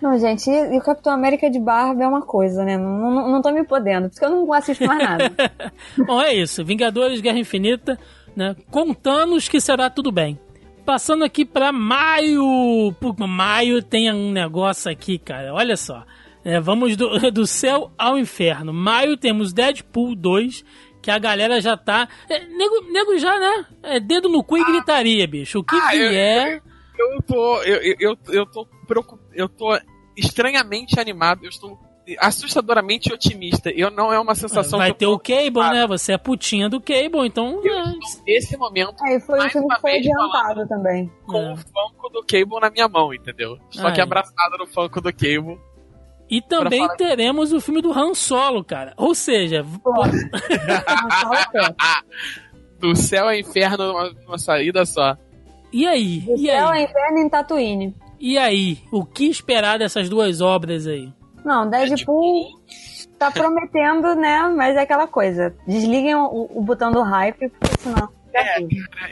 Não, 0.00 0.18
gente, 0.18 0.50
e, 0.50 0.76
o 0.76 0.82
Capitão 0.82 1.14
América 1.14 1.50
de 1.50 1.58
barba 1.58 2.04
é 2.04 2.06
uma 2.06 2.20
coisa, 2.20 2.62
né? 2.62 2.76
Não, 2.76 3.10
não, 3.10 3.32
não 3.32 3.42
tô 3.42 3.50
me 3.50 3.64
podendo, 3.64 4.10
porque 4.10 4.24
eu 4.24 4.30
não 4.30 4.52
assisto 4.52 4.84
mais 4.86 5.02
nada. 5.02 5.32
Bom, 5.96 6.20
é 6.20 6.34
isso. 6.34 6.62
Vingadores 6.64 7.22
Guerra 7.22 7.38
Infinita, 7.38 7.98
né? 8.36 8.54
Contando-os 8.70 9.48
que 9.48 9.60
será 9.60 9.88
tudo 9.88 10.12
bem. 10.12 10.38
Passando 10.84 11.24
aqui 11.24 11.44
pra 11.44 11.72
maio. 11.72 12.94
Maio 13.26 13.82
tem 13.82 14.12
um 14.12 14.30
negócio 14.32 14.90
aqui, 14.90 15.18
cara. 15.18 15.52
Olha 15.54 15.76
só. 15.76 16.04
É, 16.44 16.60
vamos 16.60 16.96
do, 16.96 17.08
do 17.32 17.46
céu 17.46 17.90
ao 17.96 18.18
inferno. 18.18 18.72
Maio 18.72 19.16
temos 19.16 19.52
Deadpool 19.52 20.14
2, 20.14 20.64
que 21.00 21.10
a 21.10 21.18
galera 21.18 21.60
já 21.60 21.76
tá. 21.76 22.06
É, 22.28 22.44
nego, 22.46 22.92
nego 22.92 23.18
já, 23.18 23.38
né? 23.38 23.66
É 23.82 23.98
dedo 24.00 24.28
no 24.28 24.44
cu 24.44 24.58
e 24.58 24.64
gritaria, 24.64 25.26
bicho. 25.26 25.60
O 25.60 25.64
que 25.64 25.74
Ah, 25.74 25.96
eu- 25.96 26.10
vier. 26.10 26.62
Eu 26.98 27.22
tô. 27.22 27.62
Eu, 27.62 27.76
eu, 27.82 27.96
eu, 27.98 28.18
eu 28.28 28.46
tô 28.46 28.66
preocup... 28.86 29.20
Eu 29.32 29.48
tô 29.48 29.76
estranhamente 30.16 31.00
animado. 31.00 31.40
Eu 31.44 31.48
estou 31.48 31.76
assustadoramente 32.18 33.12
otimista. 33.12 33.70
Eu 33.70 33.90
não 33.90 34.12
é 34.12 34.18
uma 34.20 34.34
sensação 34.34 34.78
Vai 34.78 34.92
que 34.92 34.98
ter 34.98 35.04
eu 35.06 35.12
o 35.12 35.18
Cable, 35.18 35.70
né? 35.72 35.86
Você 35.86 36.12
é 36.12 36.18
putinha 36.18 36.68
do 36.68 36.80
Cable, 36.80 37.26
então. 37.26 37.60
Eu 37.64 37.74
é, 37.74 37.82
estou 37.82 38.22
nesse 38.26 38.56
momento 38.56 38.94
Aí 39.02 39.18
foi 39.20 39.36
um 39.36 39.38
Mais 39.38 39.52
filme 39.52 39.66
uma 39.66 39.74
que 39.76 39.80
foi 39.80 39.96
adiantado 39.98 40.68
também. 40.68 41.10
com 41.26 41.38
É. 41.38 41.52
o 41.52 41.56
Funko 41.56 42.08
do 42.12 42.20
Cable 42.26 42.60
na 42.60 42.70
minha 42.70 42.88
mão, 42.88 43.12
entendeu? 43.14 43.58
Só 43.70 43.90
que 43.90 44.00
Ai. 44.00 44.04
abraçado 44.06 44.58
no 44.58 44.66
Funko 44.66 45.00
do 45.00 45.12
Cable. 45.12 45.58
E 46.30 46.40
também 46.40 46.80
falar- 46.80 46.96
teremos 46.96 47.52
o 47.52 47.60
filme 47.60 47.82
do 47.82 47.92
Han 47.92 48.14
Solo, 48.14 48.64
cara. 48.64 48.92
Ou 48.96 49.14
seja. 49.14 49.64
Do 52.80 52.94
céu 52.94 53.26
ao 53.28 53.34
inferno 53.34 53.86
numa, 53.88 54.10
numa 54.10 54.38
saída 54.38 54.84
só. 54.84 55.16
e 55.72 55.86
aí? 55.86 56.20
Do 56.20 56.34
E 56.34 56.46
céu 56.46 56.68
ao 56.68 56.74
inferno 56.76 57.18
em 57.18 57.28
Tatooine. 57.28 57.94
E 58.20 58.36
aí? 58.38 58.78
O 58.92 59.04
que 59.04 59.26
esperar 59.26 59.78
dessas 59.78 60.08
duas 60.08 60.40
obras 60.40 60.86
aí? 60.86 61.10
Não, 61.44 61.68
Deadpool 61.68 62.60
tá 63.18 63.30
prometendo, 63.32 64.14
né? 64.14 64.42
Mas 64.48 64.76
é 64.76 64.80
aquela 64.80 65.06
coisa. 65.06 65.54
Desliguem 65.66 66.14
o, 66.14 66.48
o 66.50 66.62
botão 66.62 66.90
do 66.90 67.02
hype, 67.02 67.48
porque 67.50 67.78
senão. 67.80 68.08
É, 68.32 68.60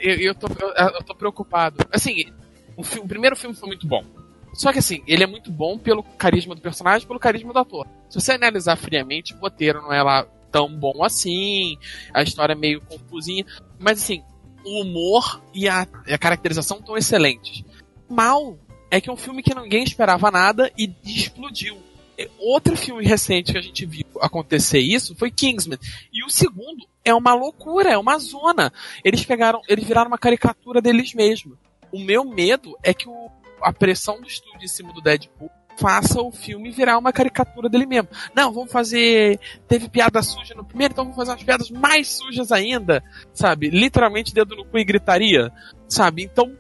eu, 0.01 0.16
eu, 0.18 0.35
tô, 0.35 0.49
eu, 0.49 1.05
tô 1.05 1.14
preocupado. 1.14 1.87
Assim, 1.93 2.24
o, 2.76 2.83
fi- 2.83 2.99
o 2.99 3.07
primeiro 3.07 3.37
filme 3.37 3.55
foi 3.55 3.68
muito 3.68 3.87
bom. 3.87 4.03
Só 4.55 4.72
que 4.72 4.80
assim, 4.80 5.03
ele 5.07 5.22
é 5.22 5.26
muito 5.26 5.51
bom 5.51 5.78
pelo 5.78 6.03
carisma 6.03 6.55
do 6.55 6.61
personagem, 6.61 7.07
pelo 7.07 7.20
carisma 7.20 7.53
do 7.53 7.59
ator. 7.59 7.87
Se 8.11 8.20
você 8.20 8.33
analisar 8.33 8.76
friamente, 8.76 9.33
o 9.35 9.39
roteiro 9.39 9.80
não 9.80 9.93
é 9.93 10.03
lá 10.03 10.26
tão 10.51 10.68
bom 10.68 11.03
assim, 11.03 11.78
a 12.12 12.22
história 12.22 12.53
é 12.53 12.57
meio 12.57 12.83
confusinha, 12.83 13.47
mas 13.78 14.03
assim, 14.03 14.22
o 14.66 14.83
humor 14.83 15.41
e 15.55 15.66
a, 15.68 15.87
e 16.07 16.12
a 16.12 16.18
caracterização 16.18 16.78
estão 16.78 16.97
excelentes. 16.99 17.64
Mal 18.11 18.59
é 18.91 19.01
que 19.01 19.09
é 19.09 19.12
um 19.12 19.16
filme 19.16 19.43
que 19.43 19.55
ninguém 19.55 19.83
esperava 19.85 20.30
nada 20.30 20.70
e 20.76 20.93
explodiu. 21.07 21.78
É, 22.18 22.28
Outro 22.38 22.76
filme 22.76 23.04
recente 23.04 23.52
que 23.52 23.58
a 23.58 23.62
gente 23.62 23.86
viu 23.86 24.04
acontecer 24.20 24.78
isso 24.80 25.14
foi 25.14 25.30
Kingsman. 25.30 25.78
E 26.12 26.24
o 26.24 26.30
segundo 26.30 26.86
é 27.04 27.14
uma 27.14 27.34
loucura, 27.34 27.90
é 27.90 27.98
uma 27.98 28.18
zona. 28.18 28.72
Eles 29.04 29.24
pegaram, 29.24 29.60
eles 29.68 29.84
viraram 29.84 30.08
uma 30.08 30.18
caricatura 30.18 30.80
deles 30.80 31.14
mesmos. 31.14 31.56
O 31.90 31.98
meu 31.98 32.24
medo 32.24 32.76
é 32.82 32.92
que 32.94 33.08
o- 33.08 33.30
a 33.62 33.72
pressão 33.72 34.20
do 34.20 34.26
estúdio 34.26 34.64
em 34.64 34.68
cima 34.68 34.92
do 34.92 35.00
Deadpool 35.00 35.50
faça 35.78 36.20
o 36.20 36.30
filme 36.30 36.70
virar 36.70 36.98
uma 36.98 37.12
caricatura 37.12 37.68
dele 37.68 37.86
mesmo. 37.86 38.08
Não, 38.34 38.52
vamos 38.52 38.70
fazer. 38.70 39.40
Teve 39.66 39.88
piada 39.88 40.22
suja 40.22 40.54
no 40.54 40.64
primeiro, 40.64 40.92
então 40.92 41.04
vamos 41.04 41.16
fazer 41.16 41.30
umas 41.30 41.42
piadas 41.42 41.70
mais 41.70 42.08
sujas 42.08 42.52
ainda. 42.52 43.02
Sabe? 43.32 43.70
Literalmente 43.70 44.34
dedo 44.34 44.54
no 44.54 44.64
cu 44.66 44.78
e 44.78 44.84
gritaria. 44.84 45.50
Sabe? 45.88 46.22
Então, 46.22 46.56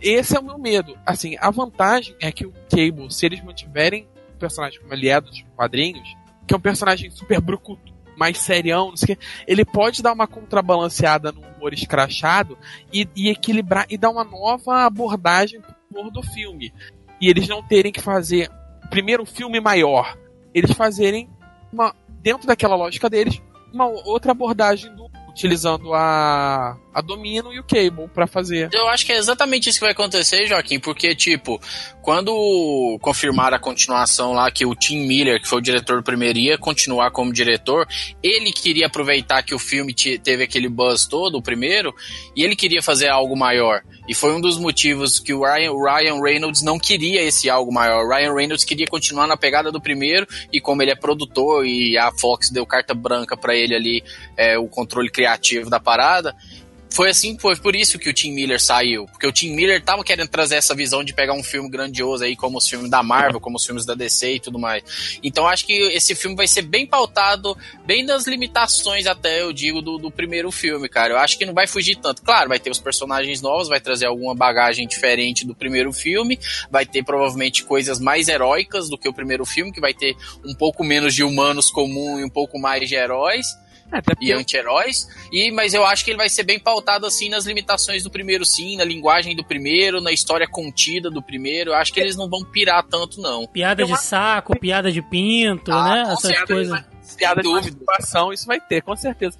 esse 0.00 0.34
é 0.36 0.40
o 0.40 0.44
meu 0.44 0.58
medo. 0.58 0.98
Assim, 1.04 1.36
a 1.38 1.50
vantagem 1.50 2.16
é 2.20 2.32
que 2.32 2.46
o 2.46 2.52
Cable, 2.70 3.12
se 3.12 3.26
eles 3.26 3.42
mantiverem 3.44 4.06
personagem 4.44 4.80
como 4.80 4.92
ele 4.92 5.08
é 5.08 5.20
dos 5.20 5.42
quadrinhos, 5.56 6.06
que 6.46 6.52
é 6.52 6.56
um 6.56 6.60
personagem 6.60 7.10
super 7.10 7.40
brucutu, 7.40 7.94
mais 8.16 8.38
serião, 8.38 8.90
não 8.90 8.96
sei 8.96 9.14
o 9.14 9.16
que, 9.16 9.26
ele 9.46 9.64
pode 9.64 10.02
dar 10.02 10.12
uma 10.12 10.26
contrabalanceada 10.26 11.32
no 11.32 11.40
humor 11.40 11.72
escrachado 11.72 12.56
e, 12.92 13.08
e 13.16 13.28
equilibrar 13.28 13.86
e 13.88 13.96
dar 13.96 14.10
uma 14.10 14.22
nova 14.22 14.84
abordagem 14.84 15.60
pro 15.60 15.74
humor 15.90 16.12
do 16.12 16.22
filme. 16.22 16.72
E 17.20 17.28
eles 17.28 17.48
não 17.48 17.62
terem 17.62 17.90
que 17.90 18.00
fazer 18.00 18.50
primeiro 18.90 19.22
um 19.22 19.26
filme 19.26 19.60
maior, 19.60 20.16
eles 20.52 20.72
fazerem 20.72 21.28
uma, 21.72 21.94
dentro 22.20 22.46
daquela 22.46 22.76
lógica 22.76 23.08
deles, 23.08 23.40
uma 23.72 23.86
outra 23.86 24.32
abordagem 24.32 24.94
do 24.94 25.08
utilizando 25.34 25.92
a 25.92 26.76
a 26.94 27.00
Domino 27.00 27.52
e 27.52 27.58
o 27.58 27.64
Cable 27.64 28.06
pra 28.14 28.24
fazer. 28.24 28.68
Eu 28.72 28.86
acho 28.88 29.04
que 29.04 29.10
é 29.10 29.16
exatamente 29.18 29.68
isso 29.68 29.80
que 29.80 29.84
vai 29.84 29.90
acontecer, 29.90 30.46
Joaquim, 30.46 30.78
porque, 30.78 31.12
tipo, 31.12 31.60
quando 32.00 32.96
confirmaram 33.02 33.56
a 33.56 33.58
continuação 33.60 34.32
lá, 34.32 34.48
que 34.48 34.64
o 34.64 34.76
Tim 34.76 35.04
Miller, 35.06 35.40
que 35.42 35.48
foi 35.48 35.58
o 35.58 35.62
diretor 35.62 35.96
do 35.96 36.04
primeiro, 36.04 36.38
ia 36.38 36.56
continuar 36.56 37.10
como 37.10 37.32
diretor, 37.32 37.84
ele 38.22 38.52
queria 38.52 38.86
aproveitar 38.86 39.42
que 39.42 39.52
o 39.52 39.58
filme 39.58 39.92
te- 39.92 40.20
teve 40.20 40.44
aquele 40.44 40.68
buzz 40.68 41.04
todo, 41.04 41.36
o 41.36 41.42
primeiro, 41.42 41.92
e 42.36 42.44
ele 42.44 42.54
queria 42.54 42.80
fazer 42.80 43.08
algo 43.08 43.36
maior. 43.36 43.82
E 44.06 44.14
foi 44.14 44.34
um 44.34 44.40
dos 44.40 44.58
motivos 44.58 45.18
que 45.18 45.32
o 45.32 45.42
Ryan, 45.42 45.72
Ryan 45.72 46.20
Reynolds 46.20 46.62
não 46.62 46.78
queria 46.78 47.22
esse 47.22 47.48
algo 47.48 47.72
maior. 47.72 48.04
O 48.04 48.08
Ryan 48.08 48.34
Reynolds 48.34 48.64
queria 48.64 48.86
continuar 48.86 49.26
na 49.26 49.36
pegada 49.36 49.72
do 49.72 49.80
primeiro, 49.80 50.26
e 50.52 50.60
como 50.60 50.82
ele 50.82 50.90
é 50.90 50.94
produtor 50.94 51.66
e 51.66 51.96
a 51.96 52.12
Fox 52.12 52.50
deu 52.50 52.66
carta 52.66 52.94
branca 52.94 53.36
pra 53.36 53.54
ele 53.54 53.74
ali, 53.74 54.04
é, 54.36 54.58
o 54.58 54.68
controle 54.68 55.10
criativo 55.10 55.70
da 55.70 55.80
parada, 55.80 56.34
foi 56.94 57.10
assim, 57.10 57.36
foi 57.36 57.56
por 57.56 57.74
isso 57.74 57.98
que 57.98 58.08
o 58.08 58.12
Tim 58.12 58.32
Miller 58.32 58.60
saiu. 58.60 59.06
Porque 59.06 59.26
o 59.26 59.32
Tim 59.32 59.50
Miller 59.52 59.82
tava 59.82 60.04
querendo 60.04 60.28
trazer 60.28 60.54
essa 60.54 60.74
visão 60.76 61.02
de 61.02 61.12
pegar 61.12 61.32
um 61.34 61.42
filme 61.42 61.68
grandioso 61.68 62.22
aí, 62.22 62.36
como 62.36 62.58
os 62.58 62.68
filmes 62.68 62.88
da 62.88 63.02
Marvel, 63.02 63.40
como 63.40 63.56
os 63.56 63.66
filmes 63.66 63.84
da 63.84 63.94
DC 63.94 64.34
e 64.34 64.40
tudo 64.40 64.60
mais. 64.60 65.18
Então 65.20 65.48
acho 65.48 65.66
que 65.66 65.72
esse 65.72 66.14
filme 66.14 66.36
vai 66.36 66.46
ser 66.46 66.62
bem 66.62 66.86
pautado, 66.86 67.56
bem 67.84 68.06
das 68.06 68.28
limitações, 68.28 69.06
até 69.06 69.42
eu 69.42 69.52
digo, 69.52 69.82
do, 69.82 69.98
do 69.98 70.08
primeiro 70.08 70.52
filme, 70.52 70.88
cara. 70.88 71.14
Eu 71.14 71.18
acho 71.18 71.36
que 71.36 71.44
não 71.44 71.52
vai 71.52 71.66
fugir 71.66 71.96
tanto. 71.96 72.22
Claro, 72.22 72.48
vai 72.48 72.60
ter 72.60 72.70
os 72.70 72.78
personagens 72.78 73.42
novos, 73.42 73.66
vai 73.68 73.80
trazer 73.80 74.06
alguma 74.06 74.34
bagagem 74.34 74.86
diferente 74.86 75.44
do 75.44 75.54
primeiro 75.54 75.92
filme, 75.92 76.38
vai 76.70 76.86
ter 76.86 77.02
provavelmente 77.02 77.64
coisas 77.64 77.98
mais 77.98 78.28
heróicas 78.28 78.88
do 78.88 78.96
que 78.96 79.08
o 79.08 79.12
primeiro 79.12 79.44
filme, 79.44 79.72
que 79.72 79.80
vai 79.80 79.92
ter 79.92 80.14
um 80.44 80.54
pouco 80.54 80.84
menos 80.84 81.12
de 81.12 81.24
humanos 81.24 81.70
comum 81.70 82.20
e 82.20 82.24
um 82.24 82.30
pouco 82.30 82.56
mais 82.56 82.88
de 82.88 82.94
heróis 82.94 83.63
É, 83.92 84.00
e 84.20 84.32
anti-heróis. 84.32 85.06
E 85.32 85.50
mas 85.52 85.72
eu 85.74 85.84
acho 85.84 86.04
que 86.04 86.10
ele 86.10 86.18
vai 86.18 86.28
ser 86.28 86.42
bem 86.42 86.58
pautado 86.58 87.06
assim 87.06 87.28
nas 87.28 87.44
limitações 87.44 88.02
do 88.02 88.10
primeiro 88.10 88.44
sim, 88.44 88.76
na 88.76 88.84
linguagem 88.84 89.36
do 89.36 89.44
primeiro, 89.44 90.00
na 90.00 90.10
história 90.10 90.48
contida 90.48 91.10
do 91.10 91.22
primeiro. 91.22 91.70
Eu 91.70 91.74
acho 91.74 91.92
que 91.92 92.00
eles 92.00 92.16
não 92.16 92.28
vão 92.28 92.42
pirar 92.44 92.82
tanto 92.84 93.20
não. 93.20 93.46
Piada 93.46 93.84
de 93.84 93.96
saco, 94.00 94.58
piada 94.58 94.90
de 94.90 95.00
pinto, 95.02 95.70
Ah, 95.70 95.84
né? 96.06 96.12
Essas 96.12 96.42
coisas. 96.42 96.84
piada 97.16 97.42
de 97.42 97.48
dúvida. 97.48 97.76
masturbação, 97.76 98.32
isso 98.32 98.46
vai 98.46 98.60
ter, 98.60 98.82
com 98.82 98.96
certeza. 98.96 99.38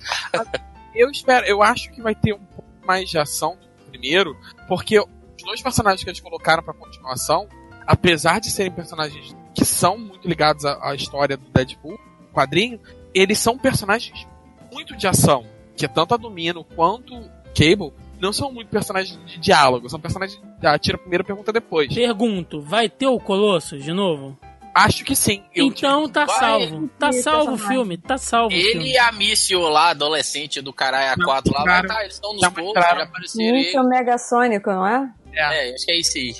eu 0.94 1.10
espero, 1.10 1.44
eu 1.46 1.62
acho 1.62 1.90
que 1.92 2.00
vai 2.00 2.14
ter 2.14 2.32
um 2.34 2.44
pouco 2.44 2.64
mais 2.86 3.08
de 3.10 3.18
ação 3.18 3.56
do 3.56 3.58
que 3.66 3.82
o 3.88 3.90
primeiro, 3.90 4.36
porque 4.68 4.98
os 5.00 5.42
dois 5.44 5.60
personagens 5.62 6.04
que 6.04 6.10
eles 6.10 6.20
colocaram 6.20 6.62
pra 6.62 6.72
continuação, 6.74 7.48
apesar 7.86 8.40
de 8.40 8.50
serem 8.50 8.70
personagens 8.70 9.34
que 9.54 9.64
são 9.64 9.98
muito 9.98 10.28
ligados 10.28 10.64
à, 10.64 10.90
à 10.90 10.94
história 10.94 11.36
do 11.36 11.44
Deadpool, 11.50 11.98
quadrinho, 12.32 12.78
eles 13.14 13.38
são 13.38 13.56
personagens 13.58 14.26
muito 14.74 14.96
de 14.96 15.06
ação, 15.06 15.46
que 15.76 15.88
tanto 15.88 16.14
a 16.14 16.16
Domino 16.16 16.64
quanto 16.76 17.14
o 17.14 17.30
Cable 17.56 17.92
não 18.20 18.32
são 18.32 18.52
muito 18.52 18.68
personagens 18.68 19.18
de 19.26 19.38
diálogo, 19.38 19.88
são 19.88 20.00
personagens 20.00 20.40
que 20.60 20.66
atira 20.66 20.98
primeiro 20.98 21.22
e 21.24 21.26
pergunta 21.26 21.52
depois. 21.52 21.92
Pergunto, 21.92 22.60
vai 22.60 22.88
ter 22.88 23.06
o 23.06 23.18
Colossus 23.18 23.82
de 23.82 23.92
novo? 23.92 24.38
Acho 24.74 25.04
que 25.04 25.14
sim. 25.14 25.40
Eu 25.54 25.66
então 25.66 26.08
tá 26.08 26.24
vai- 26.24 26.38
salvo. 26.40 26.88
Tá 26.98 27.10
Esse 27.10 27.22
salvo 27.22 27.52
o 27.52 27.58
filme, 27.58 27.96
tá 27.96 28.18
salvo 28.18 28.52
Ele 28.54 28.72
filme. 28.72 28.90
e 28.90 28.98
a 28.98 29.12
Missy 29.12 29.54
lá, 29.54 29.90
adolescente 29.90 30.60
do 30.60 30.72
caralho 30.72 31.16
A4 31.22 31.26
lá, 31.26 31.32
vai 31.32 31.42
mostraram- 31.82 31.88
tá, 31.88 32.02
eles 32.02 32.14
estão 32.14 32.32
nos 32.32 32.42
mostraram. 32.42 32.98
já 32.98 33.04
apareceram 33.04 33.56
Isso 33.56 33.76
é 33.76 33.80
o 33.80 33.84
eles. 33.84 33.88
Mega 33.98 34.18
Sônico, 34.18 34.70
não 34.70 34.84
é? 34.86 35.12
É, 35.32 35.74
acho 35.74 35.86
que 35.86 35.92
é 35.92 36.00
isso 36.00 36.18
aí. 36.18 36.34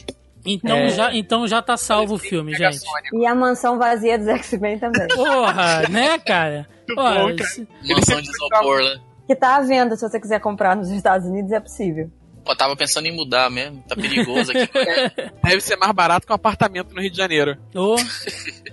Então, 0.45 0.77
É. 0.77 0.89
já, 0.91 1.15
então 1.15 1.49
já 1.49 1.63
tá 1.63 1.77
salvo 1.77 2.15
o 2.15 2.19
filme, 2.19 2.55
gente. 2.55 2.81
E 3.15 3.25
a 3.27 3.35
mansão 3.35 3.79
vazia 3.79 4.19
dos 4.19 4.29
X-Men 4.29 4.79
também. 4.79 5.09
Porra, 5.09 5.89
né, 5.89 6.19
cara? 6.19 6.69
Cara. 6.95 7.45
se- 7.45 7.67
Mansão 7.89 8.21
de 8.21 8.29
isopor 8.29 8.83
lá. 8.83 8.97
Que 9.27 9.35
tá 9.35 9.57
à 9.57 9.61
venda, 9.63 9.97
se 9.97 10.07
você 10.07 10.21
quiser 10.21 10.39
comprar 10.41 10.77
nos 10.77 10.91
Estados 10.91 11.27
Unidos, 11.27 11.51
é 11.51 11.59
possível. 11.61 12.11
Pô, 12.45 12.55
tava 12.55 12.77
pensando 12.77 13.07
em 13.07 13.17
mudar 13.17 13.51
mesmo, 13.51 13.83
tá 13.89 13.97
perigoso 13.97 14.53
aqui. 14.53 14.69
Deve 15.43 15.63
ser 15.63 15.77
mais 15.77 15.93
barato 15.93 16.27
que 16.27 16.33
um 16.33 16.37
apartamento 16.37 16.95
no 16.95 17.01
Rio 17.01 17.11
de 17.11 17.17
Janeiro. 17.17 17.57
Ô, 17.75 17.97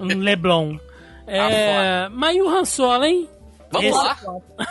um 0.01 0.07
Leblon. 0.17 0.76
É, 1.26 2.09
mas 2.09 2.36
e 2.36 2.41
o 2.41 2.49
Han 2.49 2.65
Solo, 2.65 3.05
hein? 3.05 3.30
Vamos 3.72 3.88
Esse- 3.89 3.97
lá. 3.97 4.15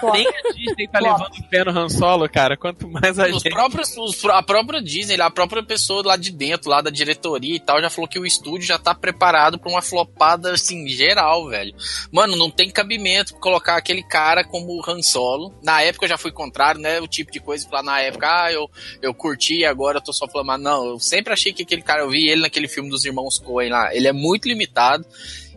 Pô, 0.00 0.12
Nem 0.12 0.26
a 0.28 0.52
Disney 0.54 0.86
tá 0.88 1.00
levando 1.00 1.32
o 1.38 1.42
pé 1.48 1.64
no 1.64 1.70
Han 1.78 1.88
Solo, 1.88 2.28
cara. 2.28 2.56
Quanto 2.56 2.88
mais 2.88 3.18
a 3.18 3.26
Os 3.26 3.42
gente. 3.42 3.50
próprios, 3.50 3.96
os- 3.96 4.24
a 4.26 4.42
própria 4.42 4.82
Disney, 4.82 5.20
a 5.20 5.30
própria 5.30 5.62
pessoa 5.62 6.02
lá 6.04 6.16
de 6.16 6.30
dentro, 6.30 6.68
lá 6.70 6.80
da 6.80 6.90
diretoria 6.90 7.56
e 7.56 7.60
tal, 7.60 7.80
já 7.80 7.88
falou 7.88 8.06
que 8.08 8.18
o 8.18 8.26
estúdio 8.26 8.66
já 8.66 8.78
tá 8.78 8.94
preparado 8.94 9.58
pra 9.58 9.70
uma 9.70 9.80
flopada, 9.82 10.52
assim, 10.52 10.86
geral, 10.88 11.48
velho. 11.48 11.74
Mano, 12.12 12.36
não 12.36 12.50
tem 12.50 12.70
cabimento 12.70 13.34
colocar 13.36 13.76
aquele 13.76 14.02
cara 14.02 14.44
como 14.44 14.82
Han 14.86 15.02
Solo. 15.02 15.54
Na 15.62 15.80
época 15.82 16.06
já 16.06 16.18
foi 16.18 16.30
contrário, 16.32 16.80
né? 16.80 17.00
O 17.00 17.08
tipo 17.08 17.32
de 17.32 17.40
coisa 17.40 17.66
que 17.66 17.74
lá 17.74 17.82
na 17.82 18.00
época, 18.00 18.26
ah, 18.44 18.52
eu, 18.52 18.70
eu 19.00 19.14
curti 19.14 19.60
e 19.60 19.64
agora 19.64 19.98
eu 19.98 20.02
tô 20.02 20.12
só 20.12 20.28
falando, 20.28 20.46
mas 20.48 20.60
não, 20.60 20.84
eu 20.86 21.00
sempre 21.00 21.32
achei 21.32 21.52
que 21.52 21.62
aquele 21.62 21.82
cara, 21.82 22.02
eu 22.02 22.10
vi 22.10 22.28
ele 22.28 22.42
naquele 22.42 22.68
filme 22.68 22.90
dos 22.90 23.04
irmãos 23.04 23.38
Coen 23.38 23.70
lá, 23.70 23.94
ele 23.94 24.06
é 24.08 24.12
muito 24.12 24.46
limitado. 24.46 25.04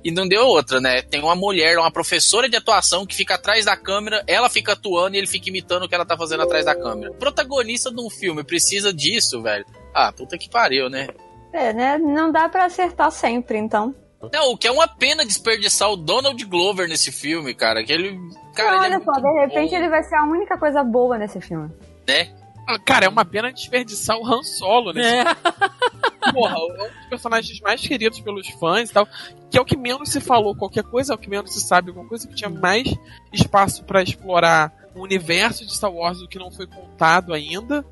E 0.04 0.12
não 0.12 0.28
deu 0.28 0.46
outra, 0.46 0.82
né? 0.82 1.02
Tem 1.02 1.22
uma 1.22 1.36
mulher, 1.36 1.78
uma 1.78 1.92
professora 1.92 2.50
de 2.50 2.58
atuação 2.58 3.06
que 3.06 3.16
fica 3.16 3.36
atrás 3.36 3.66
da 3.66 3.78
câmera, 3.78 4.24
ela 4.28 4.50
fica 4.50 4.74
atuando 4.74 5.16
e 5.16 5.20
ele 5.20 5.28
fica 5.28 5.50
imitando 5.50 5.84
o 5.84 5.90
que 5.90 5.96
ela 5.96 6.06
tá 6.06 6.18
fazendo 6.18 6.44
atrás 6.44 6.66
da 6.66 6.76
câmera. 6.76 7.14
Protagonista 7.14 7.90
de 7.90 8.02
um 8.02 8.10
filme 8.10 8.44
precisa 8.44 8.94
disso, 8.94 9.42
velho. 9.42 9.66
Ah, 9.94 10.12
puta 10.12 10.38
que 10.38 10.50
pariu, 10.50 10.90
né? 10.90 11.08
É, 11.54 11.72
né? 11.72 11.98
Não 11.98 12.32
dá 12.32 12.50
pra 12.50 12.66
acertar 12.66 13.12
sempre, 13.12 13.58
então. 13.58 13.96
Não, 14.32 14.52
o 14.52 14.58
que 14.58 14.68
é 14.68 14.72
uma 14.72 14.88
pena 14.88 15.26
desperdiçar 15.26 15.90
o 15.90 15.98
Donald 15.98 16.44
Glover 16.46 16.88
nesse 16.88 17.12
filme, 17.12 17.54
cara. 17.54 17.84
Que 17.84 17.92
ele. 17.92 18.18
Cara, 18.56 18.86
ele 18.86 18.96
é 18.96 18.98
Olha 18.98 19.06
só, 19.06 19.12
de 19.14 19.40
repente 19.40 19.72
bom, 19.72 19.78
ele 19.78 19.90
vai 19.90 20.04
ser 20.04 20.16
a 20.16 20.24
única 20.24 20.58
coisa 20.58 20.84
boa 20.84 21.18
nesse 21.18 21.42
filme. 21.42 21.70
né? 22.08 22.30
Cara, 22.86 23.06
é 23.06 23.10
uma 23.10 23.26
pena 23.26 23.52
desperdiçar 23.52 24.18
o 24.18 24.26
Han 24.26 24.42
Solo 24.42 24.94
nesse 24.94 25.10
É. 25.10 25.24
Porra, 26.32 26.56
é 26.56 26.84
um 26.84 26.88
dos 26.88 27.06
personagens 27.10 27.60
mais 27.60 27.86
queridos 27.86 28.22
pelos 28.22 28.48
fãs 28.52 28.90
e 28.90 28.94
tal. 28.94 29.08
Que 29.54 29.60
é 29.60 29.62
o 29.62 29.66
que 29.66 29.78
menos 29.78 30.10
se 30.10 30.20
falou 30.20 30.56
qualquer 30.56 30.84
coisa, 30.84 31.14
é 31.14 31.16
o 31.16 31.18
que 31.20 31.30
menos 31.30 31.54
se 31.54 31.62
sabe 31.62 31.90
alguma 31.90 32.10
coisa, 32.10 32.28
que 32.28 32.34
tinha 32.34 32.50
mais 32.50 32.92
espaço 33.32 33.84
pra 33.84 34.02
explorar 34.02 34.74
o 34.96 35.02
universo 35.04 35.64
de 35.64 35.72
Star 35.76 35.94
Wars 35.94 36.18
do 36.18 36.28
que 36.28 36.40
não 36.40 36.52
foi 36.52 36.66
contado 36.66 37.32
ainda. 37.32 37.86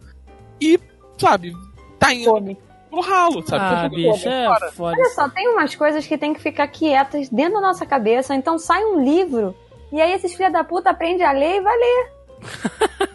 E, 0.59 0.80
sabe, 1.20 1.53
tá 1.99 2.12
indo 2.16 2.32
Fome. 2.32 2.57
pro 2.89 2.99
ralo, 3.01 3.47
sabe? 3.47 3.64
Ah, 3.64 3.82
Tá 3.84 3.89
bicho, 3.89 4.28
é 4.28 4.45
fora. 4.47 4.72
foda. 4.72 4.95
Olha 4.97 5.09
só, 5.12 5.30
tem 5.30 5.47
umas 5.49 5.76
coisas 5.76 6.07
que 6.07 6.18
tem 6.18 6.34
que 6.34 6.41
ficar 6.41 6.68
quietas 6.68 7.30
dentro 7.30 7.53
da 7.53 7.62
nossa 7.62 7.86
cabeça. 7.86 8.34
Então 8.34 8.57
sai 8.57 8.84
um 8.84 9.03
livro 9.03 9.55
e 9.91 10.01
aí 10.01 10.14
esses 10.14 10.34
filha 10.34 10.49
da 10.49 10.64
puta 10.64 10.89
aprendem 10.89 11.24
a 11.28 11.32
ler 11.32 11.57
e 11.57 11.62
vai 11.62 11.78
ler. 11.78 12.12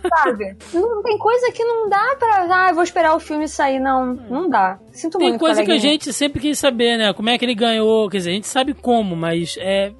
Sabe? 0.08 0.56
Não 0.72 1.02
tem 1.02 1.18
coisa 1.18 1.50
que 1.52 1.64
não 1.64 1.88
dá 1.88 2.16
pra. 2.18 2.46
Ah, 2.50 2.68
eu 2.70 2.74
vou 2.74 2.84
esperar 2.84 3.14
o 3.14 3.20
filme 3.20 3.48
sair. 3.48 3.78
Não, 3.80 4.14
não 4.14 4.48
dá. 4.48 4.78
Sinto 4.92 5.18
Tem 5.18 5.28
muito. 5.30 5.40
coisa 5.40 5.64
que 5.64 5.72
a 5.72 5.78
gente 5.78 6.12
sempre 6.12 6.40
quis 6.40 6.58
saber, 6.58 6.96
né? 6.96 7.12
Como 7.12 7.28
é 7.28 7.36
que 7.36 7.44
ele 7.44 7.54
ganhou, 7.54 8.08
quer 8.08 8.18
dizer, 8.18 8.30
a 8.30 8.34
gente 8.34 8.46
sabe 8.46 8.72
como, 8.74 9.16
mas 9.16 9.56
é. 9.58 9.92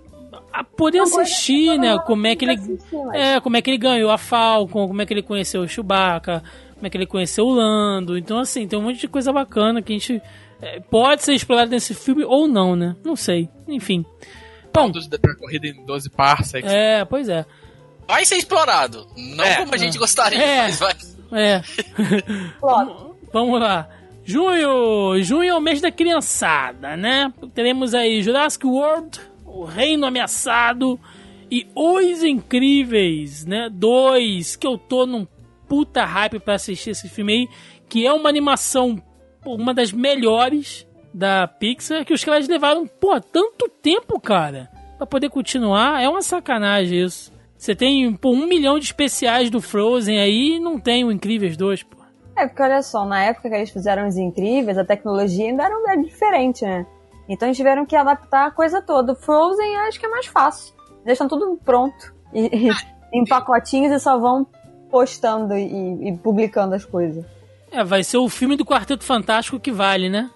a 0.53 0.63
poder 0.65 0.99
Não, 0.99 1.05
assistir, 1.05 1.73
que 1.73 1.79
né? 1.79 1.99
Como 2.07 2.27
é 2.27 2.37
que 2.37 2.45
ele. 2.45 2.53
assistir, 2.55 2.97
mas- 3.05 3.21
É, 3.21 3.41
como 3.41 3.57
é 3.57 3.63
que 3.63 3.71
ele 3.71 3.79
ganhou 3.79 4.11
a 4.11 4.19
Falcon, 4.19 4.87
como 4.87 5.03
é 5.03 5.07
que 5.07 5.13
ele 5.13 5.23
conheceu 5.23 5.63
o 5.63 5.69
Chewbacca, 5.69 6.43
como 6.75 6.87
é 6.87 6.91
que 6.91 6.97
ele 6.97 7.07
conheceu 7.07 7.45
o 7.47 7.51
Lando. 7.55 8.17
Então, 8.17 8.39
assim, 8.39 8.67
tem 8.67 8.79
um 8.79 8.83
monte 8.83 9.01
de 9.01 9.09
coisa 9.09 9.33
bacana 9.33 9.83
que 9.83 9.93
a 9.93 9.99
gente. 9.99 10.23
é, 10.63 10.81
pode 10.81 11.23
ser 11.23 11.35
explorado 11.35 11.71
nesse 11.71 11.93
filme 11.95 12.25
ou 12.25 12.47
não, 12.47 12.75
né? 12.77 12.95
Não 13.05 13.17
sei. 13.17 13.49
Enfim. 13.69 14.05
Bom, 14.73 14.91
da 14.91 15.19
corrida 15.41 15.67
em 15.67 15.85
12 15.87 16.11
parsecs. 16.11 16.71
é, 16.71 17.03
pois 17.05 17.29
é. 17.31 17.45
Vai 18.07 18.25
ser 18.25 18.37
explorado. 18.37 19.07
Não 19.17 19.45
É. 19.45 19.57
como 19.57 19.75
a 19.75 19.79
gente 19.79 19.99
gostaria, 19.99 20.39
É. 20.43 20.63
mas 20.63 20.79
vai. 20.79 20.95
É. 21.33 21.63
Flop. 22.61 23.17
Vamos 23.33 23.61
lá. 23.61 23.89
Junho, 24.25 25.23
junho 25.23 25.51
é 25.51 25.55
o 25.55 25.61
mês 25.61 25.81
da 25.81 25.91
criançada, 25.91 26.97
né? 26.97 27.33
Teremos 27.55 27.95
aí 27.95 28.23
Jurassic 28.23 28.67
World, 28.67 29.21
O 29.45 29.65
Reino 29.65 30.07
Ameaçado 30.07 30.99
e 31.51 31.67
Os 31.75 32.23
Incríveis, 32.25 33.45
né? 33.45 33.69
Dois, 33.73 34.57
que 34.57 34.67
eu 34.67 34.77
tô 34.79 35.07
num 35.07 35.27
puta 35.69 36.05
hype 36.05 36.41
pra 36.41 36.55
assistir 36.55 36.91
esse 36.91 37.09
filme 37.09 37.33
aí, 37.33 37.49
que 37.89 38.07
é 38.07 38.13
uma 38.13 38.29
animação, 38.29 39.01
uma 39.45 39.73
das 39.73 39.93
melhores 39.93 40.87
da 41.15 41.47
Pixar, 41.47 42.05
que 42.05 42.13
os 42.13 42.25
caras 42.25 42.49
levaram, 42.49 42.87
pô, 42.87 43.21
tanto 43.21 43.69
tempo, 43.69 44.19
cara, 44.21 44.69
pra 44.99 45.07
poder 45.07 45.31
continuar. 45.31 46.03
É 46.03 46.09
uma 46.09 46.23
sacanagem 46.23 47.05
isso. 47.05 47.33
Você 47.59 47.75
tem, 47.75 48.13
pô, 48.15 48.31
um 48.31 48.47
milhão 48.47 48.79
de 48.79 48.85
especiais 48.87 49.51
do 49.51 49.61
Frozen 49.61 50.19
aí 50.21 50.57
e 50.57 50.61
não 50.61 50.79
tem 50.79 51.05
o 51.05 51.11
Incríveis 51.13 51.57
2, 51.57 51.83
pô. 51.85 51.97
É, 52.37 52.47
porque 52.47 52.63
olha 52.63 52.83
só, 52.83 53.05
na 53.07 53.23
época 53.25 53.49
que 53.49 53.55
eles 53.55 53.71
fizeram 53.71 54.07
os 54.07 54.17
incríveis, 54.17 54.77
a 54.77 54.85
tecnologia 54.85 55.47
ainda 55.47 55.65
era 55.65 55.97
diferente, 55.97 56.65
né? 56.65 56.85
Então 57.29 57.49
eles 57.49 57.57
tiveram 57.57 57.87
que 57.87 57.97
adaptar 57.97 58.47
a 58.47 58.51
coisa 58.51 58.83
toda. 58.83 59.13
O 59.13 59.17
Frozen 59.17 59.77
acho 59.79 59.99
que 59.99 60.05
é 60.07 60.09
mais 60.11 60.27
fácil. 60.27 60.75
Deixam 61.05 61.27
tudo 61.27 61.59
pronto. 61.65 62.15
E, 62.35 62.69
e- 62.69 62.97
em 63.13 63.25
pacotinhos 63.25 63.91
e 63.93 63.99
só 63.99 64.19
vão 64.19 64.47
postando 64.91 65.57
e, 65.57 66.09
e 66.11 66.17
publicando 66.19 66.75
as 66.75 66.85
coisas. 66.85 67.25
É, 67.73 67.83
vai 67.83 68.05
ser 68.05 68.19
o 68.19 68.29
filme 68.29 68.55
do 68.57 68.65
Quarteto 68.67 69.03
Fantástico 69.05 69.59
que 69.59 69.73
vale, 69.73 70.09
né? 70.11 70.31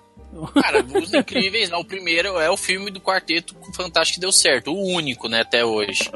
Cara, 0.62 0.82
Os 0.84 1.12
Incríveis, 1.12 1.68
não, 1.70 1.80
o 1.80 1.84
primeiro 1.84 2.38
é 2.38 2.48
o 2.50 2.56
filme 2.56 2.90
do 2.90 3.00
Quarteto 3.00 3.54
Fantástico 3.74 4.14
que 4.16 4.20
deu 4.20 4.32
certo. 4.32 4.72
O 4.72 4.94
único, 4.94 5.28
né, 5.28 5.40
até 5.40 5.64
hoje. 5.64 6.10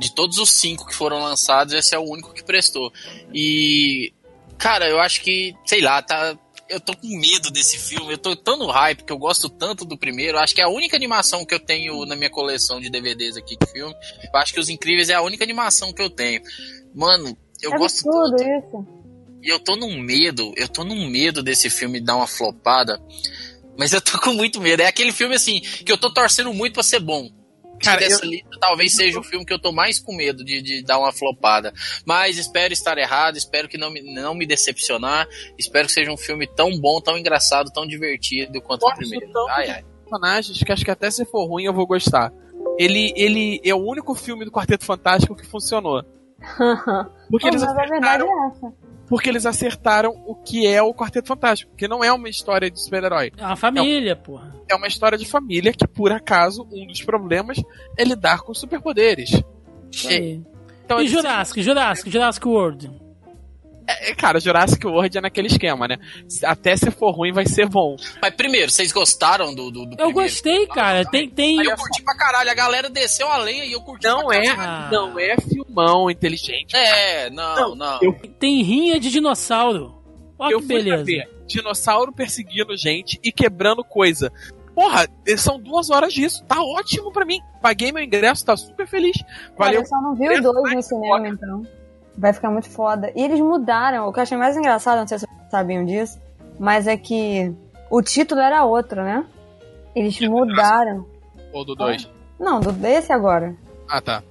De 0.00 0.14
todos 0.14 0.38
os 0.38 0.50
cinco 0.50 0.86
que 0.86 0.94
foram 0.94 1.22
lançados, 1.22 1.74
esse 1.74 1.94
é 1.94 1.98
o 1.98 2.10
único 2.10 2.32
que 2.32 2.42
prestou. 2.42 2.90
E, 3.34 4.14
cara, 4.56 4.88
eu 4.88 4.98
acho 4.98 5.20
que, 5.20 5.54
sei 5.66 5.82
lá, 5.82 6.00
tá. 6.00 6.36
Eu 6.70 6.80
tô 6.80 6.96
com 6.96 7.06
medo 7.06 7.50
desse 7.50 7.76
filme, 7.76 8.12
eu 8.12 8.18
tô 8.18 8.34
tão 8.34 8.56
no 8.56 8.70
hype 8.70 9.04
que 9.04 9.12
eu 9.12 9.18
gosto 9.18 9.50
tanto 9.50 9.84
do 9.84 9.98
primeiro. 9.98 10.38
Acho 10.38 10.54
que 10.54 10.60
é 10.62 10.64
a 10.64 10.68
única 10.68 10.96
animação 10.96 11.44
que 11.44 11.52
eu 11.52 11.60
tenho 11.60 12.06
na 12.06 12.16
minha 12.16 12.30
coleção 12.30 12.80
de 12.80 12.88
DVDs 12.88 13.36
aqui 13.36 13.58
de 13.60 13.70
filme. 13.70 13.94
Eu 14.32 14.40
acho 14.40 14.54
que 14.54 14.60
Os 14.60 14.70
Incríveis 14.70 15.10
é 15.10 15.14
a 15.14 15.20
única 15.20 15.44
animação 15.44 15.92
que 15.92 16.00
eu 16.00 16.08
tenho. 16.08 16.40
Mano, 16.94 17.36
eu 17.60 17.74
é 17.74 17.76
gosto 17.76 18.08
absurdo 18.08 18.36
tanto. 18.36 18.66
isso. 18.66 19.00
E 19.42 19.48
eu 19.48 19.58
tô 19.58 19.76
num 19.76 19.98
medo, 19.98 20.52
eu 20.56 20.68
tô 20.68 20.82
num 20.82 21.08
medo 21.08 21.42
desse 21.42 21.68
filme 21.68 22.00
dar 22.00 22.16
uma 22.16 22.26
flopada. 22.26 22.98
Mas 23.76 23.92
eu 23.92 24.00
tô 24.00 24.18
com 24.18 24.32
muito 24.32 24.60
medo. 24.60 24.80
É 24.80 24.86
aquele 24.86 25.12
filme 25.12 25.34
assim, 25.34 25.60
que 25.60 25.90
eu 25.90 25.98
tô 25.98 26.10
torcendo 26.10 26.54
muito 26.54 26.74
pra 26.74 26.82
ser 26.82 27.00
bom. 27.00 27.30
Cara, 27.82 28.00
dessa 28.00 28.24
lista 28.26 28.50
talvez 28.60 28.94
seja 28.94 29.18
o 29.18 29.22
filme 29.22 29.44
que 29.44 29.52
eu 29.52 29.58
tô 29.58 29.72
mais 29.72 29.98
com 29.98 30.14
medo 30.14 30.44
de, 30.44 30.60
de 30.60 30.82
dar 30.82 30.98
uma 30.98 31.12
flopada. 31.12 31.72
Mas 32.04 32.36
espero 32.36 32.72
estar 32.72 32.96
errado, 32.98 33.36
espero 33.36 33.68
que 33.68 33.78
não 33.78 33.90
me, 33.90 34.02
não 34.14 34.34
me 34.34 34.46
decepcionar. 34.46 35.26
Espero 35.58 35.86
que 35.86 35.94
seja 35.94 36.12
um 36.12 36.16
filme 36.16 36.46
tão 36.46 36.70
bom, 36.78 37.00
tão 37.00 37.16
engraçado, 37.16 37.70
tão 37.72 37.86
divertido 37.86 38.60
quanto 38.60 38.86
o 38.86 38.94
primeiro. 38.94 39.26
tanto 39.26 39.48
Ai, 39.48 39.70
ai. 39.70 39.84
personagens 40.02 40.62
que 40.62 40.72
acho 40.72 40.84
que 40.84 40.90
até 40.90 41.10
se 41.10 41.24
for 41.24 41.46
ruim 41.46 41.64
eu 41.64 41.74
vou 41.74 41.86
gostar. 41.86 42.32
Ele, 42.78 43.12
ele 43.16 43.60
é 43.64 43.74
o 43.74 43.78
único 43.78 44.14
filme 44.14 44.44
do 44.44 44.50
Quarteto 44.50 44.84
Fantástico 44.84 45.34
que 45.34 45.46
funcionou. 45.46 46.02
Porque 47.30 47.46
eles, 47.46 47.62
Mas 47.62 47.70
a 47.70 47.74
verdade 47.74 48.22
acertaram, 48.22 48.26
é 48.26 48.48
essa. 48.48 48.72
Porque 49.10 49.28
eles 49.28 49.44
acertaram 49.44 50.22
o 50.24 50.36
que 50.36 50.64
é 50.68 50.80
o 50.80 50.94
Quarteto 50.94 51.26
Fantástico. 51.26 51.74
Que 51.76 51.88
não 51.88 52.02
é 52.04 52.12
uma 52.12 52.28
história 52.28 52.70
de 52.70 52.80
super-herói. 52.80 53.32
É 53.36 53.44
uma 53.44 53.56
família, 53.56 54.14
porra. 54.14 54.54
É 54.68 54.74
uma 54.76 54.86
história 54.86 55.18
de 55.18 55.26
família 55.26 55.72
que, 55.72 55.84
por 55.84 56.12
acaso, 56.12 56.64
um 56.70 56.86
dos 56.86 57.02
problemas 57.02 57.60
é 57.98 58.04
lidar 58.04 58.42
com 58.42 58.54
superpoderes. 58.54 59.42
Isso 59.90 60.08
aí. 60.08 60.40
Então, 60.84 61.00
E 61.00 61.08
Jurassic, 61.08 61.60
Jurassic, 61.60 62.08
Jurassic 62.08 62.46
World. 62.46 63.09
É, 64.10 64.14
cara, 64.14 64.40
Jurassic 64.40 64.86
World 64.86 65.18
é 65.18 65.20
naquele 65.20 65.46
esquema, 65.48 65.86
né? 65.88 65.98
Até 66.44 66.76
se 66.76 66.90
for 66.90 67.10
ruim, 67.12 67.32
vai 67.32 67.46
ser 67.46 67.68
bom. 67.68 67.96
Mas 68.20 68.34
primeiro, 68.34 68.70
vocês 68.70 68.92
gostaram 68.92 69.54
do, 69.54 69.70
do, 69.70 69.84
do 69.86 69.92
Eu 69.92 69.96
primeiro? 69.96 70.12
gostei, 70.14 70.66
cara. 70.66 71.04
Tem, 71.04 71.28
tem. 71.28 71.60
Aí 71.60 71.66
eu 71.66 71.76
curti 71.76 72.02
pra 72.02 72.16
caralho. 72.16 72.50
A 72.50 72.54
galera 72.54 72.88
desceu 72.90 73.28
a 73.30 73.38
lenha 73.38 73.64
e 73.64 73.72
eu 73.72 73.80
curti 73.80 74.06
Não 74.06 74.26
pra 74.26 74.36
é, 74.36 74.46
caralho. 74.46 74.70
Ah. 74.70 74.88
não 74.92 75.18
é 75.18 75.36
filmão 75.36 76.10
inteligente. 76.10 76.74
É, 76.76 77.30
não, 77.30 77.74
não. 77.74 77.98
eu- 78.02 78.12
Tem 78.38 78.62
rinha 78.62 78.98
de 79.00 79.10
dinossauro. 79.10 79.94
Olha 80.38 80.52
eu 80.52 80.60
que 80.60 80.66
fui 80.66 80.82
beleza. 80.82 81.04
ver 81.04 81.28
dinossauro 81.46 82.12
perseguindo 82.12 82.76
gente 82.76 83.18
e 83.24 83.32
quebrando 83.32 83.82
coisa. 83.84 84.32
Porra, 84.74 85.06
são 85.36 85.60
duas 85.60 85.90
horas 85.90 86.12
disso. 86.14 86.44
Tá 86.44 86.62
ótimo 86.62 87.12
pra 87.12 87.24
mim. 87.24 87.40
Paguei 87.60 87.90
meu 87.92 88.02
ingresso, 88.02 88.46
tá 88.46 88.56
super 88.56 88.86
feliz. 88.86 89.16
Cara, 89.20 89.54
Valeu. 89.58 89.80
eu 89.80 89.86
só 89.86 90.00
não 90.00 90.14
vi 90.14 90.28
o 90.28 90.40
dois 90.40 90.74
no 90.74 90.82
cinema, 90.82 91.28
então. 91.28 91.66
Vai 92.16 92.32
ficar 92.32 92.50
muito 92.50 92.68
foda. 92.68 93.12
E 93.14 93.22
eles 93.22 93.40
mudaram. 93.40 94.06
O 94.08 94.12
que 94.12 94.18
eu 94.18 94.22
achei 94.22 94.36
mais 94.36 94.56
engraçado, 94.56 94.98
não 94.98 95.06
sei 95.06 95.18
se 95.18 95.26
vocês 95.26 95.50
sabiam 95.50 95.84
disso, 95.84 96.18
mas 96.58 96.86
é 96.86 96.96
que 96.96 97.54
o 97.90 98.02
título 98.02 98.40
era 98.40 98.64
outro, 98.64 99.02
né? 99.02 99.24
Eles 99.94 100.20
mudaram. 100.20 101.06
Ou 101.52 101.64
do 101.64 101.74
dois. 101.74 102.08
Não, 102.38 102.60
do 102.60 102.72
desse 102.72 103.12
agora. 103.12 103.54
Ah, 103.88 104.00
tá. 104.00 104.22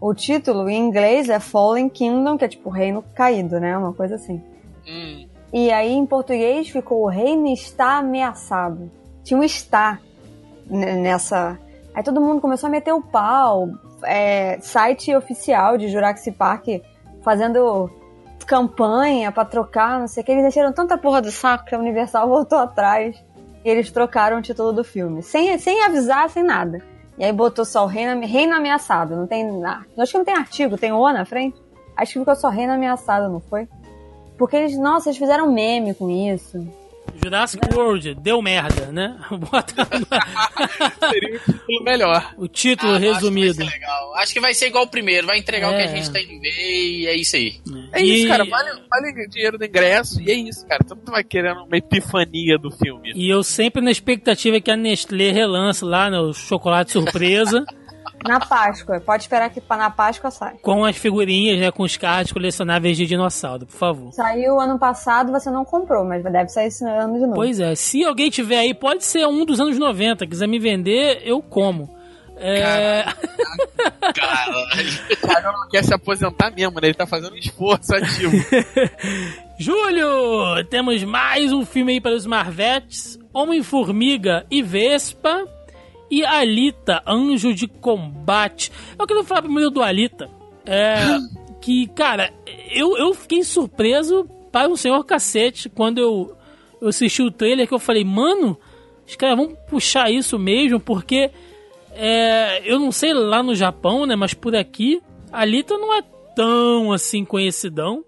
O 0.00 0.12
título 0.14 0.68
em 0.68 0.78
inglês 0.78 1.28
é 1.28 1.38
Fallen 1.38 1.88
Kingdom, 1.88 2.36
que 2.36 2.44
é 2.44 2.48
tipo 2.48 2.68
Reino 2.70 3.04
Caído, 3.14 3.60
né? 3.60 3.76
Uma 3.78 3.92
coisa 3.92 4.16
assim. 4.16 4.42
Hum, 4.86 5.28
E 5.52 5.70
aí 5.70 5.92
em 5.92 6.04
português 6.04 6.68
ficou 6.68 7.02
O 7.02 7.08
Reino 7.08 7.46
está 7.46 7.98
ameaçado. 7.98 8.90
Tinha 9.22 9.38
um 9.38 9.44
está 9.44 10.00
nessa. 10.68 11.56
Aí 11.94 12.02
todo 12.02 12.20
mundo 12.20 12.40
começou 12.40 12.66
a 12.66 12.70
meter 12.70 12.92
o 12.92 13.02
pau. 13.02 13.68
É, 14.04 14.58
site 14.60 15.14
oficial 15.14 15.78
de 15.78 15.88
Jurassic 15.88 16.36
Park 16.36 16.66
fazendo 17.22 17.90
campanha 18.46 19.30
pra 19.32 19.44
trocar, 19.44 20.00
não 20.00 20.08
sei 20.08 20.22
o 20.22 20.26
que. 20.26 20.32
Eles 20.32 20.42
deixaram 20.42 20.72
tanta 20.72 20.98
porra 20.98 21.22
do 21.22 21.30
saco 21.30 21.64
que 21.64 21.74
a 21.74 21.78
Universal 21.78 22.28
voltou 22.28 22.58
atrás. 22.58 23.16
E 23.64 23.68
eles 23.68 23.90
trocaram 23.90 24.38
o 24.38 24.42
título 24.42 24.72
do 24.72 24.82
filme. 24.82 25.22
Sem, 25.22 25.56
sem 25.58 25.82
avisar, 25.82 26.28
sem 26.28 26.42
nada. 26.42 26.82
E 27.16 27.24
aí 27.24 27.32
botou 27.32 27.64
só 27.64 27.84
o 27.84 27.86
reino, 27.86 28.20
reino 28.26 28.54
ameaçado. 28.54 29.14
Não 29.14 29.26
tem. 29.26 29.48
Acho 29.64 30.12
que 30.12 30.18
não 30.18 30.24
tem 30.24 30.34
artigo, 30.34 30.76
tem 30.76 30.92
O 30.92 31.12
na 31.12 31.24
frente. 31.24 31.62
Acho 31.96 32.14
que 32.14 32.18
ficou 32.18 32.34
só 32.34 32.48
reino 32.48 32.72
ameaçado, 32.72 33.30
não 33.30 33.40
foi? 33.40 33.68
Porque 34.36 34.56
eles, 34.56 34.76
nossa, 34.78 35.08
eles 35.08 35.18
fizeram 35.18 35.52
meme 35.52 35.94
com 35.94 36.10
isso. 36.10 36.66
Jurassic 37.22 37.60
World, 37.74 38.14
deu 38.16 38.40
merda, 38.42 38.86
né? 38.90 39.16
Bota 39.30 39.86
Seria 41.10 41.34
um 41.36 41.38
título 41.38 41.84
melhor. 41.84 42.34
o 42.36 42.48
título 42.48 42.92
Ah, 42.92 42.96
acho 42.96 43.00
que 43.06 43.12
resumido. 43.12 43.54
vai 43.54 43.66
ser 43.66 43.72
legal. 43.72 44.14
Acho 44.16 44.32
que 44.32 44.40
vai 44.40 44.54
ser 44.54 44.66
igual 44.66 44.84
o 44.84 44.88
primeiro, 44.88 45.26
vai 45.26 45.38
entregar 45.38 45.70
o 45.70 45.76
que 45.76 45.82
É. 45.82 45.84
a 45.84 45.88
gente 45.96 46.10
tem 46.10 46.26
que 46.26 46.38
ver 46.38 46.50
e 46.50 47.06
é 47.06 47.14
isso 47.16 47.36
aí. 47.36 47.60
É 47.92 48.02
E- 48.02 48.18
isso, 48.20 48.28
cara. 48.28 48.44
Vale, 48.44 48.70
vale 48.90 49.28
dinheiro 49.28 49.58
do 49.58 49.64
ingresso 49.64 50.20
e 50.20 50.30
é 50.30 50.34
isso, 50.34 50.66
cara. 50.66 50.82
Todo 50.84 50.98
mundo 50.98 51.12
vai 51.12 51.22
querendo 51.24 51.62
uma 51.64 51.76
epifania 51.76 52.58
do 52.58 52.70
filme. 52.70 53.12
E 53.14 53.28
eu 53.28 53.42
sempre 53.42 53.82
na 53.82 53.90
expectativa 53.90 54.60
que 54.60 54.70
a 54.70 54.76
Nestlé 54.76 55.30
relance 55.30 55.84
lá 55.84 56.10
no 56.10 56.32
chocolate 56.32 56.92
surpresa, 56.92 57.64
Na 58.26 58.40
Páscoa. 58.40 59.00
Pode 59.00 59.22
esperar 59.22 59.50
que 59.50 59.62
na 59.68 59.90
Páscoa 59.90 60.30
sai. 60.30 60.54
com 60.62 60.84
as 60.84 60.96
figurinhas, 60.96 61.58
né, 61.58 61.70
com 61.70 61.82
os 61.82 61.96
cards 61.96 62.32
colecionáveis 62.32 62.96
de 62.96 63.06
dinossauro, 63.06 63.66
por 63.66 63.76
favor. 63.76 64.12
Saiu 64.12 64.60
ano 64.60 64.78
passado, 64.78 65.32
você 65.32 65.50
não 65.50 65.64
comprou, 65.64 66.04
mas 66.04 66.22
deve 66.22 66.48
sair 66.48 66.68
esse 66.68 66.84
ano 66.84 67.14
de 67.14 67.20
novo. 67.20 67.34
Pois 67.34 67.60
é, 67.60 67.74
se 67.74 68.04
alguém 68.04 68.30
tiver 68.30 68.58
aí, 68.58 68.74
pode 68.74 69.04
ser 69.04 69.26
um 69.26 69.44
dos 69.44 69.60
anos 69.60 69.78
90, 69.78 70.26
quiser 70.26 70.46
me 70.46 70.58
vender, 70.58 71.22
eu 71.24 71.42
como. 71.42 71.88
É... 72.36 73.04
Caralho. 74.14 74.52
O 75.22 75.26
cara 75.26 75.52
não 75.52 75.68
quer 75.68 75.84
se 75.84 75.94
aposentar 75.94 76.50
mesmo, 76.50 76.80
né? 76.80 76.88
Ele 76.88 76.94
tá 76.94 77.06
fazendo 77.06 77.34
um 77.34 77.36
esforço 77.36 77.94
ativo. 77.94 78.32
Julho, 79.58 80.64
temos 80.68 81.04
mais 81.04 81.52
um 81.52 81.64
filme 81.64 81.92
aí 81.92 82.00
para 82.00 82.14
os 82.14 82.26
Marvetes, 82.26 83.18
Homem-Formiga 83.32 84.44
e 84.50 84.60
Vespa 84.62 85.46
e 86.12 86.26
Alita, 86.26 87.02
Anjo 87.06 87.54
de 87.54 87.66
Combate. 87.66 88.70
Eu 88.98 89.06
queria 89.06 89.24
falar 89.24 89.40
primeiro 89.40 89.70
do 89.70 89.82
Alita, 89.82 90.28
é, 90.66 90.96
que, 91.58 91.86
cara, 91.86 92.30
eu, 92.70 92.98
eu 92.98 93.14
fiquei 93.14 93.42
surpreso 93.42 94.28
para 94.52 94.68
o 94.68 94.76
senhor 94.76 95.02
cacete 95.04 95.70
quando 95.70 95.96
eu, 95.96 96.36
eu 96.82 96.88
assisti 96.88 97.22
o 97.22 97.30
trailer, 97.30 97.66
que 97.66 97.72
eu 97.72 97.78
falei, 97.78 98.04
mano, 98.04 98.58
os 99.08 99.16
caras 99.16 99.38
vão 99.38 99.56
puxar 99.70 100.10
isso 100.10 100.38
mesmo, 100.38 100.78
porque 100.78 101.30
é, 101.92 102.60
eu 102.70 102.78
não 102.78 102.92
sei 102.92 103.14
lá 103.14 103.42
no 103.42 103.54
Japão, 103.54 104.04
né, 104.04 104.14
mas 104.14 104.34
por 104.34 104.54
aqui, 104.54 105.00
Alita 105.32 105.78
não 105.78 105.94
é 105.96 106.02
tão 106.36 106.92
assim 106.92 107.24
conhecidão. 107.24 108.04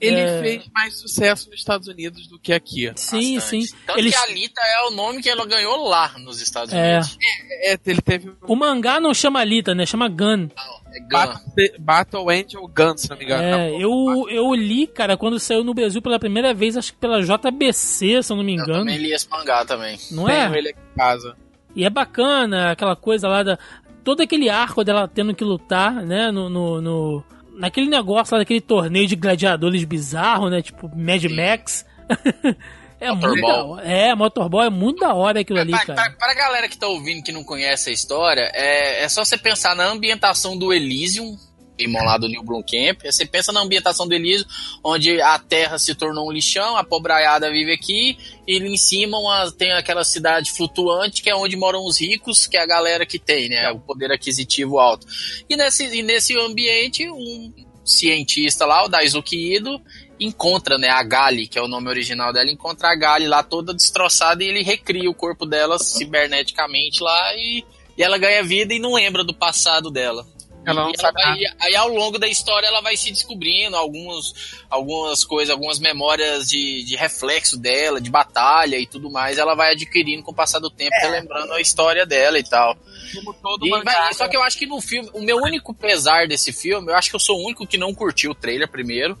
Ele 0.00 0.16
É. 0.20 0.40
fez 0.40 0.68
mais 0.74 0.98
sucesso 0.98 1.48
nos 1.48 1.58
Estados 1.60 1.86
Unidos 1.88 2.26
do 2.26 2.38
que 2.38 2.52
aqui. 2.52 2.92
Sim, 2.96 3.36
Bastante. 3.36 3.66
sim. 3.68 3.76
Tanto 3.86 3.98
Eles, 3.98 4.12
que 4.12 4.18
a 4.18 4.22
Alita 4.24 4.60
é 4.60 4.88
o 4.88 4.90
nome 4.90 5.22
que 5.22 5.30
ela 5.30 5.46
ganhou 5.46 5.88
lá 5.88 6.12
nos 6.18 6.42
Estados 6.42 6.74
É. 6.74 6.96
Unidos. 6.98 7.18
É, 7.62 7.78
ele 7.86 8.02
teve 8.02 8.32
o 8.42 8.56
mangá 8.56 8.98
não 9.00 9.14
chama 9.14 9.40
Alita, 9.40 9.74
né? 9.74 9.86
Chama 9.86 10.08
Gun. 10.08 10.48
É 10.92 11.00
Gun. 11.00 11.08
Battle, 11.08 11.44
Battle 11.78 12.30
Angel 12.30 12.68
Gun, 12.68 12.96
se 12.96 13.08
não 13.08 13.16
me 13.16 13.24
engano. 13.24 13.42
É, 13.42 13.70
eu, 13.82 14.26
eu 14.28 14.54
li, 14.54 14.86
cara, 14.86 15.16
quando 15.16 15.38
saiu 15.38 15.64
no 15.64 15.72
Brasil 15.72 16.02
pela 16.02 16.18
primeira 16.18 16.52
vez, 16.52 16.76
acho 16.76 16.92
que 16.92 16.98
pela 16.98 17.22
JBC, 17.22 18.22
se 18.22 18.32
eu 18.32 18.36
não 18.36 18.44
me 18.44 18.56
Eu 18.56 18.62
engano. 18.62 18.78
também 18.80 18.98
li 18.98 19.12
esse 19.12 19.28
mangá 19.30 19.64
também. 19.64 19.98
Não 20.10 20.26
Tenho 20.26 20.54
é? 20.54 20.58
ele 20.58 20.68
aqui 20.70 20.78
em 20.92 20.96
casa. 20.98 21.36
E 21.74 21.84
é 21.84 21.90
bacana 21.90 22.72
aquela 22.72 22.94
coisa 22.96 23.28
lá 23.28 23.42
da. 23.42 23.58
Todo 24.04 24.20
aquele 24.20 24.50
arco 24.50 24.84
dela 24.84 25.08
tendo 25.08 25.34
que 25.34 25.42
lutar, 25.44 25.94
né? 26.04 26.30
No. 26.30 26.48
no, 26.50 26.80
no- 26.80 27.24
naquele 27.58 27.88
negócio 27.88 28.34
lá 28.34 28.38
daquele 28.40 28.60
torneio 28.60 29.06
de 29.06 29.16
gladiadores 29.16 29.84
bizarro, 29.84 30.48
né? 30.50 30.60
Tipo 30.62 30.90
Mad 30.94 31.24
Max. 31.24 31.84
é 33.00 33.10
muito 33.10 33.22
Motorball. 33.26 33.50
da 33.52 33.64
hora. 33.64 33.86
É, 33.88 34.14
Motorball 34.14 34.62
é 34.64 34.70
muito 34.70 35.00
da 35.00 35.14
hora 35.14 35.40
aquilo 35.40 35.58
ali, 35.60 35.70
Pra, 35.72 35.84
pra, 35.84 35.94
cara. 35.94 36.10
pra 36.18 36.34
galera 36.34 36.68
que 36.68 36.76
tá 36.78 36.86
ouvindo 36.86 37.22
que 37.22 37.32
não 37.32 37.44
conhece 37.44 37.90
a 37.90 37.92
história, 37.92 38.50
é, 38.54 39.02
é 39.04 39.08
só 39.08 39.24
você 39.24 39.36
pensar 39.38 39.74
na 39.74 39.84
ambientação 39.86 40.56
do 40.56 40.72
Elysium, 40.72 41.36
irmão 41.78 42.04
lá 42.04 42.16
do 42.16 42.28
Neil. 42.28 42.44
Aí 42.72 42.96
Você 43.12 43.26
pensa 43.26 43.52
na 43.52 43.60
ambientação 43.60 44.06
do 44.06 44.14
Elysium, 44.14 44.46
onde 44.82 45.20
a 45.20 45.38
terra 45.38 45.78
se 45.78 45.94
tornou 45.94 46.28
um 46.28 46.32
lixão, 46.32 46.76
a 46.76 46.84
pobraiada 46.84 47.50
vive 47.50 47.72
aqui, 47.72 48.16
e 48.46 48.56
ali 48.56 48.72
em 48.74 48.76
cima 48.76 49.18
uma- 49.18 49.50
tem 49.52 49.72
aquela 49.72 50.04
cidade 50.04 50.52
flutuante, 50.52 51.22
que 51.22 51.30
é 51.30 51.34
onde 51.34 51.56
moram 51.56 51.84
os 51.84 52.00
ricos, 52.00 52.46
que 52.46 52.56
é 52.56 52.60
a 52.62 52.66
galera 52.66 53.04
que 53.04 53.18
tem, 53.18 53.48
né? 53.48 53.70
O 53.70 53.80
poder 53.80 54.12
aquisitivo 54.12 54.78
alto. 54.78 55.06
E 55.48 55.56
nesse, 55.56 55.84
e 55.84 56.02
nesse 56.02 56.38
ambiente, 56.38 57.10
um 57.10 57.52
cientista 57.84 58.64
lá, 58.64 58.84
o 58.84 58.88
Daisuke 58.88 59.36
Ido, 59.54 59.80
encontra, 60.18 60.78
né, 60.78 60.88
a 60.88 61.02
Gali, 61.02 61.46
que 61.46 61.58
é 61.58 61.62
o 61.62 61.68
nome 61.68 61.88
original 61.88 62.32
dela, 62.32 62.50
encontra 62.50 62.88
a 62.88 62.94
Gali 62.94 63.26
lá 63.26 63.42
toda 63.42 63.74
destroçada 63.74 64.42
e 64.42 64.46
ele 64.48 64.62
recria 64.62 65.10
o 65.10 65.14
corpo 65.14 65.44
dela 65.44 65.78
ciberneticamente 65.78 67.02
lá 67.02 67.34
e, 67.34 67.64
e 67.98 68.02
ela 68.02 68.16
ganha 68.16 68.42
vida 68.42 68.72
e 68.72 68.78
não 68.78 68.94
lembra 68.94 69.24
do 69.24 69.34
passado 69.34 69.90
dela. 69.90 70.26
Ela 70.66 70.82
não 70.84 70.90
E 70.90 70.96
sabe 70.98 71.22
vai- 71.22 71.38
aí 71.60 71.76
ao 71.76 71.88
longo 71.88 72.18
da 72.18 72.26
história 72.26 72.66
ela 72.66 72.80
vai 72.80 72.96
se 72.96 73.10
descobrindo 73.10 73.76
alguns, 73.76 74.62
algumas 74.70 75.24
coisas, 75.24 75.50
algumas 75.52 75.78
memórias 75.78 76.48
de, 76.48 76.82
de 76.84 76.96
reflexo 76.96 77.56
dela, 77.58 78.00
de 78.00 78.10
batalha 78.10 78.76
e 78.78 78.86
tudo 78.86 79.10
mais, 79.10 79.38
ela 79.38 79.54
vai 79.54 79.72
adquirindo 79.72 80.22
com 80.22 80.32
o 80.32 80.34
passar 80.34 80.58
do 80.58 80.70
tempo, 80.70 80.94
relembrando 81.02 81.52
a 81.52 81.60
história 81.60 82.06
dela 82.06 82.38
e 82.38 82.44
tal. 82.44 82.76
como 83.14 83.34
todo 83.34 83.66
E 83.66 83.70
vai- 83.82 84.12
só 84.14 84.26
que 84.28 84.36
eu 84.36 84.42
acho 84.42 84.58
que 84.58 84.66
no 84.66 84.80
filme, 84.80 85.10
o 85.12 85.20
meu 85.22 85.36
único 85.36 85.74
pesar 85.74 86.26
desse 86.26 86.52
filme, 86.52 86.90
eu 86.90 86.96
acho 86.96 87.10
que 87.10 87.16
eu 87.16 87.20
sou 87.20 87.36
o 87.38 87.44
único 87.46 87.66
que 87.66 87.76
não 87.78 87.92
curtiu 87.94 88.30
o 88.30 88.34
trailer 88.34 88.68
primeiro. 88.68 89.18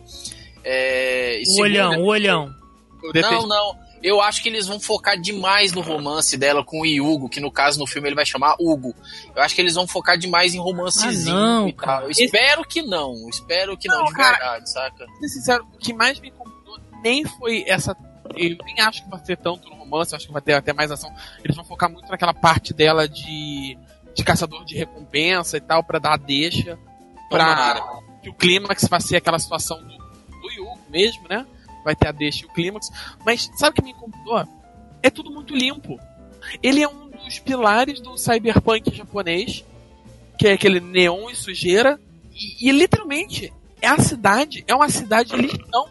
É, 0.64 1.40
O 1.42 1.46
segundo, 1.46 1.60
olhão, 1.62 2.00
o 2.02 2.06
olhão. 2.06 2.54
Não, 3.14 3.46
não. 3.46 3.83
Eu 4.06 4.20
acho 4.20 4.42
que 4.42 4.48
eles 4.50 4.66
vão 4.66 4.78
focar 4.78 5.18
demais 5.18 5.72
no 5.72 5.80
romance 5.80 6.36
dela 6.36 6.62
com 6.62 6.82
o 6.82 6.84
Hugo, 6.84 7.26
que 7.28 7.40
no 7.40 7.50
caso 7.50 7.78
no 7.80 7.86
filme 7.86 8.06
ele 8.06 8.14
vai 8.14 8.26
chamar 8.26 8.54
Hugo. 8.60 8.94
Eu 9.34 9.42
acho 9.42 9.54
que 9.54 9.62
eles 9.62 9.74
vão 9.74 9.86
focar 9.86 10.18
demais 10.18 10.54
em 10.54 10.58
romancezinho 10.58 11.34
Ah, 11.34 11.40
não, 11.60 11.68
e 11.68 11.72
tal. 11.72 11.86
cara. 11.86 12.04
Eu 12.04 12.10
espero 12.10 12.64
que 12.66 12.82
não. 12.82 13.14
Espero 13.30 13.78
que 13.78 13.88
não, 13.88 14.00
Não, 14.00 14.04
de 14.04 14.12
cara. 14.12 14.36
verdade, 14.36 14.70
saca? 14.70 15.06
Pra 15.06 15.16
ser 15.20 15.28
sincero, 15.28 15.66
o 15.72 15.78
que 15.78 15.94
mais 15.94 16.20
me 16.20 16.28
incomodou 16.28 16.78
nem 17.02 17.24
foi 17.24 17.64
essa. 17.66 17.96
Eu 18.36 18.56
nem 18.66 18.80
acho 18.80 19.02
que 19.04 19.10
vai 19.10 19.24
ser 19.24 19.38
tanto 19.38 19.70
no 19.70 19.76
romance, 19.76 20.12
eu 20.12 20.16
acho 20.18 20.26
que 20.26 20.32
vai 20.34 20.42
ter 20.42 20.52
até 20.52 20.74
mais 20.74 20.90
ação. 20.90 21.10
Eles 21.42 21.56
vão 21.56 21.64
focar 21.64 21.90
muito 21.90 22.06
naquela 22.10 22.34
parte 22.34 22.74
dela 22.74 23.08
de, 23.08 23.78
de 24.14 24.22
caçador 24.22 24.64
de 24.66 24.76
recompensa 24.76 25.56
e 25.56 25.60
tal, 25.62 25.82
pra 25.82 25.98
dar 25.98 26.12
a 26.12 26.16
deixa. 26.18 26.78
Pra 27.30 27.82
que 28.22 28.28
o 28.28 28.34
clímax 28.34 28.86
vai 28.88 29.00
ser 29.00 29.16
aquela 29.16 29.38
situação 29.38 29.78
do, 29.82 29.96
do 30.40 30.50
Yugo 30.52 30.78
mesmo, 30.90 31.26
né? 31.28 31.46
Vai 31.84 31.94
ter 31.94 32.08
a 32.08 32.12
deixa 32.12 32.44
e 32.44 32.46
o 32.46 32.52
clímax. 32.52 32.90
Mas 33.24 33.50
sabe 33.56 33.72
o 33.72 33.74
que 33.74 33.82
me 33.82 33.90
incomodou? 33.90 34.48
É 35.02 35.10
tudo 35.10 35.30
muito 35.30 35.54
limpo. 35.54 36.00
Ele 36.62 36.82
é 36.82 36.88
um 36.88 37.10
dos 37.10 37.38
pilares 37.38 38.00
do 38.00 38.16
cyberpunk 38.16 38.94
japonês, 38.94 39.64
que 40.38 40.48
é 40.48 40.52
aquele 40.52 40.80
neon 40.80 41.30
e 41.30 41.36
sujeira. 41.36 42.00
E, 42.32 42.68
e 42.68 42.72
literalmente, 42.72 43.52
é 43.80 43.88
a 43.88 43.98
cidade, 43.98 44.64
é 44.66 44.74
uma 44.74 44.88
cidade 44.88 45.36
lixão. 45.36 45.88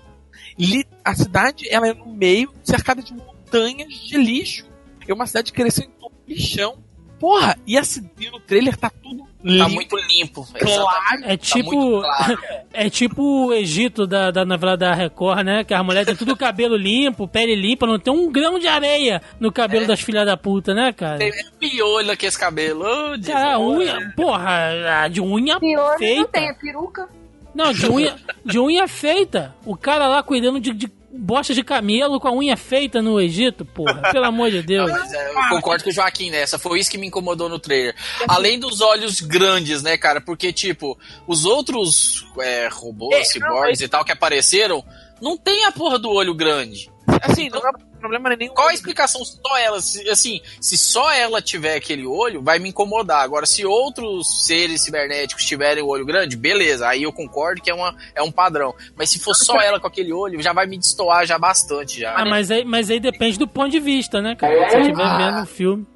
Li- 0.58 0.88
a 1.04 1.16
cidade, 1.16 1.68
ela 1.70 1.88
é 1.88 1.94
no 1.94 2.08
meio, 2.08 2.52
cercada 2.64 3.02
de 3.02 3.14
montanhas 3.14 3.94
de 3.94 4.18
lixo. 4.18 4.66
É 5.08 5.14
uma 5.14 5.26
cidade 5.28 5.52
que 5.52 5.62
cresceu 5.62 5.86
em 5.86 5.92
todo 5.92 6.14
lixão. 6.28 6.78
Porra, 7.20 7.58
e, 7.66 7.78
a, 7.78 7.82
e 8.20 8.30
no 8.30 8.40
trailer 8.40 8.76
tá 8.76 8.90
tudo 8.90 9.26
Tá 9.44 9.50
limpo, 9.50 9.70
muito 9.74 9.98
limpo. 9.98 10.48
claro. 10.58 11.24
É 11.26 11.36
Tá 11.36 11.38
tipo. 11.38 11.72
muito 11.76 12.02
claro. 12.02 12.40
É 12.76 12.90
tipo 12.90 13.22
o 13.48 13.54
Egito 13.54 14.08
da, 14.08 14.32
da 14.32 14.44
novela 14.44 14.76
da 14.76 14.94
Record, 14.96 15.44
né? 15.46 15.64
Que 15.64 15.74
as 15.76 15.86
mulheres 15.86 16.08
têm 16.08 16.16
tudo 16.16 16.36
cabelo 16.36 16.76
limpo, 16.76 17.28
pele 17.28 17.54
limpa, 17.56 17.86
não 17.86 18.00
tem 18.00 18.12
um 18.12 18.32
grão 18.32 18.58
de 18.58 18.68
areia 18.68 19.22
no 19.40 19.52
cabelo 19.52 19.86
das 19.86 20.02
filhas 20.02 20.26
da 20.26 20.36
puta, 20.36 20.74
né, 20.74 20.92
cara? 20.92 21.20
Tem 21.20 21.32
piolho 21.60 22.10
aqui 22.12 22.26
esse 22.26 22.40
cabelo. 22.40 22.84
Deus. 23.18 23.28
Cara, 23.28 23.60
unha. 23.60 24.12
Porra, 24.16 25.04
a 25.04 25.08
de 25.08 25.22
unha 25.22 25.60
Pior 25.60 25.98
feita. 26.00 26.22
não 26.22 26.28
tem, 26.30 26.50
é 26.50 26.54
peruca. 26.54 27.08
Não, 27.54 27.72
de 27.72 27.86
unha, 27.88 28.16
de 28.44 28.58
unha 28.60 28.88
feita. 28.88 29.54
O 29.66 29.78
cara 29.78 30.08
lá 30.08 30.24
cuidando 30.24 30.60
de, 30.60 30.74
de 30.74 30.88
bosta 31.14 31.54
de 31.54 31.64
camelo 31.64 32.20
com 32.20 32.28
a 32.28 32.34
unha 32.34 32.58
feita 32.58 33.02
no 33.02 33.20
Egito, 33.20 33.64
porra. 33.66 34.12
Pelo 34.12 34.26
amor 34.26 34.50
de 34.52 34.62
Deus. 34.62 34.92
Mas, 34.92 35.14
é, 35.14 35.30
eu 35.30 35.50
concordo 35.50 35.84
com 35.84 35.90
o 35.90 35.94
Joaquim 35.94 36.30
nessa. 36.30 36.58
Foi 36.58 36.80
isso 36.80 36.90
que 36.90 36.98
me 36.98 37.08
incomodou 37.08 37.48
no 37.48 37.60
trailer. 37.60 37.96
Além 38.28 38.60
dos 38.60 38.82
olhos 38.82 39.22
grandes, 39.22 39.84
né, 39.84 39.98
cara? 39.98 40.20
Porque, 40.20 40.52
tipo, 40.52 40.98
os 41.28 41.46
outros 41.46 42.26
é, 42.40 42.68
robôs, 42.72 43.16
É, 43.16 43.24
ciborgues 43.24 43.82
e 43.82 43.88
tal 43.88 44.04
que 44.04 44.12
apareceram, 44.12 44.84
não 45.22 45.38
tem 45.38 45.66
a 45.66 45.72
porra 45.72 45.98
do 46.00 46.10
olho 46.10 46.34
grande. 46.34 46.92
Assim, 47.22 47.50
não 47.50 47.60
é 47.60 47.72
problema 48.00 48.34
é 48.34 48.36
nenhum. 48.36 48.54
Qual 48.54 48.68
a 48.68 48.74
explicação? 48.74 49.24
Só 49.24 49.58
ela, 49.58 49.82
se- 49.82 50.10
assim, 50.10 50.42
se 50.60 50.78
só 50.78 51.12
ela 51.14 51.42
tiver 51.42 51.76
aquele 51.76 52.06
olho, 52.06 52.42
vai 52.42 52.60
me 52.60 52.70
incomodar. 52.70 53.22
Agora, 53.24 53.46
se 53.46 53.66
outros 53.66 54.46
seres 54.46 54.82
cibernéticos 54.82 55.46
tiverem 55.46 55.82
o 55.84 55.88
olho 55.88 56.06
grande, 56.06 56.36
beleza, 56.36 56.88
aí 56.88 57.04
eu 57.04 57.14
concordo 57.14 57.62
que 57.62 57.70
é, 57.70 57.74
uma, 57.74 57.96
é 58.14 58.22
um 58.22 58.32
padrão. 58.32 58.74
Mas 58.96 59.10
se 59.10 59.20
for 59.20 59.34
só 59.34 59.60
ela 59.62 59.80
com 59.80 59.88
aquele 59.88 60.12
olho, 60.12 60.42
já 60.42 60.52
vai 60.54 60.66
me 60.66 60.78
destoar 60.78 61.26
já 61.26 61.38
bastante 61.40 62.00
já. 62.02 62.14
Ah, 62.16 62.26
mas 62.26 62.52
aí, 62.52 62.66
mas 62.66 62.90
aí 62.90 63.00
depende 63.00 63.38
do 63.40 63.48
ponto 63.48 63.70
de 63.72 63.80
vista, 63.80 64.22
né, 64.22 64.36
cara? 64.36 64.54
Se 64.70 64.72
você 64.72 64.82
estiver 64.82 65.18
vendo 65.18 65.42
o 65.42 65.46
filme. 65.46 65.88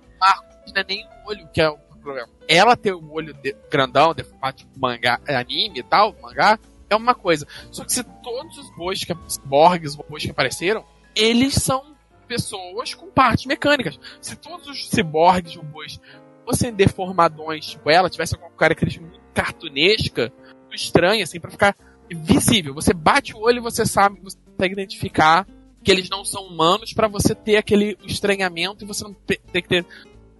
não 0.73 0.81
é 0.81 0.85
nem 0.87 1.05
o 1.05 1.29
olho 1.29 1.47
que 1.53 1.61
é 1.61 1.69
o 1.69 1.77
problema. 2.01 2.29
Ela 2.47 2.77
ter 2.77 2.93
o 2.93 3.11
olho 3.11 3.33
de- 3.33 3.55
grandão, 3.69 4.13
deformado, 4.13 4.57
tipo 4.57 4.71
mangá, 4.79 5.19
é, 5.27 5.35
anime 5.35 5.79
e 5.79 5.83
tal, 5.83 6.15
mangá, 6.21 6.57
é 6.89 6.95
uma 6.95 7.13
coisa. 7.13 7.45
Só 7.69 7.83
que 7.83 7.91
se 7.91 8.01
todos 8.23 8.57
os 8.57 8.73
bois 8.77 9.03
que 9.03 9.13
borgs, 9.43 9.95
robôs 9.97 10.23
que 10.23 10.31
apareceram, 10.31 10.85
eles 11.17 11.55
são 11.55 11.95
pessoas 12.27 12.93
com 12.93 13.07
partes 13.07 13.45
mecânicas. 13.45 13.99
Se 14.21 14.35
todos 14.35 14.67
os 14.67 14.89
ciborgues, 14.89 15.55
robôs 15.55 15.99
fossem 16.45 16.73
deformadões, 16.73 17.65
tipo 17.65 17.89
ela, 17.89 18.09
tivesse 18.09 18.35
alguma 18.35 18.51
característica 18.51 19.05
muito 19.05 19.19
cartunesca, 19.33 20.31
tu 20.69 20.75
estranha, 20.75 21.23
assim, 21.23 21.39
pra 21.39 21.51
ficar 21.51 21.75
visível. 22.09 22.73
Você 22.73 22.93
bate 22.93 23.35
o 23.35 23.39
olho 23.39 23.57
e 23.57 23.61
você 23.61 23.85
sabe, 23.85 24.19
você 24.21 24.37
consegue 24.45 24.73
identificar 24.73 25.45
que 25.83 25.91
eles 25.91 26.09
não 26.09 26.25
são 26.25 26.43
humanos 26.43 26.93
para 26.93 27.07
você 27.07 27.35
ter 27.35 27.57
aquele 27.57 27.97
estranhamento 28.05 28.83
e 28.83 28.87
você 28.87 29.03
não 29.03 29.13
ter 29.13 29.37
que 29.61 29.67
ter 29.67 29.85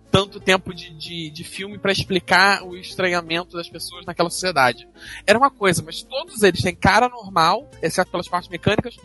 tanto 0.10 0.40
tempo 0.40 0.74
de, 0.74 0.90
de, 0.92 1.30
de 1.30 1.44
filme 1.44 1.78
para 1.78 1.92
explicar 1.92 2.64
o 2.64 2.76
estranhamento 2.76 3.56
das 3.56 3.70
pessoas 3.70 4.06
naquela 4.06 4.30
sociedade. 4.30 4.88
Era 5.26 5.38
uma 5.38 5.52
coisa, 5.52 5.84
mas 5.86 6.02
todos 6.02 6.44
eles 6.44 6.62
têm 6.62 6.76
cara 6.76 7.10
normal, 7.10 7.70
exceto 7.82 8.10
pelas 8.10 8.28
partes 8.28 8.50
mecânicas, 8.50 8.98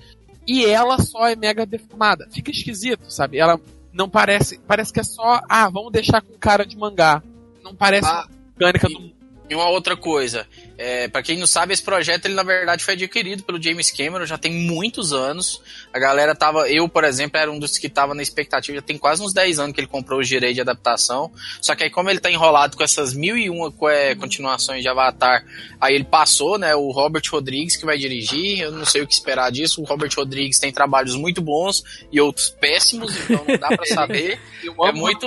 e 0.47 0.65
ela 0.65 0.99
só 0.99 1.29
é 1.29 1.37
mega 1.37 1.65
deformada. 1.67 2.29
Fica 2.31 2.51
esquisito, 2.51 3.11
sabe? 3.11 3.39
Ela 3.39 3.61
não 3.93 4.09
parece. 4.09 4.59
Parece 4.67 4.93
que 4.93 5.01
é 5.01 5.05
só. 5.05 5.41
Ah, 5.49 5.69
vamos 5.69 5.93
deixar 5.93 6.21
com 6.23 6.33
cara 6.39 6.65
de 6.65 6.77
mangá. 6.77 7.23
Não 7.63 7.75
parece 7.75 8.09
Ah, 8.09 8.27
mecânica 8.59 8.89
do. 8.89 9.13
E 9.53 9.55
uma 9.55 9.69
outra 9.69 9.95
coisa, 9.95 10.47
é, 10.79 11.09
para 11.09 11.23
quem 11.23 11.37
não 11.37 11.47
sabe, 11.47 11.75
esse 11.75 11.83
projeto 11.83 12.25
ele 12.25 12.33
na 12.33 12.43
verdade 12.43 12.83
foi 12.83 12.95
adquirido 12.95 13.43
pelo 13.43 13.63
James 13.63 13.91
Cameron 13.91 14.25
já 14.25 14.39
tem 14.39 14.51
muitos 14.51 15.13
anos. 15.13 15.61
A 15.93 15.99
galera 15.99 16.35
tava, 16.35 16.71
eu 16.71 16.89
por 16.89 17.05
exemplo, 17.05 17.39
era 17.39 17.53
um 17.53 17.59
dos 17.59 17.77
que 17.77 17.91
tava 17.91 18.15
na 18.15 18.23
expectativa, 18.23 18.77
já 18.77 18.83
tem 18.83 18.97
quase 18.97 19.23
uns 19.23 19.35
10 19.35 19.59
anos 19.59 19.75
que 19.75 19.81
ele 19.81 19.89
comprou 19.89 20.21
os 20.21 20.27
direitos 20.27 20.55
de 20.55 20.63
adaptação. 20.63 21.31
Só 21.61 21.75
que 21.75 21.85
aí 21.85 21.91
como 21.91 22.09
ele 22.09 22.19
tá 22.19 22.31
enrolado 22.31 22.79
com 22.79 22.83
essas 22.83 23.13
mil 23.13 23.37
e 23.37 23.51
uma 23.51 23.71
é, 23.91 24.15
continuações 24.15 24.81
de 24.81 24.89
Avatar, 24.89 25.45
aí 25.79 25.97
ele 25.97 26.05
passou, 26.05 26.57
né, 26.57 26.75
o 26.75 26.91
Robert 26.91 27.25
Rodrigues 27.31 27.77
que 27.77 27.85
vai 27.85 27.99
dirigir, 27.99 28.61
eu 28.61 28.73
não 28.73 28.87
sei 28.87 29.03
o 29.03 29.07
que 29.07 29.13
esperar 29.13 29.53
disso. 29.53 29.83
O 29.83 29.85
Robert 29.85 30.13
Rodrigues 30.17 30.59
tem 30.59 30.73
trabalhos 30.73 31.15
muito 31.15 31.43
bons 31.43 31.85
e 32.11 32.19
outros 32.23 32.49
péssimos, 32.49 33.15
então 33.19 33.45
não 33.47 33.59
dá 33.59 33.69
pra 33.69 33.85
saber. 33.85 34.41
É 34.85 34.93
muito 34.93 35.27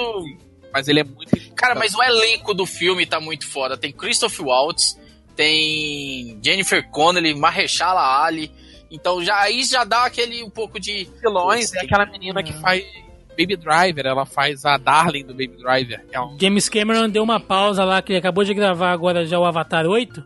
Mas 0.76 0.90
ele 0.90 1.00
é 1.00 1.04
muito. 1.06 1.32
Cara, 1.56 1.74
mas 1.74 1.96
o 1.96 2.04
elenco 2.04 2.54
do 2.54 2.66
filme 2.66 3.06
tá 3.06 3.18
muito 3.18 3.48
foda. 3.48 3.78
Tem 3.78 3.94
Christoph 3.94 4.42
Waltz, 4.42 5.00
tem 5.34 6.38
Jennifer 6.44 6.86
Connelly, 6.90 7.34
Mahershala 7.34 8.26
Ali. 8.26 8.52
Então 8.92 9.24
já 9.24 9.40
aí 9.40 9.64
já 9.64 9.86
dá 9.86 10.04
aquele 10.04 10.44
um 10.44 10.50
pouco 10.50 10.78
de 10.78 11.08
vilões 11.22 11.68
Putz, 11.68 11.82
é 11.82 11.86
aquela 11.86 12.06
menina 12.06 12.44
que 12.44 12.52
faz 12.60 12.84
Baby 13.30 13.56
Driver, 13.56 14.06
ela 14.06 14.26
faz 14.26 14.66
a 14.66 14.76
Darling 14.76 15.24
do 15.24 15.34
Baby 15.34 15.56
Driver. 15.64 16.06
É 16.12 16.20
um... 16.20 16.38
James 16.38 16.68
Cameron 16.68 17.08
deu 17.08 17.24
uma 17.24 17.40
pausa 17.40 17.86
lá, 17.86 18.02
que 18.02 18.12
ele 18.12 18.20
acabou 18.20 18.44
de 18.44 18.54
gravar 18.54 18.92
agora 18.92 19.26
já 19.26 19.40
o 19.40 19.46
Avatar 19.46 19.86
8, 19.86 20.26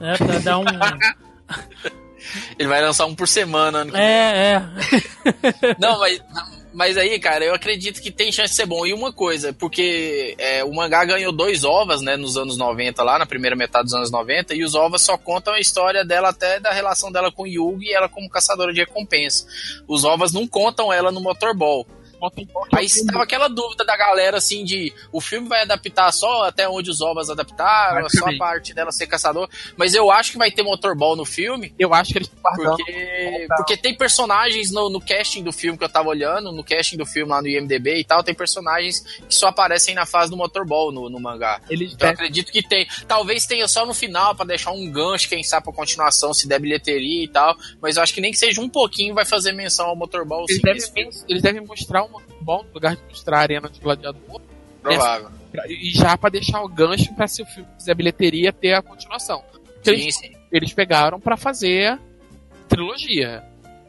né? 0.00 0.14
Pra 0.16 0.38
dar 0.38 0.58
um. 0.60 0.64
ele 2.58 2.68
vai 2.70 2.80
lançar 2.80 3.04
um 3.04 3.14
por 3.14 3.28
semana. 3.28 3.80
ano 3.80 3.90
que 3.90 3.98
vem. 3.98 4.06
é, 4.06 4.54
é. 4.54 5.76
Não, 5.78 5.98
mas 5.98 6.22
mas 6.72 6.96
aí, 6.96 7.18
cara, 7.18 7.44
eu 7.44 7.54
acredito 7.54 8.00
que 8.00 8.10
tem 8.10 8.30
chance 8.30 8.50
de 8.50 8.56
ser 8.56 8.66
bom. 8.66 8.86
E 8.86 8.92
uma 8.92 9.12
coisa, 9.12 9.52
porque 9.52 10.34
é, 10.38 10.62
o 10.64 10.72
mangá 10.72 11.04
ganhou 11.04 11.32
dois 11.32 11.64
ovas, 11.64 12.00
né, 12.00 12.16
nos 12.16 12.36
anos 12.36 12.56
90 12.56 13.02
lá, 13.02 13.18
na 13.18 13.26
primeira 13.26 13.56
metade 13.56 13.84
dos 13.84 13.94
anos 13.94 14.10
90, 14.10 14.54
e 14.54 14.64
os 14.64 14.74
ovas 14.74 15.02
só 15.02 15.18
contam 15.18 15.54
a 15.54 15.60
história 15.60 16.04
dela 16.04 16.28
até 16.28 16.60
da 16.60 16.72
relação 16.72 17.10
dela 17.10 17.32
com 17.32 17.46
Yugi 17.46 17.86
e 17.86 17.94
ela 17.94 18.08
como 18.08 18.30
caçadora 18.30 18.72
de 18.72 18.80
recompensa. 18.80 19.46
Os 19.88 20.04
ovas 20.04 20.32
não 20.32 20.46
contam 20.46 20.92
ela 20.92 21.10
no 21.10 21.20
motorball. 21.20 21.86
Aí 22.74 22.86
estava 22.86 23.22
aquela 23.22 23.48
dúvida 23.48 23.84
da 23.84 23.96
galera, 23.96 24.38
assim, 24.38 24.64
de 24.64 24.92
o 25.12 25.20
filme 25.20 25.48
vai 25.48 25.62
adaptar 25.62 26.12
só 26.12 26.44
até 26.44 26.68
onde 26.68 26.90
os 26.90 27.00
ovas 27.00 27.30
adaptaram, 27.30 28.08
só 28.08 28.28
a 28.28 28.36
parte 28.36 28.74
dela 28.74 28.92
ser 28.92 29.06
caçador. 29.06 29.48
Mas 29.76 29.94
eu 29.94 30.10
acho 30.10 30.32
que 30.32 30.38
vai 30.38 30.50
ter 30.50 30.62
motorball 30.62 31.16
no 31.16 31.24
filme, 31.24 31.74
Eu 31.78 31.94
acho 31.94 32.12
que 32.12 32.18
eles 32.18 32.30
guardando. 32.40 32.76
porque, 32.76 33.46
porque 33.56 33.76
tem 33.76 33.96
personagens 33.96 34.70
no, 34.70 34.90
no 34.90 35.00
casting 35.00 35.42
do 35.42 35.52
filme 35.52 35.78
que 35.78 35.84
eu 35.84 35.88
tava 35.88 36.08
olhando, 36.08 36.52
no 36.52 36.64
casting 36.64 36.96
do 36.96 37.06
filme 37.06 37.30
lá 37.30 37.40
no 37.40 37.48
IMDB 37.48 37.98
e 37.98 38.04
tal, 38.04 38.22
tem 38.22 38.34
personagens 38.34 39.00
que 39.00 39.34
só 39.34 39.48
aparecem 39.48 39.94
na 39.94 40.06
fase 40.06 40.30
do 40.30 40.36
motorball 40.36 40.92
no, 40.92 41.08
no 41.08 41.20
mangá. 41.20 41.60
Eles 41.70 41.92
Então 41.92 42.08
eu 42.08 42.14
acredito 42.14 42.52
que 42.52 42.62
tem. 42.62 42.86
Talvez 43.06 43.46
tenha 43.46 43.66
só 43.68 43.86
no 43.86 43.94
final 43.94 44.34
pra 44.34 44.44
deixar 44.44 44.72
um 44.72 44.90
gancho, 44.90 45.28
quem 45.28 45.42
sabe, 45.42 45.64
pra 45.64 45.72
continuação, 45.72 46.34
se 46.34 46.48
der 46.48 46.58
bilheteria 46.58 47.24
e 47.24 47.28
tal. 47.28 47.56
Mas 47.80 47.96
eu 47.96 48.02
acho 48.02 48.12
que 48.12 48.20
nem 48.20 48.32
que 48.32 48.38
seja 48.38 48.60
um 48.60 48.68
pouquinho 48.68 49.14
vai 49.14 49.24
fazer 49.24 49.52
menção 49.52 49.86
ao 49.86 49.96
motorball 49.96 50.44
eles, 50.48 50.56
sim, 50.56 50.92
devem, 50.92 51.10
eles 51.28 51.42
devem 51.42 51.64
mostrar 51.64 52.04
um 52.04 52.09
bom 52.40 52.62
no 52.64 52.74
lugar 52.74 52.96
de 52.96 53.02
mostrar 53.08 53.38
a 53.38 53.42
arena 53.42 53.68
de 53.68 53.80
gladiador. 53.80 54.40
Provável. 54.82 55.28
pra- 55.52 55.66
E 55.68 55.90
já 55.90 56.16
pra 56.16 56.30
deixar 56.30 56.62
o 56.62 56.68
gancho 56.68 57.12
pra 57.14 57.26
se 57.28 57.42
o 57.42 57.46
filme 57.46 57.68
fizer 57.78 57.94
bilheteria 57.94 58.52
ter 58.52 58.72
a 58.74 58.80
continuação. 58.82 59.42
Sim, 59.82 59.90
eles, 59.92 60.16
sim. 60.16 60.32
eles 60.52 60.72
pegaram 60.72 61.20
pra 61.20 61.36
fazer 61.36 61.98
trilogia. 62.68 63.42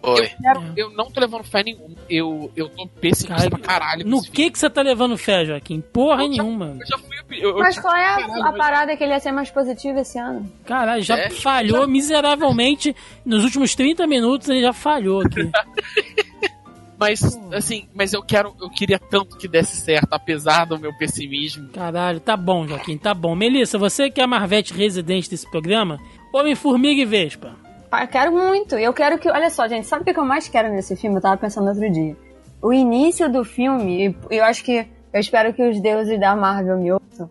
Foi. 0.03 0.31
Eu 0.75 0.89
não 0.89 1.11
tô 1.11 1.19
levando 1.21 1.43
fé 1.43 1.63
nenhuma. 1.63 1.95
Eu, 2.09 2.51
eu 2.55 2.67
tô 2.69 2.87
pessimista 2.87 3.35
Cara, 3.35 3.49
pra 3.51 3.59
caralho. 3.59 4.07
No 4.07 4.19
que 4.23 4.49
que 4.49 4.57
você 4.57 4.67
tá 4.67 4.81
levando 4.81 5.15
fé, 5.15 5.45
Joaquim? 5.45 5.79
Porra 5.79 6.23
Eu 6.23 6.33
já- 6.33 6.43
nenhuma. 6.43 6.75
Eu 6.79 6.87
já 6.87 6.97
fui. 6.97 7.15
Eu, 7.39 7.49
eu, 7.51 7.57
Mas 7.59 7.77
qual 7.79 7.95
é 7.95 8.05
a, 8.07 8.47
a 8.49 8.53
parada 8.53 8.97
que 8.97 9.03
ele 9.03 9.13
ia 9.13 9.19
ser 9.19 9.31
mais 9.31 9.51
positivo 9.51 9.99
esse 9.99 10.17
ano? 10.17 10.51
Caralho, 10.65 11.03
já 11.03 11.17
É? 11.19 11.29
falhou 11.29 11.87
miseravelmente. 11.87 12.95
Nos 13.23 13.43
últimos 13.43 13.75
30 13.75 14.07
minutos 14.07 14.49
ele 14.49 14.61
já 14.61 14.73
falhou 14.73 15.21
aqui. 15.21 15.41
Mas, 17.01 17.23
assim, 17.51 17.87
mas 17.95 18.13
eu 18.13 18.21
quero. 18.21 18.53
Eu 18.61 18.69
queria 18.69 18.99
tanto 18.99 19.35
que 19.35 19.47
desse 19.47 19.75
certo, 19.75 20.13
apesar 20.13 20.65
do 20.65 20.77
meu 20.77 20.95
pessimismo. 20.95 21.69
Caralho, 21.69 22.19
tá 22.19 22.37
bom, 22.37 22.67
Joaquim, 22.67 22.95
tá 22.95 23.11
bom. 23.11 23.35
Melissa, 23.35 23.79
você 23.79 24.11
que 24.11 24.21
é 24.21 24.23
a 24.23 24.27
Marvete 24.27 24.71
residente 24.71 25.27
desse 25.27 25.49
programa, 25.49 25.99
Homem-Formiga 26.31 27.01
e 27.01 27.05
Vespa. 27.05 27.55
Ah, 27.91 28.03
Eu 28.03 28.07
quero 28.07 28.31
muito. 28.31 28.75
Eu 28.75 28.93
quero 28.93 29.17
que. 29.17 29.27
Olha 29.27 29.49
só, 29.49 29.67
gente, 29.67 29.87
sabe 29.87 30.03
o 30.03 30.13
que 30.13 30.19
eu 30.19 30.23
mais 30.23 30.47
quero 30.47 30.71
nesse 30.71 30.95
filme? 30.95 31.17
Eu 31.17 31.21
tava 31.21 31.37
pensando 31.37 31.69
outro 31.69 31.91
dia. 31.91 32.15
O 32.61 32.71
início 32.71 33.27
do 33.31 33.43
filme, 33.43 34.15
e 34.29 34.37
eu 34.37 34.43
acho 34.43 34.63
que. 34.63 34.85
Eu 35.11 35.19
espero 35.19 35.51
que 35.55 35.67
os 35.67 35.81
deuses 35.81 36.19
da 36.19 36.35
Marvel 36.35 36.77
me 36.77 36.91
ouçam. 36.91 37.27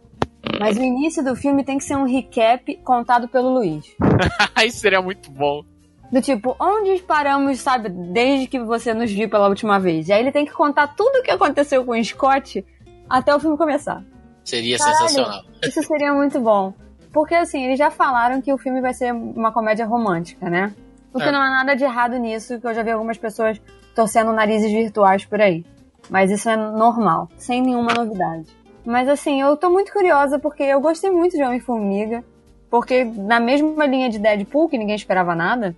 Mas 0.59 0.77
o 0.77 0.83
início 0.83 1.23
do 1.25 1.37
filme 1.37 1.63
tem 1.63 1.79
que 1.79 1.85
ser 1.85 1.95
um 1.97 2.05
recap 2.05 2.77
contado 2.79 3.29
pelo 3.29 3.55
Luiz. 3.55 3.87
Isso 4.67 4.79
seria 4.81 5.01
muito 5.01 5.31
bom. 5.31 5.63
Do 6.11 6.21
tipo, 6.21 6.57
onde 6.59 7.01
paramos, 7.03 7.61
sabe, 7.61 7.89
desde 7.89 8.47
que 8.49 8.59
você 8.59 8.93
nos 8.93 9.13
viu 9.13 9.29
pela 9.29 9.49
última 9.49 9.79
vez? 9.79 10.09
E 10.09 10.13
aí 10.13 10.21
ele 10.21 10.33
tem 10.33 10.45
que 10.45 10.53
contar 10.53 10.89
tudo 10.89 11.21
o 11.21 11.23
que 11.23 11.31
aconteceu 11.31 11.85
com 11.85 11.93
o 11.93 12.05
Scott 12.05 12.65
até 13.09 13.35
o 13.35 13.39
filme 13.39 13.57
começar. 13.57 14.03
Seria 14.45 14.77
Caralho. 14.77 14.97
sensacional. 14.99 15.43
Isso 15.63 15.83
seria 15.85 16.13
muito 16.13 16.41
bom. 16.41 16.75
Porque, 17.13 17.35
assim, 17.35 17.65
eles 17.65 17.79
já 17.79 17.91
falaram 17.91 18.41
que 18.41 18.53
o 18.53 18.59
filme 18.59 18.81
vai 18.81 18.93
ser 18.95 19.13
uma 19.13 19.53
comédia 19.53 19.87
romântica, 19.87 20.49
né? 20.51 20.73
O 21.13 21.19
que 21.19 21.25
É. 21.29 21.33
não 21.33 21.41
há 21.41 21.51
nada 21.51 21.75
de 21.77 21.85
errado 21.85 22.17
nisso, 22.19 22.61
que 22.61 22.67
eu 22.67 22.75
já 22.75 22.83
vi 22.83 22.91
algumas 22.91 23.19
pessoas 23.19 23.61
torcendo 23.95 24.33
narizes 24.33 24.71
virtuais 24.71 25.25
por 25.25 25.41
aí. 25.41 25.65
Mas 26.09 26.31
isso 26.31 26.49
é 26.49 26.57
normal, 26.57 27.29
sem 27.37 27.61
nenhuma 27.63 27.93
novidade. 27.95 28.47
Mas, 28.85 29.09
assim, 29.09 29.41
eu 29.41 29.57
tô 29.57 29.71
muito 29.71 29.93
curiosa 29.93 30.39
porque 30.39 30.63
eu 30.63 30.81
gostei 30.81 31.11
muito 31.11 31.37
de 31.37 31.43
Homem-Formiga. 31.43 32.25
Porque, 32.71 33.05
na 33.05 33.39
mesma 33.41 33.87
linha 33.87 34.09
de 34.09 34.19
Deadpool, 34.19 34.69
que 34.69 34.79
ninguém 34.79 34.95
esperava 34.95 35.35
nada, 35.35 35.75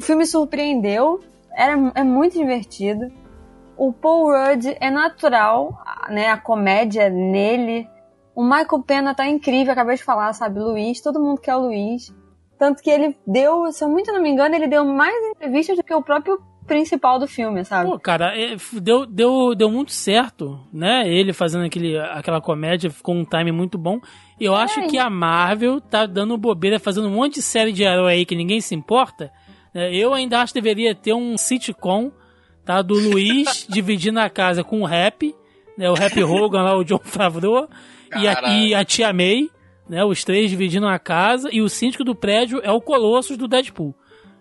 o 0.00 0.02
filme 0.02 0.24
surpreendeu, 0.24 1.20
era, 1.54 1.74
é 1.94 2.02
muito 2.02 2.32
divertido. 2.32 3.12
O 3.76 3.92
Paul 3.92 4.30
Rudd 4.32 4.74
é 4.80 4.90
natural, 4.90 5.78
né? 6.08 6.28
A 6.28 6.38
comédia 6.38 7.10
nele. 7.10 7.86
O 8.34 8.42
Michael 8.42 8.82
Pena 8.86 9.14
tá 9.14 9.28
incrível, 9.28 9.72
acabei 9.72 9.96
de 9.96 10.02
falar, 10.02 10.32
sabe? 10.32 10.58
Luiz, 10.58 11.02
todo 11.02 11.20
mundo 11.20 11.38
quer 11.38 11.54
o 11.54 11.66
Luiz. 11.66 12.14
Tanto 12.58 12.82
que 12.82 12.88
ele 12.88 13.14
deu, 13.26 13.70
se 13.72 13.84
eu 13.84 13.90
muito 13.90 14.10
não 14.10 14.22
me 14.22 14.30
engano, 14.30 14.54
ele 14.54 14.68
deu 14.68 14.86
mais 14.86 15.14
entrevistas 15.32 15.76
do 15.76 15.84
que 15.84 15.92
o 15.92 16.02
próprio 16.02 16.40
principal 16.66 17.18
do 17.18 17.26
filme, 17.26 17.62
sabe? 17.62 17.90
Pô, 17.90 17.98
cara, 17.98 18.34
é, 18.34 18.56
deu, 18.80 19.04
deu, 19.04 19.54
deu 19.54 19.70
muito 19.70 19.92
certo, 19.92 20.58
né? 20.72 21.06
Ele 21.06 21.34
fazendo 21.34 21.66
aquele, 21.66 21.98
aquela 21.98 22.40
comédia, 22.40 22.90
ficou 22.90 23.14
um 23.14 23.24
time 23.24 23.52
muito 23.52 23.76
bom. 23.76 24.00
E 24.38 24.46
eu 24.46 24.54
acho 24.54 24.80
que 24.86 24.96
a 24.96 25.10
Marvel 25.10 25.78
tá 25.78 26.06
dando 26.06 26.38
bobeira, 26.38 26.80
fazendo 26.80 27.08
um 27.08 27.14
monte 27.14 27.34
de 27.34 27.42
série 27.42 27.72
de 27.72 27.82
herói 27.82 28.14
aí 28.14 28.24
que 28.24 28.34
ninguém 28.34 28.62
se 28.62 28.74
importa. 28.74 29.30
Né? 29.74 29.94
Eu 29.94 30.12
ainda 30.14 30.40
acho 30.40 30.52
que 30.52 30.60
deveria 30.60 30.94
ter 30.94 31.14
um 31.14 31.36
sitcom, 31.36 32.10
tá? 32.64 32.82
Do 32.82 32.94
Luiz 32.94 33.66
dividindo 33.70 34.20
a 34.20 34.28
casa 34.28 34.62
com 34.64 34.82
o 34.82 34.86
Rap, 34.86 35.34
né? 35.76 35.90
O 35.90 35.94
Rap 35.94 36.22
Hogan 36.22 36.62
lá, 36.62 36.76
o 36.76 36.84
John 36.84 37.00
Favreau 37.02 37.68
e 38.16 38.26
a, 38.26 38.56
e 38.56 38.74
a 38.74 38.84
Tia 38.84 39.12
May, 39.12 39.50
né? 39.88 40.04
Os 40.04 40.24
três 40.24 40.50
dividindo 40.50 40.86
a 40.86 40.98
casa 40.98 41.48
e 41.52 41.60
o 41.60 41.68
síndico 41.68 42.04
do 42.04 42.14
prédio 42.14 42.60
é 42.62 42.70
o 42.70 42.80
Colossus 42.80 43.36
do 43.36 43.48
Deadpool. 43.48 43.94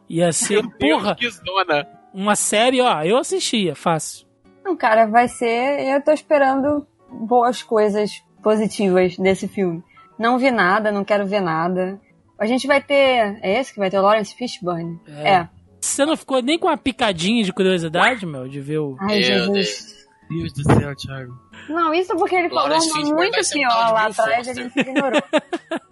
Ia 0.10 0.32
ser, 0.32 0.62
Meu 0.64 0.72
Deus, 0.78 1.02
porra, 1.02 1.16
que 1.16 1.30
zona. 1.30 1.88
uma 2.14 2.36
série, 2.36 2.82
ó, 2.82 3.04
eu 3.04 3.18
assistia, 3.18 3.76
fácil. 3.76 4.28
Não, 4.64 4.76
cara, 4.76 5.06
vai 5.06 5.28
ser. 5.28 5.80
Eu 5.88 6.04
tô 6.04 6.12
esperando 6.12 6.86
boas 7.10 7.64
coisas 7.64 8.24
positivas 8.44 9.18
desse 9.18 9.48
filme. 9.48 9.84
Não 10.18 10.38
vi 10.38 10.52
nada, 10.52 10.92
não 10.92 11.04
quero 11.04 11.26
ver 11.26 11.40
nada. 11.42 12.00
A 12.40 12.46
gente 12.46 12.66
vai 12.68 12.82
ter. 12.82 13.38
É 13.42 13.60
esse 13.60 13.74
que 13.74 13.80
vai 13.80 13.90
ter 13.90 14.00
o 14.00 14.02
Lawrence 14.02 14.34
Fishburne? 14.36 15.00
É. 15.08 15.30
É. 15.30 15.50
Você 15.82 16.06
não 16.06 16.16
ficou 16.18 16.42
nem 16.42 16.58
com 16.60 16.68
uma 16.68 16.78
picadinha 16.78 17.44
de 17.44 17.52
curiosidade, 17.54 18.26
meu, 18.26 18.48
de 18.48 18.60
ver 18.62 18.80
o. 18.80 18.96
Ai, 19.00 19.16
Meu 19.20 19.24
Jesus. 19.24 20.00
Deus 20.30 20.54
do 20.54 20.64
céu, 20.64 20.96
Thiago. 20.96 21.34
Não, 21.70 21.94
isso 21.94 22.16
porque 22.16 22.36
ele 22.36 22.50
falou 22.50 22.66
Lawrence 22.70 22.88
uma 22.90 22.96
Fishburne 22.98 23.30
vai 23.32 23.32
muito 23.32 23.50
pior 23.50 23.86
de 23.88 23.94
lá 23.94 24.06
atrás 24.06 24.48
e 24.48 24.52
a 24.52 24.54
Foster. 24.54 24.56
gente 24.56 24.80
ignorou. 24.80 25.22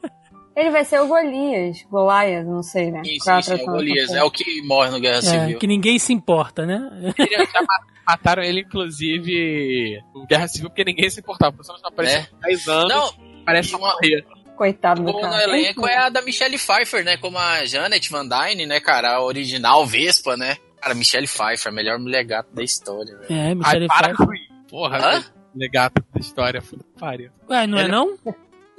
Ele 0.56 0.72
vai 0.72 0.84
ser 0.86 1.00
o 1.00 1.08
Golias, 1.08 1.84
Golias, 1.88 2.44
não 2.48 2.64
sei, 2.64 2.90
né? 2.90 3.04
Qual 3.24 3.38
a 3.38 3.42
sim, 3.44 3.56
sim, 3.56 3.62
é 3.62 3.64
o 3.64 3.66
Golias. 3.68 4.10
É 4.10 4.24
o 4.24 4.32
que 4.32 4.62
morre 4.64 4.90
no 4.90 5.00
Guerra 5.00 5.18
É, 5.20 5.22
Civil. 5.22 5.60
que 5.60 5.68
ninguém 5.68 6.00
se 6.00 6.12
importa, 6.12 6.66
né? 6.66 7.14
Ele 7.16 7.30
mataram 8.08 8.42
ele, 8.42 8.62
inclusive, 8.62 10.02
no 10.16 10.26
Guerra 10.26 10.48
Civil, 10.48 10.70
porque 10.72 10.84
ninguém 10.84 11.12
se 11.12 11.20
importava. 11.20 11.54
O 11.54 11.58
personagem 11.58 11.84
não 11.84 11.90
apareceu 11.92 12.22
há 12.42 12.48
10 12.48 12.68
anos, 12.70 12.90
Não, 12.90 13.14
parece 13.46 13.76
uma- 13.76 13.88
morrer. 13.94 14.26
Coitado 14.58 15.02
do 15.04 15.12
Bom 15.12 15.22
no 15.22 15.30
cara. 15.30 15.44
elenco 15.44 15.88
é 15.88 15.96
a 15.98 16.10
da 16.10 16.22
Michelle 16.22 16.58
Pfeiffer, 16.58 17.06
né? 17.06 17.16
Como 17.18 17.38
a 17.38 17.64
Janet 17.66 18.10
Van 18.10 18.28
Dyne, 18.28 18.66
né, 18.66 18.80
cara? 18.80 19.14
A 19.16 19.22
original 19.24 19.86
Vespa, 19.86 20.36
né? 20.36 20.58
Cara, 20.82 20.94
Michelle 20.96 21.28
Pfeiffer, 21.28 21.72
a 21.72 21.76
melhor 21.76 22.00
mulher 22.00 22.24
gata 22.24 22.50
da 22.54 22.64
história, 22.64 23.16
velho. 23.18 23.32
É, 23.32 23.48
Ai, 23.50 23.56
Michelle 23.56 23.88
para 23.88 24.14
Pfeiffer. 24.16 24.38
Porra, 24.70 24.98
Hã? 24.98 25.24
legado 25.56 26.04
da 26.14 26.20
história. 26.20 26.62
Puta 26.62 26.84
pariu. 27.00 27.30
Ué, 27.50 27.68
não 27.68 27.78
é 27.78 27.82
Ele- 27.84 27.92
não? 27.92 28.18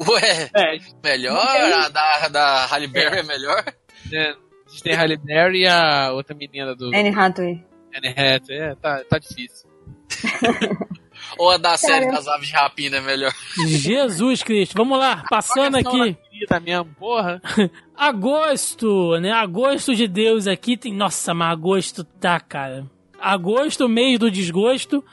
Ué, 0.08 0.50
É, 0.54 0.78
melhor? 1.02 1.36
A 1.38 1.88
da, 1.88 2.28
da 2.28 2.66
Halle 2.66 2.86
Berry 2.88 3.18
é 3.20 3.22
melhor? 3.22 3.64
né, 4.10 4.34
a 4.66 4.70
gente 4.70 4.82
tem 4.82 4.94
a 4.94 4.98
Halle 4.98 5.16
Berry 5.16 5.62
e 5.62 5.66
a 5.68 6.10
outra 6.12 6.34
menina 6.36 6.74
do 6.74 6.86
Anne 6.94 7.08
Hathaway. 7.08 7.64
Anne 7.94 8.08
Hathaway. 8.08 8.60
É, 8.60 8.74
tá, 8.76 9.02
tá 9.08 9.18
difícil. 9.18 9.68
Ou 11.36 11.50
a 11.50 11.56
da 11.56 11.76
série 11.76 12.10
das 12.10 12.26
aves 12.26 12.48
de 12.48 12.54
rapina 12.54 12.96
é 12.96 13.00
melhor? 13.00 13.32
Jesus 13.66 14.42
Cristo. 14.42 14.74
Vamos 14.76 14.98
lá, 14.98 15.24
passando 15.28 15.76
aqui. 15.76 16.16
querida 16.30 16.60
mesmo, 16.60 16.86
porra. 16.98 17.42
Agosto, 17.96 19.18
né? 19.20 19.30
Agosto 19.32 19.94
de 19.94 20.06
Deus 20.08 20.46
aqui 20.46 20.76
tem. 20.76 20.92
Nossa, 20.94 21.34
mas 21.34 21.52
agosto 21.52 22.04
tá, 22.04 22.38
cara. 22.40 22.86
Agosto, 23.20 23.88
mês 23.88 24.18
do 24.18 24.30
desgosto. 24.30 25.04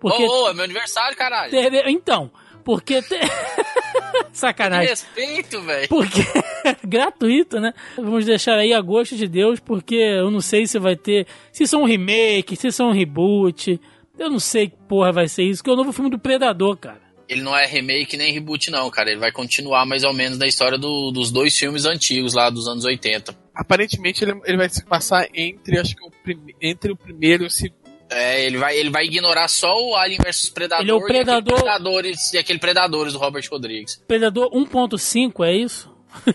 Porque. 0.00 0.24
Ô, 0.24 0.44
ô, 0.44 0.48
é 0.50 0.54
meu 0.54 0.64
aniversário, 0.64 1.16
caralho. 1.16 1.50
teve- 1.50 1.82
Então, 1.88 2.30
porque. 2.64 3.00
te- 3.02 3.20
Sacanagem. 4.32 4.88
Respeito, 4.88 5.60
velho. 5.62 5.88
Porque 5.88 6.20
gratuito, 6.86 7.60
né? 7.60 7.72
Vamos 7.96 8.24
deixar 8.24 8.56
aí 8.58 8.72
a 8.72 8.80
gosto 8.80 9.14
de 9.16 9.28
Deus, 9.28 9.60
porque 9.60 9.94
eu 9.94 10.30
não 10.30 10.40
sei 10.40 10.66
se 10.66 10.78
vai 10.78 10.96
ter. 10.96 11.26
Se 11.52 11.66
são 11.66 11.82
um 11.82 11.86
remake, 11.86 12.56
se 12.56 12.70
são 12.72 12.88
um 12.88 12.92
reboot. 12.92 13.80
Eu 14.18 14.30
não 14.30 14.38
sei 14.38 14.68
que 14.68 14.76
porra 14.88 15.10
vai 15.12 15.28
ser 15.28 15.42
isso, 15.44 15.62
que 15.62 15.70
é 15.70 15.72
o 15.72 15.76
novo 15.76 15.92
filme 15.92 16.10
do 16.10 16.18
Predador, 16.18 16.76
cara. 16.76 17.00
Ele 17.28 17.40
não 17.40 17.56
é 17.56 17.64
remake 17.66 18.16
nem 18.16 18.32
reboot, 18.32 18.70
não, 18.70 18.90
cara. 18.90 19.10
Ele 19.10 19.20
vai 19.20 19.32
continuar 19.32 19.86
mais 19.86 20.04
ou 20.04 20.12
menos 20.12 20.36
na 20.38 20.46
história 20.46 20.76
do- 20.76 21.10
dos 21.10 21.30
dois 21.30 21.56
filmes 21.56 21.86
antigos 21.86 22.34
lá 22.34 22.50
dos 22.50 22.68
anos 22.68 22.84
80. 22.84 23.34
Aparentemente 23.54 24.22
ele, 24.22 24.38
ele 24.44 24.56
vai 24.58 24.68
se 24.68 24.84
passar 24.84 25.26
entre, 25.34 25.78
acho 25.78 25.96
que 25.96 26.04
o 26.04 26.10
prime- 26.22 26.54
entre 26.60 26.92
o 26.92 26.96
primeiro 26.96 27.44
e 27.44 27.46
o 27.46 27.50
segundo. 27.50 27.80
É, 28.10 28.44
ele 28.44 28.58
vai, 28.58 28.76
ele 28.76 28.90
vai 28.90 29.04
ignorar 29.06 29.48
só 29.48 29.72
o 29.74 29.96
Alien 29.96 30.18
vs 30.22 30.50
Predador. 30.50 30.82
Ele 30.84 30.90
é 30.90 30.94
o 30.94 30.98
e 30.98 31.02
aquele 31.02 31.18
Predador- 31.24 31.54
Predadores, 31.54 32.32
e 32.34 32.38
aquele 32.38 32.58
Predadores 32.58 33.12
do 33.14 33.18
Robert 33.18 33.44
Rodrigues. 33.50 34.02
Predador 34.06 34.50
1.5, 34.54 35.42
é 35.46 35.54
isso? 35.56 35.90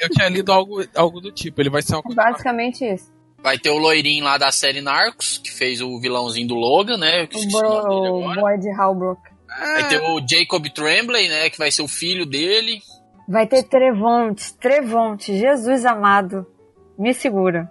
Eu 0.00 0.08
tinha 0.10 0.28
lido 0.28 0.52
algo, 0.52 0.84
algo 0.94 1.20
do 1.20 1.32
tipo. 1.32 1.60
Ele 1.60 1.70
vai 1.70 1.82
ser 1.82 1.96
uma 1.96 2.02
coisa. 2.04 2.22
Basicamente 2.22 2.84
isso. 2.84 3.10
Vai 3.42 3.58
ter 3.58 3.70
o 3.70 3.78
loirinho 3.78 4.24
lá 4.24 4.36
da 4.36 4.50
série 4.50 4.80
Narcos, 4.80 5.38
que 5.38 5.50
fez 5.50 5.80
o 5.80 5.98
vilãozinho 6.00 6.48
do 6.48 6.54
Logan, 6.54 6.96
né? 6.98 7.22
Eu 7.22 7.28
O, 7.38 7.48
bro, 7.48 7.68
o 7.68 8.22
agora. 8.24 8.40
boy 8.40 8.58
de 8.58 8.70
Halbrook. 8.70 9.20
Vai 9.46 9.88
ter 9.88 10.00
o 10.02 10.20
Jacob 10.28 10.66
Tremblay, 10.70 11.28
né? 11.28 11.48
Que 11.50 11.58
vai 11.58 11.70
ser 11.70 11.82
o 11.82 11.88
filho 11.88 12.26
dele. 12.26 12.80
Vai 13.28 13.46
ter 13.46 13.62
Trevonte, 13.64 14.54
Trevonte, 14.54 15.36
Jesus 15.38 15.84
amado. 15.84 16.46
Me 16.98 17.14
segura. 17.14 17.70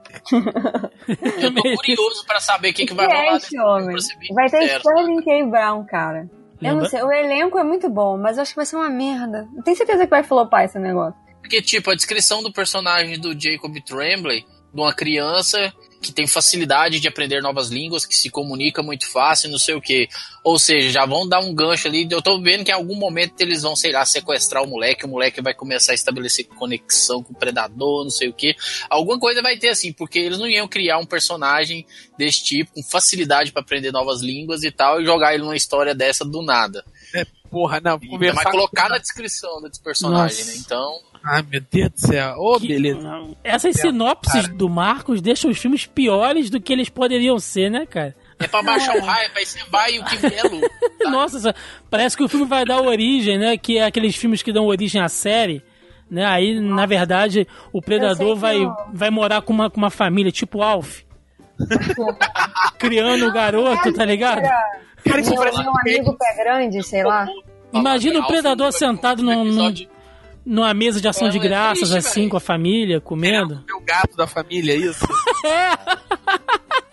Eu 1.42 1.54
tô 1.54 1.62
curioso 1.76 2.26
pra 2.26 2.40
saber 2.40 2.70
o 2.70 2.74
que, 2.74 2.86
que 2.86 2.94
vai 2.94 3.08
que 3.08 3.14
rolar 3.14 3.34
é 3.34 3.38
esse 3.38 3.60
homem? 3.60 3.96
Vai 4.34 4.50
ter. 4.50 4.78
Sterling 4.78 5.22
K. 5.22 5.44
Brown, 5.48 5.86
cara. 5.86 6.30
Eu 6.62 6.70
Lembra? 6.70 6.82
não 6.84 6.90
sei, 6.90 7.04
o 7.04 7.12
elenco 7.12 7.58
é 7.60 7.64
muito 7.64 7.90
bom, 7.90 8.18
mas 8.18 8.38
eu 8.38 8.42
acho 8.44 8.52
que 8.52 8.56
vai 8.56 8.66
ser 8.66 8.78
uma 8.78 8.90
merda. 8.90 9.48
Eu 9.56 9.62
tenho 9.64 9.76
certeza 9.78 10.06
que 10.06 10.10
vai 10.10 10.24
flopar 10.24 10.64
esse 10.64 10.80
negócio. 10.80 11.20
Porque, 11.42 11.62
tipo, 11.62 11.92
a 11.92 11.96
descrição 11.96 12.42
do 12.42 12.52
personagem 12.52 13.20
do 13.20 13.38
Jacob 13.40 13.76
Tremblay, 13.86 14.46
de 14.74 14.82
uma 14.82 14.94
criança 14.94 15.74
que 16.02 16.12
tem 16.12 16.28
facilidade 16.28 17.00
de 17.00 17.08
aprender 17.08 17.42
novas 17.42 17.70
línguas, 17.70 18.06
que 18.06 18.16
se 18.16 18.30
comunica 18.30 18.84
muito 18.84 19.10
fácil, 19.10 19.50
não 19.50 19.58
sei 19.58 19.76
o 19.76 19.82
que. 19.82 20.08
Ou 20.44 20.60
seja, 20.60 20.90
já 20.90 21.06
vão 21.06 21.28
dar 21.28 21.40
um 21.40 21.54
gancho 21.54 21.88
ali. 21.88 22.08
Eu 22.10 22.22
tô 22.22 22.40
vendo 22.42 22.64
que 22.64 22.72
em 22.72 22.74
algum 22.74 22.96
momento 22.96 23.42
eles 23.42 23.64
vão, 23.64 23.76
sei 23.76 23.92
lá, 23.92 24.06
sequestrar 24.06 24.64
o 24.64 24.68
moleque, 24.68 25.06
o 25.06 25.10
moleque 25.10 25.42
vai 25.42 25.54
começar 25.54 25.92
a 25.92 25.96
estabelecer 25.96 26.46
conexão 26.46 27.24
com 27.24 27.34
o 27.34 27.36
predador, 27.36 28.04
não 28.04 28.12
sei 28.12 28.30
o 28.30 28.34
que. 28.34 28.56
Alguma 28.90 29.20
coisa 29.20 29.42
vai 29.42 29.58
ter 29.58 29.70
assim, 29.70 29.92
porque 29.92 30.20
eles 30.20 30.38
não 30.38 30.48
iam 30.48 30.68
criar 30.68 31.00
um 31.00 31.06
personagem 31.06 31.86
desse 32.18 32.44
tipo, 32.44 32.74
com 32.74 32.84
facilidade 32.84 33.52
pra 33.52 33.62
aprender 33.62 33.92
novas 33.92 34.22
línguas 34.22 34.64
e 34.64 34.72
tal, 34.72 35.02
e 35.02 35.06
jogar 35.06 35.34
ele 35.34 35.44
numa 35.44 35.56
história 35.58 35.96
dessa 35.96 36.24
do 36.24 36.42
nada. 36.42 36.86
Porra, 37.50 37.80
não, 37.80 38.00
conversar. 38.00 38.44
vai 38.44 38.52
colocar 38.52 38.90
na 38.90 38.98
descrição 38.98 39.62
desse 39.62 39.82
personagem, 39.82 40.38
Nossa. 40.38 40.52
né? 40.52 40.58
Então. 40.60 41.08
Ai, 41.30 41.44
meu 41.52 41.62
Deus 41.72 41.90
do 41.92 42.00
céu. 42.00 42.36
Ô, 42.38 42.60
Que- 42.60 42.68
beleza. 42.68 43.22
Essas 43.44 43.76
sinopses 43.76 44.48
do 44.50 44.70
Marcos 44.70 45.22
deixam 45.22 45.52
os 45.52 45.58
filmes 45.58 45.86
piores 45.86 46.50
do 46.50 46.60
que 46.62 46.72
eles 46.72 46.90
poderiam 46.90 47.38
ser, 47.40 47.70
né, 47.70 47.86
cara? 47.86 48.16
É 48.40 48.48
pra 48.48 48.62
baixar 48.62 48.96
o 48.96 49.02
raio, 49.02 49.30
aí 49.36 49.46
você 49.46 49.60
vai 49.70 49.96
e 49.96 50.00
o 50.00 50.06
que 50.06 50.26
é 50.26 50.30
tá? 50.30 50.50
Nossa, 51.10 51.40
só- 51.40 51.54
parece 51.90 52.16
que 52.16 52.24
o 52.24 52.28
filme 52.30 52.46
vai 52.46 52.64
dar 52.66 52.82
origem, 52.82 53.38
né? 53.38 53.58
Que 53.58 53.78
é 53.80 53.86
aqueles 53.86 54.16
filmes 54.16 54.42
que 54.44 54.54
dão 54.54 54.66
origem 54.68 55.02
à 55.02 55.10
série. 55.10 55.64
Né? 56.10 56.24
Aí, 56.26 56.60
na 56.60 56.86
verdade, 56.86 57.46
o 57.74 57.82
predador 57.82 58.36
vai, 58.36 58.64
eu- 58.64 58.74
vai 58.94 59.10
morar 59.10 59.42
com 59.42 59.52
uma, 59.52 59.70
com 59.70 59.78
uma 59.78 59.90
família, 59.90 60.32
tipo 60.32 60.62
Alf. 60.62 61.02
Criando 62.78 63.28
o 63.28 63.34
garoto, 63.34 63.92
tá 63.94 64.06
ligado? 64.06 64.42
Cara, 64.42 65.20
isso 65.22 65.36
parece 65.36 65.58
meu 65.62 65.72
amigo 65.80 66.18
pé 66.18 66.36
grande, 66.44 66.84
sei 66.84 67.04
lá. 67.04 67.28
Imagina 67.74 68.20
o 68.20 68.28
predador 68.28 68.72
sentado 68.72 69.22
num, 69.24 69.44
num- 69.44 69.74
numa 70.48 70.74
mesa 70.74 71.00
de 71.02 71.08
ação 71.08 71.28
É, 71.28 71.32
de 71.32 71.38
é 71.38 71.42
graças, 71.42 71.90
triste, 71.90 71.98
assim, 71.98 72.20
velho. 72.22 72.32
com 72.32 72.38
a 72.38 72.40
família, 72.40 73.02
comendo. 73.02 73.64
o 73.76 73.82
gato 73.82 74.16
da 74.16 74.26
família, 74.26 74.74
é 74.74 74.78
isso? 74.78 75.06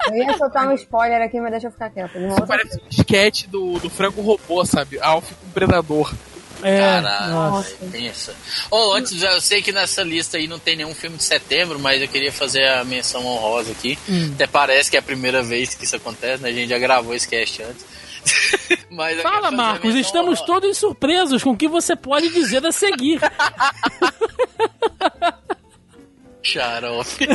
Eu 0.06 0.16
ia 0.16 0.36
soltar 0.36 0.68
um 0.68 0.72
spoiler 0.74 1.22
aqui, 1.22 1.40
mas 1.40 1.50
deixa 1.52 1.66
eu 1.68 1.70
ficar 1.72 1.88
quieto. 1.88 2.18
Isso 2.18 2.28
outra 2.28 2.46
parece 2.46 2.76
um 2.78 2.88
esquete 2.90 3.48
do, 3.48 3.78
do 3.78 3.88
frango 3.88 4.20
robô, 4.20 4.62
sabe? 4.64 5.00
Alf 5.00 5.30
com 5.32 5.48
predador. 5.50 6.12
É, 6.62 6.78
Caralho, 6.78 7.64
pensa. 7.90 8.34
Ou 8.70 8.94
antes, 8.94 9.22
eu 9.22 9.40
sei 9.40 9.60
que 9.62 9.72
nessa 9.72 10.02
lista 10.02 10.36
aí 10.36 10.46
não 10.46 10.58
tem 10.58 10.76
nenhum 10.76 10.94
filme 10.94 11.16
de 11.16 11.24
setembro, 11.24 11.78
mas 11.78 12.00
eu 12.02 12.08
queria 12.08 12.30
fazer 12.32 12.66
a 12.68 12.84
menção 12.84 13.24
honrosa 13.26 13.72
aqui. 13.72 13.98
Hum. 14.08 14.30
Até 14.34 14.46
parece 14.46 14.90
que 14.90 14.96
é 14.96 15.00
a 15.00 15.02
primeira 15.02 15.42
vez 15.42 15.74
que 15.74 15.84
isso 15.84 15.96
acontece, 15.96 16.42
né? 16.42 16.50
A 16.50 16.52
gente 16.52 16.68
já 16.68 16.78
gravou 16.78 17.14
esse 17.14 17.26
cast 17.28 17.62
antes. 17.62 17.84
Fala, 19.22 19.50
Marcos, 19.50 19.94
menção 19.94 20.00
estamos 20.00 20.40
honrosa. 20.40 20.46
todos 20.46 20.78
surpresos 20.78 21.42
com 21.42 21.50
o 21.50 21.56
que 21.56 21.68
você 21.68 21.94
pode 21.96 22.28
dizer 22.30 22.64
a 22.64 22.72
seguir. 22.72 23.20
Xarope. 26.42 27.26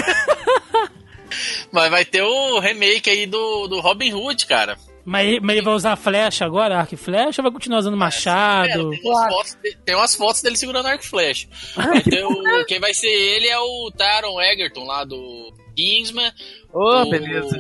mas 1.72 1.90
vai 1.92 2.06
ter 2.06 2.22
o 2.22 2.60
remake 2.60 3.10
aí 3.10 3.26
do, 3.26 3.68
do 3.68 3.80
Robin 3.80 4.14
Hood, 4.14 4.46
cara. 4.46 4.78
Mas, 5.06 5.40
mas 5.42 5.56
ele 5.56 5.66
vai 5.66 5.74
usar 5.74 5.96
flecha 5.96 6.46
agora, 6.46 6.78
arco 6.78 6.94
e 6.94 6.98
flecha, 6.98 7.42
ou 7.42 7.44
vai 7.44 7.52
continuar 7.52 7.80
usando 7.80 7.96
É, 7.96 7.98
machado? 7.98 8.92
tem, 8.92 9.02
umas 9.04 9.34
fotos 9.34 9.58
tem 9.86 9.96
umas 9.96 10.16
fotos 10.16 10.42
dele 10.42 10.58
segurando 10.58 10.86
arco 10.88 11.04
e 11.04 11.08
flecha. 11.08 11.48
Vai 11.76 12.02
ter 12.04 12.24
o- 12.24 12.66
quem 12.68 12.80
vai 12.80 12.94
ser 12.94 13.08
ele 13.08 13.48
é 13.48 13.58
o 13.58 13.92
Taron 13.98 14.40
Egerton 14.40 14.86
lá 14.86 15.04
do 15.04 15.52
Kingsman. 15.76 16.32
Ô, 16.72 17.02
o, 17.02 17.10
beleza. 17.10 17.58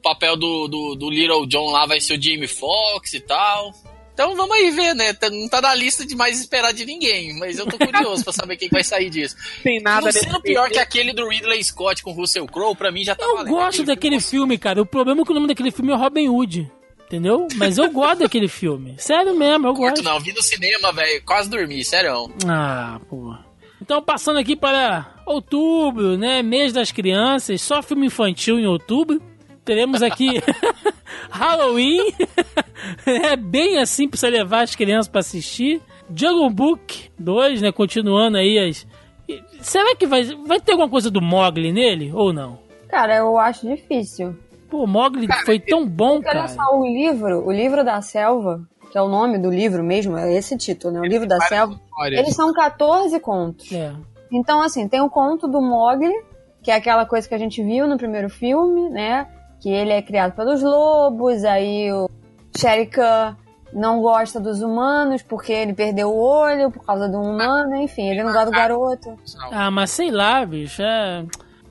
O 0.00 0.02
papel 0.02 0.34
do, 0.36 0.66
do, 0.66 0.94
do 0.94 1.10
Little 1.10 1.46
John 1.46 1.70
lá 1.70 1.84
vai 1.86 2.00
ser 2.00 2.18
o 2.18 2.22
Jamie 2.22 2.48
Foxx 2.48 3.12
e 3.14 3.20
tal. 3.20 3.72
Então 4.14 4.34
vamos 4.34 4.56
aí 4.56 4.70
ver, 4.70 4.94
né? 4.94 5.12
Tá- 5.12 5.30
Não 5.30 5.48
tá 5.48 5.60
na 5.60 5.74
lista 5.74 6.04
de 6.06 6.14
mais 6.16 6.40
esperar 6.40 6.72
de 6.72 6.84
ninguém, 6.84 7.38
mas 7.38 7.58
eu 7.58 7.66
tô 7.66 7.78
curioso 7.78 8.24
pra 8.24 8.32
saber 8.32 8.56
quem 8.56 8.68
vai 8.70 8.82
sair 8.82 9.08
disso. 9.10 9.36
Tem 9.62 9.80
nada 9.80 10.06
não 10.06 10.12
sendo 10.12 10.40
pior 10.42 10.62
filme. 10.64 10.70
que 10.74 10.78
aquele 10.78 11.12
do 11.12 11.26
Ridley 11.28 11.62
Scott 11.64 12.02
com 12.02 12.12
Russell 12.12 12.46
Crowe, 12.46 12.74
pra 12.76 12.90
mim 12.90 13.04
já 13.04 13.14
tá 13.14 13.24
Eu 13.24 13.36
valendo. 13.36 13.50
gosto 13.52 13.68
Aquele 13.82 13.86
daquele 13.86 14.20
filme, 14.20 14.58
cara. 14.58 14.80
O 14.82 14.86
problema 14.86 15.22
é 15.22 15.24
que 15.24 15.30
o 15.30 15.34
nome 15.34 15.46
daquele 15.48 15.70
filme 15.70 15.92
é 15.92 15.96
Robin 15.96 16.28
Hood. 16.28 16.70
Entendeu? 17.06 17.46
Mas 17.56 17.76
eu 17.76 17.90
gosto 17.90 18.20
daquele 18.20 18.46
filme. 18.48 18.94
Sério 18.98 19.36
mesmo, 19.36 19.66
eu 19.68 19.74
Curto 19.74 20.02
gosto. 20.02 20.04
não, 20.04 20.20
vi 20.20 20.32
no 20.32 20.42
cinema, 20.42 20.92
velho, 20.92 21.22
quase 21.24 21.50
dormi, 21.50 21.84
sério. 21.84 22.30
Ah, 22.46 23.00
pô. 23.08 23.34
Então, 23.82 24.00
passando 24.02 24.38
aqui 24.38 24.54
para 24.54 25.14
outubro, 25.26 26.16
né? 26.16 26.42
Mês 26.42 26.72
das 26.72 26.92
crianças, 26.92 27.60
só 27.62 27.82
filme 27.82 28.06
infantil 28.06 28.58
em 28.60 28.66
outubro. 28.66 29.20
Teremos 29.64 30.02
aqui 30.02 30.40
Halloween. 31.30 32.12
é 33.06 33.36
bem 33.36 33.78
assim 33.78 34.08
pra 34.08 34.18
você 34.18 34.30
levar 34.30 34.62
as 34.62 34.74
crianças 34.74 35.08
pra 35.08 35.20
assistir. 35.20 35.80
Jungle 36.14 36.50
Book 36.50 37.10
2, 37.18 37.62
né? 37.62 37.72
Continuando 37.72 38.36
aí 38.36 38.58
as. 38.58 38.86
Será 39.60 39.94
que 39.94 40.06
vai, 40.06 40.24
vai 40.46 40.58
ter 40.60 40.72
alguma 40.72 40.88
coisa 40.88 41.10
do 41.10 41.20
Mogli 41.22 41.72
nele 41.72 42.10
ou 42.12 42.32
não? 42.32 42.58
Cara, 42.88 43.16
eu 43.18 43.38
acho 43.38 43.68
difícil. 43.68 44.36
Pô, 44.68 44.86
Mogli 44.86 45.28
foi 45.44 45.60
tão 45.60 45.86
bom, 45.86 46.14
Porque 46.20 46.28
olha 46.30 46.46
cara. 46.46 46.48
só, 46.48 46.76
o 46.76 46.84
livro, 46.84 47.46
o 47.46 47.52
livro 47.52 47.84
da 47.84 48.00
selva, 48.02 48.60
que 48.90 48.98
é 48.98 49.02
o 49.02 49.08
nome 49.08 49.38
do 49.38 49.50
livro 49.50 49.82
mesmo, 49.84 50.16
é 50.16 50.32
esse 50.32 50.56
título, 50.56 50.94
né? 50.94 51.00
O 51.00 51.04
livro 51.04 51.26
da 51.28 51.36
Várias 51.36 51.48
selva. 51.48 51.74
histórias. 51.74 52.20
Eles 52.20 52.34
são 52.34 52.52
14 52.52 53.20
contos. 53.20 53.70
É. 53.72 53.92
Então, 54.32 54.60
assim, 54.62 54.88
tem 54.88 55.00
o 55.00 55.10
conto 55.10 55.46
do 55.46 55.60
Mogli, 55.60 56.12
que 56.62 56.70
é 56.70 56.74
aquela 56.74 57.04
coisa 57.06 57.28
que 57.28 57.34
a 57.34 57.38
gente 57.38 57.62
viu 57.62 57.86
no 57.86 57.96
primeiro 57.96 58.28
filme, 58.28 58.88
né? 58.90 59.26
Que 59.60 59.70
ele 59.70 59.92
é 59.92 60.02
criado 60.02 60.34
pelos 60.34 60.62
lobos, 60.62 61.44
aí 61.44 61.92
o 61.92 62.08
Shere 62.56 62.86
Khan 62.86 63.36
não 63.72 64.00
gosta 64.00 64.40
dos 64.40 64.62
humanos 64.62 65.22
porque 65.22 65.52
ele 65.52 65.72
perdeu 65.72 66.08
o 66.08 66.18
olho 66.18 66.70
por 66.70 66.84
causa 66.84 67.06
um 67.06 67.22
humano, 67.22 67.76
enfim, 67.76 68.08
ele 68.08 68.22
não 68.22 68.32
gosta 68.32 68.46
do 68.46 68.52
garoto. 68.52 69.16
Ah, 69.50 69.70
mas 69.70 69.90
sei 69.90 70.10
lá, 70.10 70.44
bicho. 70.44 70.82
É... 70.82 71.24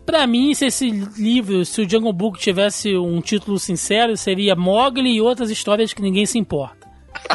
Pra 0.06 0.26
mim, 0.26 0.54
se 0.56 0.66
esse 0.66 0.90
livro, 0.90 1.64
se 1.66 1.82
o 1.82 1.90
Jungle 1.90 2.14
Book 2.14 2.40
tivesse 2.40 2.98
um 2.98 3.22
título 3.22 3.60
sincero, 3.60 4.18
seria 4.18 4.56
Mogli 4.56 5.16
e 5.16 5.22
outras 5.22 5.52
histórias 5.52 5.94
que 5.94 6.02
ninguém 6.02 6.26
se 6.26 6.40
importa. 6.40 6.79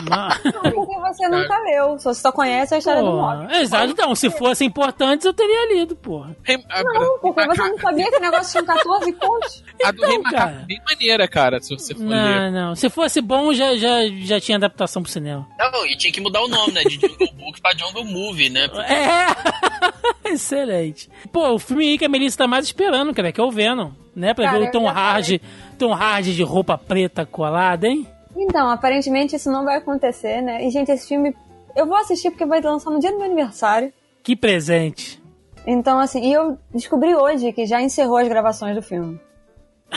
Mas... 0.09 0.45
Não, 0.45 0.63
porque 0.73 0.99
você 1.01 1.29
nunca 1.29 1.59
leu, 1.63 1.99
você 1.99 2.15
só 2.15 2.33
conhece 2.33 2.75
a 2.75 2.79
história 2.79 3.03
do 3.03 3.13
Mogli. 3.13 3.47
Pô, 3.49 3.55
exato, 3.55 3.91
então, 3.93 4.15
se 4.15 4.31
fossem 4.31 4.67
importantes, 4.69 5.25
eu 5.25 5.33
teria 5.33 5.75
lido, 5.75 5.95
porra. 5.97 6.37
Não, 6.49 7.19
porque 7.21 7.41
a- 7.41 7.47
você 7.47 7.63
não 7.69 7.79
sabia 7.79 8.11
que 8.11 8.17
o 8.17 8.21
negócio 8.21 8.53
tinha 8.53 8.65
14 8.77 9.13
contos. 9.13 9.65
A 9.85 9.91
do 9.91 10.03
Rei 10.03 10.15
Então, 10.17 10.23
Macaco 10.33 10.59
é 10.63 10.65
bem 10.67 10.81
maneira, 10.89 11.29
cara, 11.29 11.61
se 11.61 11.71
você 11.77 11.95
for 11.95 12.05
ler. 12.05 12.51
Não, 12.51 12.51
não. 12.69 12.75
Se 12.77 12.89
fosse 12.89 13.21
bom, 13.21 13.53
já, 13.53 13.77
já, 13.77 14.07
já 14.23 14.41
tinha 14.41 14.57
adaptação 14.57 15.03
pro 15.03 15.11
cinema. 15.11 15.47
Não, 15.59 15.87
e 15.87 15.97
tinha 15.97 16.13
que 16.13 16.21
mudar 16.21 16.43
o 16.43 16.49
nome, 16.49 16.73
né? 16.73 16.83
De 16.85 16.95
Jungle 16.95 17.33
Book 17.37 17.61
pra 17.61 17.73
Jungle 17.77 18.05
Movie, 18.05 18.51
né? 18.51 18.69
É! 18.89 20.31
Excelente. 20.33 21.09
Pô, 21.33 21.51
o 21.55 21.59
filme 21.59 21.85
aí 21.91 21.99
que 21.99 22.05
a 22.05 22.09
Melissa 22.09 22.39
tá 22.39 22.47
mais 22.47 22.65
esperando, 22.67 23.13
cara, 23.15 23.33
que 23.33 23.41
é 23.41 23.45
o 23.45 23.51
Venom. 23.51 23.91
Né? 24.15 24.33
Pra 24.33 24.45
Cara, 24.45 24.59
ver 24.61 24.69
o 24.69 24.71
Tom 24.71 24.85
já 24.85 24.93
Hardy, 24.93 25.43
Tom 25.77 25.93
Hardy 25.93 26.35
de 26.37 26.43
roupa 26.45 26.79
preta 26.79 27.27
colada, 27.27 27.89
hein? 27.89 28.07
Então, 28.37 28.69
aparentemente 28.69 29.37
isso 29.37 29.51
não 29.51 29.65
vai 29.65 29.77
acontecer, 29.77 30.43
né? 30.43 30.65
E, 30.65 30.71
gente, 30.71 30.91
esse 30.91 31.07
filme 31.07 31.35
eu 31.75 31.87
vou 31.87 31.97
assistir 31.97 32.31
porque 32.31 32.47
vai 32.47 32.61
lançar 32.61 32.91
no 32.91 33.01
dia 33.01 33.11
do 33.11 33.19
meu 33.19 33.27
aniversário. 33.27 33.93
Que 34.23 34.37
presente. 34.37 35.23
Então, 35.67 35.99
assim, 35.99 36.21
e 36.25 36.33
eu 36.33 36.59
descobri 36.73 37.15
hoje 37.15 37.53
que 37.53 37.67
já 37.67 37.81
encerrou 37.81 38.19
as 38.19 38.29
gravações 38.29 38.77
do 38.77 38.83
filme. 38.83 39.21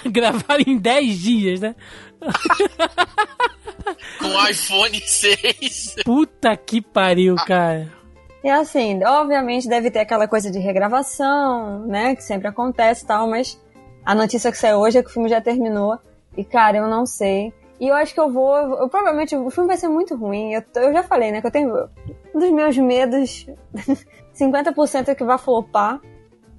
Gravaram 0.07 0.63
em 0.65 0.77
10 0.77 1.19
dias, 1.19 1.61
né? 1.61 1.75
Com 4.19 4.25
o 4.25 4.47
iPhone 4.49 4.99
6. 4.99 5.95
Puta 6.03 6.55
que 6.57 6.81
pariu, 6.81 7.35
cara. 7.35 7.91
E 8.43 8.49
assim, 8.49 9.03
obviamente 9.03 9.67
deve 9.67 9.91
ter 9.91 9.99
aquela 9.99 10.27
coisa 10.27 10.49
de 10.51 10.59
regravação, 10.59 11.85
né? 11.85 12.15
Que 12.15 12.23
sempre 12.23 12.47
acontece 12.47 13.03
e 13.03 13.07
tal, 13.07 13.27
mas 13.27 13.59
a 14.05 14.15
notícia 14.15 14.51
que 14.51 14.57
saiu 14.57 14.77
hoje 14.77 14.97
é 14.97 15.03
que 15.03 15.09
o 15.09 15.13
filme 15.13 15.29
já 15.29 15.41
terminou. 15.41 15.99
E, 16.35 16.43
cara, 16.43 16.77
eu 16.77 16.87
não 16.87 17.05
sei. 17.05 17.53
E 17.79 17.87
eu 17.87 17.95
acho 17.95 18.13
que 18.13 18.19
eu 18.19 18.31
vou. 18.31 18.55
Eu, 18.55 18.89
provavelmente 18.89 19.35
o 19.35 19.49
filme 19.49 19.67
vai 19.67 19.77
ser 19.77 19.87
muito 19.87 20.15
ruim. 20.15 20.53
Eu, 20.53 20.63
eu 20.75 20.93
já 20.93 21.03
falei, 21.03 21.31
né? 21.31 21.41
Que 21.41 21.47
eu 21.47 21.51
tenho. 21.51 21.89
Um 22.33 22.39
dos 22.39 22.51
meus 22.51 22.77
medos. 22.77 23.47
50% 24.33 25.09
é 25.09 25.15
que 25.15 25.23
vai 25.23 25.37
flopar. 25.37 25.99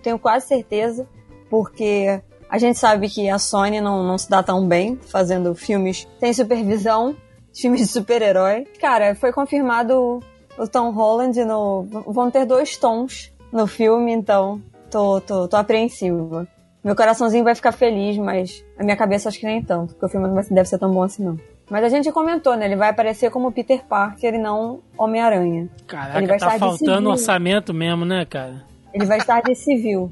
Tenho 0.03 0.19
quase 0.19 0.47
certeza. 0.47 1.09
Porque 1.51 2.21
a 2.49 2.59
gente 2.59 2.79
sabe 2.79 3.09
que 3.09 3.29
a 3.29 3.39
Sony 3.39 3.81
não, 3.81 4.03
não 4.03 4.19
se 4.19 4.29
dá 4.29 4.43
tão 4.43 4.67
bem 4.67 4.97
fazendo 4.97 5.55
filmes 5.55 6.07
sem 6.19 6.33
supervisão, 6.33 7.17
filmes 7.55 7.81
de 7.81 7.87
super-herói. 7.87 8.67
Cara, 8.81 9.15
foi 9.15 9.33
confirmado 9.33 10.21
o 10.57 10.69
Tom 10.69 10.91
Holland 10.91 11.45
no. 11.45 11.85
Vão 12.07 12.31
ter 12.31 12.45
dois 12.45 12.77
tons 12.77 13.33
no 13.53 13.67
filme, 13.67 14.13
então 14.13 14.63
tô, 14.91 15.21
tô, 15.21 15.49
tô 15.49 15.57
apreensiva. 15.57 16.47
Meu 16.85 16.95
coraçãozinho 16.95 17.45
vai 17.45 17.55
ficar 17.55 17.73
feliz, 17.73 18.17
mas 18.17 18.65
a 18.79 18.85
minha 18.85 18.97
cabeça 18.97 19.29
acho 19.29 19.39
que 19.41 19.47
nem 19.47 19.63
tanto, 19.63 19.95
porque 19.95 20.07
o 20.07 20.09
filme 20.09 20.29
não 20.29 20.35
deve 20.35 20.65
ser 20.69 20.79
tão 20.79 20.93
bom 20.93 21.03
assim, 21.03 21.25
não. 21.25 21.37
Mas 21.71 21.85
a 21.85 21.89
gente 21.89 22.11
comentou, 22.13 22.57
né? 22.57 22.65
Ele 22.65 22.77
vai 22.77 22.89
aparecer 22.89 23.31
como 23.31 23.53
Peter 23.53 23.85
Parker 23.85 24.35
e 24.35 24.39
não 24.39 24.81
Homem-Aranha. 24.97 25.63
Ele 25.63 25.71
Caraca, 25.87 26.27
vai 26.27 26.39
tá 26.39 26.51
faltando 26.59 27.11
orçamento 27.11 27.75
mesmo, 27.75 28.05
né, 28.07 28.25
cara? 28.25 28.65
Ele 28.95 29.05
vai 29.05 29.19
estar 29.19 29.43
de 29.43 29.55
civil. 29.55 30.11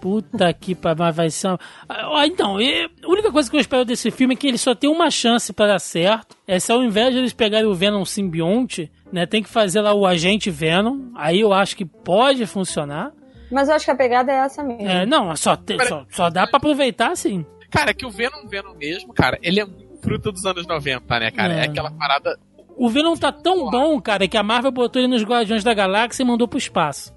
Puta 0.00 0.52
que 0.52 0.74
pariu, 0.74 0.98
mas 1.04 1.16
vai 1.16 1.30
ser. 1.30 1.48
uma- 1.48 1.58
Ah, 1.88 2.26
Então, 2.26 2.60
e- 2.60 2.84
a 3.02 3.08
única 3.08 3.30
coisa 3.32 3.50
que 3.50 3.56
eu 3.56 3.60
espero 3.60 3.84
desse 3.84 4.10
filme 4.10 4.34
é 4.34 4.36
que 4.36 4.46
ele 4.46 4.58
só 4.58 4.74
tem 4.74 4.88
uma 4.90 5.10
chance 5.10 5.52
para 5.52 5.68
dar 5.72 5.78
certo. 5.78 6.36
É 6.46 6.58
se 6.58 6.70
ao 6.72 6.82
invés 6.82 7.12
de 7.12 7.18
eles 7.18 7.32
pegarem 7.32 7.66
o 7.66 7.74
Venom 7.74 8.04
simbionte, 8.04 8.90
né, 9.12 9.24
tem 9.26 9.42
que 9.42 9.48
fazer 9.48 9.80
lá 9.80 9.92
o 9.94 10.06
agente 10.06 10.50
Venom. 10.50 11.10
Aí 11.14 11.40
eu 11.40 11.52
acho 11.52 11.76
que 11.76 11.84
pode 11.84 12.44
funcionar. 12.46 13.12
Mas 13.50 13.68
eu 13.68 13.74
acho 13.74 13.84
que 13.84 13.90
a 13.90 13.96
pegada 13.96 14.32
é 14.32 14.36
essa 14.36 14.62
mesmo. 14.62 14.88
É, 14.88 15.04
não, 15.06 15.34
só, 15.36 15.56
te- 15.56 15.76
só, 15.86 16.04
só 16.10 16.30
dá 16.30 16.46
pra 16.46 16.56
aproveitar 16.56 17.12
assim. 17.12 17.44
Cara, 17.70 17.92
que 17.92 18.06
o 18.06 18.10
Venom, 18.10 18.46
Venom 18.48 18.74
mesmo, 18.74 19.12
cara, 19.12 19.38
ele 19.42 19.60
é 19.60 19.64
muito 19.64 19.96
fruto 20.02 20.30
dos 20.32 20.44
anos 20.46 20.66
90, 20.66 21.18
né, 21.20 21.30
cara? 21.30 21.54
É, 21.54 21.58
É. 21.60 21.64
aquela 21.64 21.90
parada. 21.90 22.38
O 22.76 22.88
Venom 22.88 23.14
tá 23.16 23.30
tão 23.30 23.70
bom, 23.70 24.00
cara, 24.00 24.26
que 24.26 24.36
a 24.36 24.42
Marvel 24.42 24.72
botou 24.72 25.00
ele 25.00 25.08
nos 25.08 25.22
Guardiões 25.22 25.62
da 25.62 25.72
Galáxia 25.74 26.22
e 26.22 26.26
mandou 26.26 26.48
pro 26.48 26.58
espaço. 26.58 27.14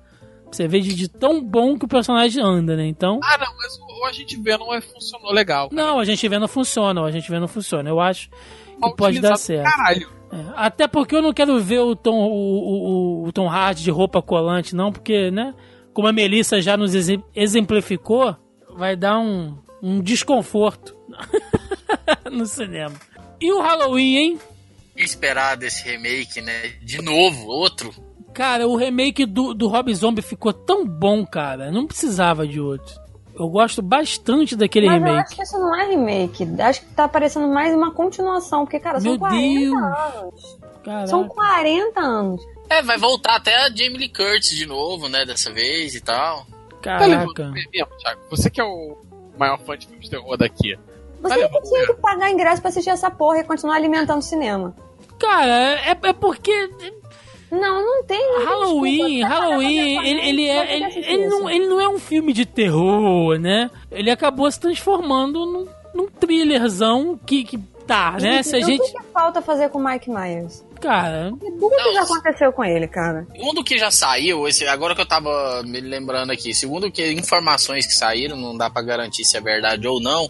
Você 0.52 0.68
vê 0.68 0.80
de, 0.80 0.94
de 0.96 1.10
tão 1.10 1.44
bom 1.44 1.78
que 1.78 1.86
o 1.86 1.88
personagem 1.88 2.42
anda, 2.44 2.76
né? 2.76 2.86
Então. 2.88 3.20
Ah, 3.24 3.38
não, 3.38 3.54
mas 3.58 3.78
o, 3.80 4.02
o 4.02 4.06
Agente 4.06 4.40
Venom 4.42 4.74
é, 4.74 4.80
funcionou 4.82 5.32
legal. 5.34 5.70
cara. 5.70 5.82
Não, 5.82 6.00
a 6.00 6.06
gente 6.06 6.28
vê 6.30 6.40
não 6.40 6.48
funciona, 6.48 7.04
a 7.04 7.12
gente 7.12 7.30
vê 7.30 7.40
não 7.40 7.48
funciona. 7.48 7.90
Eu 7.90 8.00
acho 8.00 8.30
Mal 8.80 8.92
que 8.92 8.98
pode 8.98 9.20
dar 9.20 9.36
certo. 9.36 9.64
Caralho. 9.70 10.08
É, 10.32 10.36
Até 10.56 10.88
porque 10.88 11.16
eu 11.16 11.22
não 11.22 11.34
quero 11.34 11.60
ver 11.60 11.80
o 11.80 11.96
Tom, 11.96 12.16
o, 12.16 12.30
o, 12.32 13.24
o- 13.24 13.28
o 13.28 13.32
Tom 13.34 13.50
Hardy 13.50 13.84
de 13.84 13.92
roupa 13.92 14.22
colante, 14.22 14.76
não, 14.76 14.92
porque, 14.92 15.30
né? 15.32 15.54
Como 15.98 16.08
a 16.08 16.14
Melissa 16.14 16.62
já 16.62 16.78
nos 16.78 16.94
exe- 16.94 17.24
exemplificou, 17.36 18.36
vai 18.78 18.96
dar 18.96 19.18
um, 19.18 19.58
um 19.82 20.00
desconforto 20.00 20.96
no 22.32 22.46
cinema. 22.46 22.94
E 23.42 23.52
o 23.52 23.60
Halloween, 23.60 24.16
hein? 24.16 24.40
Esperar 24.96 25.58
desse 25.58 25.84
remake, 25.90 26.40
né? 26.40 26.74
De 26.84 27.02
novo, 27.02 27.48
outro. 27.48 27.90
Cara, 28.32 28.68
o 28.68 28.76
remake 28.76 29.26
do, 29.26 29.56
do 29.56 29.68
Rob 29.68 29.92
Zombie 29.96 30.22
ficou 30.22 30.54
tão 30.54 30.86
bom, 30.86 31.26
cara. 31.26 31.72
Não 31.72 31.88
precisava 31.88 32.48
de 32.48 32.62
outro. 32.62 32.94
Eu 33.34 33.50
gosto 33.50 33.82
bastante 33.82 34.56
daquele 34.56 34.86
Mas 34.86 35.02
eu 35.02 35.04
remake. 35.08 35.24
acho 35.26 35.36
que 35.36 35.42
isso 35.42 35.58
não 35.58 35.76
é 35.76 35.88
remake. 35.88 36.48
Acho 36.62 36.82
que 36.82 36.94
tá 36.94 37.08
parecendo 37.08 37.48
mais 37.48 37.74
uma 37.74 37.92
continuação, 37.92 38.66
porque, 38.66 38.80
cara, 38.80 39.00
são 39.02 39.14
Meu 39.14 39.20
40 39.20 39.60
Deus. 39.60 39.74
anos. 39.74 40.58
Caraca. 40.84 41.08
São 41.08 41.28
40 41.28 42.00
anos. 42.00 42.42
É, 42.70 42.82
vai 42.82 42.98
voltar 42.98 43.36
até 43.36 43.56
a 43.56 43.70
Jamie 43.70 43.98
Lee 43.98 44.10
Curtis 44.10 44.50
de 44.50 44.66
novo, 44.66 45.08
né? 45.08 45.26
Dessa 45.26 45.52
vez 45.52 45.96
e 45.96 46.02
tal. 46.02 46.46
Tá 46.82 47.00
Caraca. 47.00 47.50
mesmo, 47.50 47.98
Thiago. 48.00 48.22
Você 48.30 48.50
que 48.50 48.62
é 48.62 48.64
o 48.64 48.98
maior 49.38 49.58
fã 49.60 49.78
de 49.78 49.88
filmes 49.88 50.06
de 50.06 50.12
terror 50.12 50.38
daqui. 50.38 50.78
Você 51.22 51.34
Olha, 51.34 51.50
não 51.50 51.62
tinha 51.62 51.86
que 51.88 51.94
pagar 51.94 52.32
ingresso 52.32 52.62
pra 52.62 52.70
assistir 52.70 52.90
essa 52.90 53.10
porra 53.10 53.40
e 53.40 53.44
continuar 53.44 53.76
alimentando 53.76 54.20
o 54.20 54.24
cinema. 54.24 54.76
Cara, 55.20 55.80
é, 55.82 55.98
é 56.04 56.14
porque 56.14 56.70
Não, 57.50 57.84
não 57.84 58.04
tem. 58.04 58.20
não 58.20 58.46
Halloween, 58.46 58.98
desculpa. 58.98 59.28
Vai 59.28 59.40
Halloween, 59.40 60.08
ele, 60.08 60.30
ele, 60.30 60.48
é, 60.48 60.76
ele, 60.76 61.06
ele 61.06 61.28
não, 61.28 61.50
ele 61.50 61.68
não 61.68 61.82
é 61.82 61.88
um 61.88 61.98
filme 61.98 62.34
de 62.34 62.46
terror, 62.46 63.40
né? 63.40 63.72
Ele 63.90 64.12
acabou 64.12 64.50
se 64.52 64.60
transformando 64.60 65.46
num, 65.46 65.68
num 65.94 66.08
thrillerzão 66.08 67.20
que, 67.26 67.44
que 67.44 67.58
tá, 67.88 68.18
né? 68.20 68.44
Se 68.44 68.56
a 68.56 68.60
gente. 68.60 68.82
O 68.82 68.86
que, 68.86 69.00
que 69.00 69.04
falta 69.12 69.42
fazer 69.42 69.70
com 69.70 69.80
o 69.80 69.84
Mike 69.84 70.10
Myers? 70.10 70.64
Cara, 70.82 71.32
tudo 71.40 71.76
que 71.76 71.94
já 71.94 72.02
aconteceu 72.04 72.54
com 72.54 72.64
ele, 72.64 72.88
cara. 72.88 73.26
Segundo 73.32 73.64
que 73.64 73.78
já 73.78 73.90
saiu, 73.92 74.48
esse, 74.48 74.66
agora 74.68 74.94
que 74.96 75.02
eu 75.02 75.06
tava 75.06 75.64
me 75.64 75.80
lembrando 75.82 76.32
aqui, 76.32 76.54
segundo 76.54 76.92
que 76.92 77.12
informações 77.14 77.86
que 77.86 77.94
saíram, 77.94 78.38
não 78.38 78.56
dá 78.58 78.70
pra 78.70 78.82
garantir 78.82 79.24
se 79.26 79.36
é 79.38 79.42
verdade 79.42 79.88
ou 79.88 80.02
não, 80.02 80.30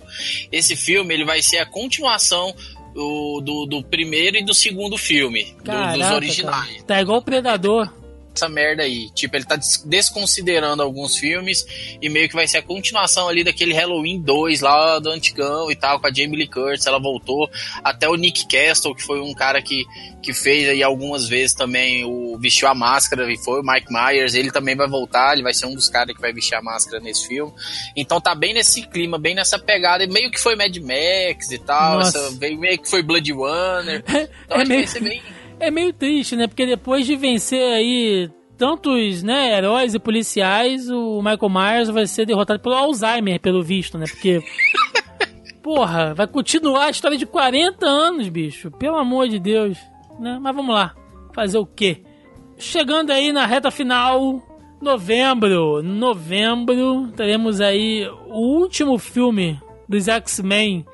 esse 0.52 0.76
filme 0.76 1.14
ele 1.14 1.26
vai 1.26 1.42
ser 1.42 1.58
a 1.60 1.66
continuação 1.66 2.54
do, 2.94 3.42
do, 3.44 3.66
do 3.66 3.84
primeiro 3.84 4.38
e 4.38 4.44
do 4.46 4.54
segundo 4.54 4.98
filme, 4.98 5.56
do- 5.60 5.64
caraca, 5.66 5.98
dos 5.98 6.12
originais. 6.12 6.68
cara. 6.74 6.84
Tá 6.86 7.02
igual 7.02 7.20
o 7.20 7.22
Predador. 7.24 7.92
Essa 8.38 8.48
merda 8.50 8.84
aí. 8.84 9.10
Tipo, 9.10 9.36
ele 9.36 9.46
tá 9.46 9.56
des- 9.56 9.84
desconsiderando 9.86 10.84
alguns 10.84 11.18
filmes 11.18 11.66
e 12.02 12.08
meio 12.10 12.30
que 12.30 12.36
vai 12.36 12.48
ser 12.48 12.58
a 12.60 12.62
continuação 12.62 13.28
ali 13.28 13.44
daquele 13.44 13.74
Halloween 13.74 14.22
2 14.22 14.62
lá 14.62 15.00
do 15.00 15.10
antigão 15.10 15.72
e 15.72 15.76
tal, 15.76 16.00
com 16.00 16.08
a 16.08 16.14
Jamie 16.14 16.38
Lee 16.38 16.48
Curtis, 16.48 16.86
ela 16.86 17.00
voltou. 17.00 17.50
Até 17.84 18.08
o 18.08 18.16
Nick 18.16 18.48
Castle, 18.48 18.94
que 18.96 19.02
foi 19.02 19.20
um 19.20 19.34
cara 19.34 19.62
que, 19.62 19.84
que 20.22 20.34
fez 20.34 20.70
aí 20.70 20.84
algumas 20.84 21.28
vezes 21.28 21.56
também 21.56 22.06
o 22.06 22.38
vestiu 22.40 22.68
a 22.68 22.76
máscara 22.76 23.32
e 23.32 23.38
foi 23.38 23.60
o 23.62 23.64
Mike 23.64 23.88
Myers, 23.92 24.36
ele 24.36 24.52
também 24.52 24.76
vai 24.76 24.88
voltar, 24.88 25.34
ele 25.34 25.42
vai 25.44 25.54
ser 25.54 25.66
um 25.66 25.74
dos 25.74 25.90
caras 25.90 26.16
que 26.16 26.22
vai 26.22 26.32
vestir 26.32 26.56
a 26.56 26.62
máscara 26.62 27.00
nesse 27.02 27.28
filme. 27.28 27.52
Então 27.96 28.22
tá 28.22 28.36
bem 28.36 28.54
nesse 28.54 28.84
clima, 28.84 29.18
bem 29.18 29.34
nessa 29.34 29.58
pegada, 29.58 30.04
e 30.04 30.08
meio 30.08 30.30
que 30.30 30.40
foi 30.40 30.56
Mad 30.56 30.76
Max 30.78 31.50
e 31.52 31.58
tal, 31.58 32.02
essa, 32.02 32.32
meio 32.32 32.78
que 32.78 32.88
foi 32.90 33.02
Blood 33.02 33.32
Runner. 33.32 34.04
Então 34.48 34.58
É 34.58 34.62
acho 34.62 34.64
que 34.64 34.70
meio- 34.70 34.82
vai 34.84 34.88
ser 34.88 35.00
bem 35.02 35.22
É 35.60 35.72
meio 35.72 35.92
triste, 35.94 36.36
né? 36.36 36.48
Porque 36.48 36.66
depois 36.66 37.06
de 37.06 37.16
vencer 37.16 37.62
aí 37.74 38.30
tantos, 38.58 39.22
né, 39.24 39.56
heróis 39.56 39.94
e 39.94 40.00
policiais, 40.00 40.90
o 40.90 41.22
Michael 41.22 41.50
Myers 41.50 41.90
vai 41.90 42.08
ser 42.08 42.26
derrotado 42.26 42.60
pelo 42.60 42.76
Alzheimer, 42.76 43.40
pelo 43.40 43.64
visto, 43.64 43.98
né? 43.98 44.06
Porque. 44.10 44.42
Porra, 45.62 46.14
vai 46.14 46.28
continuar 46.28 46.86
a 46.86 46.90
história 46.90 47.18
de 47.18 47.26
40 47.26 47.86
anos, 47.86 48.30
bicho. 48.30 48.72
Pelo 48.72 48.98
amor 48.98 49.28
de 49.28 49.38
Deus. 49.38 49.78
Né? 50.18 50.40
Mas 50.42 50.56
vamos 50.56 50.74
lá. 50.74 50.96
Fazer 51.34 51.58
o 51.58 51.66
quê? 51.66 52.04
Chegando 52.58 53.12
aí 53.12 53.34
na 53.34 53.46
reta 53.46 53.70
final, 53.70 54.42
novembro. 54.82 55.84
Novembro, 55.84 57.12
teremos 57.16 57.60
aí 57.60 58.08
o 58.28 58.60
último 58.60 58.98
filme 58.98 59.60
dos 59.90 60.08
X-Men 60.08 60.86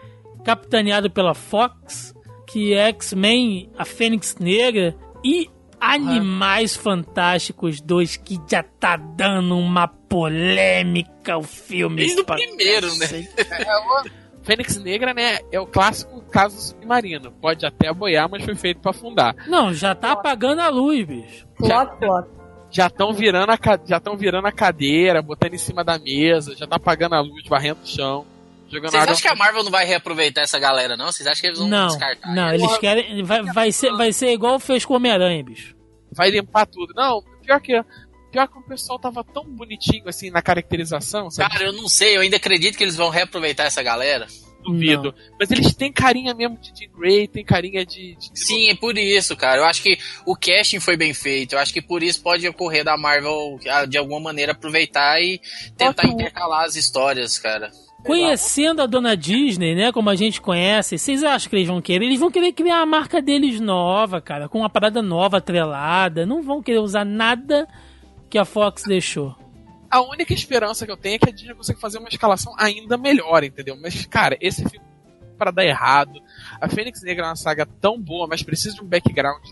capitaneado 0.43 1.09
pela 1.09 1.34
Fox, 1.34 2.14
que 2.54 2.72
é 2.76 2.89
X-Men, 2.89 3.72
a 3.76 3.84
Fênix 3.84 4.36
Negra 4.39 4.95
e 5.24 5.49
Animais 5.82 6.76
Fantásticos 6.76 7.82
2, 7.82 8.18
que 8.18 8.39
já 8.47 8.62
tá 8.62 8.95
dando 8.95 9.58
uma 9.58 9.88
polêmica 9.88 11.36
o 11.36 11.41
filme. 11.41 11.95
Desde 11.95 12.22
o 12.22 12.24
primeiro, 12.24 12.95
né? 12.95 13.08
cacete. 13.08 14.14
Fênix 14.43 14.78
Negra, 14.78 15.16
né? 15.16 15.39
É 15.51 15.60
o 15.60 15.66
clássico 15.66 16.22
caso 16.30 16.62
submarino. 16.62 17.32
Pode 17.32 17.66
até 17.66 17.91
boiar, 17.91 18.30
mas 18.30 18.45
foi 18.45 18.54
feito 18.54 18.80
pra 18.82 18.91
afundar. 18.91 19.36
Não, 19.47 19.74
já 19.74 19.95
tá 19.95 20.12
apagando 20.12 20.60
a 20.60 20.70
luz, 20.70 21.04
bicho. 21.08 21.47
Plot, 21.58 21.97
plot. 21.97 22.30
Já 22.70 22.86
estão 22.86 23.14
virando, 23.14 23.49
a 23.51 23.58
já 23.84 23.99
tão 23.99 24.16
virando 24.16 24.47
a 24.47 24.51
cadeira, 24.51 25.24
botando 25.24 25.56
em 25.56 25.60
cima 25.60 25.84
da 25.84 25.97
mesa, 25.97 26.56
já 26.56 26.68
tá 26.68 26.76
apagando 26.76 27.16
a 27.16 27.22
luz, 27.22 27.47
varrendo 27.47 27.80
o 27.84 27.88
chão, 27.88 28.26
Vocês 28.82 29.03
acham 29.03 29.15
que 29.21 29.28
a 29.28 29.36
Marvel 29.36 29.63
não 29.63 29.71
vai 29.71 29.86
reaproveitar 29.86 30.41
essa 30.41 30.59
galera, 30.59 30.95
não? 30.97 31.11
Vocês 31.11 31.26
acham 31.28 31.41
que 31.41 31.47
eles 31.47 31.59
vão 31.59 31.67
Não, 31.67 31.88
descartar? 31.88 32.34
não, 32.34 32.53
eles 32.53 32.78
querem. 32.78 33.24
Vai, 33.24 33.41
vai, 33.43 33.71
ser, 33.71 33.91
vai 33.93 34.11
ser 34.13 34.32
igual 34.32 34.59
fez 34.59 34.84
com 34.86 34.93
o 34.93 34.97
Homem-Aranha, 34.97 35.43
bicho. 35.43 35.76
vai 36.11 36.30
limpar 36.30 36.65
tudo. 36.65 36.93
Não, 36.95 37.21
pior 37.41 37.59
que, 37.59 37.74
pior 38.32 38.47
que 38.47 38.57
o 38.57 38.63
pessoal 38.63 38.99
tava 38.99 39.24
tão 39.24 39.43
bonitinho 39.45 40.07
assim 40.07 40.30
na 40.30 40.41
caracterização, 40.41 41.30
sabe? 41.30 41.49
Cara, 41.51 41.65
eu 41.65 41.74
não 41.74 41.88
sei, 41.88 42.15
eu 42.17 42.21
ainda 42.21 42.38
acredito 42.38 42.78
que 42.78 42.84
eles 42.84 42.95
vão 42.95 43.09
reaproveitar 43.09 43.63
essa 43.65 43.82
galera. 43.84 44.28
Duvido. 44.63 45.13
Mas 45.38 45.51
eles 45.51 45.76
têm 45.76 45.91
carinha 45.91 46.34
mesmo 46.34 46.57
de 46.57 46.69
Jean 46.74 46.89
Grey, 46.97 47.28
tem 47.28 47.43
carinha 47.43 47.86
de. 47.86 48.15
de- 48.15 48.32
Sim, 48.34 48.69
é 48.69 48.76
por 48.76 48.97
isso, 48.97 49.36
cara. 49.36 49.59
Eu 49.59 49.65
acho 49.65 49.84
que 49.84 49.99
o 50.26 50.38
casting 50.38 50.80
foi 50.80 50.95
bem 50.95 51.13
feito. 51.13 51.51
Eu 51.53 51.59
acho 51.59 51.74
que 51.74 51.82
por 51.82 52.01
isso 52.01 52.21
pode 52.24 52.47
ocorrer 52.47 52.82
da 52.82 52.95
Marvel, 52.95 53.59
de 53.89 53.97
alguma 53.97 54.21
maneira, 54.21 54.53
aproveitar 54.53 55.21
e 55.21 55.41
tentar 55.76 56.07
intercalar 56.07 56.63
as 56.63 56.78
histórias, 56.78 57.38
cara. 57.38 57.71
Conhecendo 58.06 58.82
a 58.82 58.86
dona 58.86 59.16
Disney, 59.16 59.76
né, 59.76 59.91
como 59.91 60.10
a 60.10 60.16
gente 60.16 60.41
conhece, 60.41 60.97
vocês 60.97 61.24
acham 61.24 61.49
que 61.49 61.56
eles 61.56 61.68
vão 61.68 61.82
querer? 61.82 62.06
Eles 62.06 62.20
vão 62.20 62.30
querer 62.30 62.51
criar 62.51 62.82
a 62.82 62.86
marca 62.86 63.22
deles 63.22 63.60
nova, 63.60 64.20
cara, 64.20 64.49
com 64.49 64.60
uma 64.60 64.70
parada 64.70 65.01
nova, 65.01 65.38
atrelada. 65.38 66.26
Não 66.26 66.41
vão 66.41 66.62
querer 66.62 66.80
usar 66.80 67.06
nada 67.06 67.68
que 68.30 68.38
a 68.38 68.45
Fox 68.45 68.84
deixou. 68.84 69.36
A 69.89 70.01
única 70.01 70.34
esperança 70.34 70.86
que 70.86 70.91
eu 70.91 70.97
tenho 70.97 71.16
é 71.16 71.20
que 71.20 71.30
a 71.30 71.32
Disney 71.32 71.54
consiga 71.54 71.80
fazer 71.80 71.99
uma 71.99 72.10
escalação 72.10 72.54
ainda 72.58 72.97
melhor, 72.97 73.43
entendeu? 73.43 73.78
Mas, 73.80 74.06
cara, 74.06 74.38
esse 74.41 74.68
filme 74.68 74.93
para 75.38 75.51
dar 75.51 75.66
errado. 75.66 76.22
A 76.60 76.70
Fênix 76.70 77.01
Negra 77.01 77.26
é 77.26 77.30
uma 77.30 77.36
saga 77.36 77.66
tão 77.66 77.99
boa, 77.99 78.28
mas 78.28 78.41
precisa 78.41 78.76
de 78.76 78.82
um 78.82 78.88
background. 78.88 79.43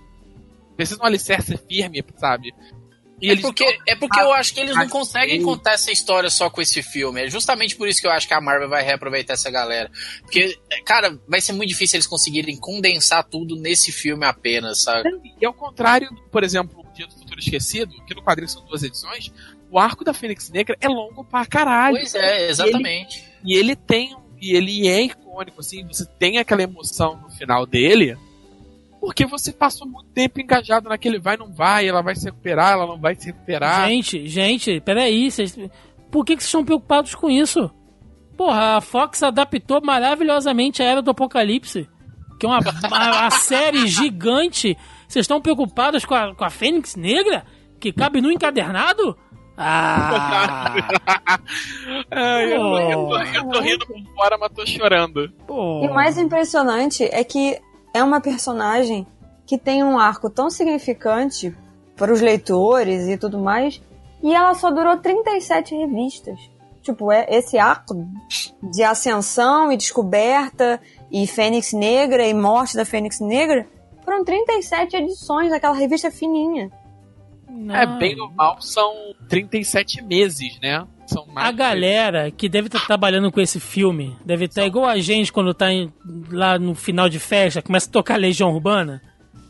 Precisa 0.76 0.97
de 0.97 1.04
um 1.04 1.06
alicerce 1.06 1.58
firme, 1.58 2.04
sabe? 2.16 2.54
E 3.22 3.30
É 3.30 3.32
eles 3.34 3.41
porque, 3.43 3.63
é 3.88 3.95
porque 3.95 4.19
eu 4.19 4.34
acho 4.34 4.53
que 4.53 4.59
eles 4.59 4.76
não 4.76 4.84
Ah, 4.84 4.89
conseguem 4.89 5.41
contar 5.43 5.74
essa 5.74 5.91
história 5.91 6.30
só 6.30 6.49
com 6.49 6.59
esse 6.61 6.82
filme. 6.82 7.22
É 7.22 7.30
justamente 7.30 7.76
por 7.76 7.88
isso 7.88 8.01
que 8.01 8.07
eu 8.07 8.11
acho 8.11 8.28
que 8.28 8.34
a 8.34 8.41
Marvel 8.41 8.67
vai 8.67 8.84
reaproveitar 8.84 9.34
essa 9.34 9.51
galera. 9.51 9.91
Porque, 10.22 10.57
cara, 10.84 11.19
vai 11.28 11.39
ser 11.39 11.53
muito 11.53 11.69
difícil 11.69 11.97
eles 11.97 12.07
conseguirem 12.07 12.57
condensar 12.57 13.24
tudo 13.24 13.55
nesse 13.55 13.91
filme 13.91 14.26
apenas, 14.26 14.82
sabe? 14.82 15.09
E 15.39 15.45
ao 15.45 15.53
contrário, 15.53 16.09
por 16.32 16.43
exemplo, 16.43 16.80
o 16.80 16.93
Dia 16.93 17.05
do 17.05 17.13
Futuro 17.13 17.39
Esquecido, 17.39 17.93
que 18.05 18.15
no 18.15 18.24
quadrinho 18.24 18.49
são 18.49 18.65
duas 18.65 18.82
edições, 18.82 19.32
o 19.69 19.78
arco 19.78 20.03
da 20.03 20.13
Fênix 20.13 20.49
Negra 20.49 20.76
é 20.82 20.88
longo 20.88 21.24
pra 21.24 21.45
caralho. 21.45 21.97
Pois 21.97 22.15
é, 22.15 22.49
exatamente. 22.49 23.24
E 23.45 23.55
ele 23.55 23.76
tem. 23.76 24.15
E 24.41 24.55
ele 24.55 24.88
é 24.88 25.03
icônico, 25.03 25.59
assim, 25.59 25.86
você 25.86 26.03
tem 26.17 26.39
aquela 26.39 26.63
emoção 26.63 27.22
no 27.22 27.30
final 27.30 27.65
dele. 27.67 28.17
Porque 29.02 29.26
você 29.26 29.52
passou 29.52 29.86
muito 29.88 30.10
tempo 30.12 30.39
engajado 30.39 30.88
naquele 30.88 31.20
vai, 31.20 31.36
não 31.36 31.52
vai, 31.52 31.88
ela 31.89 32.02
vai 32.04 32.16
se 32.16 32.24
recuperar, 32.26 32.74
ela 32.74 32.86
não 32.88 32.99
vai 32.99 33.16
se 33.16 33.26
recuperar. 33.26 33.88
Gente, 33.89 34.28
gente, 34.28 34.80
peraí, 34.80 35.30
vocês... 35.30 35.58
por 36.12 36.24
que, 36.24 36.36
que 36.38 36.41
vocês 36.43 36.47
estão 36.49 36.64
preocupados 36.64 37.16
com 37.16 37.28
isso? 37.30 37.70
Porra, 38.38 38.78
a 38.78 38.82
Fox 38.82 39.24
adaptou 39.24 39.82
maravilhosamente 39.84 40.82
a 40.82 40.86
Era 40.86 41.02
do 41.02 41.10
Apocalipse, 41.12 41.89
que 42.39 42.45
é 42.45 42.49
uma, 42.49 42.60
uma- 42.60 43.12
uma 43.22 43.30
série 43.41 43.88
gigante. 43.88 44.78
Vocês 45.08 45.24
estão 45.24 45.41
preocupados 45.41 46.06
com 46.06 46.14
a, 46.16 46.34
com 46.36 46.45
a 46.45 46.49
Fênix 46.52 46.95
Negra, 46.95 47.43
que 47.80 47.91
cabe 47.91 48.22
no 48.22 48.32
encadernado? 48.32 49.18
Ah! 49.58 50.74
Ai, 52.12 52.54
eu, 52.54 52.58
tô, 52.60 52.80
eu 52.80 53.08
tô- 53.08 53.18
eu 53.20 53.49
tô 53.49 53.60
rindo 53.62 53.86
por 53.88 53.99
fora, 54.16 54.38
mas 54.38 54.52
tô 54.54 54.66
chorando. 54.66 55.30
pô. 55.47 55.84
E 55.84 55.88
o 55.88 55.93
mais 55.93 56.18
impressionante 56.18 57.04
é 57.04 57.24
que 57.24 57.60
é 57.94 58.04
uma 58.04 58.22
personagem 58.22 59.06
que 59.46 59.58
tem 59.58 59.84
um 59.84 60.00
arco 60.00 60.30
tão 60.30 60.50
significante 60.50 61.56
para 61.96 62.14
os 62.14 62.22
leitores 62.22 63.08
e 63.08 63.18
tudo 63.18 63.38
mais, 63.39 63.82
e 64.24 64.34
ela 64.34 64.54
só 64.54 64.72
durou 64.72 64.98
37 64.98 65.76
revistas. 65.76 66.39
Tipo, 66.82 67.12
é 67.12 67.28
esse 67.30 67.60
arco 67.60 68.08
de 68.64 68.84
ascensão 68.84 69.72
e 69.72 69.78
descoberta 69.78 70.82
e 71.12 71.28
Fênix 71.28 71.74
Negra 71.74 72.26
e 72.26 72.34
morte 72.34 72.76
da 72.76 72.86
Fênix 72.86 73.20
Negra 73.20 73.68
foram 74.04 74.24
37 74.24 74.96
edições 74.96 75.50
daquela 75.52 75.76
revista 75.76 76.10
fininha. 76.10 76.72
Não. 77.48 77.76
É 77.76 77.86
bem 78.00 78.16
normal, 78.16 78.62
são 78.62 78.94
37 79.30 80.02
meses, 80.02 80.60
né? 80.60 80.88
São 81.14 81.26
mais 81.28 81.47
A 81.47 81.51
galera 81.51 82.32
que 82.32 82.47
deve 82.47 82.68
estar 82.68 82.86
trabalhando 82.86 83.32
com 83.32 83.41
esse 83.41 83.59
filme 83.59 84.16
deve 84.26 84.45
estar 84.45 84.66
igual 84.66 84.86
a 84.86 84.97
gente 84.99 85.32
quando 85.32 85.53
tá 85.53 85.72
em- 85.72 85.91
lá 86.30 86.57
no 86.59 86.74
final 86.76 87.09
de 87.09 87.20
festa, 87.20 87.62
começa 87.62 87.89
a 87.89 87.91
tocar 87.91 88.18
Legião 88.20 88.51
Urbana. 88.53 89.01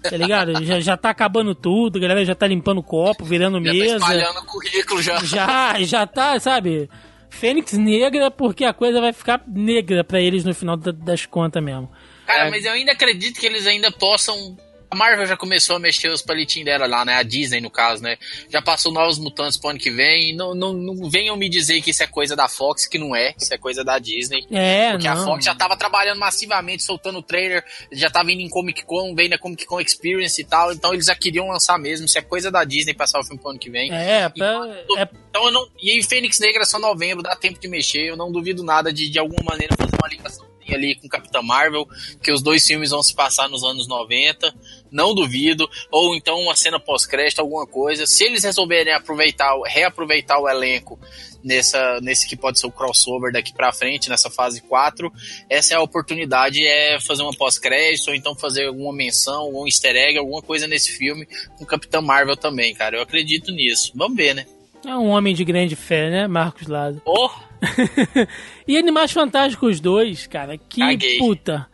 Tá 0.04 0.18
ligado? 0.18 0.64
já, 0.66 0.80
já 0.80 0.98
tá 0.98 1.12
acabando 1.12 1.54
tudo, 1.54 1.98
a 1.98 2.02
galera 2.02 2.26
já 2.26 2.34
tá 2.34 2.48
limpando 2.48 2.80
o 2.80 2.84
copo, 2.84 3.24
virando 3.24 3.64
Já 3.64 3.72
tá 3.72 3.78
mesa. 3.78 3.96
espalhando 3.98 4.40
o 4.40 4.46
currículo 4.46 5.02
já. 5.02 5.20
Já, 5.24 5.76
já 5.84 6.08
tá, 6.08 6.40
sabe? 6.40 6.90
Fênix 7.30 7.74
negra, 7.74 8.32
porque 8.32 8.66
a 8.66 8.74
coisa 8.74 9.00
vai 9.00 9.14
ficar 9.14 9.42
negra 9.48 10.04
pra 10.04 10.20
eles 10.20 10.44
no 10.44 10.56
final 10.56 10.76
da- 10.76 10.92
das 10.92 11.26
contas 11.28 11.64
mesmo. 11.64 11.88
Cara, 12.26 12.48
É. 12.48 12.50
mas 12.50 12.66
eu 12.66 12.72
ainda 12.72 12.94
acredito 12.94 13.40
que 13.40 13.46
eles 13.46 13.68
ainda 13.68 13.92
possam. 13.92 14.58
A 14.92 14.96
Marvel 14.96 15.26
já 15.26 15.38
começou 15.38 15.78
a 15.78 15.80
mexer 15.80 16.10
os 16.10 16.22
palitinhos 16.22 16.66
dela 16.66 16.86
lá, 16.86 17.06
né? 17.06 17.16
A 17.16 17.24
Disney, 17.24 17.62
no 17.62 17.70
caso, 17.70 18.04
né? 18.04 18.18
Já 18.50 18.62
passou 18.62 18.92
novos 18.92 19.18
mutantes 19.18 19.58
pro 19.58 19.70
ano 19.70 19.80
que 19.80 19.90
vem. 19.90 20.36
Não, 20.36 20.54
não, 20.54 20.74
não 20.74 21.10
venham 21.10 21.38
me 21.38 21.48
dizer 21.48 21.82
que 21.82 21.92
isso 21.92 22.04
é 22.04 22.08
coisa 22.08 22.36
da 22.36 22.50
Fox, 22.50 22.88
que 22.88 22.98
não 22.98 23.16
é. 23.16 23.34
Isso 23.40 23.54
é 23.54 23.58
coisa 23.58 23.86
da 23.86 23.98
Disney. 23.98 24.46
É, 24.52 24.92
Porque 24.92 25.08
não. 25.08 25.14
a 25.14 25.24
Fox 25.24 25.46
já 25.46 25.56
tava 25.56 25.78
trabalhando 25.78 26.20
massivamente, 26.20 26.84
soltando 26.84 27.20
o 27.20 27.24
trailer, 27.24 27.64
já 27.90 28.10
tava 28.10 28.34
indo 28.34 28.42
em 28.42 28.50
Comic 28.50 28.84
Con, 28.84 29.16
vem 29.16 29.30
na 29.30 29.38
Comic 29.38 29.66
Con 29.66 29.80
Experience 29.80 30.42
e 30.42 30.44
tal, 30.44 30.74
então 30.74 30.94
eles 30.94 31.06
já 31.06 31.16
queriam 31.16 31.48
lançar 31.48 31.80
mesmo, 31.80 32.06
isso 32.06 32.18
é 32.18 32.22
coisa 32.22 32.52
da 32.52 32.66
Disney 32.66 32.94
passar 32.94 33.22
o 33.22 33.24
filme 33.24 33.40
pro 33.40 33.52
ano 33.52 33.60
que 33.60 33.70
vem. 33.70 33.94
É, 33.94 34.28
pra, 34.28 34.84
é, 34.98 35.10
Então 35.30 35.46
eu 35.46 35.52
não. 35.52 35.70
E 35.82 35.90
aí, 35.90 36.04
Fênix 36.04 36.38
Negra 36.38 36.66
só 36.66 36.78
novembro, 36.78 37.24
dá 37.24 37.34
tempo 37.34 37.58
de 37.58 37.70
mexer, 37.70 38.10
eu 38.10 38.18
não 38.18 38.30
duvido 38.30 38.62
nada 38.62 38.92
de 38.92 39.10
de 39.10 39.18
alguma 39.18 39.42
maneira 39.44 39.74
fazer 39.78 39.96
uma 39.96 40.10
ligação 40.10 40.51
ali 40.70 40.96
com 40.96 41.08
Capitã 41.08 41.42
Marvel, 41.42 41.88
que 42.22 42.32
os 42.32 42.42
dois 42.42 42.66
filmes 42.66 42.92
vão 42.92 43.02
se 43.02 43.14
passar 43.14 43.50
nos 43.50 43.64
anos 43.64 43.88
90, 43.88 44.54
não 44.92 45.16
duvido, 45.16 45.70
ou 45.92 46.16
então 46.16 46.40
uma 46.40 46.56
cena 46.56 46.80
pós-crédito, 46.80 47.40
alguma 47.40 47.66
coisa. 47.66 48.06
Se 48.06 48.26
eles 48.26 48.44
resolverem 48.44 48.94
aproveitar, 48.94 49.54
reaproveitar 49.66 50.40
o 50.40 50.50
elenco 50.50 51.00
nessa, 51.44 52.00
nesse 52.02 52.28
que 52.28 52.36
pode 52.36 52.60
ser 52.60 52.68
o 52.68 52.72
crossover 52.72 53.32
daqui 53.32 53.54
pra 53.54 53.72
frente, 53.72 54.10
nessa 54.10 54.30
fase 54.30 54.62
4, 54.62 55.12
essa 55.50 55.74
é 55.74 55.78
a 55.78 55.82
oportunidade, 55.82 56.66
é 56.66 57.00
fazer 57.00 57.24
uma 57.24 57.34
pós-crédito, 57.34 58.10
ou 58.10 58.16
então 58.16 58.36
fazer 58.36 58.68
alguma 58.68 58.94
menção, 58.94 59.42
algum 59.42 59.66
easter 59.66 59.96
egg, 59.96 60.18
alguma 60.18 60.42
coisa 60.42 60.68
nesse 60.68 60.92
filme 60.92 61.28
com 61.58 61.66
Capitã 61.66 62.02
Marvel 62.02 62.38
também, 62.38 62.74
cara. 62.74 62.98
Eu 62.98 63.02
acredito 63.02 63.52
nisso. 63.52 63.92
Vamos 63.96 64.18
ver, 64.18 64.36
né? 64.36 64.46
é 64.86 64.96
um 64.96 65.10
homem 65.10 65.34
de 65.34 65.44
grande 65.44 65.76
fé, 65.76 66.10
né, 66.10 66.28
Marcos 66.28 66.68
Lado? 66.68 67.02
Oh, 67.06 67.30
e 68.68 68.78
Animais 68.78 69.12
Fantásticos 69.12 69.80
2, 69.80 70.28
cara, 70.28 70.58
que 70.58 70.82
Caguei. 70.82 71.18
puta. 71.18 71.68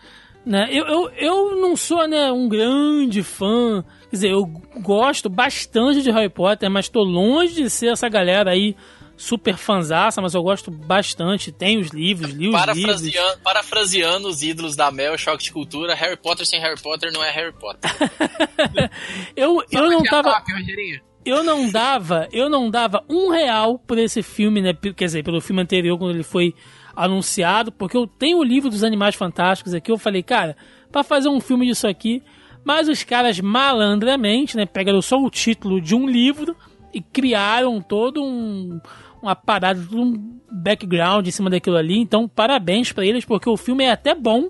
Né? 0.45 0.69
Eu, 0.71 0.85
eu, 0.85 1.09
eu 1.17 1.55
não 1.57 1.75
sou 1.75 2.07
né, 2.07 2.31
um 2.31 2.47
grande 2.47 3.21
fã. 3.21 3.83
Quer 4.09 4.15
dizer, 4.15 4.31
eu 4.31 4.45
gosto 4.81 5.29
bastante 5.29 6.01
de 6.01 6.09
Harry 6.11 6.29
Potter, 6.29 6.69
mas 6.69 6.87
tô 6.87 7.03
longe 7.03 7.55
de 7.55 7.69
ser 7.69 7.87
essa 7.87 8.07
galera 8.07 8.51
aí 8.51 8.75
super 9.17 9.57
fanzaça, 9.57 10.21
mas 10.21 10.35
eu 10.35 10.43
gosto 10.43 10.71
bastante. 10.71 11.51
Tem 11.51 11.79
os 11.79 11.89
livros, 11.89 12.31
li 12.31 12.47
os 12.47 12.53
livros. 12.53 12.59
parafraseando, 12.61 13.41
parafraseando 13.41 14.27
os 14.29 14.43
ídolos 14.43 14.75
da 14.75 14.91
Mel, 14.91 15.17
choque 15.17 15.43
de 15.43 15.51
cultura, 15.51 15.95
Harry 15.95 16.15
Potter 16.15 16.45
sem 16.45 16.61
Harry 16.61 16.79
Potter 16.79 17.11
não 17.11 17.23
é 17.23 17.31
Harry 17.31 17.53
Potter. 17.53 17.91
Eu, 19.35 19.63
eu 19.71 19.89
não 19.89 20.03
tava. 20.03 20.31
Top, 20.31 20.51
Rogerinho. 20.51 21.01
Eu 21.27 21.43
não 21.43 21.69
dava, 21.69 22.25
eu 22.31 22.49
não 22.49 22.69
dava 22.71 23.03
um 23.09 23.29
real 23.29 23.77
por 23.77 23.97
esse 23.97 24.23
filme, 24.23 24.61
né? 24.61 24.73
Quer 24.73 25.05
dizer, 25.05 25.25
pelo 25.25 25.41
filme 25.41 25.61
anterior, 25.61 25.97
quando 25.97 26.11
ele 26.11 26.23
foi 26.23 26.55
anunciado, 26.95 27.69
porque 27.69 27.97
eu 27.97 28.07
tenho 28.07 28.37
o 28.37 28.43
livro 28.43 28.69
dos 28.69 28.81
Animais 28.81 29.13
Fantásticos 29.13 29.73
aqui. 29.73 29.91
Eu 29.91 29.97
falei, 29.97 30.23
cara, 30.23 30.55
pra 30.89 31.03
fazer 31.03 31.27
um 31.27 31.41
filme 31.41 31.67
disso 31.67 31.85
aqui. 31.85 32.23
Mas 32.63 32.87
os 32.87 33.03
caras 33.03 33.41
malandramente, 33.41 34.55
né? 34.55 34.65
Pegaram 34.65 35.01
só 35.01 35.17
o 35.17 35.29
título 35.29 35.81
de 35.81 35.93
um 35.93 36.07
livro 36.07 36.55
e 36.93 37.01
criaram 37.01 37.81
todo 37.81 38.23
um. 38.23 38.79
Uma 39.21 39.35
parada, 39.35 39.81
um 39.91 40.39
background 40.49 41.27
em 41.27 41.31
cima 41.31 41.49
daquilo 41.49 41.75
ali. 41.75 41.97
Então, 41.97 42.25
parabéns 42.25 42.93
pra 42.93 43.05
eles, 43.05 43.25
porque 43.25 43.49
o 43.49 43.57
filme 43.57 43.83
é 43.83 43.91
até 43.91 44.15
bom. 44.15 44.49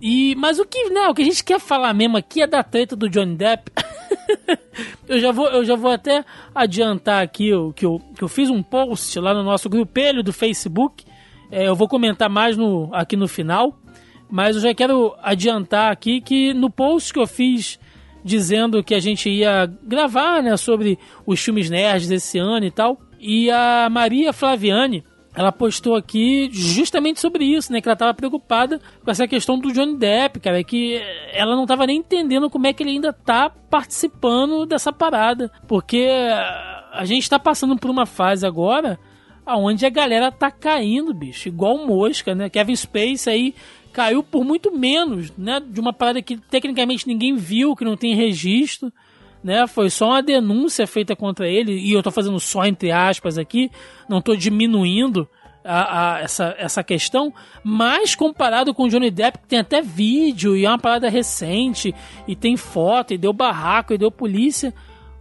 E, 0.00 0.34
mas 0.36 0.58
o 0.58 0.64
que, 0.64 0.88
né, 0.88 1.08
o 1.08 1.14
que 1.14 1.20
a 1.20 1.24
gente 1.26 1.44
quer 1.44 1.60
falar 1.60 1.92
mesmo 1.92 2.16
aqui 2.16 2.40
é 2.40 2.46
da 2.46 2.62
treta 2.62 2.96
do 2.96 3.06
Johnny 3.08 3.36
Depp. 3.36 3.70
eu, 5.08 5.18
já 5.18 5.32
vou, 5.32 5.48
eu 5.48 5.64
já 5.64 5.76
vou 5.76 5.90
até 5.90 6.24
adiantar 6.54 7.22
aqui 7.22 7.52
o, 7.54 7.72
que, 7.72 7.86
eu, 7.86 8.00
que 8.16 8.22
eu 8.22 8.28
fiz 8.28 8.50
um 8.50 8.62
post 8.62 9.18
lá 9.18 9.34
no 9.34 9.42
nosso 9.42 9.68
grupelho 9.68 10.22
do 10.22 10.32
Facebook. 10.32 11.04
É, 11.50 11.68
eu 11.68 11.74
vou 11.74 11.88
comentar 11.88 12.28
mais 12.28 12.56
no, 12.56 12.88
aqui 12.92 13.16
no 13.16 13.28
final. 13.28 13.78
Mas 14.30 14.56
eu 14.56 14.62
já 14.62 14.74
quero 14.74 15.14
adiantar 15.22 15.92
aqui 15.92 16.20
que 16.20 16.52
no 16.54 16.70
post 16.70 17.12
que 17.12 17.20
eu 17.20 17.26
fiz 17.26 17.78
dizendo 18.24 18.82
que 18.82 18.94
a 18.94 18.98
gente 18.98 19.28
ia 19.28 19.66
gravar 19.82 20.42
né, 20.42 20.56
sobre 20.56 20.98
os 21.26 21.40
filmes 21.44 21.68
nerds 21.68 22.10
esse 22.10 22.38
ano 22.38 22.64
e 22.64 22.70
tal. 22.70 22.98
E 23.20 23.50
a 23.50 23.88
Maria 23.90 24.32
Flaviane, 24.32 25.04
ela 25.34 25.50
postou 25.50 25.96
aqui 25.96 26.48
justamente 26.52 27.20
sobre 27.20 27.44
isso, 27.44 27.72
né? 27.72 27.80
Que 27.80 27.88
ela 27.88 27.96
tava 27.96 28.14
preocupada 28.14 28.80
com 29.02 29.10
essa 29.10 29.26
questão 29.26 29.58
do 29.58 29.72
Johnny 29.72 29.96
Depp, 29.96 30.38
cara, 30.38 30.62
que 30.62 31.00
ela 31.32 31.56
não 31.56 31.66
tava 31.66 31.86
nem 31.86 31.98
entendendo 31.98 32.48
como 32.48 32.66
é 32.66 32.72
que 32.72 32.82
ele 32.82 32.90
ainda 32.90 33.12
tá 33.12 33.50
participando 33.50 34.64
dessa 34.64 34.92
parada. 34.92 35.50
Porque 35.66 36.08
a 36.92 37.04
gente 37.04 37.28
tá 37.28 37.38
passando 37.38 37.76
por 37.76 37.90
uma 37.90 38.06
fase 38.06 38.46
agora 38.46 38.98
onde 39.46 39.84
a 39.84 39.90
galera 39.90 40.32
tá 40.32 40.50
caindo, 40.50 41.12
bicho, 41.12 41.48
igual 41.48 41.84
mosca, 41.84 42.34
né? 42.34 42.48
Kevin 42.48 42.76
Space 42.76 43.28
aí 43.28 43.54
caiu 43.92 44.22
por 44.22 44.44
muito 44.44 44.70
menos, 44.76 45.32
né? 45.36 45.60
De 45.60 45.80
uma 45.80 45.92
parada 45.92 46.22
que 46.22 46.36
tecnicamente 46.36 47.08
ninguém 47.08 47.34
viu, 47.34 47.74
que 47.74 47.84
não 47.84 47.96
tem 47.96 48.14
registro 48.14 48.92
né? 49.44 49.66
Foi 49.66 49.90
só 49.90 50.06
uma 50.06 50.22
denúncia 50.22 50.86
feita 50.86 51.14
contra 51.14 51.46
ele, 51.46 51.72
e 51.72 51.92
eu 51.92 52.02
tô 52.02 52.10
fazendo 52.10 52.40
só 52.40 52.64
entre 52.64 52.90
aspas 52.90 53.36
aqui, 53.36 53.70
não 54.08 54.22
tô 54.22 54.34
diminuindo 54.34 55.28
a, 55.62 56.14
a, 56.14 56.20
essa, 56.20 56.54
essa 56.58 56.82
questão, 56.82 57.32
mas 57.62 58.14
comparado 58.14 58.72
com 58.72 58.84
o 58.84 58.88
Johnny 58.88 59.10
Depp, 59.10 59.38
que 59.38 59.46
tem 59.46 59.58
até 59.58 59.82
vídeo, 59.82 60.56
e 60.56 60.64
é 60.64 60.68
uma 60.68 60.78
parada 60.78 61.10
recente, 61.10 61.94
e 62.26 62.34
tem 62.34 62.56
foto, 62.56 63.12
e 63.12 63.18
deu 63.18 63.34
barraco, 63.34 63.92
e 63.92 63.98
deu 63.98 64.10
polícia, 64.10 64.72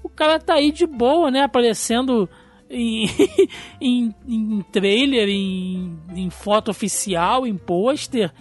o 0.02 0.10
cara 0.10 0.40
tá 0.40 0.56
aí 0.56 0.72
de 0.72 0.86
boa, 0.86 1.30
né? 1.30 1.42
Aparecendo 1.42 2.30
em, 2.70 3.10
em, 3.80 4.16
em 4.28 4.62
trailer, 4.72 5.28
em, 5.30 5.98
em 6.16 6.30
foto 6.30 6.72
oficial, 6.72 7.46
em 7.46 7.58
pôster. 7.58 8.32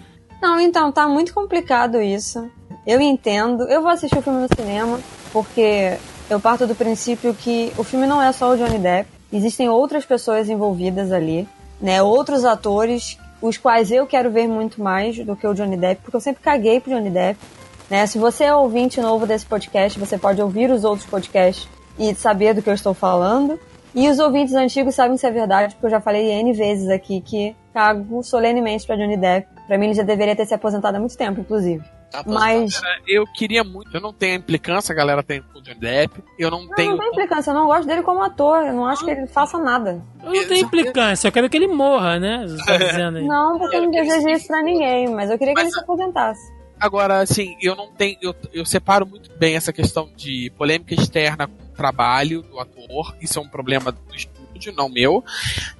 Não, 0.41 0.61
então, 0.61 0.91
tá 0.91 1.09
muito 1.09 1.33
complicado 1.33 2.01
isso. 2.01 2.51
Eu 2.85 3.01
entendo. 3.01 3.63
Eu 3.69 3.81
vou 3.81 3.91
assistir 3.91 4.19
o 4.19 4.23
filme 4.23 4.41
no 4.41 4.49
cinema, 4.57 4.99
porque 5.33 5.97
eu 6.29 6.39
parto 6.39 6.67
do 6.67 6.75
princípio 6.75 7.35
que 7.35 7.73
o 7.77 7.85
filme 7.85 8.07
não 8.07 8.23
é 8.23 8.31
só 8.33 8.53
o 8.53 8.57
Johnny 8.57 8.79
Depp. 8.79 9.09
Existem 9.33 9.69
outras 9.69 10.05
pessoas 10.05 10.49
envolvidas 10.49 11.11
ali, 11.11 11.49
né? 11.81 12.03
Outros 12.03 12.45
atores, 12.45 13.19
os 13.41 13.57
quais 13.57 13.91
eu 13.91 14.07
quero 14.07 14.31
ver 14.31 14.47
muito 14.47 14.83
mais 14.83 15.19
do 15.25 15.35
que 15.35 15.47
o 15.47 15.55
Johnny 15.55 15.77
Depp, 15.77 16.03
porque 16.03 16.17
eu 16.17 16.21
sempre 16.21 16.43
caguei 16.43 16.81
pro 16.81 16.93
Johnny 16.93 17.11
Depp. 17.11 17.41
Né? 17.89 18.07
Se 18.07 18.19
você 18.19 18.45
é 18.45 18.55
ouvinte 18.55 19.01
novo 19.01 19.27
desse 19.27 19.45
podcast, 19.45 19.99
você 19.99 20.17
pode 20.17 20.41
ouvir 20.41 20.71
os 20.71 20.85
outros 20.85 21.07
podcasts 21.07 21.69
e 21.99 22.15
saber 22.15 22.55
do 22.55 22.63
que 22.63 22.71
eu 22.71 22.75
estou 22.75 22.95
falando. 22.95 23.59
E 23.95 24.09
os 24.09 24.19
ouvintes 24.19 24.55
antigos 24.55 24.95
sabem 24.95 25.19
se 25.19 25.27
é 25.27 25.31
verdade, 25.31 25.75
porque 25.75 25.87
eu 25.87 25.91
já 25.91 26.01
falei 26.01 26.31
N 26.33 26.55
vezes 26.55 26.89
aqui 26.89 27.21
que 27.21 27.55
cago 27.75 28.23
solenemente 28.23 28.87
pra 28.87 28.97
Johnny 28.97 29.19
Depp. 29.19 29.47
Pra 29.67 29.77
mim, 29.77 29.87
ele 29.87 29.95
já 29.95 30.03
deveria 30.03 30.35
ter 30.35 30.47
se 30.47 30.55
aposentado 30.55 30.97
há 30.97 31.01
muito 31.01 31.17
tempo, 31.17 31.41
inclusive. 31.41 31.85
Tá 32.13 32.23
Mas. 32.27 32.81
Eu 33.09 33.27
queria 33.27 33.65
muito. 33.65 33.95
Eu 33.97 34.01
não 34.01 34.13
tenho 34.13 34.35
a 34.35 34.37
implicância, 34.37 34.93
a 34.93 34.97
galera 34.97 35.23
tem 35.23 35.41
com 35.43 35.59
o 35.59 35.63
Johnny 35.63 35.81
Depp. 35.81 36.23
Eu 36.39 36.51
não, 36.51 36.65
Não, 36.67 36.75
tenho. 36.75 36.91
não 36.91 36.99
tem 36.99 37.09
implicância, 37.09 37.51
eu 37.51 37.55
não 37.55 37.67
gosto 37.67 37.87
dele 37.87 38.03
como 38.03 38.23
ator, 38.23 38.65
eu 38.67 38.75
não 38.75 38.87
acho 38.87 39.05
que 39.05 39.11
ele 39.11 39.27
faça 39.27 39.59
nada. 39.59 40.03
Eu 40.23 40.33
não 40.33 40.47
tenho 40.49 40.67
implicância, 40.67 41.27
eu 41.27 41.33
quero 41.33 41.49
que 41.49 41.57
ele 41.57 41.67
morra, 41.69 42.19
né? 42.21 42.45
Você 42.47 42.65
tá 42.67 42.77
dizendo 42.85 43.19
aí. 43.19 43.27
Não, 43.27 43.59
porque 43.59 43.77
eu 43.77 43.83
não 43.83 43.91
desejo 43.91 44.29
isso 44.29 44.47
pra 44.47 44.63
ninguém, 44.63 45.09
mas 45.09 45.31
eu 45.31 45.39
queria 45.39 45.55
que 45.55 45.61
ele 45.61 45.71
se 45.71 45.81
aposentasse. 45.81 46.53
Agora, 46.79 47.21
assim, 47.21 47.57
eu 47.63 47.77
não 47.77 47.93
tenho. 47.93 48.17
Eu, 48.21 48.35
eu 48.53 48.65
separo 48.67 49.07
muito 49.07 49.31
bem 49.39 49.55
essa 49.55 49.73
questão 49.73 50.11
de 50.17 50.51
polêmica 50.59 50.93
externa 50.95 51.47
com 51.47 51.55
o 51.65 51.69
trabalho 51.77 52.43
do 52.43 52.59
ator. 52.59 53.15
Isso 53.21 53.39
é 53.39 53.43
um 53.43 53.49
problema 53.49 53.93
do 53.93 54.01
estúdio, 54.15 54.73
não 54.77 54.89
meu. 54.89 55.25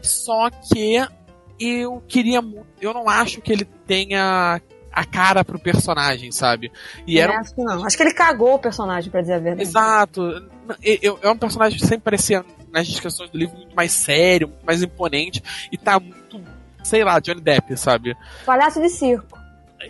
Só 0.01 0.49
que 0.49 1.05
eu 1.59 2.01
queria 2.07 2.41
muito. 2.41 2.67
Eu 2.81 2.95
não 2.95 3.09
acho 3.09 3.41
que 3.41 3.53
ele 3.53 3.65
tenha 3.65 4.61
a 4.93 5.05
cara 5.05 5.45
pro 5.45 5.59
personagem, 5.59 6.31
sabe? 6.31 6.71
E 7.07 7.19
era 7.19 7.33
É, 7.35 7.37
acho 7.37 7.55
que 7.55 7.63
não. 7.63 7.85
Acho 7.85 7.97
que 7.97 8.03
ele 8.03 8.13
cagou 8.15 8.55
o 8.55 8.59
personagem, 8.59 9.11
pra 9.11 9.21
dizer 9.21 9.35
a 9.35 9.39
verdade. 9.39 9.63
Exato. 9.69 10.23
Eu- 10.83 11.19
É 11.23 11.31
um 11.31 11.37
personagem 11.37 11.79
que 11.79 11.85
sempre 11.87 12.05
parecia 12.05 12.45
nas 12.71 12.87
descrições 12.87 13.31
do 13.31 13.39
livro 13.39 13.57
muito 13.57 13.75
mais 13.75 13.93
sério, 13.93 14.49
muito 14.49 14.65
mais 14.65 14.83
imponente. 14.83 15.43
E 15.71 15.77
tá 15.79 15.99
muito, 15.99 16.41
sei 16.83 17.05
lá, 17.05 17.19
Johnny 17.21 17.41
Depp, 17.41 17.77
sabe? 17.77 18.17
Palhaço 18.47 18.81
de 18.81 18.89
circo. 18.89 19.39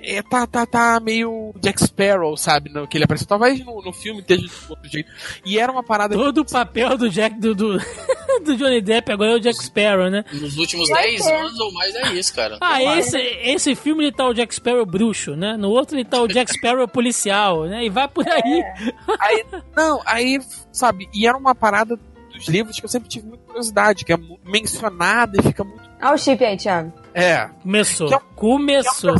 É, 0.01 0.23
tá, 0.23 0.47
tá, 0.47 0.64
tá 0.64 1.01
meio 1.01 1.52
Jack 1.60 1.82
Sparrow, 1.85 2.36
sabe? 2.36 2.70
No, 2.70 2.86
que 2.89 2.97
ele 2.97 3.05
apareceu. 3.05 3.27
Talvez 3.27 3.64
no, 3.64 3.82
no 3.82 3.93
filme 3.93 4.20
esteja 4.20 4.43
de 4.43 4.51
outro 4.69 4.89
jeito. 4.89 5.10
E 5.44 5.59
era 5.59 5.70
uma 5.70 5.82
parada. 5.82 6.14
Todo 6.14 6.39
o 6.39 6.44
papel 6.44 6.97
do 6.97 7.10
Jack 7.10 7.39
do, 7.39 7.55
do, 7.55 7.78
do 8.44 8.56
Johnny 8.56 8.81
Depp 8.81 9.12
agora 9.12 9.32
é 9.32 9.35
o 9.35 9.40
Jack 9.40 9.62
Sparrow, 9.62 10.09
né? 10.10 10.24
Nos 10.32 10.56
últimos 10.56 10.89
Vai 10.89 11.02
10 11.09 11.24
ter. 11.24 11.35
anos 11.35 11.60
ou 11.60 11.73
mais 11.74 11.94
é 11.94 12.12
isso, 12.14 12.35
cara. 12.35 12.56
Ah, 12.60 12.82
esse, 12.82 13.19
esse 13.19 13.74
filme 13.74 14.05
ele 14.05 14.12
tá 14.12 14.27
o 14.27 14.32
Jack 14.35 14.55
Sparrow 14.55 14.86
bruxo, 14.86 15.36
né? 15.36 15.56
No 15.56 15.69
outro 15.70 15.97
ele 15.97 16.05
tá 16.05 16.20
o 16.20 16.28
Jack 16.28 16.52
Sparrow 16.52 16.89
policial, 16.89 17.64
né? 17.64 17.85
E 17.85 17.90
vai 17.90 18.09
por 18.09 18.27
aí. 18.28 18.62
Aí, 19.20 19.44
não, 19.77 20.01
aí, 20.06 20.40
sabe? 20.73 21.09
E 21.14 21.27
era 21.27 21.36
uma 21.36 21.55
parada 21.55 21.98
dos 22.32 22.48
livros 22.48 22.78
que 22.81 22.85
eu 22.85 22.89
sempre 22.89 23.09
tive 23.09 23.27
muita 23.27 23.44
curiosidade, 23.44 24.05
que 24.05 24.12
é 24.12 24.19
mencionada 24.44 25.39
e 25.39 25.43
fica 25.43 25.62
muito. 25.64 25.82
Olha 26.02 26.14
o 26.14 26.19
chip 26.19 26.43
aí, 26.44 26.56
Thiago. 26.56 26.93
É. 27.14 27.48
Começou. 27.62 28.12
É 28.12 28.16
um- 28.16 28.20
Começou. 28.35 29.14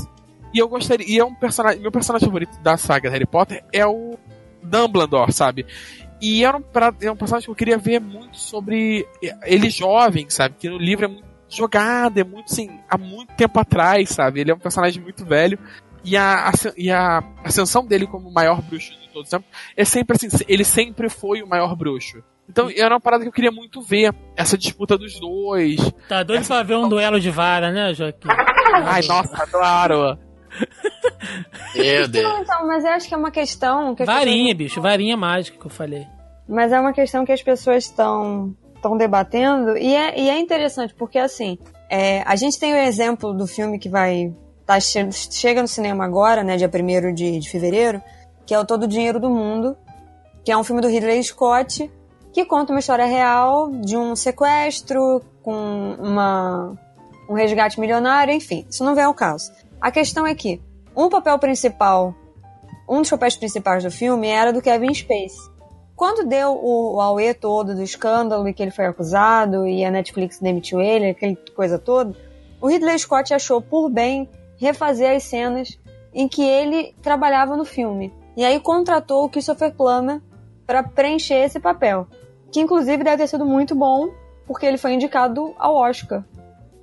E 0.53 0.59
eu 0.59 0.69
gostaria. 0.69 1.07
E 1.09 1.19
é 1.19 1.25
um 1.25 1.35
personagem. 1.35 1.81
Meu 1.81 1.91
personagem 1.93 2.27
favorito 2.27 2.59
da 2.63 2.77
saga 2.77 3.09
Harry 3.11 3.27
Potter 3.27 3.65
é 3.73 3.87
o 3.87 4.19
Dumbledore, 4.63 5.33
sabe? 5.33 5.67
E 6.21 6.45
era 6.45 6.57
um, 6.57 6.63
pra- 6.63 6.95
é 7.01 7.11
um 7.11 7.17
personagem 7.17 7.47
que 7.47 7.51
eu 7.51 7.57
queria 7.57 7.79
ver 7.79 8.01
muito 8.01 8.39
sobre 8.39 9.07
ele 9.45 9.69
jovem, 9.71 10.29
sabe? 10.31 10.55
Que 10.59 10.69
no 10.69 10.79
livro 10.79 11.05
é 11.07 11.09
muito 11.09 11.25
jogado, 11.49 12.19
é 12.19 12.25
muito 12.25 12.51
assim, 12.53 12.71
há 12.89 12.97
muito 12.97 13.33
tempo 13.35 13.59
atrás, 13.59 14.09
sabe? 14.11 14.41
Ele 14.41 14.51
é 14.51 14.55
um 14.55 14.59
personagem 14.59 15.03
muito 15.03 15.25
velho. 15.25 15.59
E 16.05 16.17
a, 16.17 16.49
asc- 16.49 16.75
e 16.77 16.91
a 16.91 17.23
ascensão 17.45 17.85
dele 17.87 18.07
como 18.07 18.29
o 18.29 18.33
maior 18.33 18.61
bruxo 18.63 18.91
de 18.93 19.09
todos 19.09 19.25
os 19.27 19.31
tempos 19.31 19.49
é 19.77 19.85
sempre 19.85 20.17
assim, 20.17 20.29
ele 20.49 20.65
sempre 20.65 21.09
foi 21.09 21.43
o 21.43 21.47
maior 21.49 21.75
bruxo. 21.77 22.23
Então 22.49 22.69
era 22.77 22.95
uma 22.95 23.01
parada 23.01 23.23
que 23.25 23.29
eu 23.29 23.33
queria 23.33 23.53
muito 23.53 23.81
ver, 23.81 24.13
essa 24.37 24.59
disputa 24.59 24.99
dos 24.99 25.19
dois. 25.21 25.79
Tá 26.09 26.23
doido 26.23 26.45
pra 26.47 26.63
ver 26.63 26.77
um 26.77 26.89
duelo 26.89 27.21
de 27.21 27.31
vara, 27.31 27.71
né, 27.71 27.95
Joaquim? 27.95 28.29
Ai, 28.85 29.03
nossa, 29.07 29.47
claro! 29.47 30.19
Meu 31.75 32.09
Deus. 32.09 32.25
Não, 32.25 32.43
então, 32.43 32.67
mas 32.67 32.85
eu 32.85 32.91
acho 32.91 33.09
que 33.09 33.15
é 33.15 33.17
uma 33.17 33.31
questão 33.31 33.95
que 33.95 34.03
as 34.03 34.07
Varinha, 34.07 34.55
bicho, 34.55 34.81
varinha 34.81 35.17
mágica 35.17 35.59
que 35.59 35.67
eu 35.67 35.71
falei. 35.71 36.07
Mas 36.49 36.73
é 36.73 36.79
uma 36.81 36.93
questão 36.93 37.25
que 37.25 37.33
as 37.33 37.43
pessoas 37.43 37.85
estão 37.85 38.55
estão 38.75 38.97
debatendo 38.97 39.79
e 39.79 39.95
é, 39.95 40.19
e 40.21 40.29
é 40.29 40.37
interessante 40.41 40.93
porque 40.93 41.17
assim 41.17 41.57
é, 41.89 42.21
a 42.27 42.35
gente 42.35 42.59
tem 42.59 42.73
o 42.75 42.77
exemplo 42.77 43.33
do 43.33 43.47
filme 43.47 43.79
que 43.79 43.89
vai 43.89 44.35
tá, 44.67 44.81
che- 44.81 45.09
chega 45.13 45.63
no 45.63 45.69
cinema 45.69 46.05
agora, 46.05 46.43
né, 46.43 46.57
dia 46.57 46.69
1 46.69 47.15
de, 47.15 47.39
de 47.39 47.49
fevereiro, 47.49 48.03
que 48.45 48.53
é 48.53 48.59
o 48.59 48.67
Todo 48.67 48.83
o 48.83 48.89
Dinheiro 48.89 49.21
do 49.21 49.31
Mundo, 49.31 49.77
que 50.45 50.51
é 50.51 50.57
um 50.57 50.65
filme 50.65 50.83
do 50.83 50.89
Ridley 50.89 51.23
Scott 51.23 51.89
que 52.33 52.45
conta 52.45 52.73
uma 52.73 52.81
história 52.81 53.05
real 53.05 53.71
de 53.71 53.97
um 53.97 54.17
sequestro 54.17 55.23
com 55.43 55.95
uma 56.01 56.75
um 57.31 57.35
resgate 57.35 57.79
milionário, 57.79 58.35
enfim, 58.35 58.67
isso 58.69 58.83
não 58.85 58.97
vem 58.97 59.05
ao 59.05 59.15
caso. 59.15 59.53
A 59.83 59.91
questão 59.91 60.25
é 60.25 60.33
que 60.33 60.63
um 60.97 61.09
papel 61.09 61.37
principal, 61.41 62.15
um 62.89 63.01
dos 63.01 63.11
papéis 63.11 63.37
principais 63.37 63.83
do 63.83 63.91
filme 63.91 64.29
era 64.29 64.53
do 64.53 64.63
Kevin 64.63 64.95
Spacey. 64.95 65.51
Quando 65.97 66.25
deu 66.25 66.53
o, 66.53 66.95
o 66.95 67.01
auê 67.01 67.35
todo 67.35 67.75
do 67.75 67.83
escândalo 67.83 68.47
e 68.47 68.55
que 68.55 68.63
ele 68.63 68.71
foi 68.71 68.87
acusado 68.87 69.67
e 69.67 69.85
a 69.85 69.91
Netflix 69.91 70.39
demitiu 70.39 70.81
ele, 70.81 71.11
aquela 71.11 71.37
coisa 71.57 71.81
toda, 71.81 72.15
o 72.61 72.69
Ridley 72.69 72.97
Scott 72.97 73.35
achou 73.35 73.61
por 73.61 73.91
bem 73.91 74.31
refazer 74.57 75.17
as 75.17 75.25
cenas 75.25 75.77
em 76.15 76.29
que 76.29 76.45
ele 76.45 76.95
trabalhava 77.03 77.57
no 77.57 77.65
filme. 77.65 78.15
E 78.37 78.45
aí 78.45 78.61
contratou 78.61 79.25
o 79.25 79.29
Christopher 79.29 79.75
Plummer 79.75 80.23
para 80.65 80.85
preencher 80.85 81.43
esse 81.43 81.59
papel, 81.59 82.07
que 82.53 82.61
inclusive 82.61 83.03
deve 83.03 83.17
ter 83.17 83.27
sido 83.27 83.45
muito 83.45 83.75
bom, 83.75 84.11
porque 84.47 84.65
ele 84.65 84.79
foi 84.79 84.93
indicado 84.93 85.53
ao 85.59 85.75
Oscar, 85.75 86.25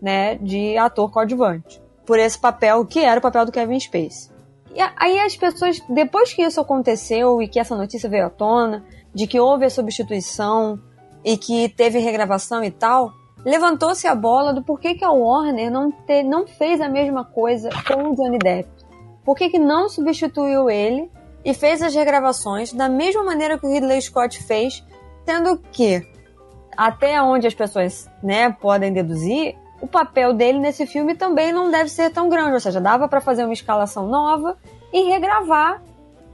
né, 0.02 0.36
de 0.36 0.78
ator 0.78 1.10
coadjuvante, 1.10 1.82
por 2.10 2.18
esse 2.18 2.40
papel 2.40 2.84
que 2.88 3.02
era 3.02 3.20
o 3.20 3.22
papel 3.22 3.46
do 3.46 3.52
Kevin 3.52 3.80
Spacey. 3.80 4.32
E 4.74 4.82
aí 4.98 5.20
as 5.20 5.38
pessoas, 5.38 5.80
depois 5.88 6.34
que 6.34 6.42
isso 6.42 6.60
aconteceu 6.60 7.40
e 7.40 7.48
que 7.48 7.60
essa 7.60 7.76
notícia 7.76 8.10
veio 8.10 8.26
à 8.26 8.30
tona, 8.32 8.84
de 9.14 9.28
que 9.28 9.40
houve 9.40 9.66
a 9.66 9.70
substituição 9.70 10.80
e 11.24 11.38
que 11.38 11.70
teve 11.70 12.00
regravação 12.00 12.64
e 12.64 12.72
tal, 12.72 13.12
levantou-se 13.46 14.08
a 14.08 14.16
bola 14.16 14.52
do 14.52 14.64
porquê 14.64 14.96
que 14.96 15.06
a 15.06 15.12
Warner 15.12 15.70
não, 15.70 15.92
te- 15.92 16.24
não 16.24 16.48
fez 16.48 16.82
a 16.82 16.90
mesma 16.90 17.24
coisa 17.24 17.70
com 17.88 18.10
o 18.10 18.16
Johnny 18.16 18.40
Depp. 18.40 18.68
Por 19.24 19.36
que, 19.36 19.50
que 19.50 19.60
não 19.60 19.88
substituiu 19.88 20.68
ele 20.68 21.12
e 21.46 21.54
fez 21.54 21.80
as 21.84 21.94
regravações 21.94 22.74
da 22.74 22.90
mesma 22.90 23.24
maneira 23.24 23.60
que 23.60 23.68
o 23.68 23.72
Ridley 23.72 24.02
Scott 24.02 24.42
fez, 24.44 24.84
sendo 25.28 25.60
que, 25.72 26.02
até 26.76 27.22
onde 27.22 27.46
as 27.46 27.54
pessoas 27.54 28.10
né, 28.24 28.50
podem 28.50 28.92
deduzir, 28.92 29.56
o 29.82 29.88
papel 29.88 30.34
dele 30.34 30.60
nesse 30.60 30.86
filme 30.86 31.16
também 31.16 31.52
não 31.52 31.72
deve 31.72 31.90
ser 31.90 32.12
tão 32.12 32.30
grande, 32.30 32.54
ou 32.54 32.60
seja, 32.60 32.82
dava 32.82 33.08
para 33.08 33.22
fazer 33.22 33.44
uma 33.44 33.54
escalação 33.54 34.08
nova 34.08 34.58
e 34.94 35.04
regravar 35.04 35.82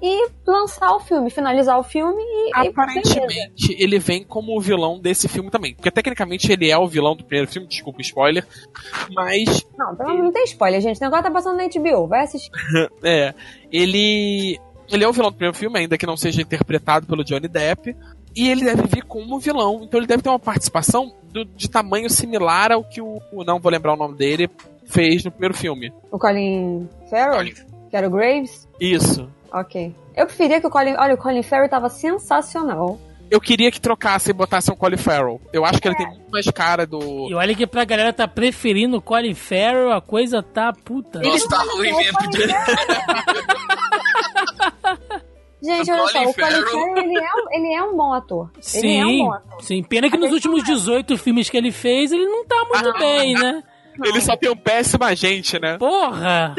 e 0.02 0.30
lançar 0.46 0.92
o 0.92 1.00
filme, 1.00 1.30
finalizar 1.30 1.80
o 1.80 1.84
filme 1.84 2.22
e. 2.22 2.50
e. 2.50 2.68
Aparentemente, 2.68 3.76
ele 3.78 3.98
vem 3.98 4.24
como 4.24 4.56
o 4.56 4.62
vilão 4.62 5.00
desse 5.00 5.28
filme 5.28 5.50
também. 5.50 5.74
Porque 5.74 5.90
tecnicamente 5.90 6.52
ele 6.52 6.70
é 6.70 6.78
o 6.78 6.88
vilão 6.88 7.16
do 7.16 7.24
primeiro 7.24 7.52
filme, 7.52 7.68
desculpa 7.68 8.00
o 8.00 8.02
spoiler. 8.02 8.46
Mas, 9.14 9.66
Não, 9.78 9.96
pelo 9.96 10.10
amor 10.10 10.24
não 10.26 10.32
tem 10.32 10.44
spoiler, 10.44 10.82
gente. 10.82 10.98
O 10.98 11.04
negócio 11.04 11.24
tá 11.24 11.32
passando 11.32 11.58
na 11.58 11.68
HBO, 11.68 12.08
vai 12.08 12.24
assistir. 12.24 12.52
é. 13.04 13.34
Ele. 13.72 14.60
Ele 14.88 15.04
é 15.04 15.08
o 15.08 15.14
vilão 15.14 15.32
do 15.32 15.36
primeiro 15.36 15.58
filme, 15.58 15.80
ainda 15.80 15.98
que 15.98 16.06
não 16.06 16.16
seja 16.16 16.44
interpretado 16.44 17.08
pelo 17.08 17.24
Johnny 17.24 17.48
Depp. 17.48 17.96
E 18.36 18.50
ele 18.50 18.66
deve 18.66 18.84
vir 18.88 19.04
como 19.04 19.40
vilão, 19.40 19.82
então 19.84 20.00
ele 20.00 20.08
deve 20.08 20.22
ter 20.22 20.30
uma 20.30 20.40
participação 20.40 21.14
do- 21.32 21.46
de 21.46 21.70
tamanho 21.70 22.10
similar 22.10 22.72
ao 22.72 22.84
que 22.84 23.02
o, 23.02 23.22
o- 23.32 23.44
não 23.46 23.60
vou 23.60 23.72
lembrar 23.72 23.94
o 23.94 23.98
nome 23.98 24.16
dele, 24.18 24.50
fez 24.86 25.24
no 25.24 25.32
primeiro 25.32 25.54
filme. 25.56 25.92
O 26.12 26.20
Colin 26.20 26.88
Farrell? 27.10 27.38
Colin. 27.38 27.54
Que 27.90 27.96
era 27.98 28.08
o 28.08 28.12
Graves? 28.12 28.68
Isso. 28.80 29.30
Ok. 29.54 29.96
Eu 30.16 30.26
preferia 30.26 30.60
que 30.60 30.68
o 30.68 30.70
Colin... 30.70 30.96
Olha, 30.98 31.14
o 31.14 31.18
Colin 31.18 31.44
Farrell 31.44 31.70
tava 31.70 31.90
sensacional. 31.90 33.00
Eu 33.32 33.42
queria 33.42 33.72
que 33.72 33.82
trocasse 33.82 34.30
e 34.30 34.34
botasse 34.34 34.72
um 34.72 34.76
Colin 34.76 34.98
Farrell. 34.98 35.42
Eu 35.52 35.66
acho 35.66 35.82
que 35.82 35.88
ele 35.88 35.96
tem 35.96 36.06
muito 36.08 36.30
mais 36.30 36.46
cara 36.52 36.86
do. 36.86 37.28
E 37.28 37.34
olha 37.34 37.56
que 37.56 37.66
pra 37.66 37.84
galera 37.84 38.14
tá 38.14 38.28
preferindo 38.28 38.98
o 38.98 39.02
Colin 39.02 39.34
Farrell, 39.34 39.92
a 39.94 40.00
coisa 40.02 40.44
tá 40.44 40.72
puta. 40.72 41.20
Nossa, 41.22 41.48
tá 41.50 41.58
ruim 41.74 41.92
mesmo. 41.98 42.20
Gente, 45.66 45.92
olha 45.92 46.08
só, 46.08 46.20
o 46.22 46.34
Colin 46.34 46.34
Farrell- 46.34 46.98
ele 46.98 47.18
é, 47.18 47.22
um- 47.34 47.52
ele 47.54 47.74
é 47.74 47.84
um 47.84 47.96
bom 47.98 48.14
ator. 48.14 48.52
Ele 48.74 48.98
é 48.98 49.06
um 49.06 49.10
Sim, 49.10 49.18
bom 49.26 49.34
ator. 49.34 49.62
sim. 49.64 49.84
Pena 49.84 50.10
que 50.10 50.18
nos 50.18 50.32
últimos 50.32 50.64
18 50.64 51.18
filmes 51.18 51.50
que 51.50 51.58
ele 51.58 51.72
fez, 51.72 52.12
ele 52.12 52.26
não 52.26 52.46
tá 52.46 52.56
muito 52.74 52.98
bem, 53.00 53.34
né? 53.34 53.64
Ele 54.04 54.20
só 54.20 54.36
tem 54.36 54.50
um 54.52 54.58
péssimo 54.58 55.06
agente, 55.06 55.58
né? 55.58 55.78
Porra! 55.78 56.54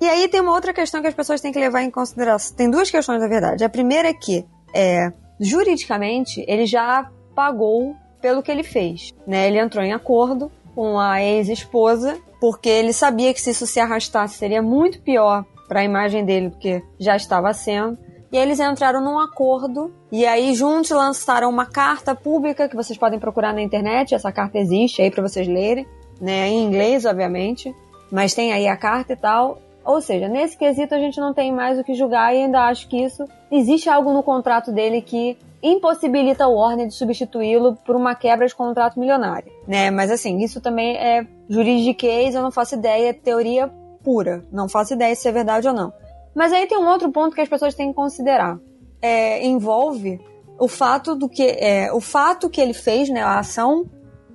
E 0.00 0.08
aí 0.08 0.26
tem 0.26 0.40
uma 0.40 0.52
outra 0.52 0.72
questão 0.72 1.02
que 1.02 1.06
as 1.06 1.12
pessoas 1.12 1.38
têm 1.38 1.52
que 1.52 1.58
levar 1.58 1.82
em 1.82 1.90
consideração. 1.90 2.56
Tem 2.56 2.70
duas 2.70 2.90
questões, 2.90 3.20
na 3.20 3.28
verdade. 3.28 3.62
A 3.62 3.68
primeira 3.68 4.08
é 4.08 4.14
que, 4.14 4.42
é, 4.74 5.12
juridicamente, 5.38 6.44
ele 6.48 6.64
já 6.64 7.10
pagou 7.34 7.94
pelo 8.22 8.42
que 8.42 8.50
ele 8.50 8.62
fez. 8.62 9.14
Né? 9.26 9.48
Ele 9.48 9.58
entrou 9.58 9.84
em 9.84 9.92
acordo 9.92 10.50
com 10.74 10.98
a 10.98 11.22
ex-esposa, 11.22 12.18
porque 12.40 12.68
ele 12.68 12.92
sabia 12.92 13.34
que 13.34 13.40
se 13.40 13.50
isso 13.50 13.66
se 13.66 13.78
arrastasse 13.80 14.36
seria 14.38 14.62
muito 14.62 15.00
pior 15.02 15.44
para 15.68 15.80
a 15.80 15.84
imagem 15.84 16.24
dele 16.24 16.48
do 16.50 16.56
que 16.58 16.82
já 16.98 17.16
estava 17.16 17.52
sendo. 17.52 17.98
E 18.30 18.36
eles 18.36 18.58
entraram 18.58 19.00
num 19.00 19.18
acordo 19.18 19.92
e 20.10 20.26
aí 20.26 20.54
juntos 20.54 20.90
lançaram 20.90 21.48
uma 21.48 21.66
carta 21.66 22.14
pública 22.14 22.68
que 22.68 22.76
vocês 22.76 22.98
podem 22.98 23.18
procurar 23.18 23.52
na 23.52 23.62
internet. 23.62 24.14
Essa 24.14 24.32
carta 24.32 24.58
existe 24.58 25.00
aí 25.00 25.10
para 25.10 25.22
vocês 25.22 25.46
lerem, 25.46 25.86
né? 26.20 26.48
Em 26.48 26.64
inglês, 26.64 27.04
obviamente, 27.04 27.74
mas 28.10 28.34
tem 28.34 28.52
aí 28.52 28.66
a 28.66 28.76
carta 28.76 29.12
e 29.12 29.16
tal. 29.16 29.58
Ou 29.84 30.00
seja, 30.00 30.28
nesse 30.28 30.58
quesito 30.58 30.94
a 30.94 30.98
gente 30.98 31.20
não 31.20 31.32
tem 31.32 31.52
mais 31.52 31.78
o 31.78 31.84
que 31.84 31.94
julgar 31.94 32.34
e 32.34 32.42
ainda 32.42 32.62
acho 32.62 32.88
que 32.88 33.00
isso 33.00 33.24
existe 33.52 33.88
algo 33.88 34.12
no 34.12 34.22
contrato 34.22 34.72
dele 34.72 35.00
que 35.00 35.38
impossibilita 35.62 36.46
o 36.46 36.56
Warner 36.56 36.88
de 36.88 36.94
substituí-lo 36.94 37.76
por 37.84 37.94
uma 37.94 38.14
quebra 38.14 38.46
de 38.46 38.54
contrato 38.54 38.98
milionário, 38.98 39.50
né? 39.66 39.90
Mas 39.90 40.10
assim, 40.10 40.38
isso 40.38 40.60
também 40.60 40.96
é 40.96 41.26
juridiquês, 41.48 42.34
eu 42.34 42.42
não 42.42 42.50
faço 42.50 42.74
ideia, 42.74 43.10
é 43.10 43.12
teoria 43.12 43.70
pura, 44.02 44.44
não 44.52 44.68
faço 44.68 44.94
ideia 44.94 45.14
se 45.14 45.28
é 45.28 45.32
verdade 45.32 45.66
ou 45.66 45.74
não. 45.74 45.92
Mas 46.36 46.52
aí 46.52 46.66
tem 46.66 46.76
um 46.76 46.86
outro 46.86 47.10
ponto 47.10 47.34
que 47.34 47.40
as 47.40 47.48
pessoas 47.48 47.74
têm 47.74 47.88
que 47.88 47.94
considerar. 47.94 48.60
É, 49.00 49.42
envolve 49.46 50.20
o 50.58 50.68
fato 50.68 51.14
do 51.14 51.30
que 51.30 51.42
é, 51.42 51.90
o 51.90 52.00
fato 52.00 52.50
que 52.50 52.60
ele 52.60 52.74
fez, 52.74 53.08
né, 53.08 53.22
a 53.22 53.38
ação 53.38 53.86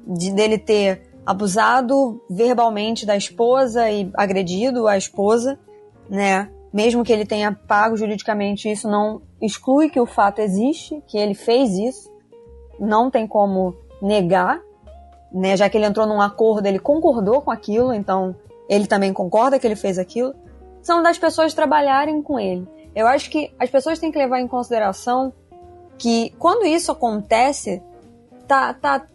de, 0.07 0.33
dele 0.33 0.57
ter 0.57 1.03
abusado 1.23 2.19
verbalmente 2.27 3.05
da 3.05 3.15
esposa 3.15 3.87
e 3.91 4.09
agredido 4.15 4.87
a 4.87 4.97
esposa, 4.97 5.59
né? 6.09 6.49
Mesmo 6.73 7.03
que 7.03 7.13
ele 7.13 7.25
tenha 7.25 7.51
pago 7.51 7.95
juridicamente 7.95 8.71
isso, 8.71 8.89
não 8.89 9.21
exclui 9.39 9.87
que 9.87 9.99
o 9.99 10.07
fato 10.07 10.39
existe, 10.39 11.03
que 11.05 11.19
ele 11.19 11.35
fez 11.35 11.77
isso. 11.77 12.09
Não 12.79 13.11
tem 13.11 13.27
como 13.27 13.75
negar, 14.01 14.59
né? 15.31 15.55
Já 15.55 15.69
que 15.69 15.77
ele 15.77 15.85
entrou 15.85 16.07
num 16.07 16.19
acordo, 16.19 16.65
ele 16.65 16.79
concordou 16.79 17.41
com 17.43 17.51
aquilo, 17.51 17.93
então 17.93 18.35
ele 18.67 18.87
também 18.87 19.13
concorda 19.13 19.59
que 19.59 19.67
ele 19.67 19.75
fez 19.75 19.99
aquilo. 19.99 20.33
São 20.81 21.03
das 21.03 21.17
pessoas 21.17 21.53
trabalharem 21.53 22.21
com 22.21 22.39
ele. 22.39 22.67
Eu 22.95 23.07
acho 23.07 23.29
que 23.29 23.53
as 23.59 23.69
pessoas 23.69 23.99
têm 23.99 24.11
que 24.11 24.17
levar 24.17 24.39
em 24.39 24.47
consideração 24.47 25.33
que 25.97 26.33
quando 26.39 26.65
isso 26.65 26.91
acontece, 26.91 27.81
tá, 28.47 28.73
tá, 28.73 29.05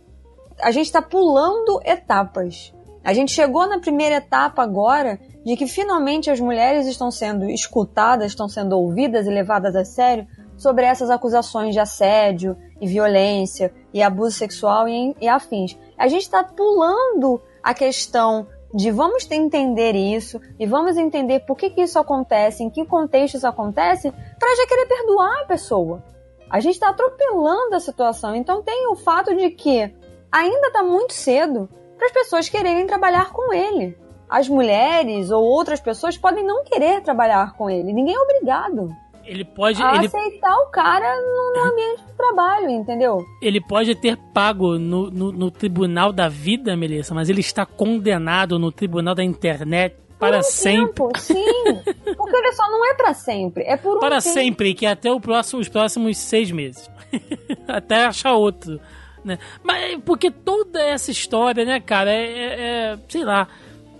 a 0.60 0.70
gente 0.70 0.86
está 0.86 1.02
pulando 1.02 1.80
etapas. 1.84 2.72
A 3.04 3.12
gente 3.12 3.32
chegou 3.32 3.68
na 3.68 3.78
primeira 3.78 4.16
etapa 4.16 4.62
agora 4.62 5.20
de 5.44 5.56
que 5.56 5.66
finalmente 5.66 6.30
as 6.30 6.40
mulheres 6.40 6.86
estão 6.86 7.10
sendo 7.10 7.48
escutadas, 7.48 8.32
estão 8.32 8.48
sendo 8.48 8.76
ouvidas 8.78 9.26
e 9.26 9.30
levadas 9.30 9.76
a 9.76 9.84
sério 9.84 10.26
sobre 10.56 10.84
essas 10.84 11.10
acusações 11.10 11.74
de 11.74 11.78
assédio 11.78 12.56
e 12.80 12.86
violência 12.86 13.72
e 13.92 14.02
abuso 14.02 14.36
sexual 14.36 14.88
e, 14.88 15.14
e 15.20 15.28
afins. 15.28 15.76
A 15.96 16.08
gente 16.08 16.22
está 16.22 16.42
pulando 16.42 17.40
a 17.62 17.74
questão 17.74 18.46
de 18.76 18.90
vamos 18.90 19.28
entender 19.30 19.96
isso 19.96 20.38
e 20.60 20.66
vamos 20.66 20.98
entender 20.98 21.40
por 21.40 21.56
que, 21.56 21.70
que 21.70 21.80
isso 21.80 21.98
acontece, 21.98 22.62
em 22.62 22.68
que 22.68 22.84
contexto 22.84 23.36
isso 23.36 23.46
acontece, 23.46 24.12
para 24.38 24.54
já 24.54 24.66
querer 24.66 24.86
perdoar 24.86 25.40
a 25.40 25.46
pessoa. 25.46 26.04
A 26.50 26.60
gente 26.60 26.74
está 26.74 26.90
atropelando 26.90 27.74
a 27.74 27.80
situação. 27.80 28.34
Então 28.36 28.62
tem 28.62 28.86
o 28.88 28.94
fato 28.94 29.34
de 29.34 29.48
que 29.48 29.94
ainda 30.30 30.66
está 30.66 30.82
muito 30.82 31.14
cedo 31.14 31.70
para 31.96 32.06
as 32.06 32.12
pessoas 32.12 32.50
quererem 32.50 32.86
trabalhar 32.86 33.32
com 33.32 33.50
ele. 33.50 33.96
As 34.28 34.46
mulheres 34.46 35.30
ou 35.30 35.42
outras 35.42 35.80
pessoas 35.80 36.18
podem 36.18 36.44
não 36.44 36.62
querer 36.62 37.00
trabalhar 37.00 37.56
com 37.56 37.70
ele. 37.70 37.94
Ninguém 37.94 38.14
é 38.14 38.20
obrigado 38.20 38.90
Ele 39.26 39.44
pode, 39.44 39.82
a 39.82 39.96
ele, 39.96 40.06
aceitar 40.06 40.54
o 40.58 40.66
cara 40.70 41.16
no, 41.20 41.52
no 41.54 41.72
ambiente 41.72 42.04
de 42.06 42.12
trabalho, 42.12 42.70
entendeu? 42.70 43.18
ele 43.42 43.60
pode 43.60 43.94
ter 43.96 44.16
pago 44.32 44.78
no, 44.78 45.10
no, 45.10 45.32
no 45.32 45.50
tribunal 45.50 46.12
da 46.12 46.28
vida, 46.28 46.76
Melissa, 46.76 47.12
mas 47.14 47.28
ele 47.28 47.40
está 47.40 47.66
condenado 47.66 48.58
no 48.58 48.70
tribunal 48.70 49.14
da 49.14 49.24
internet 49.24 49.96
para 50.18 50.38
Por 50.38 50.38
um 50.38 50.42
sempre. 50.42 50.86
tempo, 50.86 51.10
sim. 51.18 51.44
Porque 52.16 52.36
olha 52.36 52.52
só, 52.52 52.70
não 52.70 52.84
é 52.90 52.94
para 52.94 53.12
sempre. 53.14 53.64
É 53.64 53.76
por 53.76 53.96
um 53.96 54.00
Para 54.00 54.20
tempo. 54.20 54.32
sempre, 54.34 54.74
que 54.74 54.86
é 54.86 54.90
até 54.90 55.10
o 55.12 55.20
próximo, 55.20 55.60
os 55.60 55.68
próximos 55.68 56.16
seis 56.18 56.50
meses. 56.50 56.88
até 57.68 58.04
achar 58.06 58.32
outro. 58.32 58.80
Né? 59.24 59.38
Mas 59.62 59.98
porque 60.04 60.30
toda 60.30 60.80
essa 60.80 61.10
história, 61.10 61.64
né, 61.64 61.80
cara, 61.80 62.10
é, 62.12 62.22
é- 62.24 62.60
é, 62.94 62.98
sei 63.08 63.24
lá, 63.24 63.48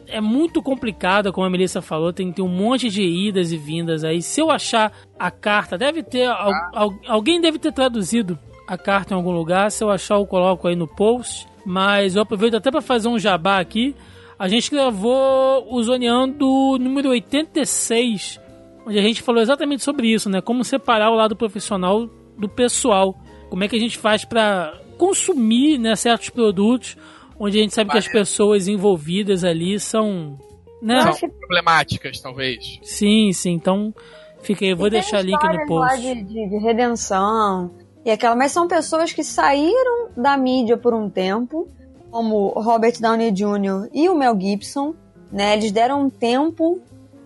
é 0.08 0.20
muito 0.20 0.62
complicada, 0.62 1.32
como 1.32 1.46
a 1.46 1.50
Melissa 1.50 1.80
falou, 1.82 2.12
tem, 2.12 2.32
tem 2.32 2.44
um 2.44 2.48
monte 2.48 2.88
de 2.88 3.02
idas 3.02 3.52
e 3.52 3.56
vindas 3.56 4.04
aí. 4.04 4.22
Se 4.22 4.40
eu 4.40 4.50
achar 4.50 4.92
a 5.18 5.30
carta, 5.30 5.76
deve 5.78 6.02
ter. 6.02 6.26
al- 6.26 6.52
al- 6.72 6.94
alguém 7.06 7.40
deve 7.40 7.58
ter 7.58 7.72
traduzido 7.72 8.38
a 8.66 8.76
carta 8.78 9.14
em 9.14 9.16
algum 9.16 9.30
lugar. 9.32 9.70
Se 9.70 9.82
eu 9.84 9.90
achar, 9.90 10.16
eu 10.16 10.26
coloco 10.26 10.66
aí 10.68 10.74
no 10.76 10.86
post. 10.88 11.46
Mas 11.64 12.14
eu 12.14 12.22
aproveito 12.22 12.54
até 12.54 12.70
para 12.70 12.80
fazer 12.80 13.08
um 13.08 13.18
jabá 13.18 13.58
aqui. 13.58 13.94
A 14.38 14.46
gente 14.48 14.70
gravou 14.70 15.66
o 15.68 15.82
Zoneando 15.82 16.46
número 16.78 17.08
86, 17.10 18.40
onde 18.86 18.98
a 18.98 19.02
gente 19.02 19.22
falou 19.22 19.40
exatamente 19.42 19.82
sobre 19.82 20.06
isso, 20.12 20.28
né? 20.30 20.40
Como 20.40 20.62
separar 20.64 21.10
o 21.10 21.14
lado 21.16 21.34
profissional 21.34 22.08
do 22.38 22.48
pessoal. 22.48 23.16
Como 23.50 23.64
é 23.64 23.68
que 23.68 23.76
a 23.76 23.80
gente 23.80 23.98
faz 23.98 24.24
para 24.24 24.74
consumir 24.98 25.78
né, 25.78 25.94
certos 25.96 26.30
produtos, 26.30 26.96
onde 27.38 27.58
a 27.58 27.62
gente 27.62 27.74
sabe 27.74 27.90
que 27.90 27.98
as 27.98 28.08
pessoas 28.08 28.68
envolvidas 28.68 29.44
ali 29.44 29.78
são. 29.80 30.38
Né? 30.82 31.00
São 31.12 31.28
problemáticas, 31.30 32.20
talvez. 32.20 32.78
Sim, 32.82 33.32
sim. 33.32 33.52
Então, 33.52 33.94
fica 34.42 34.64
aí. 34.64 34.70
Eu 34.72 34.76
vou 34.76 34.86
E 34.88 34.90
tem 34.90 35.00
deixar 35.00 35.22
link 35.22 35.42
no 35.42 35.66
post. 35.66 36.00
de, 36.00 36.14
de- 36.22 36.48
de 36.48 36.56
redenção 36.58 37.70
e 38.04 38.10
aquela, 38.10 38.36
mas 38.36 38.52
são 38.52 38.68
pessoas 38.68 39.12
que 39.12 39.24
saíram 39.24 40.10
da 40.16 40.36
mídia 40.36 40.76
por 40.76 40.94
um 40.94 41.10
tempo, 41.10 41.66
como 42.10 42.48
Robert 42.50 43.00
Downey 43.00 43.32
Jr. 43.32 43.88
e 43.92 44.08
o 44.08 44.14
Mel 44.14 44.38
Gibson, 44.38 44.94
né? 45.32 45.54
Eles 45.54 45.72
deram 45.72 46.02
um 46.04 46.10
tempo 46.10 46.80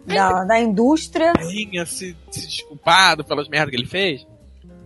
da, 0.07 0.45
da 0.45 0.59
indústria, 0.59 1.33
se, 1.87 2.17
se 2.31 2.47
desculpado 2.47 3.23
pelas 3.25 3.47
merdas 3.49 3.71
que 3.71 3.77
ele 3.77 3.87
fez. 3.87 4.27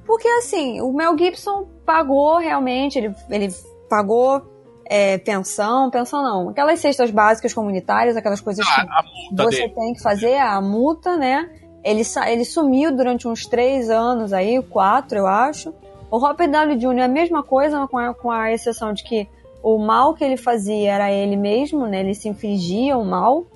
porque 0.04 0.26
assim, 0.26 0.80
o 0.80 0.92
Mel 0.92 1.16
Gibson 1.16 1.68
pagou 1.86 2.38
realmente, 2.38 2.98
ele, 2.98 3.14
ele 3.30 3.48
pagou 3.88 4.42
é, 4.86 5.18
pensão, 5.18 5.90
pensão 5.90 6.22
não, 6.22 6.48
aquelas 6.50 6.80
cestas 6.80 7.10
básicas 7.10 7.52
comunitárias, 7.54 8.16
aquelas 8.16 8.40
coisas 8.40 8.64
que 8.64 8.80
Ah, 8.80 9.02
multa 9.30 9.44
você 9.44 9.62
dele. 9.62 9.74
tem 9.74 9.94
que 9.94 10.02
fazer 10.02 10.36
a 10.38 10.60
multa, 10.60 11.16
né? 11.16 11.50
Ele, 11.82 12.02
ele 12.26 12.44
sumiu 12.44 12.94
durante 12.94 13.28
uns 13.28 13.46
três 13.46 13.90
anos 13.90 14.32
aí, 14.32 14.62
quatro, 14.62 15.18
eu 15.18 15.26
acho. 15.26 15.74
O 16.10 16.18
Robert 16.18 16.50
Downey 16.50 16.76
Jr. 16.76 16.98
é 16.98 17.02
a 17.04 17.08
mesma 17.08 17.42
coisa, 17.42 17.86
com 17.88 17.98
a, 17.98 18.14
com 18.14 18.30
a 18.30 18.52
exceção 18.52 18.92
de 18.92 19.02
que 19.04 19.28
o 19.62 19.78
mal 19.78 20.14
que 20.14 20.22
ele 20.24 20.36
fazia 20.36 20.92
era 20.92 21.10
ele 21.10 21.36
mesmo, 21.36 21.86
né? 21.86 22.00
Ele 22.00 22.14
se 22.14 22.28
infligia 22.28 22.96
o 22.96 23.04
mal. 23.04 23.46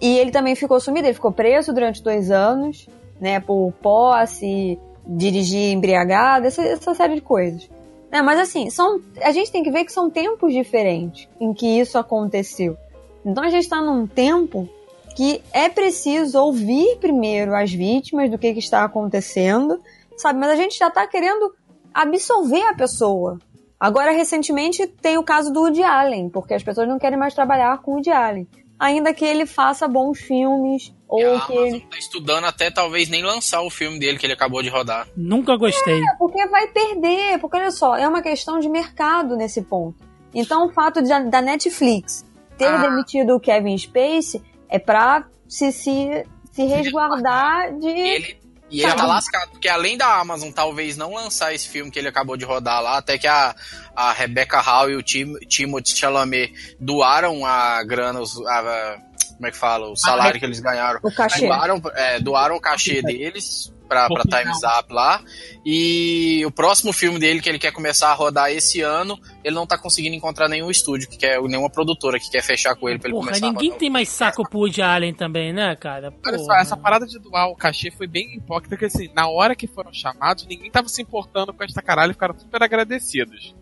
E 0.00 0.18
ele 0.18 0.30
também 0.30 0.54
ficou 0.54 0.80
sumido, 0.80 1.06
ele 1.06 1.14
ficou 1.14 1.30
preso 1.30 1.72
durante 1.72 2.02
dois 2.02 2.30
anos, 2.30 2.88
né? 3.20 3.38
Por 3.38 3.72
posse, 3.82 4.78
dirigir 5.06 5.72
embriagado, 5.72 6.46
essa, 6.46 6.62
essa 6.62 6.94
série 6.94 7.16
de 7.16 7.20
coisas. 7.20 7.68
Né, 8.10 8.22
mas 8.22 8.40
assim, 8.40 8.70
são, 8.70 9.00
a 9.22 9.30
gente 9.30 9.52
tem 9.52 9.62
que 9.62 9.70
ver 9.70 9.84
que 9.84 9.92
são 9.92 10.10
tempos 10.10 10.52
diferentes 10.52 11.28
em 11.40 11.54
que 11.54 11.66
isso 11.78 11.96
aconteceu. 11.96 12.76
Então 13.24 13.44
a 13.44 13.48
gente 13.48 13.62
está 13.62 13.80
num 13.80 14.06
tempo 14.06 14.68
que 15.14 15.42
é 15.52 15.68
preciso 15.68 16.40
ouvir 16.40 16.96
primeiro 16.98 17.54
as 17.54 17.72
vítimas 17.72 18.30
do 18.30 18.38
que, 18.38 18.52
que 18.52 18.58
está 18.58 18.84
acontecendo, 18.84 19.80
sabe? 20.16 20.38
Mas 20.38 20.50
a 20.50 20.56
gente 20.56 20.78
já 20.78 20.88
está 20.88 21.06
querendo 21.06 21.54
absolver 21.92 22.62
a 22.62 22.74
pessoa. 22.74 23.38
Agora, 23.78 24.10
recentemente, 24.10 24.86
tem 24.86 25.16
o 25.16 25.24
caso 25.24 25.52
do 25.52 25.60
Woody 25.60 25.82
Allen, 25.82 26.28
porque 26.28 26.54
as 26.54 26.62
pessoas 26.62 26.88
não 26.88 26.98
querem 26.98 27.18
mais 27.18 27.34
trabalhar 27.34 27.80
com 27.80 27.92
o 27.92 27.94
Woody 27.94 28.10
Allen. 28.10 28.46
Ainda 28.80 29.12
que 29.12 29.24
ele 29.24 29.44
faça 29.44 29.86
bons 29.86 30.18
filmes, 30.18 30.92
a 31.08 31.14
ou 31.14 31.40
que 31.40 31.52
ele... 31.52 31.80
tá 31.80 31.98
estudando 31.98 32.44
até 32.44 32.70
talvez 32.70 33.10
nem 33.10 33.22
lançar 33.22 33.60
o 33.60 33.68
filme 33.68 33.98
dele 33.98 34.18
que 34.18 34.24
ele 34.24 34.32
acabou 34.32 34.62
de 34.62 34.70
rodar. 34.70 35.06
Nunca 35.14 35.54
gostei. 35.56 36.00
É, 36.02 36.16
porque 36.18 36.46
vai 36.46 36.66
perder, 36.68 37.38
porque 37.38 37.58
olha 37.58 37.70
só, 37.70 37.94
é 37.94 38.08
uma 38.08 38.22
questão 38.22 38.58
de 38.58 38.68
mercado 38.70 39.36
nesse 39.36 39.60
ponto. 39.60 40.02
Então 40.34 40.66
o 40.66 40.72
fato 40.72 41.02
de, 41.02 41.08
da 41.28 41.42
Netflix 41.42 42.24
ter 42.56 42.68
Ah. 42.68 42.78
demitido 42.78 43.36
o 43.36 43.40
Kevin 43.40 43.76
Space 43.76 44.42
é 44.68 44.78
pra 44.78 45.26
se, 45.46 45.70
se, 45.72 46.24
se 46.52 46.62
resguardar 46.64 47.76
de... 47.78 47.88
Ele, 47.88 48.39
e 48.70 48.82
ele 48.82 48.94
tá 48.94 49.04
lascado, 49.06 49.50
porque 49.50 49.68
além 49.68 49.96
da 49.96 50.18
Amazon 50.20 50.50
talvez 50.50 50.96
não 50.96 51.14
lançar 51.14 51.52
esse 51.54 51.68
filme 51.68 51.90
que 51.90 51.98
ele 51.98 52.08
acabou 52.08 52.36
de 52.36 52.44
rodar 52.44 52.80
lá, 52.82 52.98
até 52.98 53.18
que 53.18 53.26
a, 53.26 53.54
a 53.94 54.12
Rebecca 54.12 54.60
Hall 54.60 54.90
e 54.90 54.96
o 54.96 55.02
Tim, 55.02 55.34
Timothée 55.48 55.94
Chalamet 55.96 56.52
doaram 56.78 57.44
a 57.44 57.82
grana, 57.84 58.20
os- 58.20 58.40
a- 58.46 58.96
como 59.36 59.46
é 59.46 59.50
que 59.50 59.56
fala, 59.56 59.88
o 59.88 59.96
salário 59.96 60.38
que 60.38 60.44
eles 60.46 60.60
ganharam. 60.60 61.00
O 61.02 61.12
cachê. 61.14 61.46
Doaram, 61.46 61.80
é, 61.94 62.20
doaram 62.20 62.56
o 62.56 62.60
cachê 62.60 63.00
deles 63.02 63.72
pra, 63.90 64.08
pra. 64.08 64.22
Time's 64.22 64.60
Up 64.62 64.92
lá. 64.92 65.20
E 65.66 66.42
o 66.46 66.50
próximo 66.50 66.92
filme 66.92 67.18
dele, 67.18 67.40
que 67.40 67.48
ele 67.48 67.58
quer 67.58 67.72
começar 67.72 68.10
a 68.10 68.14
rodar 68.14 68.50
esse 68.50 68.80
ano, 68.80 69.18
ele 69.42 69.54
não 69.54 69.66
tá 69.66 69.76
conseguindo 69.76 70.14
encontrar 70.14 70.48
nenhum 70.48 70.70
estúdio, 70.70 71.08
que 71.08 71.18
quer, 71.18 71.42
nenhuma 71.42 71.68
produtora 71.68 72.18
que 72.18 72.30
quer 72.30 72.42
fechar 72.42 72.76
com 72.76 72.88
ele 72.88 72.98
pra 72.98 73.08
ele 73.08 73.16
Porra, 73.16 73.26
começar 73.28 73.46
a 73.46 73.50
ninguém 73.50 73.68
rodar. 73.70 73.80
tem 73.80 73.90
mais 73.90 74.08
saco 74.08 74.48
pro 74.48 74.60
Woody 74.60 74.80
Allen 74.80 75.12
também, 75.12 75.52
né, 75.52 75.74
cara? 75.76 76.14
Olha 76.24 76.38
só, 76.38 76.44
Porra. 76.46 76.60
essa 76.60 76.76
parada 76.76 77.06
de 77.06 77.18
doar 77.18 77.48
o 77.48 77.56
cachê 77.56 77.90
foi 77.90 78.06
bem 78.06 78.36
hipócrita, 78.36 78.76
porque 78.76 78.86
assim, 78.86 79.10
na 79.14 79.28
hora 79.28 79.56
que 79.56 79.66
foram 79.66 79.92
chamados, 79.92 80.46
ninguém 80.46 80.70
tava 80.70 80.88
se 80.88 81.02
importando 81.02 81.52
com 81.52 81.64
esta 81.64 81.82
caralho 81.82 82.12
e 82.12 82.14
ficaram 82.14 82.38
super 82.38 82.62
agradecidos. 82.62 83.54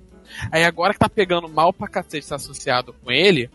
Aí 0.52 0.62
agora 0.62 0.92
que 0.92 0.98
tá 0.98 1.08
pegando 1.08 1.48
mal 1.48 1.72
pra 1.72 1.88
cacete 1.88 2.18
estar 2.18 2.36
associado 2.36 2.92
com 3.02 3.10
ele, 3.10 3.50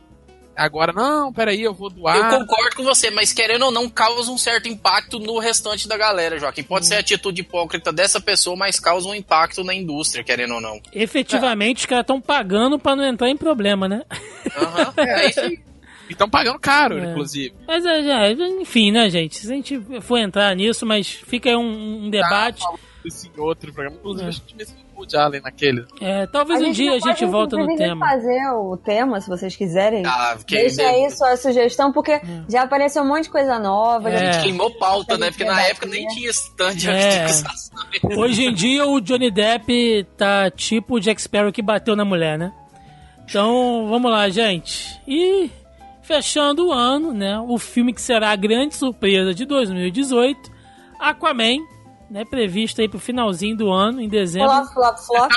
agora, 0.55 0.91
não, 0.93 1.31
peraí, 1.33 1.61
eu 1.61 1.73
vou 1.73 1.89
Eu 1.89 1.95
doar. 1.95 2.29
concordo 2.39 2.75
com 2.75 2.83
você, 2.83 3.09
mas 3.11 3.31
querendo 3.33 3.65
ou 3.65 3.71
não, 3.71 3.89
causa 3.89 4.31
um 4.31 4.37
certo 4.37 4.67
impacto 4.67 5.19
no 5.19 5.39
restante 5.39 5.87
da 5.87 5.97
galera, 5.97 6.37
Joaquim. 6.39 6.63
Pode 6.63 6.85
ser 6.87 6.95
a 6.95 6.99
atitude 6.99 7.41
hipócrita 7.41 7.91
dessa 7.91 8.19
pessoa, 8.19 8.55
mas 8.55 8.79
causa 8.79 9.07
um 9.07 9.15
impacto 9.15 9.63
na 9.63 9.73
indústria, 9.73 10.23
querendo 10.23 10.55
ou 10.55 10.61
não. 10.61 10.79
Efetivamente, 10.93 11.79
os 11.79 11.85
caras 11.85 12.03
estão 12.03 12.19
pagando 12.21 12.77
pra 12.79 12.95
não 12.95 13.03
entrar 13.05 13.29
em 13.29 13.37
problema, 13.37 13.87
né? 13.87 14.03
Aham, 14.57 14.93
é 14.97 15.29
isso 15.29 15.39
aí. 15.39 15.59
E 16.09 16.11
estão 16.11 16.29
pagando 16.29 16.59
caro, 16.59 16.99
É. 16.99 17.11
inclusive. 17.11 17.55
Mas, 17.65 17.85
é, 17.85 18.31
enfim, 18.59 18.91
né, 18.91 19.09
gente? 19.09 19.37
Se 19.37 19.49
a 19.49 19.55
gente 19.55 19.79
for 20.01 20.17
entrar 20.17 20.53
nisso, 20.53 20.85
mas 20.85 21.07
fica 21.07 21.49
aí 21.49 21.55
um, 21.55 22.05
um 22.05 22.09
debate. 22.09 22.61
Isso 23.05 23.27
em 23.35 23.39
outro 23.39 23.71
programa. 23.73 23.97
Inclusive, 23.97 24.25
É. 24.25 24.27
a 24.29 24.31
gente 24.31 24.55
mencionou 24.55 24.83
o 24.95 24.99
Woody 24.99 25.17
Allen 25.17 25.41
naquele. 25.41 25.85
É, 25.99 26.25
talvez 26.27 26.61
um 26.61 26.71
dia 26.71 26.93
a 26.93 26.99
gente 26.99 27.25
volta 27.25 27.57
no 27.57 27.75
tema. 27.75 28.05
fazer 28.07 28.39
o 28.53 28.77
tema, 28.77 29.19
se 29.19 29.27
vocês 29.29 29.55
quiserem. 29.55 30.05
Ah, 30.05 30.37
Deixa 30.47 30.81
aí 30.87 31.09
sua 31.11 31.35
sugestão, 31.35 31.91
porque 31.91 32.21
já 32.49 32.63
apareceu 32.63 33.03
um 33.03 33.07
monte 33.07 33.23
de 33.23 33.29
coisa 33.31 33.59
nova. 33.59 34.09
É. 34.09 34.15
a 34.29 34.31
gente 34.31 34.43
queimou 34.43 34.71
pauta, 34.77 35.17
né? 35.17 35.29
Porque 35.31 35.43
na 35.43 35.61
É. 35.65 35.71
época 35.71 35.87
nem 35.87 36.05
tinha 36.07 36.29
stand 36.29 36.75
de 36.75 36.89
É. 36.89 37.25
Hoje 38.17 38.45
em 38.45 38.53
dia 38.53 38.85
o 38.87 38.99
Johnny 39.01 39.29
Depp 39.31 40.05
tá 40.17 40.49
tipo 40.51 40.95
o 40.95 40.99
Jack 40.99 41.21
Sparrow 41.21 41.51
que 41.51 41.61
bateu 41.61 41.95
na 41.95 42.05
mulher, 42.05 42.37
né? 42.37 42.53
Então, 43.25 43.87
vamos 43.89 44.11
lá, 44.11 44.29
gente. 44.29 44.99
E 45.07 45.49
fechando 46.01 46.67
o 46.67 46.71
ano, 46.71 47.13
né? 47.13 47.39
O 47.39 47.57
filme 47.57 47.93
que 47.93 48.01
será 48.01 48.31
a 48.31 48.35
grande 48.35 48.75
surpresa 48.75 49.33
de 49.33 49.45
2018, 49.45 50.51
Aquaman, 50.99 51.57
né? 52.13 52.23
Previsto 52.25 52.79
aí 52.79 52.87
pro 52.87 52.99
finalzinho 52.99 53.57
do 53.57 53.71
ano, 53.71 53.99
em 53.99 54.07
dezembro. 54.07 54.49
Flop, 54.49 54.73
flop, 54.73 54.97
flop. 54.99 55.31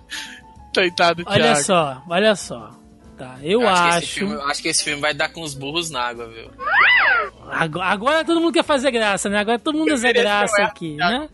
Coitado, 0.74 1.22
Olha 1.26 1.42
Thiago. 1.54 1.60
só, 1.62 2.02
olha 2.08 2.34
só. 2.34 2.70
Tá, 3.16 3.36
eu, 3.42 3.60
Eu 3.62 3.68
acho, 3.68 3.82
acho. 3.82 3.98
Que 3.98 4.04
esse 4.04 4.14
filme, 4.14 4.34
eu 4.34 4.42
acho 4.46 4.62
que 4.62 4.68
esse 4.68 4.84
filme 4.84 5.00
vai 5.00 5.14
dar 5.14 5.28
com 5.32 5.42
os 5.42 5.54
burros 5.54 5.90
na 5.90 6.00
água, 6.00 6.26
viu? 6.28 6.50
Agora, 7.50 7.86
agora 7.86 8.24
todo 8.24 8.40
mundo 8.40 8.52
quer 8.54 8.64
fazer 8.64 8.90
graça, 8.90 9.28
né? 9.28 9.38
Agora 9.38 9.58
todo 9.58 9.76
mundo 9.78 9.88
quer 9.88 9.96
fazer 9.96 10.12
graça 10.14 10.62
aqui, 10.62 10.96
né? 10.96 11.28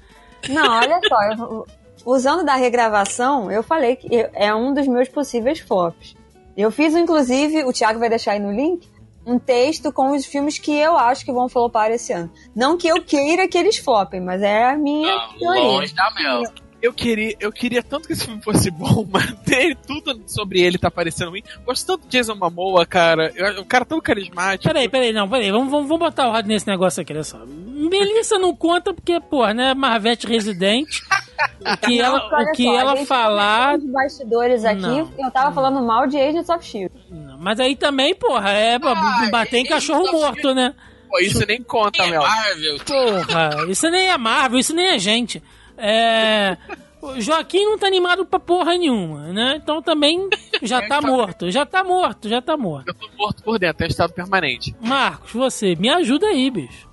Não, 0.48 0.70
olha 0.78 1.00
só, 1.08 1.22
eu- 1.32 1.66
usando 2.04 2.44
da 2.44 2.56
regravação, 2.56 3.50
eu 3.50 3.62
falei 3.62 3.94
que 3.96 4.08
é 4.34 4.52
um 4.54 4.74
dos 4.74 4.86
meus 4.88 5.08
possíveis 5.08 5.60
flops. 5.60 6.16
Eu 6.56 6.70
fiz, 6.72 6.94
inclusive, 6.94 7.62
o 7.64 7.72
Thiago 7.72 8.00
vai 8.00 8.08
deixar 8.08 8.32
aí 8.32 8.40
no 8.40 8.50
link, 8.52 8.88
um 9.28 9.38
texto 9.38 9.92
com 9.92 10.12
os 10.16 10.24
filmes 10.24 10.58
que 10.58 10.72
eu 10.74 10.96
acho 10.96 11.24
que 11.24 11.32
vão 11.32 11.48
flopar 11.48 11.90
esse 11.90 12.12
ano. 12.12 12.30
Não 12.56 12.78
que 12.78 12.88
eu 12.88 13.02
queira 13.02 13.46
que 13.46 13.58
eles 13.58 13.76
flopem, 13.76 14.20
mas 14.20 14.40
é 14.42 14.64
a 14.70 14.76
minha 14.76 15.14
Não, 15.14 15.38
teoria. 15.38 15.62
longe 15.62 15.94
da 15.94 16.10
mel. 16.14 16.42
Eu 16.80 16.92
queria, 16.92 17.34
eu 17.40 17.50
queria 17.50 17.82
tanto 17.82 18.06
que 18.06 18.12
esse 18.12 18.24
filme 18.24 18.40
fosse 18.40 18.70
bom, 18.70 19.04
mas 19.10 19.32
ter 19.44 19.76
tudo 19.76 20.22
sobre 20.26 20.60
ele 20.60 20.78
tá 20.78 20.88
parecendo 20.90 21.32
ruim. 21.32 21.42
Gosto 21.66 21.84
tanto 21.86 22.06
de 22.08 22.16
Jason 22.16 22.36
Momoa, 22.36 22.86
cara. 22.86 23.32
Um 23.58 23.64
cara 23.64 23.84
tão 23.84 24.00
carismático. 24.00 24.72
Peraí, 24.72 24.88
peraí, 24.88 25.12
não, 25.12 25.28
peraí. 25.28 25.50
Vamos, 25.50 25.70
vamos, 25.70 25.88
vamos 25.88 26.06
botar 26.06 26.28
o 26.28 26.30
rádio 26.30 26.48
nesse 26.48 26.68
negócio 26.68 27.02
aqui, 27.02 27.12
olha 27.12 27.24
só. 27.24 27.44
Melissa 27.44 28.38
não 28.38 28.54
conta 28.54 28.94
porque, 28.94 29.20
pô, 29.20 29.46
né? 29.48 29.74
Marvete 29.74 30.26
residente. 30.28 31.02
O 31.60 31.76
que 31.86 32.00
ela, 32.00 32.18
Não, 32.18 32.42
o 32.48 32.52
que 32.52 32.64
só, 32.64 32.70
a 32.76 32.80
ela 32.80 32.96
gente 32.96 33.06
falar. 33.06 33.76
Os 33.78 33.84
bastidores 33.84 34.64
aqui, 34.64 34.80
Não. 34.80 35.10
eu 35.18 35.30
tava 35.30 35.52
falando 35.52 35.80
mal 35.84 36.06
de 36.06 36.16
Agents 36.18 36.48
of 36.48 36.58
S.H.I.E.L.D. 36.64 37.14
Não, 37.14 37.38
Mas 37.38 37.60
aí 37.60 37.76
também, 37.76 38.14
porra, 38.14 38.50
é 38.50 38.78
pra 38.78 38.92
Ah, 38.92 39.28
bater 39.30 39.58
em 39.58 39.64
é- 39.66 39.68
cachorro 39.68 40.06
é- 40.08 40.12
morto, 40.12 40.54
né? 40.54 40.74
Pô, 41.08 41.18
isso 41.20 41.44
nem 41.46 41.62
conta, 41.62 42.02
É 42.02 42.10
Mel. 42.10 42.22
Marvel. 42.22 42.76
Porra, 42.86 43.50
isso 43.70 43.88
nem 43.90 44.08
é 44.08 44.16
Marvel, 44.18 44.58
isso 44.58 44.74
nem 44.74 44.88
é 44.88 44.98
gente. 44.98 45.42
É. 45.76 46.56
o 47.00 47.20
Joaquim 47.20 47.64
não 47.64 47.78
tá 47.78 47.86
animado 47.86 48.26
pra 48.26 48.40
porra 48.40 48.76
nenhuma, 48.76 49.28
né? 49.32 49.54
Então 49.62 49.80
também 49.80 50.28
já 50.62 50.82
tá 50.88 51.00
morto, 51.00 51.50
já 51.50 51.64
tá 51.64 51.84
morto, 51.84 52.28
já 52.28 52.42
tá 52.42 52.56
morto. 52.56 52.88
Eu 52.88 52.94
tô 52.94 53.08
morto 53.16 53.42
por 53.44 53.58
dentro, 53.58 53.84
é 53.84 53.88
estado 53.88 54.12
permanente. 54.12 54.74
Marcos, 54.80 55.32
você, 55.32 55.76
me 55.76 55.88
ajuda 55.88 56.26
aí, 56.26 56.50
bicho. 56.50 56.87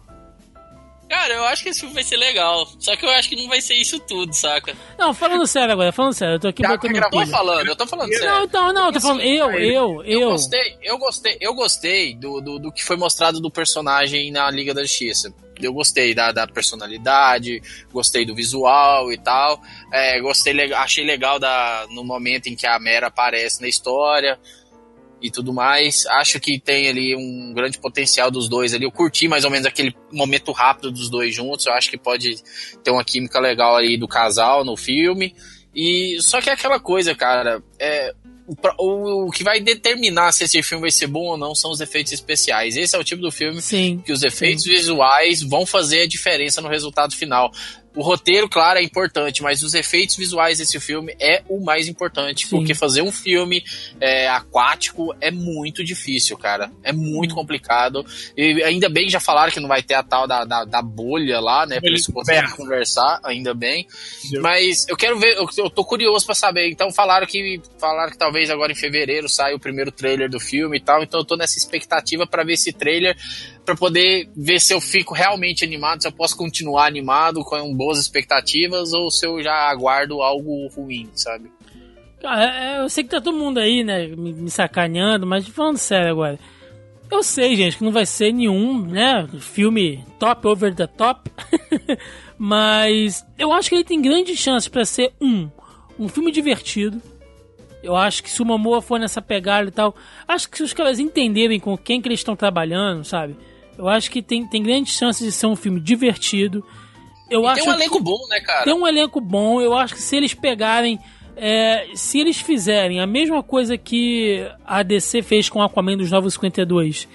Cara, 1.10 1.34
eu 1.36 1.44
acho 1.45 1.64
que 1.64 1.69
esse 1.69 1.80
filme 1.80 1.94
vai 1.94 2.03
ser 2.03 2.18
legal. 2.18 2.68
Só 2.80 2.95
que 2.95 3.06
eu 3.06 3.10
acho 3.10 3.30
que 3.30 3.36
não 3.36 3.48
vai 3.48 3.61
ser 3.61 3.76
isso 3.76 3.99
tudo, 3.99 4.34
saca? 4.34 4.76
Não, 4.98 5.14
falando 5.14 5.45
sério 5.45 5.72
agora, 5.72 5.91
falando 5.91 6.14
sério, 6.14 6.36
eu 6.36 6.40
tô 6.40 6.48
aqui 6.48 6.64
Já 6.64 6.69
botando 6.69 6.94
gravou 6.94 7.23
Tô 7.23 7.32
falando, 7.32 7.68
eu 7.68 7.76
tô 7.76 7.88
falando 7.88 8.11
sério. 8.11 8.30
Não, 8.30 8.44
então, 8.44 8.73
não, 8.73 8.88
eu 8.88 8.94
tô 8.94 9.02
falando, 9.02 9.22
eu, 9.22 9.52
eu, 9.52 10.03
Eu 10.03 10.19
eu. 10.22 10.30
gostei, 10.32 10.77
eu 10.82 10.98
gostei, 10.98 11.38
eu 11.40 11.53
gostei 11.53 12.15
do, 12.15 12.41
do, 12.41 12.60
do 12.60 12.72
que 12.72 12.84
foi 12.84 12.98
mostrado 12.98 13.40
do 13.40 13.52
personagem 13.52 14.32
na 14.32 14.49
Liga 14.49 14.73
da 14.73 14.82
Justiça. 14.82 15.34
Eu 15.61 15.72
gostei 15.72 16.14
da, 16.14 16.32
da 16.34 16.45
personalidade, 16.45 17.61
gostei 17.91 18.26
do 18.26 18.36
visual 18.36 19.11
e 19.11 19.18
tal. 19.18 19.61
É, 19.94 20.19
gostei, 20.19 20.73
achei 20.73 21.06
legal 21.06 21.40
da, 21.40 21.86
no 21.91 22.03
momento 22.03 22.48
em 22.48 22.56
que 22.56 22.68
a 22.68 22.77
Mera 22.80 23.07
aparece 23.07 23.61
na 23.61 23.68
história 23.68 24.38
e 25.21 25.31
tudo 25.31 25.53
mais. 25.53 26.05
Acho 26.07 26.39
que 26.39 26.59
tem 26.59 26.87
ali 26.87 27.15
um 27.15 27.53
grande 27.53 27.77
potencial 27.77 28.29
dos 28.29 28.47
dois 28.47 28.73
ali. 28.73 28.85
Eu 28.85 28.91
curti 28.91 29.27
mais 29.27 29.45
ou 29.45 29.51
menos 29.51 29.65
aquele 29.65 29.95
momento 30.11 30.51
rápido 30.51 30.91
dos 30.91 31.09
dois 31.09 31.33
juntos. 31.33 31.65
Eu 31.65 31.73
acho 31.73 31.89
que 31.89 31.97
pode 31.97 32.35
ter 32.83 32.91
uma 32.91 33.03
química 33.03 33.39
legal 33.39 33.75
aí 33.75 33.97
do 33.97 34.07
casal 34.07 34.63
no 34.63 34.75
filme. 34.75 35.35
E 35.75 36.17
só 36.21 36.41
que 36.41 36.49
é 36.49 36.53
aquela 36.53 36.79
coisa, 36.79 37.13
cara, 37.13 37.61
é, 37.79 38.13
o, 38.47 39.27
o, 39.27 39.31
que 39.31 39.43
vai 39.43 39.59
determinar 39.59 40.31
se 40.31 40.43
esse 40.43 40.61
filme 40.61 40.81
vai 40.81 40.91
ser 40.91 41.07
bom 41.07 41.25
ou 41.25 41.37
não 41.37 41.55
são 41.55 41.71
os 41.71 41.81
efeitos 41.81 42.13
especiais. 42.13 42.77
Esse 42.77 42.95
é 42.95 42.99
o 42.99 43.03
tipo 43.03 43.21
do 43.21 43.31
filme 43.31 43.61
Sim. 43.61 44.01
que 44.05 44.11
os 44.11 44.23
efeitos 44.23 44.63
visuais 44.63 45.41
vão 45.41 45.65
fazer 45.65 46.01
a 46.01 46.07
diferença 46.07 46.61
no 46.61 46.69
resultado 46.69 47.15
final. 47.15 47.51
O 47.95 48.01
roteiro, 48.01 48.49
claro, 48.49 48.77
é 48.77 48.84
importante, 48.84 49.41
mas 49.41 49.63
os 49.63 49.73
efeitos 49.73 50.15
visuais 50.17 50.57
desse 50.57 50.80
filme 50.80 51.15
é 51.19 51.41
o 51.47 51.63
mais 51.63 51.88
importante, 51.88 52.45
Sim. 52.45 52.57
porque 52.57 52.73
fazer 52.73 53.01
um 53.01 53.11
filme 53.11 53.63
é, 54.01 54.27
aquático 54.27 55.15
é 55.22 55.31
muito 55.31 55.84
difícil, 55.84 56.38
cara. 56.38 56.69
É 56.84 56.91
muito 56.91 57.31
Hum. 57.31 57.35
complicado. 57.35 58.05
E 58.35 58.61
ainda 58.63 58.89
bem 58.89 59.05
que 59.05 59.11
já 59.11 59.19
falaram 59.19 59.51
que 59.51 59.59
não 59.59 59.69
vai 59.69 59.81
ter 59.81 59.93
a 59.93 60.03
tal 60.03 60.27
da, 60.27 60.43
da, 60.43 60.65
da 60.65 60.81
bolha 60.81 61.39
lá, 61.39 61.65
né? 61.65 61.80
Pra 61.80 61.89
eles 61.89 62.05
conseguirem 62.07 62.49
conversar, 62.51 63.19
ainda 63.23 63.53
bem. 63.53 63.88
Mas 64.41 64.85
eu 64.89 64.97
quero 64.97 65.17
ver, 65.17 65.38
eu, 65.38 65.47
eu 65.57 65.69
tô 65.69 65.84
curioso 65.85 66.26
pra 66.26 66.35
saber. 66.35 66.69
Então 66.69 66.91
falaram 66.91 67.26
que 67.26 67.61
falaram 67.80 68.11
que 68.11 68.17
talvez 68.17 68.49
agora 68.49 68.72
em 68.72 68.76
fevereiro 68.76 69.30
saia 69.30 69.55
o 69.55 69.59
primeiro 69.59 69.91
trailer 69.91 70.30
do 70.30 70.39
filme 70.39 70.77
e 70.77 70.81
tal. 70.81 71.01
Então 71.01 71.22
eu 71.22 71.26
tô 71.26 71.35
nessa 71.38 71.57
expectativa 71.57 72.27
pra 72.27 72.43
ver 72.43 72.53
esse 72.53 72.73
trailer 72.73 73.15
pra 73.65 73.75
poder 73.75 74.29
ver 74.35 74.61
se 74.61 74.73
eu 74.73 74.79
fico 74.79 75.13
realmente 75.13 75.65
animado, 75.65 76.01
se 76.01 76.07
eu 76.07 76.11
posso 76.11 76.37
continuar 76.37 76.85
animado 76.85 77.43
com 77.43 77.73
boas 77.73 77.99
expectativas 77.99 78.93
ou 78.93 79.09
se 79.09 79.25
eu 79.25 79.41
já 79.41 79.69
aguardo 79.69 80.21
algo 80.21 80.67
ruim, 80.67 81.09
sabe? 81.13 81.51
Cara, 82.21 82.45
é, 82.45 82.79
eu 82.79 82.89
sei 82.89 83.03
que 83.03 83.09
tá 83.09 83.19
todo 83.19 83.37
mundo 83.37 83.59
aí, 83.59 83.83
né, 83.83 84.07
me, 84.07 84.49
sacaneando, 84.49 85.25
mas 85.25 85.47
falando 85.47 85.77
sério 85.77 86.11
agora. 86.11 86.39
Eu 87.11 87.21
sei, 87.21 87.55
gente, 87.55 87.77
que 87.77 87.83
não 87.83 87.91
vai 87.91 88.05
ser 88.05 88.31
nenhum, 88.31 88.81
né, 88.81 89.27
filme 89.39 90.03
top 90.19 90.47
over 90.47 90.73
the 90.73 90.87
top, 90.87 91.29
mas 92.37 93.25
eu 93.37 93.51
acho 93.51 93.69
que 93.69 93.75
ele 93.75 93.83
tem 93.83 94.01
grandes 94.01 94.39
chances 94.39 94.67
pra 94.67 94.85
ser 94.85 95.13
um, 95.19 95.49
um 95.99 96.07
filme 96.07 96.31
divertido. 96.31 97.01
Eu 97.83 97.95
acho 97.95 98.23
que 98.23 98.31
se 98.31 98.41
o 98.41 98.45
Momoa 98.45 98.81
for 98.81 98.99
nessa 98.99 99.21
pegada 99.21 99.67
e 99.67 99.71
tal, 99.71 99.95
acho 100.27 100.49
que 100.49 100.57
se 100.57 100.63
os 100.63 100.73
caras 100.73 100.97
entenderem 100.97 101.59
com 101.59 101.77
quem 101.77 102.01
que 102.01 102.07
eles 102.07 102.21
estão 102.21 102.35
trabalhando, 102.35 103.03
sabe? 103.03 103.35
Eu 103.77 103.88
acho 103.88 104.10
que 104.11 104.22
tem, 104.22 104.45
tem 104.47 104.61
grandes 104.64 104.95
chances 104.95 105.26
de 105.26 105.31
ser 105.31 105.47
um 105.47 105.56
filme 105.56 105.80
divertido. 105.80 106.65
Eu 107.30 107.47
acho 107.47 107.61
Tem 107.61 107.69
um 107.72 107.76
que- 107.76 107.81
elenco 107.81 107.99
bom, 108.02 108.27
né, 108.30 108.39
cara? 108.41 108.64
tem 108.64 108.73
um 108.73 108.88
elenco 108.88 109.19
bom, 109.19 109.60
eu 109.60 109.73
acho 109.76 109.95
que 109.95 110.02
se 110.02 110.15
eles 110.15 110.34
pegarem 110.34 110.99
é, 111.38 111.88
se 111.95 112.19
eles 112.19 112.39
fizerem 112.39 113.02
a 113.02 113.06
mesma 113.07 113.43
coisa 113.43 113.77
que 113.77 114.49
a 114.65 114.81
DC 114.84 115.22
fez 115.22 115.49
com 115.49 115.61
Aquaman 115.61 115.97
dos 115.97 116.10
Novos 116.10 116.34
52, 116.35 117.10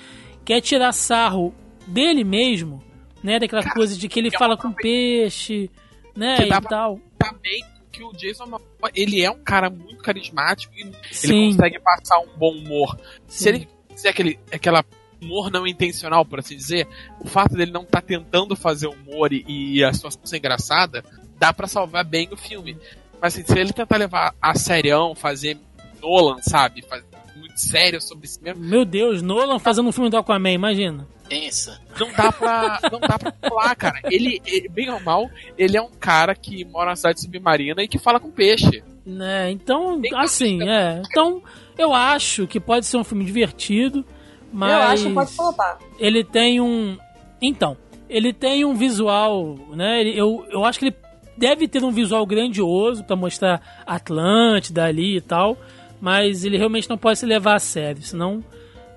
que 0.44 0.52
é 0.52 0.60
tirar 0.60 0.92
sarro 0.92 1.54
dele 1.86 2.22
mesmo, 2.22 2.82
né? 3.22 3.38
Daquela 3.38 3.62
Cara, 3.62 3.74
coisa 3.74 3.96
de 3.96 4.08
que 4.08 4.18
ele 4.18 4.28
é 4.28 4.38
fala 4.38 4.58
com 4.58 4.70
peixe, 4.72 5.70
né? 6.14 6.36
E 6.42 6.48
pra- 6.48 6.60
tal. 6.60 7.00
Também 7.18 7.62
que 7.90 8.02
o 8.04 8.12
Jason 8.12 8.44
Momoa, 8.44 8.90
ele 8.94 9.22
é 9.22 9.30
um 9.30 9.42
cara 9.42 9.70
muito 9.70 10.02
carismático 10.02 10.74
e 10.76 10.90
Sim. 11.14 11.32
ele 11.46 11.52
consegue 11.56 11.78
passar 11.80 12.18
um 12.18 12.28
bom 12.36 12.52
humor. 12.52 12.98
Se 13.26 13.44
Sim. 13.44 13.48
ele 13.48 13.68
fizer 13.94 14.10
aquele, 14.10 14.38
aquela 14.52 14.84
humor 15.20 15.50
não 15.50 15.66
intencional, 15.66 16.24
por 16.24 16.38
assim 16.38 16.56
dizer, 16.56 16.86
o 17.20 17.28
fato 17.28 17.54
dele 17.54 17.70
não 17.70 17.82
estar 17.82 18.02
tentando 18.02 18.56
fazer 18.56 18.86
humor 18.86 19.32
e, 19.32 19.44
e 19.48 19.84
a 19.84 19.92
situação 19.92 20.20
ser 20.24 20.38
engraçada, 20.38 21.04
dá 21.38 21.52
pra 21.52 21.66
salvar 21.66 22.04
bem 22.04 22.28
o 22.30 22.36
filme. 22.36 22.76
Mas 23.20 23.34
assim, 23.34 23.44
se 23.44 23.58
ele 23.58 23.72
tentar 23.72 23.96
levar 23.96 24.34
a 24.40 24.54
serião, 24.54 25.14
fazer 25.14 25.58
Nolan, 26.00 26.38
sabe? 26.40 26.82
Fazer 26.82 27.04
muito 27.36 27.60
sério 27.60 28.00
sobre 28.00 28.26
si 28.26 28.42
mesmo, 28.42 28.62
Meu 28.62 28.84
Deus, 28.84 29.22
Nolan 29.22 29.58
fazendo 29.58 29.88
um 29.88 29.92
filme 29.92 30.10
do 30.10 30.16
Aquaman, 30.16 30.52
imagina. 30.52 31.06
Pensa. 31.28 31.80
não 31.98 32.10
dá 32.12 32.32
pra. 32.32 32.80
não 32.90 32.98
dá 32.98 33.18
pra 33.18 33.30
pular, 33.30 33.76
cara. 33.76 34.00
Ele, 34.10 34.42
ele, 34.44 34.68
bem 34.68 34.90
ou 34.90 34.98
mal, 35.00 35.30
ele 35.56 35.76
é 35.76 35.80
um 35.80 35.90
cara 35.90 36.34
que 36.34 36.64
mora 36.64 36.90
na 36.90 36.96
cidade 36.96 37.20
submarina 37.20 37.82
e 37.82 37.88
que 37.88 37.98
fala 37.98 38.18
com 38.18 38.32
peixe. 38.32 38.82
Né? 39.06 39.50
Então, 39.50 40.00
Tem 40.00 40.12
assim, 40.16 40.68
é. 40.68 41.00
Então, 41.08 41.40
eu 41.78 41.94
acho 41.94 42.48
que 42.48 42.58
pode 42.58 42.84
ser 42.84 42.96
um 42.96 43.04
filme 43.04 43.24
divertido, 43.24 44.04
mas 44.52 44.72
Eu 44.72 44.78
acho 44.82 45.06
que 45.08 45.14
pode 45.14 45.32
flopar. 45.32 45.78
ele 45.98 46.24
tem 46.24 46.60
um. 46.60 46.96
Então, 47.40 47.76
ele 48.08 48.32
tem 48.32 48.64
um 48.64 48.74
visual, 48.74 49.56
né? 49.72 50.00
ele- 50.00 50.18
eu, 50.18 50.44
eu 50.50 50.64
acho 50.64 50.78
que 50.78 50.86
ele 50.86 50.96
deve 51.36 51.66
ter 51.68 51.82
um 51.84 51.90
visual 51.90 52.26
grandioso 52.26 53.02
pra 53.04 53.16
mostrar 53.16 53.82
Atlântida 53.86 54.84
ali 54.84 55.16
e 55.16 55.20
tal, 55.20 55.56
mas 56.00 56.44
ele 56.44 56.58
realmente 56.58 56.88
não 56.90 56.98
pode 56.98 57.18
se 57.18 57.26
levar 57.26 57.54
a 57.54 57.58
sério, 57.58 58.02
senão 58.02 58.44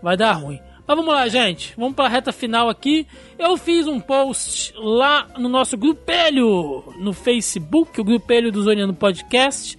vai 0.01 0.17
dar 0.17 0.33
ruim. 0.33 0.59
Mas 0.85 0.97
vamos 0.97 1.13
lá, 1.13 1.25
gente. 1.29 1.73
Vamos 1.77 1.95
pra 1.95 2.09
reta 2.09 2.33
final 2.33 2.67
aqui. 2.67 3.07
Eu 3.39 3.55
fiz 3.55 3.87
um 3.87 4.01
post 4.01 4.73
lá 4.75 5.27
no 5.37 5.47
nosso 5.47 5.77
grupelho 5.77 6.83
no 6.99 7.13
Facebook, 7.13 8.01
o 8.01 8.03
grupelho 8.03 8.51
do 8.51 8.61
Zoniano 8.61 8.93
Podcast. 8.93 9.77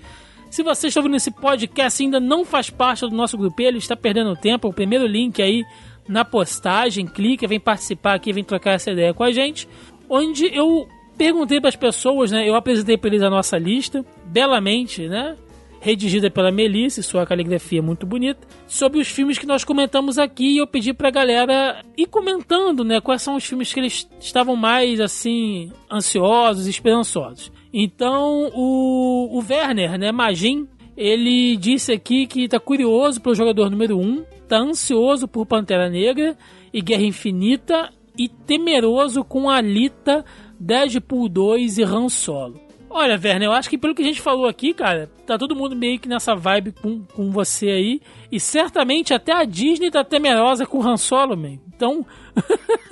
Se 0.55 0.63
você 0.63 0.87
está 0.87 1.01
ouvindo 1.01 1.17
esse 1.17 1.33
podcast 1.33 2.01
e 2.01 2.07
ainda 2.07 2.21
não 2.21 2.45
faz 2.45 2.71
parte 2.71 3.01
do 3.01 3.11
nosso 3.11 3.37
grupelho, 3.37 3.77
está 3.77 3.97
perdendo 3.97 4.37
tempo, 4.37 4.69
o 4.69 4.73
primeiro 4.73 5.05
link 5.05 5.43
aí 5.43 5.65
na 6.07 6.25
postagem, 6.25 7.09
clica, 7.09 7.49
vem 7.49 7.59
participar 7.59 8.15
aqui, 8.15 8.33
vem 8.33 8.45
trocar 8.45 8.75
essa 8.75 8.93
ideia 8.93 9.13
com 9.13 9.25
a 9.25 9.33
gente, 9.33 9.69
onde 10.09 10.47
eu 10.57 10.87
perguntei 11.19 11.59
para 11.59 11.71
as 11.71 11.75
pessoas, 11.75 12.31
né, 12.31 12.49
eu 12.49 12.55
apresentei 12.55 12.97
para 12.97 13.09
eles 13.09 13.23
a 13.23 13.29
nossa 13.29 13.59
lista, 13.59 14.07
belamente, 14.27 15.09
né, 15.09 15.37
redigida 15.81 16.31
pela 16.31 16.53
Melissa, 16.53 17.03
sua 17.03 17.27
caligrafia 17.27 17.83
muito 17.83 18.07
bonita, 18.07 18.47
sobre 18.69 19.01
os 19.01 19.09
filmes 19.09 19.37
que 19.37 19.47
nós 19.47 19.65
comentamos 19.65 20.19
aqui. 20.19 20.55
E 20.55 20.59
eu 20.59 20.69
pedi 20.69 20.95
pra 20.95 21.11
galera 21.11 21.85
ir 21.97 22.07
comentando, 22.07 22.85
né, 22.85 23.01
quais 23.01 23.23
são 23.23 23.35
os 23.35 23.45
filmes 23.45 23.73
que 23.73 23.81
eles 23.81 24.09
estavam 24.21 24.55
mais, 24.55 25.01
assim, 25.01 25.73
ansiosos, 25.91 26.69
esperançosos. 26.69 27.51
Então, 27.77 28.53
o, 28.55 29.37
o 29.37 29.45
Werner, 29.51 29.99
né, 29.99 30.13
Magin, 30.13 30.69
ele 30.97 31.57
disse 31.57 31.91
aqui 31.91 32.25
que 32.25 32.47
tá 32.47 32.61
curioso 32.61 33.21
pelo 33.21 33.35
jogador 33.35 33.69
número 33.69 33.99
1, 33.99 34.25
tá 34.47 34.59
ansioso 34.59 35.27
por 35.27 35.45
Pantera 35.45 35.91
Negra 35.91 36.39
e 36.73 36.81
Guerra 36.81 37.03
Infinita 37.03 37.91
e 38.17 38.29
temeroso 38.29 39.25
com 39.25 39.51
Alita, 39.51 40.25
Deadpool 40.59 41.29
2 41.29 41.79
e 41.79 41.83
Han 41.83 42.09
Solo. 42.09 42.61
Olha, 42.89 43.21
Werner, 43.21 43.49
eu 43.49 43.53
acho 43.53 43.69
que 43.69 43.77
pelo 43.77 43.93
que 43.93 44.03
a 44.03 44.07
gente 44.07 44.21
falou 44.21 44.47
aqui, 44.47 44.73
cara, 44.73 45.11
tá 45.27 45.37
todo 45.37 45.57
mundo 45.57 45.75
meio 45.75 45.99
que 45.99 46.09
nessa 46.09 46.37
vibe 46.37 46.71
com, 46.81 47.03
com 47.03 47.33
você 47.33 47.71
aí. 47.71 48.01
E 48.31 48.39
certamente 48.39 49.13
até 49.13 49.33
a 49.33 49.45
Disney 49.45 49.91
tá 49.91 50.05
temerosa 50.05 50.65
com 50.65 50.79
o 50.79 50.89
Han 50.89 50.97
Solo, 50.97 51.37
man. 51.37 51.59
Então, 51.75 52.07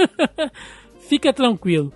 fica 1.08 1.32
tranquilo. 1.32 1.92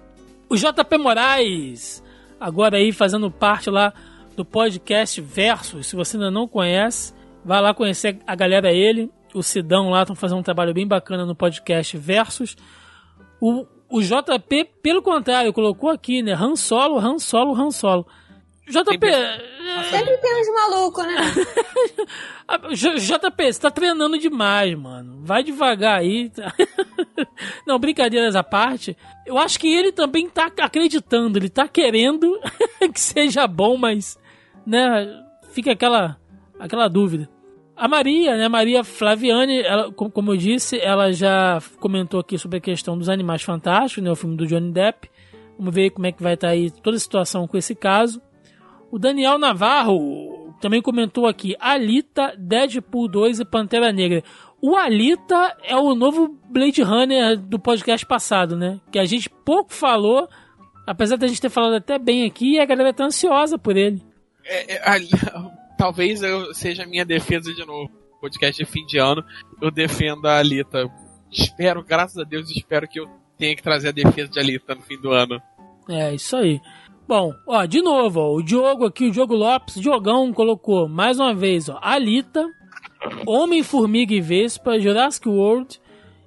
O 0.49 0.55
JP 0.55 0.99
Moraes, 0.99 2.01
agora 2.41 2.77
aí 2.77 2.93
fazendo 2.93 3.31
parte 3.31 3.71
lá 3.71 3.93
do 4.37 4.45
podcast 4.45 5.21
Versus. 5.21 5.87
Se 5.87 5.97
você 5.97 6.17
ainda 6.17 6.31
não 6.31 6.47
conhece, 6.47 7.15
vai 7.45 7.61
lá 7.61 7.73
conhecer 7.73 8.19
a 8.27 8.35
galera 8.35 8.73
ele. 8.73 9.11
O 9.35 9.43
Sidão 9.43 9.91
lá 9.91 10.03
estão 10.03 10.15
fazendo 10.17 10.39
um 10.39 10.43
trabalho 10.43 10.75
bem 10.75 10.87
bacana 10.87 11.25
no 11.25 11.35
podcast 11.35 11.97
Versus. 11.97 12.57
O, 13.41 13.67
o 13.89 14.01
JP, 14.01 14.71
pelo 14.83 15.03
contrário, 15.03 15.53
colocou 15.53 15.91
aqui, 15.91 16.23
né? 16.23 16.33
Han 16.33 16.57
Solo, 16.57 16.99
Han 16.99 17.19
Solo, 17.19 17.55
Han 17.55 17.71
Solo. 17.71 18.07
JP, 18.69 18.85
Sempre- 18.91 19.11
é, 19.11 19.83
Sempre 19.91 20.17
tem 20.19 20.41
uns 20.41 20.49
malucos, 20.55 21.05
né? 21.07 21.15
JP, 22.75 23.53
você 23.53 23.61
tá 23.61 23.71
treinando 23.71 24.19
demais, 24.19 24.75
mano. 24.77 25.21
Vai 25.23 25.43
devagar 25.43 26.01
aí. 26.01 26.31
tá? 26.31 26.53
Não, 27.67 27.79
brincadeiras 27.79 28.35
à 28.37 28.43
parte. 28.43 28.97
Eu 29.25 29.39
acho 29.39 29.59
que 29.59 29.69
ele 29.73 29.93
também 29.93 30.29
tá 30.29 30.51
acreditando, 30.61 31.39
ele 31.39 31.49
tá 31.49 31.69
querendo 31.69 32.39
que 32.93 33.01
seja 33.01 33.47
bom, 33.47 33.77
mas, 33.77 34.19
né, 34.67 35.07
fica 35.53 35.73
aquela, 35.73 36.17
aquela 36.59 36.89
dúvida. 36.89 37.29
A 37.77 37.87
Maria, 37.89 38.37
né, 38.37 38.49
Maria 38.49 38.83
Flaviane, 38.83 39.61
ela, 39.61 39.93
co- 39.93 40.11
como 40.11 40.33
eu 40.33 40.37
disse, 40.37 40.79
ela 40.81 41.13
já 41.13 41.61
comentou 41.79 42.21
aqui 42.21 42.39
sobre 42.39 42.59
a 42.59 42.61
questão 42.61 42.97
dos 42.97 43.09
Animais 43.09 43.43
Fantásticos, 43.43 44.03
né, 44.03 44.11
o 44.11 44.17
filme 44.17 44.37
do 44.37 44.47
Johnny 44.47 44.73
Depp. 44.73 45.11
Vamos 45.59 45.75
ver 45.75 45.91
como 45.91 46.07
é 46.07 46.13
que 46.13 46.23
vai 46.23 46.35
estar 46.35 46.49
aí 46.49 46.71
toda 46.71 46.97
a 46.97 47.01
situação 47.01 47.47
com 47.47 47.57
esse 47.57 47.75
caso. 47.75 48.21
O 48.97 48.99
Daniel 48.99 49.37
Navarro 49.37 50.55
também 50.59 50.81
comentou 50.81 51.27
aqui: 51.27 51.55
Alita, 51.61 52.35
Deadpool 52.39 53.09
2 53.09 53.41
e 53.41 53.45
Pantera 53.45 53.93
Negra. 53.93 54.23
O 54.59 54.75
Alita 54.75 55.55
é 55.63 55.77
o 55.77 55.95
novo 55.95 56.35
Blade 56.49 56.81
Runner 56.81 57.37
do 57.37 57.59
podcast 57.59 58.07
passado, 58.07 58.57
né? 58.57 58.81
Que 58.91 58.99
a 58.99 59.05
gente 59.05 59.29
pouco 59.29 59.75
falou, 59.75 60.27
apesar 60.87 61.17
da 61.19 61.27
gente 61.27 61.43
ter 61.43 61.51
falado 61.51 61.75
até 61.75 61.99
bem 61.99 62.25
aqui, 62.25 62.55
e 62.55 62.59
a 62.59 62.65
galera 62.65 62.91
tá 62.91 63.05
ansiosa 63.05 63.59
por 63.59 63.77
ele. 63.77 64.03
É, 64.43 64.77
é, 64.77 64.89
ali- 64.91 65.11
talvez 65.77 66.23
eu 66.23 66.55
seja 66.55 66.85
a 66.85 66.87
minha 66.87 67.05
defesa 67.05 67.53
de 67.53 67.67
novo. 67.67 67.91
Podcast 68.19 68.65
de 68.65 68.69
fim 68.69 68.87
de 68.87 68.97
ano, 68.97 69.23
eu 69.61 69.71
defendo 69.71 70.25
a 70.25 70.39
Alita. 70.39 70.91
Espero, 71.31 71.85
graças 71.85 72.17
a 72.17 72.25
Deus, 72.25 72.51
espero 72.51 72.89
que 72.89 72.99
eu 72.99 73.07
tenha 73.37 73.55
que 73.55 73.63
trazer 73.63 73.89
a 73.89 73.93
defesa 73.93 74.31
de 74.31 74.41
Alita 74.41 74.75
no 74.75 74.81
fim 74.81 74.99
do 74.99 75.11
ano. 75.13 75.39
É, 75.87 76.15
isso 76.15 76.35
aí. 76.35 76.61
Bom, 77.09 77.33
ó, 77.47 77.65
de 77.67 77.81
novo, 77.81 78.21
ó, 78.21 78.35
o 78.35 78.43
Diogo 78.43 78.85
aqui, 78.85 79.07
o 79.07 79.11
Diogo 79.11 79.35
Lopes, 79.35 79.81
Diogão 79.81 80.33
colocou 80.33 80.89
mais 80.89 81.21
uma 81.21 81.33
vez, 81.33 81.69
ó, 81.69 81.79
Alita, 81.81 82.45
Homem-Formiga 83.27 84.13
e 84.13 84.21
Vespa, 84.21 84.79
Jurassic 84.79 85.29
World. 85.29 85.81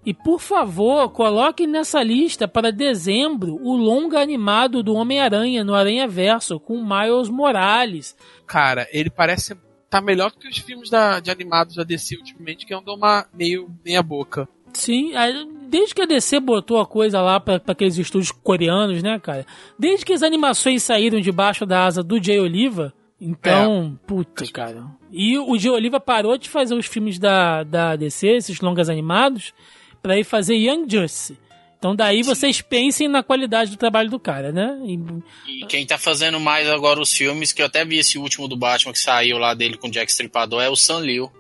E 0.05 0.13
por 0.13 0.39
favor, 0.39 1.09
coloque 1.09 1.67
nessa 1.67 2.01
lista 2.01 2.47
para 2.47 2.71
dezembro 2.71 3.59
o 3.61 3.75
longa 3.75 4.21
animado 4.21 4.81
do 4.81 4.93
Homem-Aranha 4.93 5.63
no 5.63 5.75
Aranha 5.75 6.07
Verso 6.07 6.59
com 6.59 6.81
Miles 6.81 7.27
Morales. 7.27 8.15
Cara, 8.47 8.87
ele 8.91 9.09
parece 9.09 9.57
tá 9.89 9.99
melhor 9.99 10.31
que 10.31 10.47
os 10.47 10.57
filmes 10.59 10.89
da, 10.89 11.19
de 11.19 11.29
animados 11.29 11.75
da 11.75 11.83
DC 11.83 12.15
ultimamente, 12.15 12.65
que 12.65 12.73
andam 12.73 12.95
uma 12.95 13.25
meio 13.33 13.69
meia 13.83 14.01
boca. 14.01 14.47
Sim, 14.73 15.15
aí, 15.15 15.33
desde 15.69 15.93
que 15.95 16.01
a 16.01 16.05
DC 16.05 16.39
botou 16.39 16.79
a 16.79 16.85
coisa 16.85 17.21
lá 17.21 17.39
para 17.39 17.61
aqueles 17.67 17.97
estúdios 17.97 18.31
coreanos, 18.31 19.01
né, 19.03 19.19
cara? 19.19 19.45
Desde 19.77 20.05
que 20.05 20.13
as 20.13 20.23
animações 20.23 20.83
saíram 20.83 21.19
debaixo 21.21 21.65
da 21.65 21.85
asa 21.85 22.03
do 22.03 22.21
Jay 22.21 22.39
Oliva, 22.39 22.93
então, 23.21 23.99
puta, 24.07 24.45
cara. 24.51 24.85
E 25.11 25.37
o 25.37 25.57
Jay 25.57 25.71
Oliva 25.71 25.99
parou 25.99 26.37
de 26.37 26.47
fazer 26.49 26.73
os 26.75 26.85
filmes 26.85 27.19
da, 27.19 27.63
da 27.63 27.95
DC, 27.95 28.27
esses 28.27 28.59
longas 28.61 28.89
animados, 28.89 29.53
pra 30.01 30.17
ir 30.17 30.23
fazer 30.23 30.55
Young 30.55 30.85
Justice. 30.89 31.37
Então 31.77 31.95
daí 31.95 32.23
vocês 32.23 32.61
pensem 32.61 33.07
na 33.07 33.23
qualidade 33.23 33.71
do 33.71 33.77
trabalho 33.77 34.09
do 34.09 34.19
cara, 34.19 34.51
né? 34.51 34.77
E- 34.85 35.61
E 35.61 35.65
quem 35.65 35.85
tá 35.85 35.97
fazendo 35.97 36.37
mais 36.39 36.67
agora 36.69 36.99
os 36.99 37.13
filmes, 37.13 37.53
que 37.53 37.61
eu 37.61 37.65
até 37.67 37.85
vi 37.85 37.97
esse 37.99 38.17
último 38.17 38.47
do 38.49 38.57
Batman 38.57 38.91
que 38.91 38.99
saiu 38.99 39.37
lá 39.37 39.53
dele 39.53 39.77
com 39.77 39.87
o 39.87 39.91
Jack 39.91 40.11
Stripador, 40.11 40.61
é 40.61 40.69
o 40.69 40.75
Sam 40.75 40.99
Liu. 41.01 41.31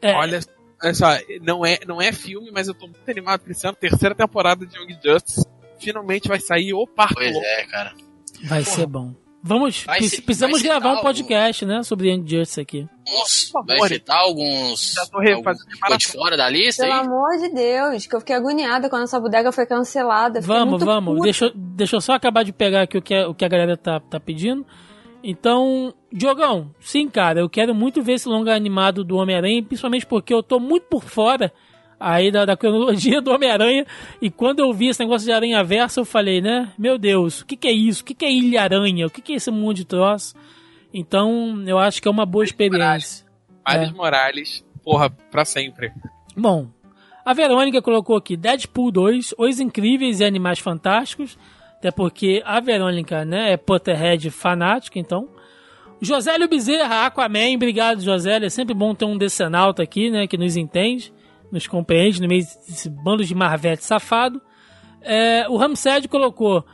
é, 0.00 0.12
Olha, 0.14 0.40
olha 0.82 0.94
só, 0.94 1.08
não 1.42 1.64
é, 1.64 1.78
não 1.86 2.00
é 2.00 2.12
filme, 2.12 2.50
mas 2.52 2.68
eu 2.68 2.74
tô 2.74 2.86
muito 2.86 3.08
animado 3.10 3.40
pra 3.40 3.52
esse 3.52 3.66
ano. 3.66 3.76
Terceira 3.80 4.14
temporada 4.14 4.66
de 4.66 4.76
Young 4.78 4.96
Justice. 5.04 5.44
Finalmente 5.78 6.28
vai 6.28 6.40
sair 6.40 6.72
o 6.72 6.86
Parto 6.86 7.14
Pois 7.14 7.32
Louco. 7.32 7.46
é, 7.46 7.64
cara. 7.66 7.92
vai 8.44 8.62
ser 8.64 8.86
bom. 8.86 9.14
Vamos, 9.48 9.84
Vai 9.84 9.98
precisamos 10.00 10.60
gravar 10.60 10.94
um 10.94 11.02
podcast, 11.02 11.64
né, 11.64 11.80
sobre 11.84 12.10
Young 12.10 12.26
Justice 12.28 12.60
aqui. 12.60 12.88
Alguns, 13.06 13.44
Por 13.52 13.64
vai 13.64 13.76
favor. 13.76 13.88
citar 13.88 14.16
alguns. 14.18 14.92
Já 14.94 15.06
tô 15.06 15.20
refazendo 15.20 15.68
alguns 15.82 15.98
de 15.98 16.06
fora 16.08 16.36
da 16.36 16.48
lista 16.48 16.82
Pelo 16.82 16.94
aí? 16.94 17.00
amor 17.06 17.36
de 17.38 17.48
Deus, 17.54 18.06
que 18.06 18.16
eu 18.16 18.20
fiquei 18.20 18.34
agoniada 18.34 18.90
quando 18.90 19.04
essa 19.04 19.20
bodega 19.20 19.52
foi 19.52 19.64
cancelada. 19.64 20.40
Vamos, 20.40 20.70
muito 20.70 20.84
vamos. 20.84 21.12
puta. 21.14 21.22
Deixa, 21.24 21.44
eu- 21.44 21.52
deixa 21.54 21.94
eu 21.94 22.00
só 22.00 22.14
acabar 22.14 22.42
de 22.42 22.52
pegar 22.52 22.82
aqui 22.82 22.98
o 22.98 23.02
que, 23.02 23.14
a- 23.14 23.28
o 23.28 23.34
que 23.36 23.44
a 23.44 23.48
galera 23.48 23.76
tá, 23.76 24.00
tá 24.00 24.18
pedindo. 24.18 24.66
Então, 25.28 25.92
Diogão, 26.12 26.72
sim, 26.78 27.08
cara, 27.08 27.40
eu 27.40 27.50
quero 27.50 27.74
muito 27.74 28.00
ver 28.00 28.12
esse 28.12 28.28
longa 28.28 28.54
animado 28.54 29.02
do 29.02 29.16
Homem-Aranha, 29.16 29.60
principalmente 29.60 30.06
porque 30.06 30.32
eu 30.32 30.40
tô 30.40 30.60
muito 30.60 30.84
por 30.84 31.02
fora 31.02 31.52
aí 31.98 32.30
da, 32.30 32.44
da 32.44 32.56
cronologia 32.56 33.20
do 33.20 33.32
Homem-Aranha. 33.32 33.84
E 34.22 34.30
quando 34.30 34.60
eu 34.60 34.72
vi 34.72 34.86
esse 34.86 35.00
negócio 35.00 35.26
de 35.26 35.32
Aranha 35.32 35.64
Versa, 35.64 35.98
eu 35.98 36.04
falei, 36.04 36.40
né? 36.40 36.72
Meu 36.78 36.96
Deus, 36.96 37.40
o 37.40 37.46
que, 37.46 37.56
que 37.56 37.66
é 37.66 37.72
isso? 37.72 38.02
O 38.02 38.04
que, 38.04 38.14
que 38.14 38.24
é 38.24 38.32
Ilha 38.32 38.62
Aranha? 38.62 39.04
O 39.04 39.10
que, 39.10 39.20
que 39.20 39.32
é 39.32 39.36
esse 39.36 39.50
mundo 39.50 39.74
de 39.74 39.84
troço? 39.84 40.36
Então, 40.94 41.60
eu 41.66 41.76
acho 41.76 42.00
que 42.00 42.06
é 42.06 42.10
uma 42.10 42.24
boa 42.24 42.44
experiência. 42.44 43.26
Miles 43.68 43.88
É. 43.88 43.92
Morales, 43.92 44.64
porra, 44.84 45.10
pra 45.10 45.44
sempre. 45.44 45.92
Bom, 46.36 46.68
a 47.24 47.34
Verônica 47.34 47.82
colocou 47.82 48.16
aqui 48.16 48.36
Deadpool 48.36 48.92
2, 48.92 49.34
Os 49.36 49.58
Incríveis 49.58 50.20
e 50.20 50.24
Animais 50.24 50.60
Fantásticos, 50.60 51.36
até 51.86 51.92
porque 51.92 52.42
a 52.44 52.58
Verônica, 52.58 53.24
né, 53.24 53.52
é 53.52 53.56
Potterhead 53.56 54.28
fanática, 54.30 54.98
então. 54.98 55.28
Josélio 56.00 56.48
Bezerra, 56.48 57.06
Aquaman, 57.06 57.54
obrigado 57.54 58.00
Josélio, 58.00 58.46
é 58.46 58.50
sempre 58.50 58.74
bom 58.74 58.92
ter 58.92 59.04
um 59.04 59.16
decenalto 59.16 59.80
aqui, 59.80 60.10
né, 60.10 60.26
que 60.26 60.36
nos 60.36 60.56
entende, 60.56 61.14
nos 61.50 61.68
compreende 61.68 62.20
no 62.20 62.26
meio 62.26 62.42
desse 62.42 62.90
bando 62.90 63.24
de 63.24 63.34
marvete 63.36 63.84
safado. 63.84 64.42
É, 65.00 65.48
o 65.48 65.56
Ramsed 65.56 66.08
colocou 66.08 66.64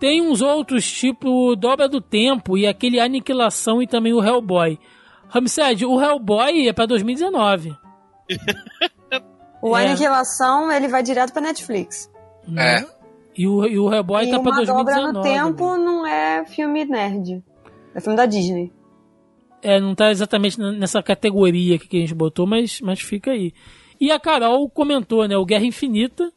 tem 0.00 0.22
uns 0.22 0.40
outros, 0.40 0.90
tipo 0.90 1.54
Dobra 1.54 1.86
do 1.86 2.00
Tempo 2.00 2.56
e 2.56 2.66
aquele 2.66 2.98
Aniquilação 2.98 3.82
e 3.82 3.86
também 3.86 4.14
o 4.14 4.24
Hellboy. 4.24 4.78
Ramsed, 5.28 5.84
o 5.84 6.00
Hellboy 6.00 6.66
é 6.66 6.72
pra 6.72 6.86
2019. 6.86 7.76
O 9.62 9.76
É. 9.76 9.86
Aniquilação, 9.86 10.70
ele 10.70 10.86
vai 10.86 11.02
direto 11.02 11.32
pra 11.32 11.40
Netflix. 11.42 12.10
né? 12.46 12.86
E 13.36 13.46
o, 13.46 13.66
e 13.66 13.78
o 13.78 13.92
Hellboy 13.92 14.26
e 14.26 14.30
tá 14.30 14.40
pra 14.40 14.52
Uma 14.52 14.64
Dobra 14.64 14.94
2019. 14.94 15.12
no 15.12 15.22
Tempo 15.22 15.76
não 15.76 16.06
é 16.06 16.44
filme 16.46 16.84
nerd. 16.84 17.42
É 17.94 18.00
filme 18.00 18.16
da 18.16 18.26
Disney. 18.26 18.72
É, 19.62 19.80
não 19.80 19.94
tá 19.94 20.10
exatamente 20.10 20.60
nessa 20.60 21.02
categoria 21.02 21.78
que 21.78 21.96
a 21.96 22.00
gente 22.00 22.14
botou, 22.14 22.46
mas, 22.46 22.80
mas 22.80 23.00
fica 23.00 23.32
aí. 23.32 23.52
E 24.00 24.10
a 24.10 24.20
Carol 24.20 24.68
comentou, 24.70 25.26
né? 25.26 25.36
O 25.36 25.44
Guerra 25.44 25.64
Infinita. 25.64 26.32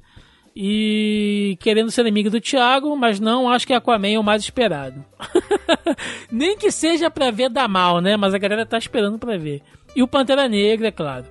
E 0.56 1.58
querendo 1.62 1.92
ser 1.92 2.06
amiga 2.06 2.30
do 2.30 2.42
Thiago, 2.42 2.96
mas 2.98 3.20
não 3.20 3.50
acho 3.50 3.66
que 3.66 3.74
Aquaman 3.74 4.10
é 4.10 4.20
o 4.20 4.24
mais 4.24 4.42
esperado. 4.42 5.06
Nem 6.30 6.58
que 6.58 6.72
seja 6.72 7.10
pra 7.10 7.32
ver 7.32 7.50
dar 7.50 7.70
mal, 7.70 8.02
né? 8.02 8.18
Mas 8.18 8.34
a 8.34 8.38
galera 8.38 8.66
tá 8.66 8.78
esperando 8.78 9.18
pra 9.18 9.38
ver. 9.38 9.62
E 9.96 10.04
o 10.04 10.08
Pantera 10.08 10.50
Negra, 10.50 10.88
é 10.88 10.92
claro. 10.92 11.26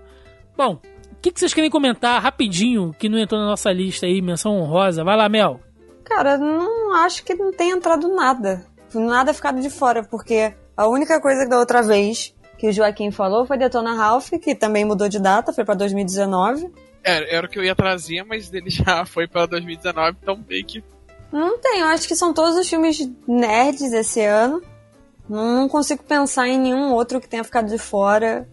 Bom, 0.57 0.81
o 1.19 1.21
que, 1.21 1.33
que 1.33 1.41
vocês 1.41 1.53
querem 1.53 1.69
comentar 1.69 2.23
rapidinho 2.23 2.95
que 2.97 3.09
não 3.09 3.19
entrou 3.19 3.41
na 3.41 3.49
nossa 3.49 3.73
lista 3.73 4.07
aí, 4.07 4.23
menção 4.23 4.57
honrosa? 4.57 5.03
Vai 5.03 5.17
lá, 5.17 5.29
Mel. 5.29 5.61
Cara, 6.05 6.39
não 6.39 6.95
acho 6.95 7.25
que 7.25 7.35
não 7.35 7.53
tenha 7.53 7.75
entrado 7.75 8.09
nada. 8.15 8.65
Nada 8.95 9.35
ficado 9.35 9.61
de 9.61 9.69
fora, 9.69 10.05
porque 10.05 10.55
a 10.77 10.87
única 10.87 11.21
coisa 11.21 11.47
da 11.47 11.59
outra 11.59 11.83
vez 11.83 12.33
que 12.57 12.69
o 12.69 12.73
Joaquim 12.73 13.11
falou 13.11 13.45
foi 13.45 13.59
Detona 13.59 13.95
Ralph, 13.95 14.31
que 14.41 14.55
também 14.55 14.85
mudou 14.85 15.09
de 15.09 15.19
data, 15.19 15.53
foi 15.53 15.65
pra 15.65 15.75
2019. 15.75 16.71
Era, 17.03 17.27
era 17.29 17.47
o 17.47 17.51
que 17.51 17.59
eu 17.59 17.65
ia 17.65 17.75
trazer, 17.75 18.23
mas 18.23 18.53
ele 18.55 18.71
já 18.71 19.05
foi 19.07 19.27
pra 19.27 19.45
2019, 19.45 20.17
então 20.23 20.39
meio 20.49 20.65
que. 20.65 20.85
Não 21.33 21.59
tem, 21.59 21.81
eu 21.81 21.87
acho 21.87 22.07
que 22.07 22.15
são 22.15 22.33
todos 22.33 22.57
os 22.57 22.69
filmes 22.69 23.11
nerds 23.27 23.93
esse 23.93 24.25
ano. 24.25 24.63
Não 25.29 25.69
consigo 25.69 26.03
pensar 26.05 26.49
em 26.49 26.59
nenhum 26.59 26.93
outro 26.95 27.21
que 27.21 27.29
tenha 27.29 27.45
ficado 27.45 27.69
de 27.69 27.77
fora. 27.77 28.49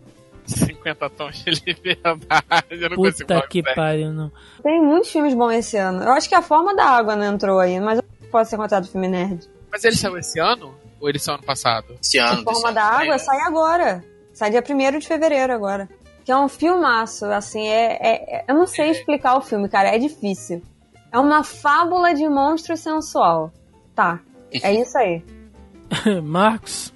50 0.46 1.10
tons 1.12 1.44
de 1.44 1.52
liberdade. 1.66 2.26
Eu 2.72 2.90
não 2.90 2.96
Puta 2.98 3.42
que 3.50 3.64
pariu, 3.64 4.12
não. 4.14 4.32
Tem 4.64 4.82
muitos 4.82 5.12
filmes 5.12 5.34
bons 5.34 5.52
esse 5.54 5.78
ano. 5.78 6.04
Eu 6.04 6.12
acho 6.12 6.28
que 6.30 6.36
a 6.36 6.42
Forma 6.42 6.76
da 6.76 6.86
Água 6.86 7.16
não 7.16 7.26
entrou 7.34 7.60
aí, 7.60 7.80
mas 7.80 8.02
pode 8.32 8.50
ser 8.50 8.58
considerado 8.58 8.88
filme 8.88 9.08
nerd. 9.08 9.48
Mas 9.72 9.84
ele 9.84 9.96
saiu 9.96 10.18
esse 10.18 10.40
ano? 10.40 10.74
Ou 11.00 11.10
ele 11.10 11.20
saiu 11.20 11.36
ano 11.36 11.44
passado? 11.44 11.96
Esse 12.02 12.20
A 12.20 12.32
ano. 12.32 12.44
Forma 12.44 12.62
desse 12.62 12.74
da 12.76 12.88
ano. 12.90 12.98
Água 13.04 13.18
sai 13.20 13.40
agora. 13.42 14.04
Sai 14.34 14.50
dia 14.52 14.64
1 14.68 15.00
de 15.00 15.08
fevereiro 15.08 15.54
agora. 15.54 15.90
Que 16.24 16.32
é 16.32 16.38
um 16.38 16.48
filmaço, 16.48 17.26
assim, 17.26 17.68
é, 17.68 17.94
é- 18.02 18.36
é- 18.38 18.46
Eu 18.48 18.56
não 18.56 18.66
sei 18.68 18.90
explicar 18.90 19.38
o 19.38 19.42
filme, 19.42 19.70
cara, 19.70 19.96
é 19.96 20.00
difícil. 20.00 20.62
É 21.12 21.20
uma 21.20 21.44
fábula 21.44 22.14
de 22.14 22.28
monstro 22.28 22.76
sensual. 22.76 23.52
Tá, 23.94 24.20
é 24.52 24.74
isso 24.82 24.98
aí. 24.98 25.24
Marcos, 26.24 26.92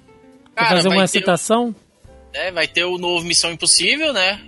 quer 0.54 0.64
Cara, 0.64 0.76
fazer 0.76 0.88
uma 0.88 1.02
ter- 1.02 1.08
citação? 1.08 1.74
É, 2.32 2.50
vai 2.52 2.66
ter 2.68 2.84
o 2.84 2.98
novo 2.98 3.24
Missão 3.24 3.50
Impossível, 3.50 4.12
né? 4.12 4.40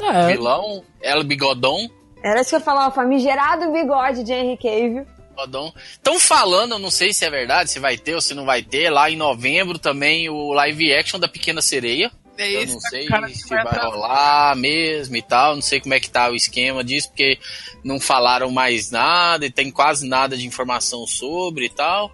É, 0.00 0.26
Vilão, 0.28 0.84
El 1.00 1.22
Bigodon. 1.24 1.88
Era 2.22 2.40
isso 2.40 2.50
que 2.50 2.56
eu 2.56 2.60
falava, 2.60 2.88
o 2.88 2.94
famigerado 2.94 3.70
bigode 3.72 4.24
de 4.24 4.32
Henry 4.32 4.56
Cavill. 4.56 5.06
Bigodon. 5.30 5.72
Estão 5.92 6.18
falando, 6.18 6.72
eu 6.72 6.78
não 6.78 6.90
sei 6.90 7.12
se 7.12 7.24
é 7.24 7.30
verdade, 7.30 7.70
se 7.70 7.78
vai 7.78 7.96
ter 7.96 8.14
ou 8.14 8.20
se 8.20 8.34
não 8.34 8.44
vai 8.44 8.62
ter, 8.62 8.90
lá 8.90 9.10
em 9.10 9.16
novembro 9.16 9.78
também 9.78 10.28
o 10.28 10.52
live 10.52 10.92
action 10.94 11.20
da 11.20 11.28
Pequena 11.28 11.60
Sereia. 11.60 12.10
É 12.38 12.62
Eu 12.62 12.66
não 12.66 12.80
sei 12.80 13.06
cara 13.06 13.28
se 13.28 13.48
vai 13.48 13.60
atrás. 13.60 13.84
rolar 13.86 14.54
mesmo 14.56 15.16
e 15.16 15.22
tal. 15.22 15.54
Não 15.54 15.62
sei 15.62 15.80
como 15.80 15.94
é 15.94 16.00
que 16.00 16.10
tá 16.10 16.28
o 16.30 16.34
esquema 16.34 16.84
disso, 16.84 17.08
porque 17.08 17.38
não 17.82 17.98
falaram 17.98 18.50
mais 18.50 18.90
nada 18.90 19.46
e 19.46 19.50
tem 19.50 19.70
quase 19.70 20.06
nada 20.06 20.36
de 20.36 20.46
informação 20.46 21.06
sobre 21.06 21.64
e 21.64 21.70
tal. 21.70 22.12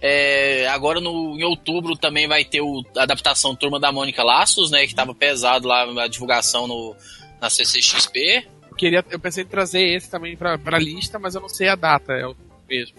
É, 0.00 0.66
agora 0.68 1.00
no, 1.00 1.36
em 1.36 1.42
outubro 1.44 1.96
também 1.96 2.28
vai 2.28 2.44
ter 2.44 2.60
o, 2.60 2.84
a 2.96 3.02
adaptação 3.02 3.54
Turma 3.56 3.80
da 3.80 3.90
Mônica 3.90 4.22
Laços, 4.22 4.70
né? 4.70 4.86
Que 4.86 4.94
tava 4.94 5.14
pesado 5.14 5.66
lá 5.66 5.82
a 6.04 6.06
divulgação 6.08 6.66
no, 6.66 6.94
na 7.40 7.50
CCXP. 7.50 8.46
Eu, 8.70 8.76
queria, 8.76 9.04
eu 9.10 9.18
pensei 9.18 9.42
em 9.44 9.46
trazer 9.46 9.82
esse 9.82 10.08
também 10.10 10.36
pra, 10.36 10.56
pra 10.56 10.78
lista, 10.78 11.18
mas 11.18 11.34
eu 11.34 11.40
não 11.40 11.48
sei 11.48 11.68
a 11.68 11.74
data, 11.74 12.12
é 12.12 12.26
o 12.26 12.36
mesmo. 12.68 12.96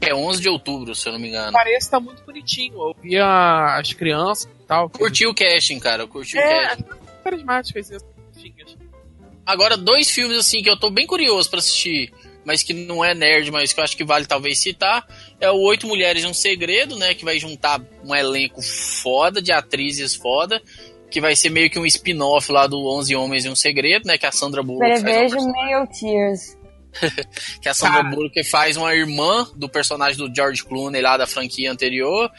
É 0.00 0.12
11 0.12 0.42
de 0.42 0.48
outubro, 0.48 0.94
se 0.96 1.08
eu 1.08 1.12
não 1.12 1.20
me 1.20 1.28
engano. 1.28 1.52
Parece 1.52 1.86
que 1.86 1.90
tá 1.92 2.00
muito 2.00 2.24
bonitinho. 2.24 2.74
Eu 2.74 2.96
vi 3.00 3.16
a- 3.16 3.78
as 3.78 3.92
crianças 3.92 4.50
e 4.60 4.66
tal. 4.66 4.90
Curti 4.90 5.24
o 5.26 5.32
casting, 5.34 5.78
cara. 5.78 6.08
Curti 6.08 6.36
o 6.36 6.40
É, 6.40 6.66
casting. 6.70 6.84
carismáticas 7.22 7.90
e 7.92 7.98
fofinhas. 8.34 8.76
Agora, 9.46 9.76
dois 9.76 10.10
filmes 10.10 10.38
assim 10.38 10.60
que 10.60 10.68
eu 10.68 10.76
tô 10.76 10.90
bem 10.90 11.06
curioso 11.06 11.48
pra 11.48 11.60
assistir, 11.60 12.12
mas 12.44 12.64
que 12.64 12.72
não 12.74 13.04
é 13.04 13.14
nerd, 13.14 13.52
mas 13.52 13.72
que 13.72 13.78
eu 13.78 13.84
acho 13.84 13.96
que 13.96 14.02
vale 14.04 14.26
talvez 14.26 14.58
citar, 14.60 15.06
é 15.42 15.50
o 15.50 15.60
Oito 15.62 15.86
Mulheres 15.86 16.24
e 16.24 16.26
um 16.26 16.32
Segredo, 16.34 16.96
né? 16.96 17.14
Que 17.14 17.24
vai 17.24 17.38
juntar 17.38 17.80
um 18.04 18.14
elenco 18.14 18.62
foda 18.62 19.42
de 19.42 19.52
atrizes 19.52 20.14
foda, 20.14 20.62
que 21.10 21.20
vai 21.20 21.34
ser 21.36 21.50
meio 21.50 21.68
que 21.68 21.78
um 21.78 21.84
spin-off 21.86 22.50
lá 22.50 22.66
do 22.66 22.78
Onze 22.86 23.14
Homens 23.14 23.44
e 23.44 23.48
um 23.48 23.54
Segredo, 23.56 24.06
né? 24.06 24.16
Que 24.16 24.26
a 24.26 24.32
Sandra 24.32 24.62
Bullock 24.62 24.88
faz 24.88 25.02
Prevejo 25.02 25.34
personagem- 25.34 25.74
Male 25.74 25.88
Tears. 25.98 26.61
que 27.60 27.68
a 27.68 27.74
Sandra. 27.74 28.02
Bullock 28.02 28.42
faz 28.44 28.76
uma 28.76 28.94
irmã 28.94 29.46
do 29.56 29.68
personagem 29.68 30.16
do 30.16 30.34
George 30.34 30.64
Clooney 30.64 31.00
lá 31.00 31.16
da 31.16 31.26
franquia 31.26 31.70
anterior. 31.70 32.30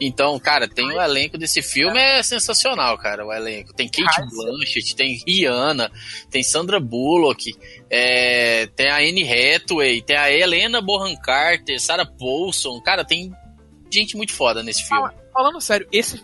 Então, 0.00 0.38
cara, 0.38 0.68
tem 0.68 0.86
o 0.86 1.00
elenco 1.00 1.36
desse 1.36 1.62
filme 1.62 1.98
é 1.98 2.22
sensacional, 2.22 2.96
cara, 2.98 3.26
o 3.26 3.32
elenco. 3.32 3.74
Tem 3.74 3.88
Kate 3.88 4.20
Ai, 4.20 4.26
Blanchett, 4.26 4.96
tem 4.96 5.22
Rihanna, 5.26 5.90
tem 6.30 6.42
Sandra 6.42 6.80
Bullock, 6.80 7.54
é, 7.90 8.66
tem 8.74 8.88
a 8.88 8.98
Anne 8.98 9.22
Hathaway, 9.22 10.02
tem 10.02 10.16
a 10.16 10.32
Helena 10.32 10.80
Bonham 10.80 11.16
Carter, 11.16 11.80
Sarah 11.80 12.06
Paulson. 12.06 12.80
Cara, 12.80 13.04
tem 13.04 13.32
gente 13.90 14.16
muito 14.16 14.32
foda 14.32 14.62
nesse 14.62 14.86
filme. 14.86 15.10
Falando 15.32 15.60
sério, 15.60 15.86
esse 15.92 16.20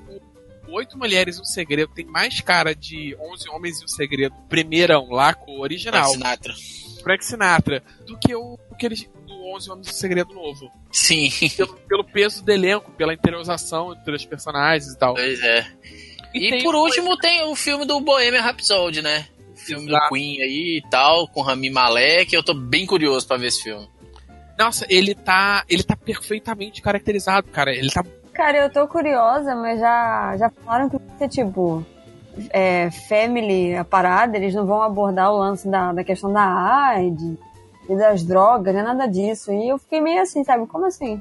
Oito 0.68 0.98
Mulheres 0.98 1.36
e 1.36 1.40
um 1.40 1.44
Segredo 1.44 1.92
tem 1.94 2.04
mais 2.04 2.40
cara 2.40 2.74
de 2.74 3.16
Onze 3.20 3.48
Homens 3.48 3.80
e 3.80 3.84
um 3.84 3.88
Segredo 3.88 4.34
primeirão 4.48 5.08
lá 5.10 5.32
com 5.32 5.58
o 5.58 5.60
original, 5.60 6.10
Sinatra. 6.10 6.54
Frank 7.04 7.24
Sinatra, 7.24 7.82
do 8.06 8.18
que 8.18 8.34
o 8.34 8.58
que 8.78 8.86
eles 8.86 9.08
do 9.26 9.54
Onze 9.54 9.70
Homens 9.70 9.86
e 9.86 9.90
um 9.90 9.94
Segredo 9.94 10.34
novo. 10.34 10.70
Sim, 10.90 11.30
Pelo, 11.56 11.74
pelo 11.74 12.04
peso 12.04 12.44
do 12.44 12.50
elenco, 12.50 12.90
pela 12.92 13.14
interiorização 13.14 13.92
entre 13.92 14.16
os 14.16 14.24
personagens 14.24 14.92
e 14.92 14.98
tal. 14.98 15.14
pois 15.14 15.40
é. 15.42 15.66
E, 16.34 16.50
tem 16.50 16.64
por 16.64 16.74
último 16.74 17.16
tem 17.16 17.44
o 17.44 17.54
filme 17.54 17.86
do 17.86 18.00
Bohemian 18.00 18.40
Rhapsody, 18.40 19.00
né? 19.02 19.26
O 19.52 19.56
filme 19.56 19.86
Exato. 19.86 20.04
do 20.06 20.08
Queen 20.14 20.42
aí 20.42 20.82
e 20.84 20.90
tal, 20.90 21.28
com 21.28 21.42
Rami 21.42 21.70
Malek. 21.70 22.34
Eu 22.34 22.42
tô 22.42 22.52
bem 22.52 22.84
curioso 22.86 23.26
pra 23.28 23.36
ver 23.36 23.46
esse 23.46 23.62
filme. 23.62 23.88
Nossa, 24.58 24.84
ele 24.88 25.14
tá. 25.14 25.64
Ele 25.68 25.82
tá 25.84 25.96
perfeitamente 25.96 26.82
caracterizado, 26.82 27.48
cara. 27.50 27.72
Ele 27.72 27.90
tá. 27.90 28.04
Cara, 28.32 28.58
eu 28.64 28.70
tô 28.72 28.88
curiosa, 28.88 29.54
mas 29.54 29.78
já, 29.78 30.36
já 30.36 30.50
falaram 30.50 30.90
que 30.90 30.98
vai 30.98 31.18
ser 31.18 31.28
tipo. 31.28 31.86
É, 32.50 32.90
family, 33.08 33.74
a 33.76 33.84
parada, 33.84 34.36
eles 34.36 34.54
não 34.54 34.66
vão 34.66 34.82
abordar 34.82 35.32
o 35.32 35.38
lance 35.38 35.68
da, 35.68 35.92
da 35.92 36.02
questão 36.02 36.32
da 36.32 36.42
AIDS 36.42 37.36
e 37.88 37.96
das 37.96 38.22
drogas, 38.24 38.74
nem 38.74 38.82
nada 38.82 39.06
disso. 39.06 39.52
E 39.52 39.68
eu 39.68 39.78
fiquei 39.78 40.00
meio 40.00 40.20
assim, 40.22 40.42
sabe? 40.44 40.66
Como 40.66 40.84
assim? 40.86 41.20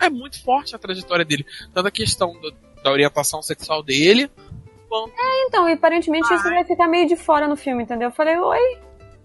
É 0.00 0.08
muito 0.10 0.42
forte 0.42 0.74
a 0.74 0.78
trajetória 0.78 1.24
dele. 1.24 1.46
Tanto 1.72 1.86
a 1.88 1.90
questão 1.90 2.32
do- 2.40 2.52
da 2.82 2.90
orientação 2.90 3.42
sexual 3.42 3.82
dele, 3.82 4.30
quanto. 4.88 5.12
Então, 5.46 5.68
e 5.68 5.72
aparentemente 5.72 6.32
isso 6.32 6.44
vai 6.44 6.64
ficar 6.64 6.88
meio 6.88 7.06
de 7.06 7.16
fora 7.16 7.46
no 7.46 7.56
filme, 7.56 7.82
entendeu? 7.82 8.08
Eu 8.08 8.12
falei, 8.14 8.36
oi, 8.38 8.78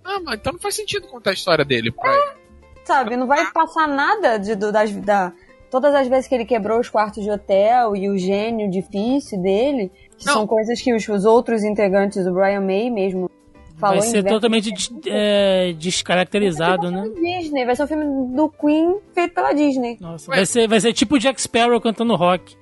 Ah, 0.03 0.19
mas 0.23 0.35
então 0.35 0.53
não 0.53 0.59
faz 0.59 0.75
sentido 0.75 1.07
contar 1.07 1.31
a 1.31 1.33
história 1.33 1.65
dele. 1.65 1.91
Pra... 1.91 2.35
sabe? 2.83 3.15
Não 3.17 3.25
vai 3.27 3.49
passar 3.51 3.87
nada 3.87 4.37
de, 4.37 4.53
do, 4.55 4.71
das, 4.71 4.91
da, 4.91 5.31
todas 5.71 5.95
as 5.95 6.07
vezes 6.07 6.27
que 6.27 6.35
ele 6.35 6.45
quebrou 6.45 6.79
os 6.79 6.89
quartos 6.89 7.23
de 7.23 7.31
hotel 7.31 7.95
e 7.95 8.07
o 8.09 8.17
gênio 8.17 8.69
difícil 8.69 9.41
dele, 9.41 9.91
Não. 10.25 10.33
são 10.33 10.47
coisas 10.47 10.81
que 10.81 10.93
os, 10.93 11.07
os 11.07 11.25
outros 11.25 11.63
integrantes 11.63 12.23
do 12.23 12.33
Brian 12.33 12.61
May 12.61 12.89
mesmo 12.89 13.29
falou 13.77 13.99
vai 13.99 14.07
ser 14.07 14.23
totalmente 14.23 14.71
des- 14.71 14.91
é, 15.07 15.73
descaracterizado, 15.77 16.89
né? 16.91 17.09
Disney, 17.15 17.65
vai 17.65 17.75
ser 17.75 17.83
um 17.83 17.87
filme 17.87 18.35
do 18.35 18.49
Queen 18.49 18.97
feito 19.13 19.33
pela 19.33 19.53
Disney. 19.53 19.97
Nossa, 19.99 20.31
Ué. 20.31 20.37
vai 20.37 20.45
ser, 20.45 20.67
vai 20.67 20.79
ser 20.79 20.93
tipo 20.93 21.15
o 21.15 21.19
Jack 21.19 21.41
Sparrow 21.41 21.79
cantando 21.81 22.15
rock. 22.15 22.55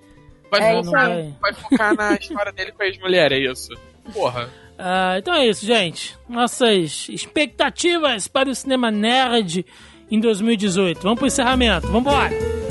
Vai, 0.52 0.78
É 0.78 0.84
focar, 0.84 1.06
aí. 1.12 1.34
vai. 1.42 1.52
vai 1.52 1.54
focar 1.54 1.96
na 1.96 2.14
história 2.18 2.52
dele 2.52 2.72
com 2.72 2.84
a 2.84 2.86
ex-mulher, 2.88 3.32
é 3.32 3.40
isso. 3.40 3.70
Porra. 4.14 4.50
Ah, 4.78 5.16
então 5.20 5.34
é 5.34 5.48
isso, 5.48 5.66
gente. 5.66 6.18
Nossas 6.28 7.08
expectativas 7.10 8.28
para 8.28 8.50
o 8.50 8.56
cinema 8.56 8.90
nerd 8.92 9.66
em 10.12 10.20
2018. 10.20 11.02
Vamos 11.02 11.20
pro 11.20 11.28
encerramento. 11.28 11.88
Vambora! 11.88 12.63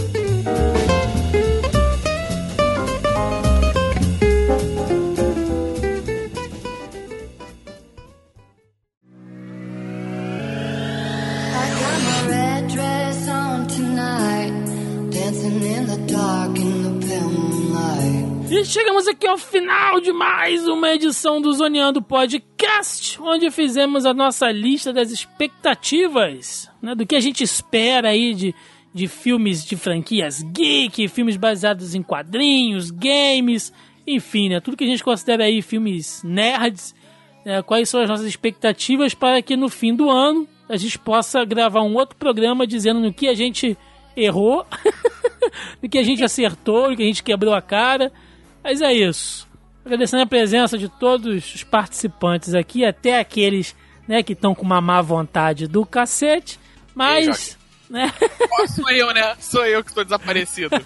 Chegamos 18.72 19.06
aqui 19.06 19.26
ao 19.26 19.36
final 19.36 20.00
de 20.00 20.12
mais 20.12 20.66
uma 20.66 20.94
edição 20.94 21.42
do 21.42 21.52
Zoneando 21.52 22.00
Podcast, 22.00 23.20
onde 23.20 23.50
fizemos 23.50 24.06
a 24.06 24.14
nossa 24.14 24.50
lista 24.50 24.92
das 24.92 25.10
expectativas, 25.10 26.70
né, 26.80 26.94
do 26.94 27.04
que 27.04 27.14
a 27.14 27.20
gente 27.20 27.44
espera 27.44 28.08
aí 28.08 28.32
de, 28.32 28.54
de 28.94 29.08
filmes 29.08 29.64
de 29.64 29.76
franquias 29.76 30.42
geek, 30.42 31.06
filmes 31.08 31.36
baseados 31.36 31.94
em 31.94 32.02
quadrinhos, 32.02 32.90
games, 32.90 33.72
enfim, 34.06 34.48
né, 34.48 34.60
tudo 34.60 34.76
que 34.76 34.84
a 34.84 34.88
gente 34.88 35.04
considera 35.04 35.44
aí 35.44 35.60
filmes 35.60 36.22
nerds, 36.22 36.94
né, 37.44 37.60
quais 37.62 37.88
são 37.88 38.00
as 38.00 38.08
nossas 38.08 38.26
expectativas 38.26 39.12
para 39.12 39.42
que 39.42 39.54
no 39.54 39.68
fim 39.68 39.94
do 39.94 40.08
ano 40.08 40.48
a 40.66 40.76
gente 40.76 40.98
possa 40.98 41.44
gravar 41.44 41.82
um 41.82 41.94
outro 41.94 42.16
programa 42.16 42.66
dizendo 42.66 43.00
no 43.00 43.12
que 43.12 43.28
a 43.28 43.34
gente 43.34 43.76
errou, 44.16 44.64
no 45.82 45.88
que 45.88 45.98
a 45.98 46.02
gente 46.02 46.22
acertou, 46.22 46.90
no 46.90 46.96
que 46.96 47.02
a 47.02 47.06
gente 47.06 47.22
quebrou 47.22 47.54
a 47.54 47.62
cara. 47.62 48.12
Mas 48.62 48.80
é 48.80 48.92
isso. 48.92 49.48
Agradecendo 49.84 50.22
a 50.22 50.26
presença 50.26 50.78
de 50.78 50.88
todos 50.88 51.54
os 51.54 51.64
participantes 51.64 52.54
aqui, 52.54 52.84
até 52.84 53.18
aqueles 53.18 53.74
né, 54.06 54.22
que 54.22 54.32
estão 54.32 54.54
com 54.54 54.62
uma 54.62 54.80
má 54.80 55.00
vontade 55.02 55.66
do 55.66 55.84
cacete. 55.84 56.58
Mas. 56.94 57.58
Né? 57.90 58.12
Ó, 58.60 58.66
sou 58.66 58.90
eu, 58.90 59.12
né? 59.12 59.36
Sou 59.38 59.66
eu 59.66 59.82
que 59.82 59.90
estou 59.90 60.04
desaparecido. 60.04 60.76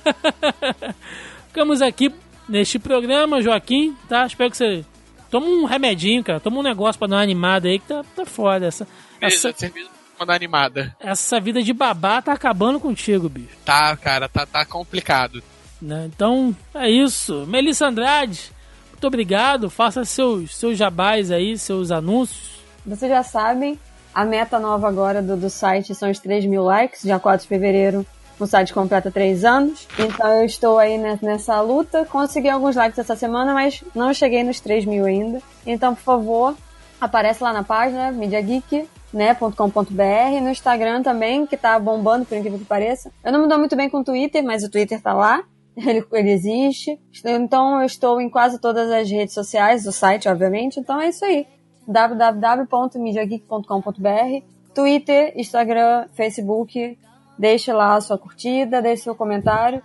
Ficamos 1.49 1.83
aqui 1.83 2.13
neste 2.49 2.79
programa, 2.79 3.41
Joaquim, 3.41 3.97
tá? 4.09 4.27
Espero 4.27 4.51
que 4.51 4.57
você. 4.57 4.85
Toma 5.31 5.47
um 5.47 5.65
remedinho, 5.65 6.23
cara. 6.23 6.41
Toma 6.41 6.59
um 6.59 6.63
negócio 6.63 6.99
pra 6.99 7.09
dar 7.09 7.17
uma 7.17 7.23
animada 7.23 7.69
aí 7.69 7.79
que 7.79 7.87
tá, 7.87 8.05
tá 8.15 8.25
foda. 8.25 8.67
Essa, 8.67 8.87
essa, 9.21 9.53
Beleza, 9.53 9.71
pra 9.73 9.96
mandar 10.19 10.35
animada. 10.35 10.95
essa 11.01 11.39
vida 11.41 11.63
de 11.63 11.73
babá 11.73 12.21
tá 12.23 12.33
acabando 12.33 12.79
contigo, 12.81 13.29
bicho. 13.29 13.57
Tá, 13.65 13.97
cara, 13.97 14.29
tá, 14.29 14.47
tá 14.47 14.65
complicado. 14.65 15.43
né? 15.81 16.09
Então 16.15 16.55
é 16.75 16.89
isso. 16.91 17.45
Melissa 17.47 17.87
Andrade, 17.87 18.53
muito 18.93 19.07
obrigado. 19.07 19.69
Faça 19.71 20.05
seus, 20.05 20.57
seus 20.57 20.77
jabás 20.79 21.31
aí, 21.31 21.59
seus 21.59 21.91
anúncios. 21.91 22.57
Vocês 22.85 23.11
já 23.11 23.23
sabem, 23.23 23.79
a 24.15 24.25
meta 24.25 24.59
nova 24.59 24.89
agora 24.89 25.21
do, 25.21 25.37
do 25.37 25.51
site 25.51 25.95
são 25.95 26.11
os 26.11 26.19
3 26.19 26.47
mil 26.47 26.63
likes, 26.65 27.03
dia 27.03 27.19
4 27.19 27.43
de 27.43 27.49
fevereiro. 27.49 28.07
O 28.39 28.47
site 28.47 28.75
completa 28.75 29.11
3 29.11 29.47
anos, 29.47 29.89
então 29.99 30.29
eu 30.41 30.45
estou 30.45 30.79
aí 30.79 30.99
ne- 30.99 31.19
nessa 31.23 31.59
luta. 31.63 32.05
Consegui 32.05 32.51
alguns 32.51 32.77
likes 32.77 32.99
essa 32.99 33.17
semana, 33.17 33.55
mas 33.55 33.83
não 33.95 34.13
cheguei 34.13 34.45
nos 34.45 34.61
3 34.61 34.85
mil 34.85 35.07
ainda. 35.07 35.41
Então, 35.67 35.95
por 35.95 36.03
favor, 36.03 36.55
aparece 37.01 37.43
lá 37.43 37.51
na 37.51 37.63
página 37.63 38.13
MediaGeek, 38.13 38.77
né, 38.77 38.87
.com.br, 39.13 40.41
no 40.43 40.51
Instagram 40.51 41.03
também, 41.03 41.47
que 41.47 41.57
tá 41.57 41.79
bombando, 41.79 42.27
por 42.27 42.37
incrível 42.37 42.59
que 42.59 42.65
pareça. 42.65 43.13
Eu 43.25 43.31
não 43.33 43.43
me 43.43 43.49
dou 43.49 43.59
muito 43.59 43.77
bem 43.77 43.89
com 43.89 44.01
o 44.01 44.05
Twitter, 44.05 44.45
mas 44.45 44.65
o 44.65 44.71
Twitter 44.71 45.01
tá 45.01 45.13
lá. 45.13 45.45
Ele, 45.77 46.03
ele 46.11 46.31
existe. 46.31 46.99
Então 47.23 47.81
eu 47.81 47.87
estou 47.87 48.19
em 48.19 48.31
quase 48.31 48.59
todas 48.59 48.91
as 48.91 49.11
redes 49.11 49.35
sociais 49.35 49.85
do 49.85 49.93
site, 49.93 50.27
obviamente. 50.27 50.81
Então 50.81 50.99
é 50.99 51.11
isso 51.11 51.23
aí. 51.23 51.47
www.mediageek.com.br 51.87 54.57
Twitter, 54.77 55.33
Instagram, 55.37 56.07
Facebook. 56.13 56.99
Deixe 57.39 57.73
lá 57.73 57.95
a 57.95 58.01
sua 58.01 58.19
curtida, 58.19 58.83
deixe 58.83 59.05
seu 59.05 59.15
comentário. 59.15 59.83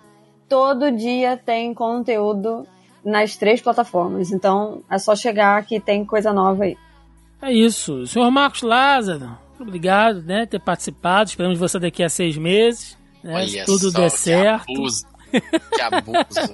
Todo 0.49 0.91
dia 0.91 1.37
tem 1.37 1.73
conteúdo 1.73 2.67
nas 3.03 3.37
três 3.37 3.61
plataformas. 3.61 4.31
Então 4.31 4.83
é 4.89 4.97
só 4.97 5.15
chegar 5.15 5.65
que 5.65 5.79
tem 5.79 6.05
coisa 6.05 6.33
nova 6.33 6.65
aí. 6.65 6.77
É 7.41 7.51
isso. 7.51 8.05
Senhor 8.07 8.29
Marcos 8.31 8.61
Lázaro, 8.61 9.25
muito 9.49 9.63
obrigado, 9.63 10.21
né, 10.21 10.45
ter 10.45 10.59
participado. 10.59 11.29
Esperamos 11.29 11.57
você 11.59 11.79
daqui 11.79 12.03
a 12.03 12.09
seis 12.09 12.37
meses. 12.37 12.97
Né, 13.23 13.33
Olha 13.35 13.47
se 13.47 13.65
tudo 13.65 13.91
só, 13.91 13.99
der 13.99 14.11
que 14.11 14.17
certo. 14.17 14.71
Abuso. 14.71 15.11
Que 15.31 15.81
abuso. 15.81 16.53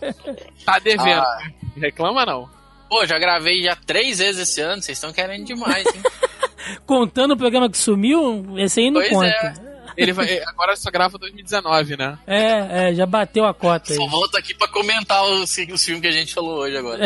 Tá 0.63 0.77
devendo. 0.77 1.21
Ah. 1.21 1.39
Reclama 1.77 2.25
não. 2.25 2.47
Pô, 2.87 3.03
já 3.07 3.17
gravei 3.17 3.63
já 3.63 3.75
três 3.75 4.19
vezes 4.19 4.41
esse 4.49 4.61
ano, 4.61 4.81
vocês 4.81 4.97
estão 4.97 5.11
querendo 5.11 5.45
demais, 5.45 5.83
hein? 5.87 6.01
Contando 6.85 7.31
o 7.31 7.37
programa 7.37 7.69
que 7.69 7.77
sumiu, 7.77 8.45
esse 8.57 8.79
aí 8.81 8.91
não 8.91 9.01
Pois 9.01 9.11
conta. 9.13 9.25
é. 9.27 9.53
Ele 9.97 10.13
vai, 10.13 10.39
agora 10.43 10.75
só 10.75 10.91
grava 10.91 11.17
2019, 11.17 11.97
né? 11.97 12.19
É, 12.27 12.89
é, 12.91 12.93
já 12.93 13.07
bateu 13.07 13.45
a 13.45 13.53
cota 13.53 13.91
aí. 13.93 13.97
Só 13.97 14.05
volto 14.07 14.37
aqui 14.37 14.53
pra 14.53 14.67
comentar 14.67 15.25
os, 15.25 15.57
os 15.57 15.83
filmes 15.83 16.01
que 16.01 16.07
a 16.07 16.11
gente 16.11 16.31
falou 16.35 16.59
hoje 16.59 16.77
agora. 16.77 17.03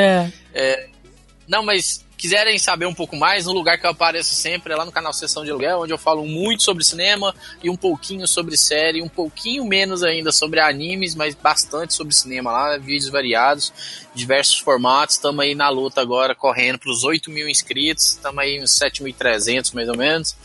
É, 0.53 0.89
Não, 1.47 1.63
mas 1.63 2.05
quiserem 2.21 2.59
saber 2.59 2.85
um 2.85 2.93
pouco 2.93 3.15
mais, 3.15 3.47
no 3.47 3.51
lugar 3.51 3.79
que 3.79 3.85
eu 3.85 3.89
apareço 3.89 4.35
sempre 4.35 4.71
é 4.71 4.75
lá 4.75 4.85
no 4.85 4.91
canal 4.91 5.11
Sessão 5.11 5.43
de 5.43 5.49
Aluguel, 5.49 5.79
onde 5.79 5.91
eu 5.91 5.97
falo 5.97 6.23
muito 6.23 6.61
sobre 6.61 6.83
cinema 6.83 7.33
e 7.63 7.69
um 7.69 7.75
pouquinho 7.75 8.27
sobre 8.27 8.55
série, 8.55 9.01
um 9.01 9.09
pouquinho 9.09 9.65
menos 9.65 10.03
ainda 10.03 10.31
sobre 10.31 10.59
animes, 10.59 11.15
mas 11.15 11.33
bastante 11.33 11.95
sobre 11.95 12.13
cinema 12.13 12.51
lá, 12.51 12.77
vídeos 12.77 13.09
variados, 13.09 13.73
diversos 14.13 14.59
formatos. 14.59 15.15
Estamos 15.15 15.43
aí 15.43 15.55
na 15.55 15.69
luta 15.69 15.99
agora, 15.99 16.35
correndo 16.35 16.77
para 16.77 16.91
os 16.91 17.03
8 17.03 17.31
mil 17.31 17.49
inscritos, 17.49 18.11
estamos 18.11 18.37
aí 18.37 18.61
uns 18.61 18.69
7.300 18.69 19.73
mais 19.73 19.89
ou 19.89 19.97
menos. 19.97 20.35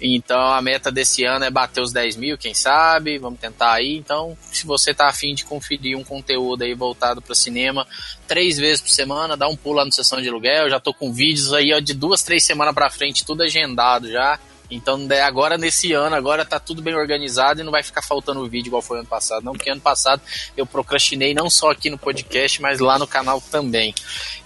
Então 0.00 0.52
a 0.52 0.60
meta 0.60 0.90
desse 0.92 1.24
ano 1.24 1.44
é 1.44 1.50
bater 1.50 1.80
os 1.80 1.92
10 1.92 2.16
mil, 2.16 2.36
quem 2.38 2.52
sabe, 2.52 3.18
vamos 3.18 3.40
tentar 3.40 3.72
aí. 3.72 3.96
Então, 3.96 4.36
se 4.40 4.66
você 4.66 4.92
tá 4.92 5.08
afim 5.08 5.34
de 5.34 5.44
conferir 5.44 5.96
um 5.96 6.04
conteúdo 6.04 6.62
aí 6.62 6.74
voltado 6.74 7.22
para 7.22 7.34
cinema, 7.34 7.86
três 8.26 8.58
vezes 8.58 8.80
por 8.80 8.90
semana, 8.90 9.36
dá 9.36 9.48
um 9.48 9.56
pulo 9.56 9.76
lá 9.76 9.84
no 9.84 9.92
sessão 9.92 10.20
de 10.20 10.28
aluguel. 10.28 10.68
Já 10.68 10.78
tô 10.78 10.92
com 10.92 11.12
vídeos 11.12 11.52
aí 11.54 11.72
ó, 11.72 11.80
de 11.80 11.94
duas, 11.94 12.22
três 12.22 12.44
semanas 12.44 12.74
pra 12.74 12.90
frente, 12.90 13.24
tudo 13.24 13.42
agendado 13.42 14.10
já. 14.10 14.38
Então, 14.70 14.98
né, 14.98 15.20
agora 15.20 15.56
nesse 15.56 15.92
ano, 15.92 16.16
agora 16.16 16.44
tá 16.44 16.58
tudo 16.58 16.82
bem 16.82 16.94
organizado 16.94 17.60
e 17.60 17.64
não 17.64 17.72
vai 17.72 17.82
ficar 17.82 18.02
faltando 18.02 18.48
vídeo 18.48 18.68
igual 18.68 18.82
foi 18.82 18.98
ano 18.98 19.08
passado, 19.08 19.44
não, 19.44 19.52
porque 19.52 19.70
ano 19.70 19.80
passado 19.80 20.20
eu 20.56 20.66
procrastinei 20.66 21.34
não 21.34 21.48
só 21.48 21.70
aqui 21.70 21.90
no 21.90 21.98
podcast, 21.98 22.60
mas 22.60 22.80
lá 22.80 22.98
no 22.98 23.06
canal 23.06 23.40
também. 23.40 23.94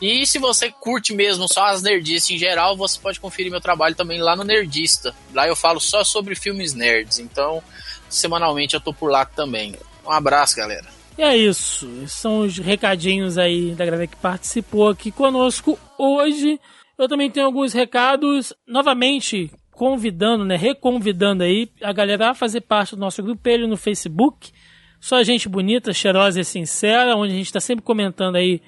E 0.01 0.26
se 0.26 0.38
você 0.38 0.70
curte 0.70 1.14
mesmo 1.14 1.47
só 1.48 1.66
as 1.66 1.82
nerdices 1.82 2.30
em 2.30 2.38
geral, 2.38 2.76
você 2.76 2.98
pode 2.98 3.20
conferir 3.20 3.51
meu 3.51 3.60
trabalho 3.60 3.94
também 3.94 4.20
lá 4.20 4.36
no 4.36 4.44
Nerdista. 4.44 5.14
Lá 5.34 5.47
eu 5.47 5.56
falo 5.56 5.80
só 5.80 6.05
sobre 6.05 6.34
filmes 6.34 6.74
nerds, 6.74 7.18
então 7.18 7.62
semanalmente 8.09 8.74
eu 8.74 8.80
tô 8.80 8.92
por 8.92 9.10
lá 9.10 9.24
também. 9.24 9.76
Um 10.05 10.10
abraço, 10.10 10.56
galera. 10.56 10.86
E 11.16 11.22
é 11.22 11.36
isso. 11.36 11.88
São 12.09 12.40
os 12.40 12.59
recadinhos 12.59 13.36
aí 13.36 13.74
da 13.74 13.84
galera 13.84 14.06
que 14.06 14.16
participou 14.16 14.88
aqui 14.88 15.10
conosco 15.10 15.78
hoje. 15.98 16.59
Eu 16.98 17.09
também 17.09 17.30
tenho 17.30 17.47
alguns 17.47 17.72
recados, 17.72 18.52
novamente 18.66 19.51
convidando, 19.81 20.44
né, 20.44 20.57
reconvidando 20.57 21.43
aí 21.43 21.70
a 21.82 21.90
galera 21.90 22.28
a 22.28 22.35
fazer 22.35 22.61
parte 22.61 22.94
do 22.94 23.01
nosso 23.01 23.23
grupelho 23.23 23.66
no 23.66 23.78
Facebook. 23.78 24.52
Só 25.01 25.23
gente 25.23 25.48
bonita, 25.48 25.90
cheirosa 25.90 26.39
e 26.39 26.44
sincera, 26.44 27.16
onde 27.16 27.32
a 27.32 27.36
gente 27.36 27.47
está 27.47 27.61
sempre 27.61 27.82
comentando 27.82 28.36
aí 28.36 28.61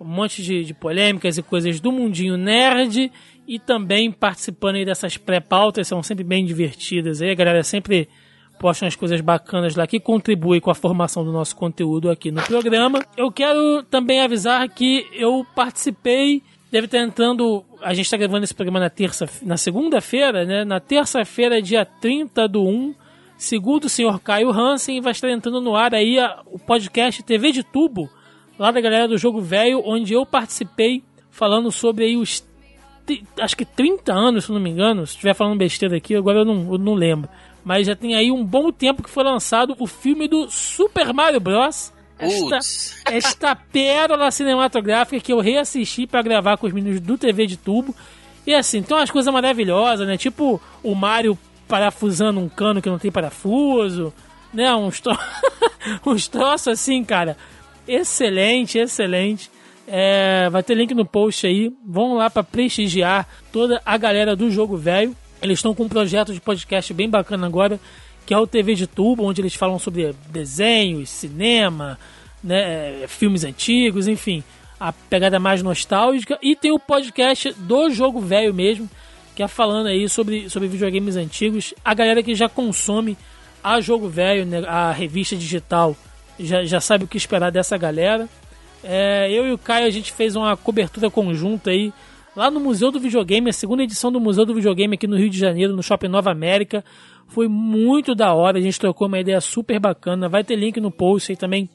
um 0.00 0.04
monte 0.04 0.44
de, 0.44 0.62
de 0.62 0.72
polêmicas 0.72 1.36
e 1.36 1.42
coisas 1.42 1.80
do 1.80 1.90
mundinho 1.90 2.36
nerd 2.36 3.10
e 3.48 3.58
também 3.58 4.12
participando 4.12 4.76
aí 4.76 4.84
dessas 4.84 5.16
pré-pautas, 5.16 5.88
são 5.88 6.04
sempre 6.04 6.22
bem 6.22 6.44
divertidas 6.44 7.20
aí, 7.20 7.32
a 7.32 7.34
galera 7.34 7.64
sempre 7.64 8.08
posta 8.60 8.84
umas 8.84 8.94
coisas 8.94 9.20
bacanas 9.20 9.74
lá 9.74 9.88
que 9.88 9.98
contribuem 9.98 10.60
com 10.60 10.70
a 10.70 10.74
formação 10.76 11.24
do 11.24 11.32
nosso 11.32 11.56
conteúdo 11.56 12.08
aqui 12.08 12.30
no 12.30 12.42
programa. 12.42 13.04
Eu 13.16 13.32
quero 13.32 13.82
também 13.90 14.20
avisar 14.20 14.68
que 14.68 15.04
eu 15.14 15.44
participei, 15.52 16.44
deve 16.70 16.86
estar 16.86 16.98
entrando, 16.98 17.64
a 17.82 17.92
gente 17.94 18.04
está 18.06 18.16
gravando 18.16 18.44
esse 18.44 18.54
programa 18.54 18.80
na 18.80 18.90
terça, 18.90 19.28
na 19.42 19.56
segunda-feira, 19.56 20.44
né? 20.44 20.64
Na 20.64 20.78
terça-feira, 20.80 21.60
dia 21.60 21.84
30 21.84 22.46
do 22.48 22.62
1, 22.62 22.94
segundo 23.36 23.84
o 23.84 23.88
senhor 23.88 24.20
Caio 24.20 24.50
Hansen, 24.50 25.00
vai 25.00 25.12
estar 25.12 25.30
entrando 25.30 25.60
no 25.60 25.74
ar 25.74 25.94
aí 25.94 26.18
a- 26.18 26.40
o 26.46 26.58
podcast 26.58 27.22
TV 27.22 27.52
de 27.52 27.62
Tubo, 27.62 28.08
lá 28.58 28.70
da 28.70 28.80
galera 28.80 29.08
do 29.08 29.18
Jogo 29.18 29.40
Velho, 29.40 29.82
onde 29.84 30.12
eu 30.14 30.24
participei 30.24 31.02
falando 31.30 31.70
sobre 31.72 32.04
aí 32.04 32.16
os 32.16 32.48
acho 33.40 33.56
que 33.56 33.64
30 33.64 34.12
anos, 34.12 34.44
se 34.44 34.52
não 34.52 34.60
me 34.60 34.70
engano. 34.70 35.04
Se 35.04 35.14
estiver 35.14 35.34
falando 35.34 35.58
besteira 35.58 35.96
aqui, 35.96 36.14
agora 36.14 36.40
eu 36.40 36.44
não, 36.44 36.72
eu 36.74 36.78
não 36.78 36.94
lembro. 36.94 37.28
Mas 37.64 37.88
já 37.88 37.96
tem 37.96 38.14
aí 38.14 38.30
um 38.30 38.44
bom 38.44 38.70
tempo 38.70 39.02
que 39.02 39.10
foi 39.10 39.24
lançado 39.24 39.74
o 39.80 39.86
filme 39.86 40.28
do 40.28 40.48
Super 40.48 41.12
Mario 41.12 41.40
Bros. 41.40 41.92
Esta, 42.20 43.12
esta 43.12 43.56
pérola 43.56 44.30
cinematográfica 44.30 45.20
que 45.20 45.32
eu 45.32 45.40
reassisti 45.40 46.06
para 46.06 46.22
gravar 46.22 46.56
com 46.56 46.66
os 46.66 46.72
meninos 46.72 47.00
do 47.00 47.16
TV 47.16 47.46
de 47.46 47.56
tubo. 47.56 47.94
E 48.46 48.54
assim, 48.54 48.82
tem 48.82 48.96
umas 48.96 49.10
coisas 49.10 49.32
maravilhosas, 49.32 50.06
né? 50.06 50.16
Tipo 50.16 50.60
o 50.82 50.94
Mario 50.94 51.38
parafusando 51.68 52.40
um 52.40 52.48
cano 52.48 52.82
que 52.82 52.90
não 52.90 52.98
tem 52.98 53.10
parafuso, 53.10 54.12
né? 54.52 54.74
Uns, 54.74 55.00
tro... 55.00 55.16
uns 56.04 56.28
troços 56.28 56.68
assim, 56.68 57.04
cara. 57.04 57.36
Excelente, 57.86 58.78
excelente. 58.78 59.50
É, 59.86 60.48
vai 60.50 60.62
ter 60.62 60.74
link 60.74 60.94
no 60.94 61.04
post 61.04 61.46
aí. 61.46 61.72
Vão 61.84 62.14
lá 62.14 62.28
para 62.28 62.44
prestigiar 62.44 63.26
toda 63.52 63.80
a 63.84 63.96
galera 63.96 64.36
do 64.36 64.50
Jogo 64.50 64.76
Velho. 64.76 65.16
Eles 65.42 65.58
estão 65.58 65.74
com 65.74 65.84
um 65.84 65.88
projeto 65.88 66.32
de 66.32 66.40
podcast 66.40 66.92
bem 66.92 67.08
bacana 67.08 67.46
agora, 67.46 67.80
que 68.26 68.34
é 68.34 68.38
o 68.38 68.46
TV 68.46 68.74
de 68.74 68.86
Tubo, 68.86 69.24
onde 69.24 69.40
eles 69.40 69.54
falam 69.54 69.78
sobre 69.78 70.14
desenhos, 70.28 71.10
cinema, 71.10 71.98
né, 72.42 73.06
filmes 73.08 73.44
antigos, 73.44 74.08
enfim, 74.08 74.42
a 74.78 74.92
pegada 74.92 75.38
mais 75.38 75.62
nostálgica. 75.62 76.38
E 76.42 76.56
tem 76.56 76.72
o 76.72 76.78
podcast 76.78 77.52
do 77.58 77.90
Jogo 77.90 78.20
Velho 78.20 78.54
mesmo, 78.54 78.88
que 79.34 79.42
é 79.42 79.48
falando 79.48 79.86
aí 79.86 80.08
sobre, 80.08 80.48
sobre 80.48 80.68
videogames 80.68 81.16
antigos. 81.16 81.74
A 81.84 81.94
galera 81.94 82.22
que 82.22 82.34
já 82.34 82.48
consome 82.48 83.16
a 83.62 83.80
Jogo 83.80 84.08
Velho, 84.08 84.46
né, 84.46 84.62
a 84.66 84.92
revista 84.92 85.36
digital, 85.36 85.96
já, 86.38 86.64
já 86.64 86.80
sabe 86.80 87.04
o 87.04 87.08
que 87.08 87.16
esperar 87.16 87.50
dessa 87.50 87.76
galera. 87.76 88.28
É, 88.82 89.30
eu 89.30 89.46
e 89.46 89.52
o 89.52 89.58
Caio, 89.58 89.86
a 89.86 89.90
gente 89.90 90.12
fez 90.12 90.34
uma 90.34 90.56
cobertura 90.56 91.10
conjunta 91.10 91.70
aí 91.70 91.92
lá 92.34 92.50
no 92.50 92.60
Museu 92.60 92.90
do 92.90 93.00
Videogame, 93.00 93.50
a 93.50 93.52
segunda 93.52 93.82
edição 93.82 94.10
do 94.10 94.20
Museu 94.20 94.44
do 94.44 94.54
Videogame 94.54 94.94
aqui 94.94 95.06
no 95.06 95.16
Rio 95.16 95.30
de 95.30 95.38
Janeiro, 95.38 95.74
no 95.74 95.82
Shopping 95.82 96.08
Nova 96.08 96.30
América. 96.30 96.84
Foi 97.26 97.48
muito 97.48 98.14
da 98.14 98.34
hora, 98.34 98.58
a 98.58 98.60
gente 98.60 98.78
trocou 98.78 99.06
uma 99.06 99.20
ideia 99.20 99.40
super 99.40 99.78
bacana. 99.78 100.28
Vai 100.28 100.42
ter 100.42 100.56
link 100.56 100.80
no 100.80 100.90
post 100.90 101.32
aí 101.32 101.36
também, 101.36 101.68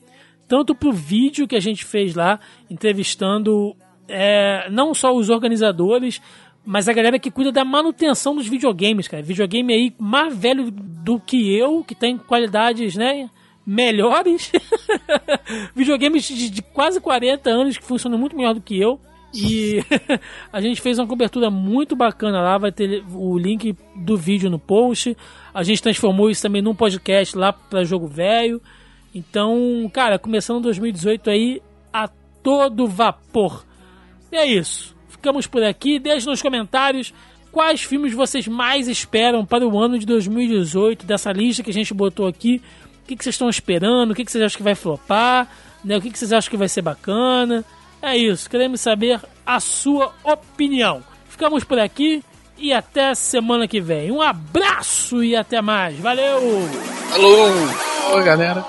tanto 0.48 0.76
pro 0.76 0.91
vídeo 0.91 1.48
que 1.48 1.56
a 1.56 1.60
gente 1.60 1.86
fez 1.86 2.15
lá, 2.15 2.40
entrevistando 2.69 3.76
é, 4.07 4.69
não 4.69 4.94
só 4.94 5.15
os 5.15 5.30
organizadores, 5.30 6.22
mas 6.65 6.90
a 6.90 6.94
galera 6.94 7.19
que 7.19 7.30
cuida 7.30 7.52
da 7.52 7.64
manutenção 7.64 8.36
dos 8.36 8.48
videogames, 8.48 9.07
cara. 9.07 9.22
Videogame 9.22 9.73
aí 9.73 9.94
mais 9.99 10.36
velho 10.36 10.72
do 10.72 11.19
que 11.19 11.56
eu, 11.56 11.84
que 11.84 11.94
tem 11.94 12.18
qualidades, 12.18 12.95
né? 12.95 13.30
Melhores. 13.65 14.52
Videogames 15.76 16.27
de, 16.27 16.49
de 16.49 16.61
quase 16.61 16.99
40 16.99 17.49
anos 17.49 17.77
que 17.77 17.84
funcionam 17.84 18.18
muito 18.18 18.36
melhor 18.36 18.53
do 18.53 18.61
que 18.61 18.80
eu. 18.80 18.99
E 19.35 19.83
a 20.51 20.61
gente 20.61 20.81
fez 20.81 20.97
uma 20.97 21.07
cobertura 21.07 21.49
muito 21.49 21.95
bacana 21.95 22.41
lá, 22.41 22.57
vai 22.57 22.71
ter 22.71 23.03
o 23.13 23.37
link 23.37 23.75
do 23.95 24.17
vídeo 24.17 24.49
no 24.49 24.57
post. 24.57 25.15
A 25.53 25.63
gente 25.63 25.81
transformou 25.81 26.29
isso 26.29 26.41
também 26.41 26.61
num 26.61 26.75
podcast 26.75 27.37
lá 27.37 27.51
para 27.51 27.83
Jogo 27.83 28.07
Velho. 28.07 28.61
Então, 29.13 29.89
cara, 29.93 30.17
começando 30.17 30.63
2018 30.63 31.29
aí 31.29 31.61
a 31.91 32.07
todo 32.41 32.87
vapor. 32.87 33.65
E 34.31 34.35
é 34.35 34.45
isso. 34.45 34.95
Ficamos 35.07 35.47
por 35.47 35.63
aqui. 35.63 35.99
Deixe 35.99 36.25
nos 36.25 36.41
comentários 36.41 37.13
quais 37.51 37.81
filmes 37.81 38.13
vocês 38.13 38.47
mais 38.47 38.89
esperam 38.89 39.45
para 39.45 39.65
o 39.65 39.79
ano 39.79 39.97
de 39.97 40.05
2018, 40.05 41.05
dessa 41.05 41.31
lista 41.31 41.63
que 41.63 41.69
a 41.69 41.73
gente 41.73 41.93
botou 41.93 42.27
aqui. 42.27 42.61
O 43.01 43.07
que, 43.07 43.15
vocês 43.15 43.35
estão 43.35 43.49
esperando? 43.49 44.11
O 44.11 44.13
que, 44.15 44.29
vocês 44.29 44.43
acham 44.43 44.57
que 44.57 44.63
vai 44.63 44.75
flopar? 44.75 45.47
Né? 45.83 45.95
O 45.95 46.01
que 46.01 46.09
vocês 46.09 46.33
acham 46.33 46.49
que 46.49 46.57
vai 46.57 46.67
ser 46.67 46.81
bacana? 46.81 47.63
É 48.06 48.15
isso, 48.15 48.48
queremos 48.48 48.82
saber 48.82 49.19
a 49.44 49.60
sua 49.60 50.14
opinião. 50.23 51.03
Ficamos 51.27 51.64
por 51.64 51.80
aqui 51.80 52.23
e 52.56 52.72
até 52.72 53.15
semana 53.15 53.68
que 53.68 53.82
vem. 53.82 54.11
Um 54.11 54.22
abraço 54.22 55.23
e 55.23 55.36
até 55.36 55.60
mais. 55.60 55.98
Valeu! 55.98 56.40
Alô! 57.11 58.14
Oi, 58.14 58.23
galera! 58.23 58.64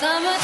summer 0.00 0.41